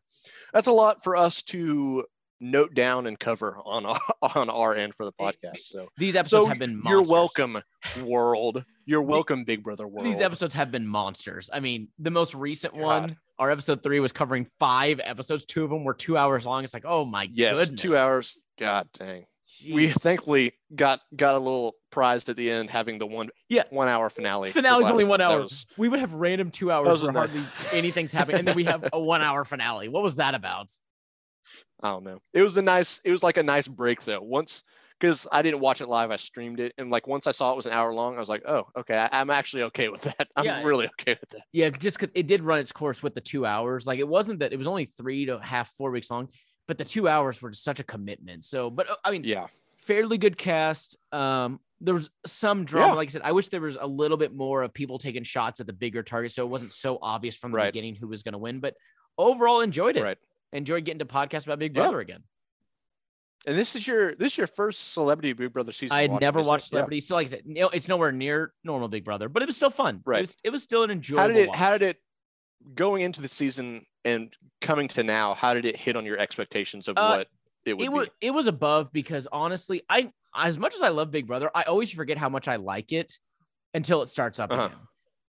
that's 0.53 0.67
a 0.67 0.71
lot 0.71 1.03
for 1.03 1.15
us 1.15 1.43
to 1.43 2.05
note 2.41 2.73
down 2.73 3.07
and 3.07 3.19
cover 3.19 3.57
on 3.65 3.85
on 4.21 4.49
our 4.49 4.75
end 4.75 4.95
for 4.95 5.05
the 5.05 5.13
podcast. 5.13 5.59
So 5.59 5.87
these 5.97 6.15
episodes 6.15 6.45
so 6.45 6.49
have 6.49 6.59
been 6.59 6.81
monsters. 6.81 6.91
you're 6.91 7.15
welcome, 7.15 7.61
world. 8.03 8.63
You're 8.85 9.01
welcome, 9.01 9.43
Big 9.43 9.63
Brother 9.63 9.87
world. 9.87 10.05
These 10.05 10.21
episodes 10.21 10.53
have 10.55 10.71
been 10.71 10.87
monsters. 10.87 11.49
I 11.51 11.59
mean, 11.59 11.89
the 11.99 12.11
most 12.11 12.33
recent 12.33 12.73
God. 12.73 12.83
one, 12.83 13.17
our 13.39 13.49
episode 13.49 13.81
three, 13.81 13.99
was 13.99 14.11
covering 14.11 14.47
five 14.59 14.99
episodes. 15.03 15.45
Two 15.45 15.63
of 15.63 15.69
them 15.69 15.83
were 15.83 15.93
two 15.93 16.17
hours 16.17 16.45
long. 16.45 16.63
It's 16.63 16.73
like, 16.73 16.85
oh 16.85 17.05
my 17.05 17.27
yes, 17.31 17.57
goodness. 17.57 17.81
two 17.81 17.95
hours. 17.97 18.37
God 18.59 18.87
dang. 18.93 19.25
Jeez. 19.63 19.73
We 19.73 19.87
thankfully 19.87 20.53
got 20.75 20.99
got 21.15 21.35
a 21.35 21.39
little 21.39 21.73
prized 21.91 22.29
at 22.29 22.35
the 22.35 22.51
end, 22.51 22.69
having 22.69 22.99
the 22.99 23.07
one 23.07 23.29
yeah 23.49 23.63
one 23.71 23.87
hour 23.87 24.09
finale. 24.09 24.51
Finale's 24.51 24.91
only 24.91 25.05
one 25.05 25.21
hour. 25.21 25.41
Was, 25.41 25.65
we 25.77 25.89
would 25.89 25.99
have 25.99 26.13
random 26.13 26.51
two 26.51 26.71
hours 26.71 27.01
where 27.01 27.11
hardly 27.11 27.41
anything's 27.73 28.13
happening, 28.13 28.39
and 28.39 28.47
then 28.47 28.55
we 28.55 28.65
have 28.65 28.87
a 28.93 28.99
one 28.99 29.21
hour 29.21 29.43
finale. 29.43 29.89
What 29.89 30.03
was 30.03 30.15
that 30.15 30.35
about? 30.35 30.71
I 31.81 31.89
don't 31.89 32.03
know. 32.03 32.19
It 32.33 32.43
was 32.43 32.57
a 32.57 32.61
nice. 32.61 33.01
It 33.03 33.11
was 33.11 33.23
like 33.23 33.37
a 33.37 33.43
nice 33.43 33.67
break 33.67 34.03
though. 34.03 34.21
Once 34.21 34.63
because 34.99 35.27
I 35.31 35.41
didn't 35.41 35.61
watch 35.61 35.81
it 35.81 35.87
live, 35.87 36.11
I 36.11 36.17
streamed 36.17 36.59
it, 36.59 36.73
and 36.77 36.91
like 36.91 37.07
once 37.07 37.27
I 37.27 37.31
saw 37.31 37.51
it 37.53 37.55
was 37.55 37.65
an 37.65 37.71
hour 37.71 37.93
long, 37.93 38.15
I 38.15 38.19
was 38.19 38.29
like, 38.29 38.43
oh, 38.47 38.67
okay, 38.77 38.95
I, 38.95 39.21
am 39.21 39.29
actually 39.29 39.63
okay 39.63 39.89
with 39.89 40.01
that. 40.01 40.27
I'm 40.35 40.45
yeah. 40.45 40.63
really 40.63 40.87
okay 40.99 41.17
with 41.19 41.29
that. 41.29 41.41
Yeah, 41.51 41.69
just 41.69 41.99
because 41.99 42.11
it 42.15 42.27
did 42.27 42.43
run 42.43 42.59
its 42.59 42.71
course 42.71 43.01
with 43.01 43.15
the 43.15 43.21
two 43.21 43.45
hours. 43.45 43.87
Like 43.87 43.99
it 43.99 44.07
wasn't 44.07 44.39
that 44.39 44.51
it 44.51 44.57
was 44.57 44.67
only 44.67 44.85
three 44.85 45.25
to 45.27 45.39
half 45.39 45.69
four 45.71 45.91
weeks 45.91 46.11
long, 46.11 46.29
but 46.67 46.77
the 46.77 46.85
two 46.85 47.07
hours 47.07 47.41
were 47.41 47.49
just 47.49 47.63
such 47.63 47.79
a 47.79 47.83
commitment. 47.83 48.43
So, 48.43 48.69
but 48.69 48.89
uh, 48.89 48.95
I 49.03 49.11
mean, 49.11 49.23
yeah, 49.23 49.47
fairly 49.77 50.17
good 50.17 50.37
cast. 50.37 50.97
Um, 51.11 51.59
there 51.81 51.93
was 51.93 52.09
some 52.25 52.65
drama. 52.65 52.93
Yeah. 52.93 52.93
Like 52.95 53.09
I 53.09 53.11
said, 53.11 53.21
I 53.23 53.31
wish 53.31 53.47
there 53.47 53.61
was 53.61 53.77
a 53.79 53.87
little 53.87 54.17
bit 54.17 54.35
more 54.35 54.63
of 54.63 54.73
people 54.73 54.99
taking 54.99 55.23
shots 55.23 55.61
at 55.61 55.67
the 55.67 55.73
bigger 55.73 56.03
target, 56.03 56.31
so 56.33 56.43
it 56.43 56.49
wasn't 56.49 56.73
so 56.73 56.99
obvious 57.01 57.35
from 57.35 57.51
the 57.51 57.57
right. 57.57 57.71
beginning 57.71 57.95
who 57.95 58.07
was 58.07 58.23
going 58.23 58.33
to 58.33 58.37
win. 58.37 58.59
But 58.59 58.75
overall, 59.17 59.61
enjoyed 59.61 59.95
it. 59.95 60.03
Right. 60.03 60.17
Enjoyed 60.51 60.83
getting 60.83 60.99
to 60.99 61.05
podcast 61.05 61.45
about 61.45 61.59
Big 61.59 61.73
Brother 61.73 61.97
yeah. 61.97 62.01
again. 62.01 62.23
And 63.47 63.57
this 63.57 63.75
is 63.75 63.87
your 63.87 64.15
this 64.15 64.33
is 64.33 64.37
your 64.37 64.47
first 64.47 64.93
Celebrity 64.93 65.33
Big 65.33 65.53
Brother 65.53 65.71
season. 65.71 65.95
I 65.95 66.01
had 66.01 66.19
never 66.19 66.41
watched 66.41 66.67
Celebrity, 66.67 66.97
yeah. 66.97 67.01
so 67.01 67.15
like 67.15 67.27
I 67.27 67.29
said, 67.29 67.41
it's 67.45 67.87
nowhere 67.87 68.11
near 68.11 68.53
normal 68.63 68.89
Big 68.89 69.05
Brother, 69.05 69.29
but 69.29 69.41
it 69.41 69.45
was 69.45 69.55
still 69.55 69.69
fun. 69.69 70.01
Right. 70.05 70.17
It 70.17 70.21
was, 70.21 70.37
it 70.45 70.49
was 70.49 70.63
still 70.63 70.83
an 70.83 70.91
enjoyable. 70.91 71.21
How 71.21 71.27
did 71.27 71.37
it? 71.37 71.47
Watch. 71.47 71.57
How 71.57 71.71
did 71.77 71.81
it? 71.83 71.97
Going 72.75 73.03
into 73.03 73.21
the 73.21 73.29
season 73.29 73.85
and 74.03 74.35
coming 74.59 74.89
to 74.89 75.03
now, 75.03 75.33
how 75.33 75.53
did 75.53 75.63
it 75.63 75.77
hit 75.77 75.95
on 75.95 76.05
your 76.05 76.17
expectations 76.17 76.89
of 76.89 76.97
uh, 76.97 77.15
what 77.15 77.27
it 77.65 77.73
would 77.75 77.85
it 77.85 77.91
was, 77.91 78.09
be? 78.19 78.27
It 78.27 78.31
was 78.31 78.47
above 78.47 78.91
because 78.91 79.27
honestly, 79.31 79.83
I 79.89 80.11
as 80.35 80.57
much 80.57 80.75
as 80.75 80.81
I 80.81 80.89
love 80.89 81.09
Big 81.09 81.25
Brother, 81.25 81.49
I 81.55 81.63
always 81.63 81.89
forget 81.89 82.17
how 82.17 82.27
much 82.27 82.49
I 82.49 82.57
like 82.57 82.91
it 82.91 83.17
until 83.73 84.01
it 84.01 84.09
starts 84.09 84.39
up 84.39 84.51
uh-huh. 84.51 84.65
again. 84.65 84.77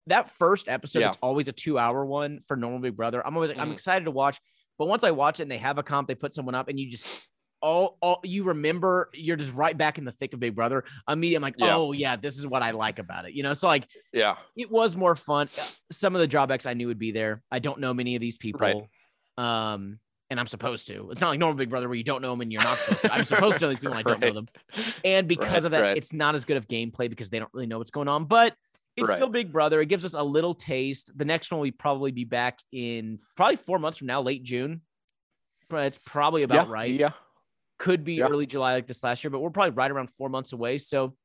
That 0.08 0.32
first 0.32 0.68
episode, 0.68 1.02
yeah. 1.02 1.10
it's 1.10 1.20
always 1.22 1.48
a 1.48 1.52
two-hour 1.52 2.04
one 2.04 2.40
for 2.40 2.58
normal 2.58 2.80
Big 2.80 2.98
Brother. 2.98 3.26
I'm 3.26 3.36
always 3.36 3.52
like, 3.52 3.60
mm. 3.60 3.62
I'm 3.62 3.72
excited 3.72 4.06
to 4.06 4.12
watch, 4.12 4.40
but 4.80 4.88
once 4.88 5.04
I 5.04 5.12
watch 5.12 5.40
it 5.40 5.44
and 5.44 5.52
they 5.52 5.60
have 5.60 5.78
a 5.78 5.84
comp, 5.84 6.08
they 6.08 6.16
put 6.16 6.34
someone 6.34 6.56
up, 6.56 6.68
and 6.68 6.80
you 6.80 6.90
just 6.90 7.30
all, 7.62 7.98
all 8.02 8.20
you 8.24 8.44
remember, 8.44 9.10
you're 9.14 9.36
just 9.36 9.54
right 9.54 9.78
back 9.78 9.98
in 9.98 10.06
the 10.06 10.12
thick 10.12 10.34
of 10.34 10.40
Big 10.40 10.56
Brother. 10.56 10.84
Immediately, 11.08 11.36
I'm 11.36 11.42
like, 11.42 11.56
yeah. 11.58 11.76
oh 11.76 11.92
yeah, 11.92 12.16
this 12.16 12.38
is 12.38 12.48
what 12.48 12.62
I 12.62 12.72
like 12.72 13.00
about 13.00 13.26
it. 13.26 13.34
You 13.34 13.44
know, 13.44 13.54
so 13.54 13.68
like, 13.68 13.88
yeah, 14.14 14.38
it 14.56 14.72
was 14.72 14.96
more 14.96 15.16
fun. 15.16 15.48
Some 15.92 16.16
of 16.16 16.22
the 16.22 16.28
drawbacks 16.28 16.66
I 16.66 16.74
knew 16.74 16.88
would 16.88 17.00
be 17.00 17.12
there. 17.12 17.42
I 17.52 17.60
don't 17.60 17.80
know 17.80 17.94
many 17.94 18.16
of 18.16 18.22
these 18.22 18.38
people. 18.38 18.90
Right. 19.38 19.74
Um, 19.74 20.00
and 20.30 20.40
I'm 20.40 20.48
supposed 20.48 20.88
to. 20.88 21.10
It's 21.12 21.22
not 21.22 21.30
like 21.30 21.40
normal 21.40 21.58
Big 21.58 21.70
Brother 21.70 21.88
where 21.88 21.98
you 21.98 22.04
don't 22.04 22.22
know 22.22 22.32
them 22.32 22.42
and 22.42 22.52
you're 22.52 22.62
not 22.62 22.78
supposed 22.78 23.02
to. 23.02 23.14
I'm 23.14 23.26
supposed 23.26 23.58
to 23.58 23.62
know 23.62 23.70
these 23.70 23.80
people 23.80 23.96
and 23.96 24.00
I 24.00 24.04
don't 24.04 24.22
right. 24.22 24.34
know 24.34 24.42
them. 24.42 24.50
And 25.04 25.28
because 25.28 25.50
right, 25.50 25.66
of 25.66 25.72
that, 25.72 25.82
right. 25.82 25.98
it's 25.98 26.14
not 26.14 26.36
as 26.36 26.46
good 26.46 26.58
of 26.58 26.68
gameplay 26.68 27.10
because 27.10 27.30
they 27.30 27.40
don't 27.40 27.50
really 27.54 27.66
know 27.66 27.80
what's 27.80 27.90
going 27.90 28.08
on. 28.08 28.26
But 28.26 28.54
it's 28.96 29.16
still 29.16 29.30
Big 29.30 29.52
Brother. 29.52 29.82
It 29.82 29.88
gives 29.88 30.06
us 30.06 30.14
a 30.14 30.22
little 30.22 30.54
taste. 30.54 31.12
The 31.18 31.26
next 31.26 31.52
one 31.52 31.62
will 31.62 31.72
probably 31.72 32.12
be 32.12 32.26
back 32.26 32.60
in 32.72 33.18
probably 33.36 33.56
four 33.56 33.80
months 33.80 33.98
from 33.98 34.08
now, 34.08 34.22
late 34.22 34.44
June. 34.44 34.82
But 35.70 35.86
it's 35.86 36.00
probably 36.04 36.44
about 36.44 36.68
yeah, 36.68 36.74
right. 36.74 36.92
Yeah. 36.92 37.12
Could 37.80 38.04
be 38.04 38.16
yeah. 38.16 38.26
early 38.26 38.46
July 38.46 38.74
like 38.74 38.86
this 38.86 39.04
last 39.04 39.24
year, 39.24 39.32
but 39.32 39.40
we're 39.40 39.50
probably 39.50 39.72
right 39.72 39.90
around 39.90 40.12
four 40.12 40.30
months 40.30 40.54
away. 40.54 40.78
So 40.78 41.16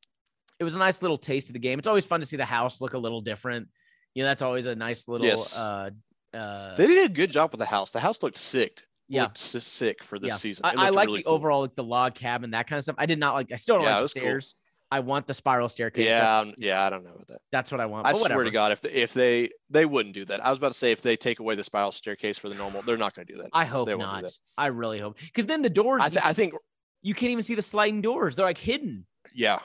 it 0.59 0.65
was 0.65 0.75
a 0.75 0.79
nice 0.79 1.03
little 1.03 1.19
taste 1.19 1.49
of 1.49 1.53
the 1.53 1.59
game. 1.59 1.79
It's 1.79 1.89
always 1.89 2.07
fun 2.07 2.21
to 2.21 2.27
see 2.27 2.37
the 2.37 2.45
house 2.45 2.81
look 2.81 2.95
a 2.95 2.99
little 2.99 3.21
different. 3.21 3.69
You 4.15 4.23
know, 4.23 4.29
that's 4.29 4.43
always 4.43 4.67
a 4.67 4.75
nice 4.75 5.09
little 5.09 5.27
yes. 5.27 5.59
uh 5.59 5.91
uh, 6.33 6.75
they 6.75 6.89
did 6.89 7.09
a 7.09 7.15
good 7.15 7.31
job 7.31 7.53
with 7.53 7.61
the 7.61 7.67
house. 7.67 7.93
The 7.93 8.01
house 8.01 8.21
looked 8.23 8.39
sick 8.39 8.83
yeah 9.09 9.29
sick 9.35 10.03
for 10.03 10.19
this 10.19 10.29
yeah. 10.29 10.37
season. 10.37 10.65
I, 10.65 10.87
I, 10.87 10.89
like 10.89 11.07
really 11.07 11.21
the 11.21 11.25
cool. 11.25 11.35
overall 11.35 11.61
like 11.63 11.75
the 11.75 11.85
log 11.85 12.15
cabin 12.15 12.53
that 12.53 12.67
kind 12.67 12.79
of 12.79 12.85
stuff. 12.85 12.97
I 12.99 13.07
did 13.07 13.19
not 13.19 13.35
like. 13.35 13.53
I 13.53 13.57
still 13.57 13.77
don't 13.77 13.85
yeah, 13.85 13.97
like 13.97 14.05
the 14.05 14.09
stairs. 14.09 14.55
Cool. 14.55 14.64
I 14.95 15.01
want 15.01 15.27
the 15.27 15.35
spiral 15.35 15.69
staircase. 15.69 16.07
Yeah, 16.07 16.45
that's, 16.45 16.57
yeah, 16.57 16.87
I 16.87 16.89
don't 16.89 17.03
know 17.03 17.11
about 17.11 17.27
that. 17.27 17.41
That's 17.51 17.73
what 17.73 17.81
I 17.81 17.87
want. 17.87 18.07
I 18.07 18.13
swear 18.13 18.45
to 18.45 18.51
God, 18.53 18.71
if 18.71 18.81
the, 18.81 18.97
if 18.97 19.13
they 19.13 19.51
they 19.69 19.87
wouldn't 19.87 20.15
do 20.15 20.25
that, 20.27 20.45
I 20.45 20.51
was 20.51 20.59
about 20.59 20.71
to 20.71 20.79
say 20.79 20.93
if 20.93 21.03
they 21.03 21.17
take 21.17 21.41
away 21.41 21.57
the 21.57 21.65
spiral 21.65 21.91
staircase 21.91 22.39
for 22.39 22.49
the 22.49 22.55
normal, 22.55 22.81
they're 22.83 22.97
not 22.97 23.13
going 23.13 23.27
to 23.27 23.33
do 23.33 23.43
that. 23.43 23.51
I 23.53 23.65
hope 23.65 23.89
they 23.89 23.97
not. 23.97 24.31
I 24.57 24.69
really 24.69 25.01
hope 25.01 25.19
because 25.19 25.47
then 25.47 25.63
the 25.63 25.71
doors. 25.71 26.01
I, 26.01 26.11
th- 26.11 26.25
I, 26.25 26.33
think 26.33 26.55
you 27.03 27.13
can't 27.13 27.33
even 27.33 27.43
see 27.43 27.57
the 27.57 27.63
sliding 27.63 28.03
doors. 28.03 28.37
They're 28.37 28.45
like 28.45 28.57
hidden. 28.57 29.05
Yeah, 29.35 29.59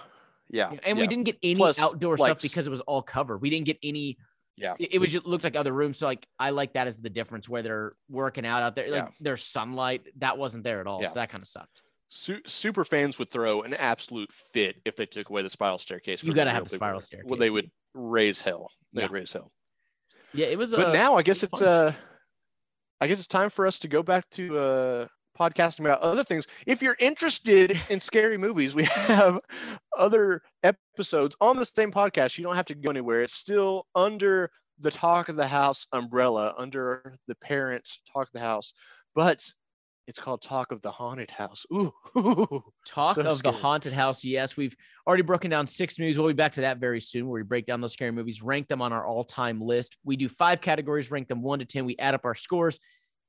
yeah. 0.49 0.71
And 0.83 0.97
yeah. 0.97 1.03
we 1.03 1.05
didn't 1.05 1.25
get 1.25 1.37
any 1.43 1.57
Plus, 1.57 1.79
outdoor 1.79 2.17
like, 2.17 2.31
stuff 2.31 2.41
because 2.41 2.65
it 2.65 2.71
was 2.71 2.81
all 2.81 3.03
covered. 3.03 3.37
We 3.37 3.51
didn't 3.51 3.67
get 3.67 3.77
any 3.83 4.17
yeah. 4.57 4.73
It, 4.79 4.95
it 4.95 4.99
was 4.99 5.11
just 5.11 5.27
looked 5.27 5.43
like 5.43 5.55
other 5.55 5.71
rooms. 5.71 5.99
So 5.99 6.07
like 6.07 6.25
I 6.39 6.49
like 6.49 6.73
that 6.73 6.87
as 6.87 6.99
the 6.99 7.11
difference 7.11 7.47
where 7.47 7.61
they're 7.61 7.93
working 8.09 8.47
out 8.47 8.63
out 8.63 8.73
there. 8.73 8.89
Like 8.89 9.03
yeah. 9.03 9.09
there's 9.19 9.45
sunlight. 9.45 10.07
That 10.17 10.39
wasn't 10.39 10.63
there 10.63 10.81
at 10.81 10.87
all. 10.87 11.03
Yeah. 11.03 11.09
So 11.09 11.13
that 11.15 11.29
kind 11.29 11.43
of 11.43 11.47
sucked. 11.47 11.83
Su- 12.09 12.41
super 12.45 12.83
fans 12.83 13.19
would 13.19 13.29
throw 13.29 13.61
an 13.61 13.75
absolute 13.75 14.31
fit 14.31 14.81
if 14.83 14.95
they 14.95 15.05
took 15.05 15.29
away 15.29 15.43
the 15.43 15.49
spiral 15.49 15.77
staircase. 15.77 16.23
You 16.23 16.33
got 16.33 16.45
to 16.45 16.51
have 16.51 16.63
the 16.63 16.71
spiral 16.71 17.01
staircase. 17.01 17.29
Well, 17.29 17.39
they 17.39 17.51
would 17.51 17.69
raise 17.93 18.41
hell. 18.41 18.71
They 18.93 19.01
yeah. 19.01 19.07
would 19.07 19.13
raise 19.13 19.31
hell. 19.31 19.51
Yeah, 20.33 20.47
it 20.47 20.57
was. 20.57 20.71
But 20.71 20.87
uh, 20.87 20.93
now 20.93 21.15
I 21.15 21.21
guess 21.21 21.43
it's 21.43 21.61
uh, 21.61 21.93
I 22.99 23.07
guess 23.07 23.19
it's 23.19 23.27
time 23.27 23.49
for 23.49 23.65
us 23.67 23.79
to 23.79 23.87
go 23.87 24.03
back 24.03 24.29
to 24.31 24.57
uh 24.57 25.07
podcasting 25.39 25.81
about 25.81 26.01
other 26.01 26.23
things. 26.23 26.47
If 26.65 26.81
you're 26.81 26.97
interested 26.99 27.79
in 27.89 27.99
scary 27.99 28.37
movies, 28.37 28.75
we 28.75 28.83
have 28.85 29.39
other 29.97 30.41
episodes 30.63 31.35
on 31.39 31.57
the 31.57 31.65
same 31.65 31.91
podcast. 31.91 32.37
You 32.37 32.43
don't 32.43 32.55
have 32.55 32.65
to 32.65 32.75
go 32.75 32.89
anywhere. 32.89 33.21
It's 33.21 33.35
still 33.35 33.85
under 33.95 34.51
the 34.79 34.91
Talk 34.91 35.29
of 35.29 35.35
the 35.35 35.47
House 35.47 35.87
umbrella, 35.93 36.53
under 36.57 37.17
the 37.27 37.35
parents 37.35 38.01
Talk 38.11 38.27
of 38.27 38.33
the 38.33 38.39
House, 38.39 38.73
but 39.15 39.47
it's 40.09 40.19
called 40.19 40.41
Talk 40.41 40.71
of 40.71 40.81
the 40.81 40.91
Haunted 40.91 41.29
House. 41.31 41.65
Ooh, 41.73 41.93
Talk 42.85 43.15
so 43.15 43.21
of 43.21 43.37
scary. 43.37 43.53
the 43.53 43.59
Haunted 43.61 43.93
House. 43.93 44.23
Yes, 44.23 44.57
we've 44.57 44.75
already 45.07 45.21
broken 45.23 45.51
down 45.51 45.67
six 45.67 45.99
movies. 45.99 46.17
We'll 46.17 46.27
be 46.27 46.33
back 46.33 46.53
to 46.53 46.61
that 46.61 46.79
very 46.79 46.99
soon, 46.99 47.27
where 47.27 47.41
we 47.41 47.47
break 47.47 47.65
down 47.67 47.79
those 47.79 47.93
scary 47.93 48.11
movies, 48.11 48.41
rank 48.41 48.67
them 48.67 48.81
on 48.81 48.91
our 48.91 49.05
all-time 49.05 49.61
list. 49.61 49.95
We 50.03 50.17
do 50.17 50.27
five 50.27 50.61
categories, 50.61 51.11
rank 51.11 51.27
them 51.27 51.41
one 51.43 51.59
to 51.59 51.65
ten. 51.65 51.85
We 51.85 51.95
add 51.99 52.15
up 52.15 52.25
our 52.25 52.35
scores 52.35 52.79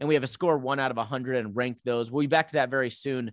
and 0.01 0.09
we 0.09 0.15
have 0.15 0.25
a 0.25 0.29
score 0.29 0.57
one 0.59 0.81
out 0.81 0.91
of 0.91 0.97
a 0.97 1.01
100 1.01 1.37
and 1.37 1.55
rank 1.55 1.79
those. 1.85 2.11
We'll 2.11 2.23
be 2.23 2.27
back 2.27 2.49
to 2.49 2.55
that 2.55 2.71
very 2.71 2.91
soon. 2.91 3.33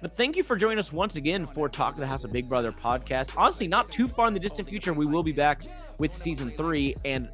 But 0.00 0.16
thank 0.16 0.36
you 0.36 0.44
for 0.44 0.54
joining 0.54 0.78
us 0.78 0.92
once 0.92 1.16
again 1.16 1.44
for 1.44 1.68
Talk 1.68 1.94
of 1.94 1.98
the 1.98 2.06
House 2.06 2.22
of 2.22 2.30
Big 2.30 2.48
Brother 2.48 2.70
podcast. 2.70 3.32
Honestly, 3.36 3.66
not 3.66 3.90
too 3.90 4.06
far 4.06 4.28
in 4.28 4.32
the 4.34 4.38
distant 4.38 4.68
future, 4.68 4.92
we 4.92 5.06
will 5.06 5.24
be 5.24 5.32
back 5.32 5.62
with 5.98 6.14
season 6.14 6.52
three 6.52 6.94
and 7.04 7.28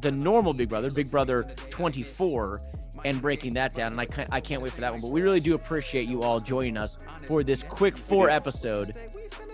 the 0.00 0.12
normal 0.12 0.52
Big 0.52 0.68
Brother, 0.68 0.90
Big 0.90 1.10
Brother 1.10 1.44
24, 1.70 2.60
and 3.04 3.20
breaking 3.20 3.54
that 3.54 3.74
down. 3.74 3.92
And 3.92 4.00
I 4.00 4.06
can't, 4.06 4.28
I 4.32 4.40
can't 4.40 4.62
wait 4.62 4.72
for 4.72 4.80
that 4.80 4.92
one. 4.92 5.00
But 5.00 5.10
we 5.10 5.22
really 5.22 5.40
do 5.40 5.54
appreciate 5.54 6.08
you 6.08 6.22
all 6.22 6.40
joining 6.40 6.76
us 6.76 6.98
for 7.22 7.42
this 7.42 7.62
quick 7.62 7.96
four 7.96 8.30
episode 8.30 8.92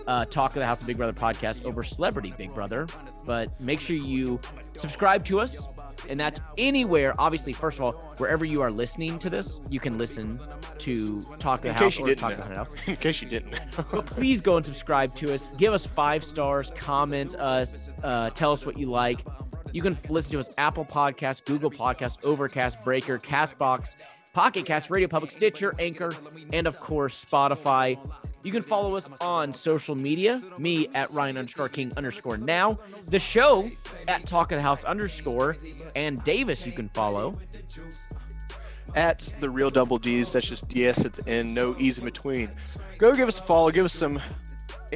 uh, 0.07 0.25
Talk 0.25 0.51
of 0.51 0.57
the 0.57 0.65
House 0.65 0.81
of 0.81 0.87
Big 0.87 0.97
Brother 0.97 1.17
podcast 1.17 1.65
over 1.65 1.83
Celebrity 1.83 2.33
Big 2.37 2.53
Brother. 2.53 2.87
But 3.25 3.59
make 3.59 3.79
sure 3.79 3.95
you 3.95 4.39
subscribe 4.73 5.23
to 5.25 5.39
us 5.39 5.67
and 6.09 6.19
that's 6.19 6.39
anywhere. 6.57 7.13
Obviously, 7.19 7.53
first 7.53 7.79
of 7.79 7.85
all, 7.85 7.91
wherever 8.17 8.45
you 8.45 8.61
are 8.61 8.71
listening 8.71 9.17
to 9.19 9.29
this, 9.29 9.61
you 9.69 9.79
can 9.79 9.97
listen 9.97 10.39
to 10.79 11.21
Talk 11.39 11.59
of 11.59 11.65
the 11.65 11.73
House 11.73 11.99
or 11.99 12.13
Talk 12.15 12.35
the 12.35 12.43
House. 12.43 12.75
In 12.87 12.95
case 12.95 13.21
you 13.21 13.27
didn't. 13.27 13.59
but 13.91 14.05
please 14.05 14.41
go 14.41 14.57
and 14.57 14.65
subscribe 14.65 15.15
to 15.15 15.33
us. 15.33 15.47
Give 15.57 15.73
us 15.73 15.85
five 15.85 16.23
stars. 16.23 16.71
Comment 16.75 17.33
us. 17.35 17.91
Uh, 18.03 18.29
tell 18.31 18.51
us 18.51 18.65
what 18.65 18.77
you 18.77 18.89
like. 18.89 19.25
You 19.75 19.81
can 19.81 19.97
listen 20.07 20.31
to 20.31 20.39
us 20.39 20.49
Apple 20.57 20.85
Podcasts, 20.85 21.43
Google 21.43 21.69
Podcasts, 21.69 22.23
Overcast, 22.23 22.81
Breaker, 22.81 23.19
Castbox, 23.19 23.97
Pocket 24.31 24.65
Cast, 24.65 24.89
Radio 24.89 25.09
Public, 25.09 25.31
Stitcher, 25.31 25.73
Anchor, 25.79 26.13
and 26.53 26.65
of 26.65 26.79
course 26.79 27.25
Spotify. 27.25 27.99
You 28.43 28.53
can 28.53 28.61
follow 28.61 28.95
us 28.95 29.09
on 29.19 29.51
social 29.51 29.93
media, 29.93 30.41
me 30.57 30.87
at 30.95 31.11
Ryan 31.11 31.35
underscore 31.35 31.67
King 31.67 31.91
underscore 31.97 32.37
now, 32.37 32.79
the 33.09 33.19
show 33.19 33.69
at 34.07 34.25
Talk 34.25 34.53
of 34.53 34.59
the 34.59 34.61
House 34.61 34.85
underscore, 34.85 35.57
and 35.93 36.23
Davis 36.23 36.65
you 36.65 36.71
can 36.71 36.87
follow. 36.87 37.37
At 38.95 39.33
the 39.41 39.49
real 39.49 39.71
double 39.71 39.97
D's, 39.97 40.31
that's 40.31 40.47
just 40.47 40.69
DS 40.69 41.03
at 41.03 41.11
the 41.11 41.27
end, 41.29 41.53
no 41.53 41.75
E's 41.77 41.97
in 41.97 42.05
between. 42.05 42.49
Go 42.97 43.13
give 43.13 43.27
us 43.27 43.41
a 43.41 43.43
follow, 43.43 43.71
give 43.71 43.83
us 43.83 43.93
some 43.93 44.21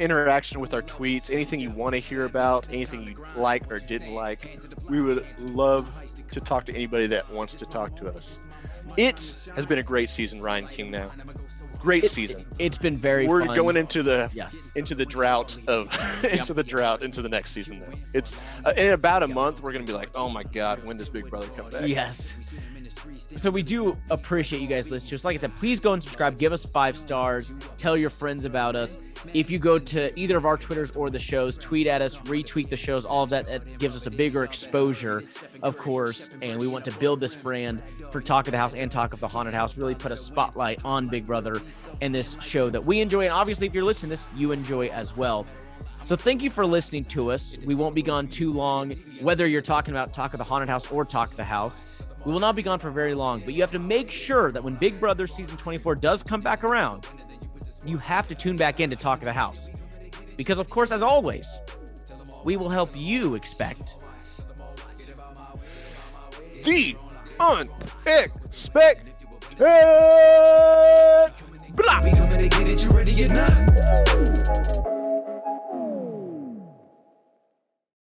interaction 0.00 0.60
with 0.60 0.74
our 0.74 0.82
tweets, 0.82 1.30
anything 1.30 1.60
you 1.60 1.70
want 1.70 1.94
to 1.94 2.00
hear 2.00 2.24
about, 2.24 2.66
anything 2.70 3.02
you 3.04 3.24
like 3.36 3.70
or 3.70 3.78
didn't 3.78 4.14
like. 4.14 4.58
We 4.88 5.00
would 5.00 5.24
love 5.38 5.90
to 6.32 6.40
talk 6.40 6.64
to 6.66 6.74
anybody 6.74 7.06
that 7.08 7.30
wants 7.30 7.54
to 7.54 7.66
talk 7.66 7.96
to 7.96 8.08
us. 8.08 8.40
It 8.96 9.48
has 9.54 9.66
been 9.66 9.78
a 9.78 9.82
great 9.82 10.10
season, 10.10 10.42
Ryan 10.42 10.66
King 10.66 10.90
now. 10.90 11.10
great 11.78 12.04
it, 12.04 12.10
season. 12.10 12.44
It, 12.58 12.72
has 12.72 12.78
been 12.78 12.96
very. 12.96 13.26
We're 13.26 13.44
fun. 13.44 13.54
going 13.54 13.76
into 13.76 14.02
the 14.02 14.30
yes. 14.34 14.72
into 14.74 14.94
the 14.94 15.06
drought 15.06 15.56
of 15.68 15.88
into 16.24 16.54
the 16.54 16.64
drought 16.64 17.02
into 17.02 17.22
the 17.22 17.28
next 17.28 17.52
season. 17.52 17.80
Then 17.80 18.02
it's 18.14 18.34
uh, 18.64 18.72
in 18.76 18.92
about 18.92 19.22
a 19.22 19.28
month. 19.28 19.62
We're 19.62 19.72
gonna 19.72 19.84
be 19.84 19.92
like, 19.92 20.10
oh 20.14 20.28
my 20.28 20.42
god, 20.42 20.84
when 20.84 20.96
does 20.96 21.08
Big 21.08 21.30
Brother 21.30 21.46
come 21.56 21.70
back? 21.70 21.86
Yes. 21.86 22.36
So 23.36 23.50
we 23.50 23.62
do 23.62 23.96
appreciate 24.10 24.60
you 24.60 24.68
guys 24.68 24.90
listening. 24.90 25.10
Just 25.10 25.24
like 25.24 25.34
I 25.34 25.36
said, 25.36 25.54
please 25.56 25.80
go 25.80 25.92
and 25.92 26.02
subscribe. 26.02 26.38
Give 26.38 26.52
us 26.52 26.64
five 26.64 26.96
stars. 26.96 27.54
Tell 27.76 27.96
your 27.96 28.10
friends 28.10 28.44
about 28.44 28.76
us. 28.76 28.98
If 29.34 29.50
you 29.50 29.58
go 29.58 29.78
to 29.78 30.18
either 30.18 30.36
of 30.36 30.46
our 30.46 30.56
Twitters 30.56 30.96
or 30.96 31.10
the 31.10 31.18
shows, 31.18 31.58
tweet 31.58 31.86
at 31.86 32.02
us, 32.02 32.18
retweet 32.20 32.68
the 32.68 32.76
shows. 32.76 33.04
All 33.04 33.24
of 33.24 33.30
that 33.30 33.48
it 33.48 33.78
gives 33.78 33.96
us 33.96 34.06
a 34.06 34.10
bigger 34.10 34.42
exposure, 34.44 35.22
of 35.62 35.76
course. 35.78 36.30
And 36.42 36.58
we 36.58 36.66
want 36.66 36.84
to 36.86 36.92
build 36.92 37.20
this 37.20 37.36
brand 37.36 37.82
for 38.10 38.20
Talk 38.20 38.46
of 38.46 38.52
the 38.52 38.58
House 38.58 38.74
and 38.74 38.90
Talk 38.90 39.12
of 39.12 39.20
the 39.20 39.28
Haunted 39.28 39.54
House. 39.54 39.76
Really 39.76 39.94
put 39.94 40.12
a 40.12 40.16
spotlight 40.16 40.80
on 40.84 41.06
Big 41.08 41.26
Brother 41.26 41.60
and 42.00 42.14
this 42.14 42.36
show 42.40 42.70
that 42.70 42.84
we 42.84 43.00
enjoy. 43.00 43.24
And 43.24 43.32
obviously, 43.32 43.66
if 43.66 43.74
you're 43.74 43.84
listening 43.84 44.16
to 44.16 44.22
this, 44.22 44.26
you 44.38 44.52
enjoy 44.52 44.88
as 44.88 45.16
well. 45.16 45.46
So 46.04 46.16
thank 46.16 46.42
you 46.42 46.50
for 46.50 46.64
listening 46.64 47.04
to 47.06 47.30
us. 47.30 47.58
We 47.64 47.74
won't 47.74 47.94
be 47.94 48.02
gone 48.02 48.26
too 48.26 48.50
long, 48.50 48.92
whether 49.20 49.46
you're 49.46 49.60
talking 49.60 49.92
about 49.92 50.12
Talk 50.12 50.32
of 50.32 50.38
the 50.38 50.44
Haunted 50.44 50.68
House 50.68 50.90
or 50.90 51.04
Talk 51.04 51.30
of 51.30 51.36
the 51.36 51.44
House. 51.44 52.02
We 52.24 52.32
will 52.32 52.40
not 52.40 52.54
be 52.54 52.62
gone 52.62 52.78
for 52.78 52.90
very 52.90 53.14
long, 53.14 53.40
but 53.40 53.54
you 53.54 53.62
have 53.62 53.70
to 53.70 53.78
make 53.78 54.10
sure 54.10 54.52
that 54.52 54.62
when 54.62 54.74
Big 54.74 55.00
Brother 55.00 55.26
season 55.26 55.56
24 55.56 55.94
does 55.96 56.22
come 56.22 56.40
back 56.42 56.64
around, 56.64 57.06
you 57.84 57.96
have 57.98 58.28
to 58.28 58.34
tune 58.34 58.56
back 58.56 58.78
in 58.80 58.90
to 58.90 58.96
Talk 58.96 59.18
of 59.18 59.24
the 59.24 59.32
House. 59.32 59.70
Because, 60.36 60.58
of 60.58 60.68
course, 60.68 60.92
as 60.92 61.00
always, 61.02 61.58
we 62.44 62.56
will 62.56 62.68
help 62.68 62.90
you 62.94 63.34
expect 63.34 63.96
the 66.64 66.96
unexpected. 67.38 69.14
Blah. 71.74 72.00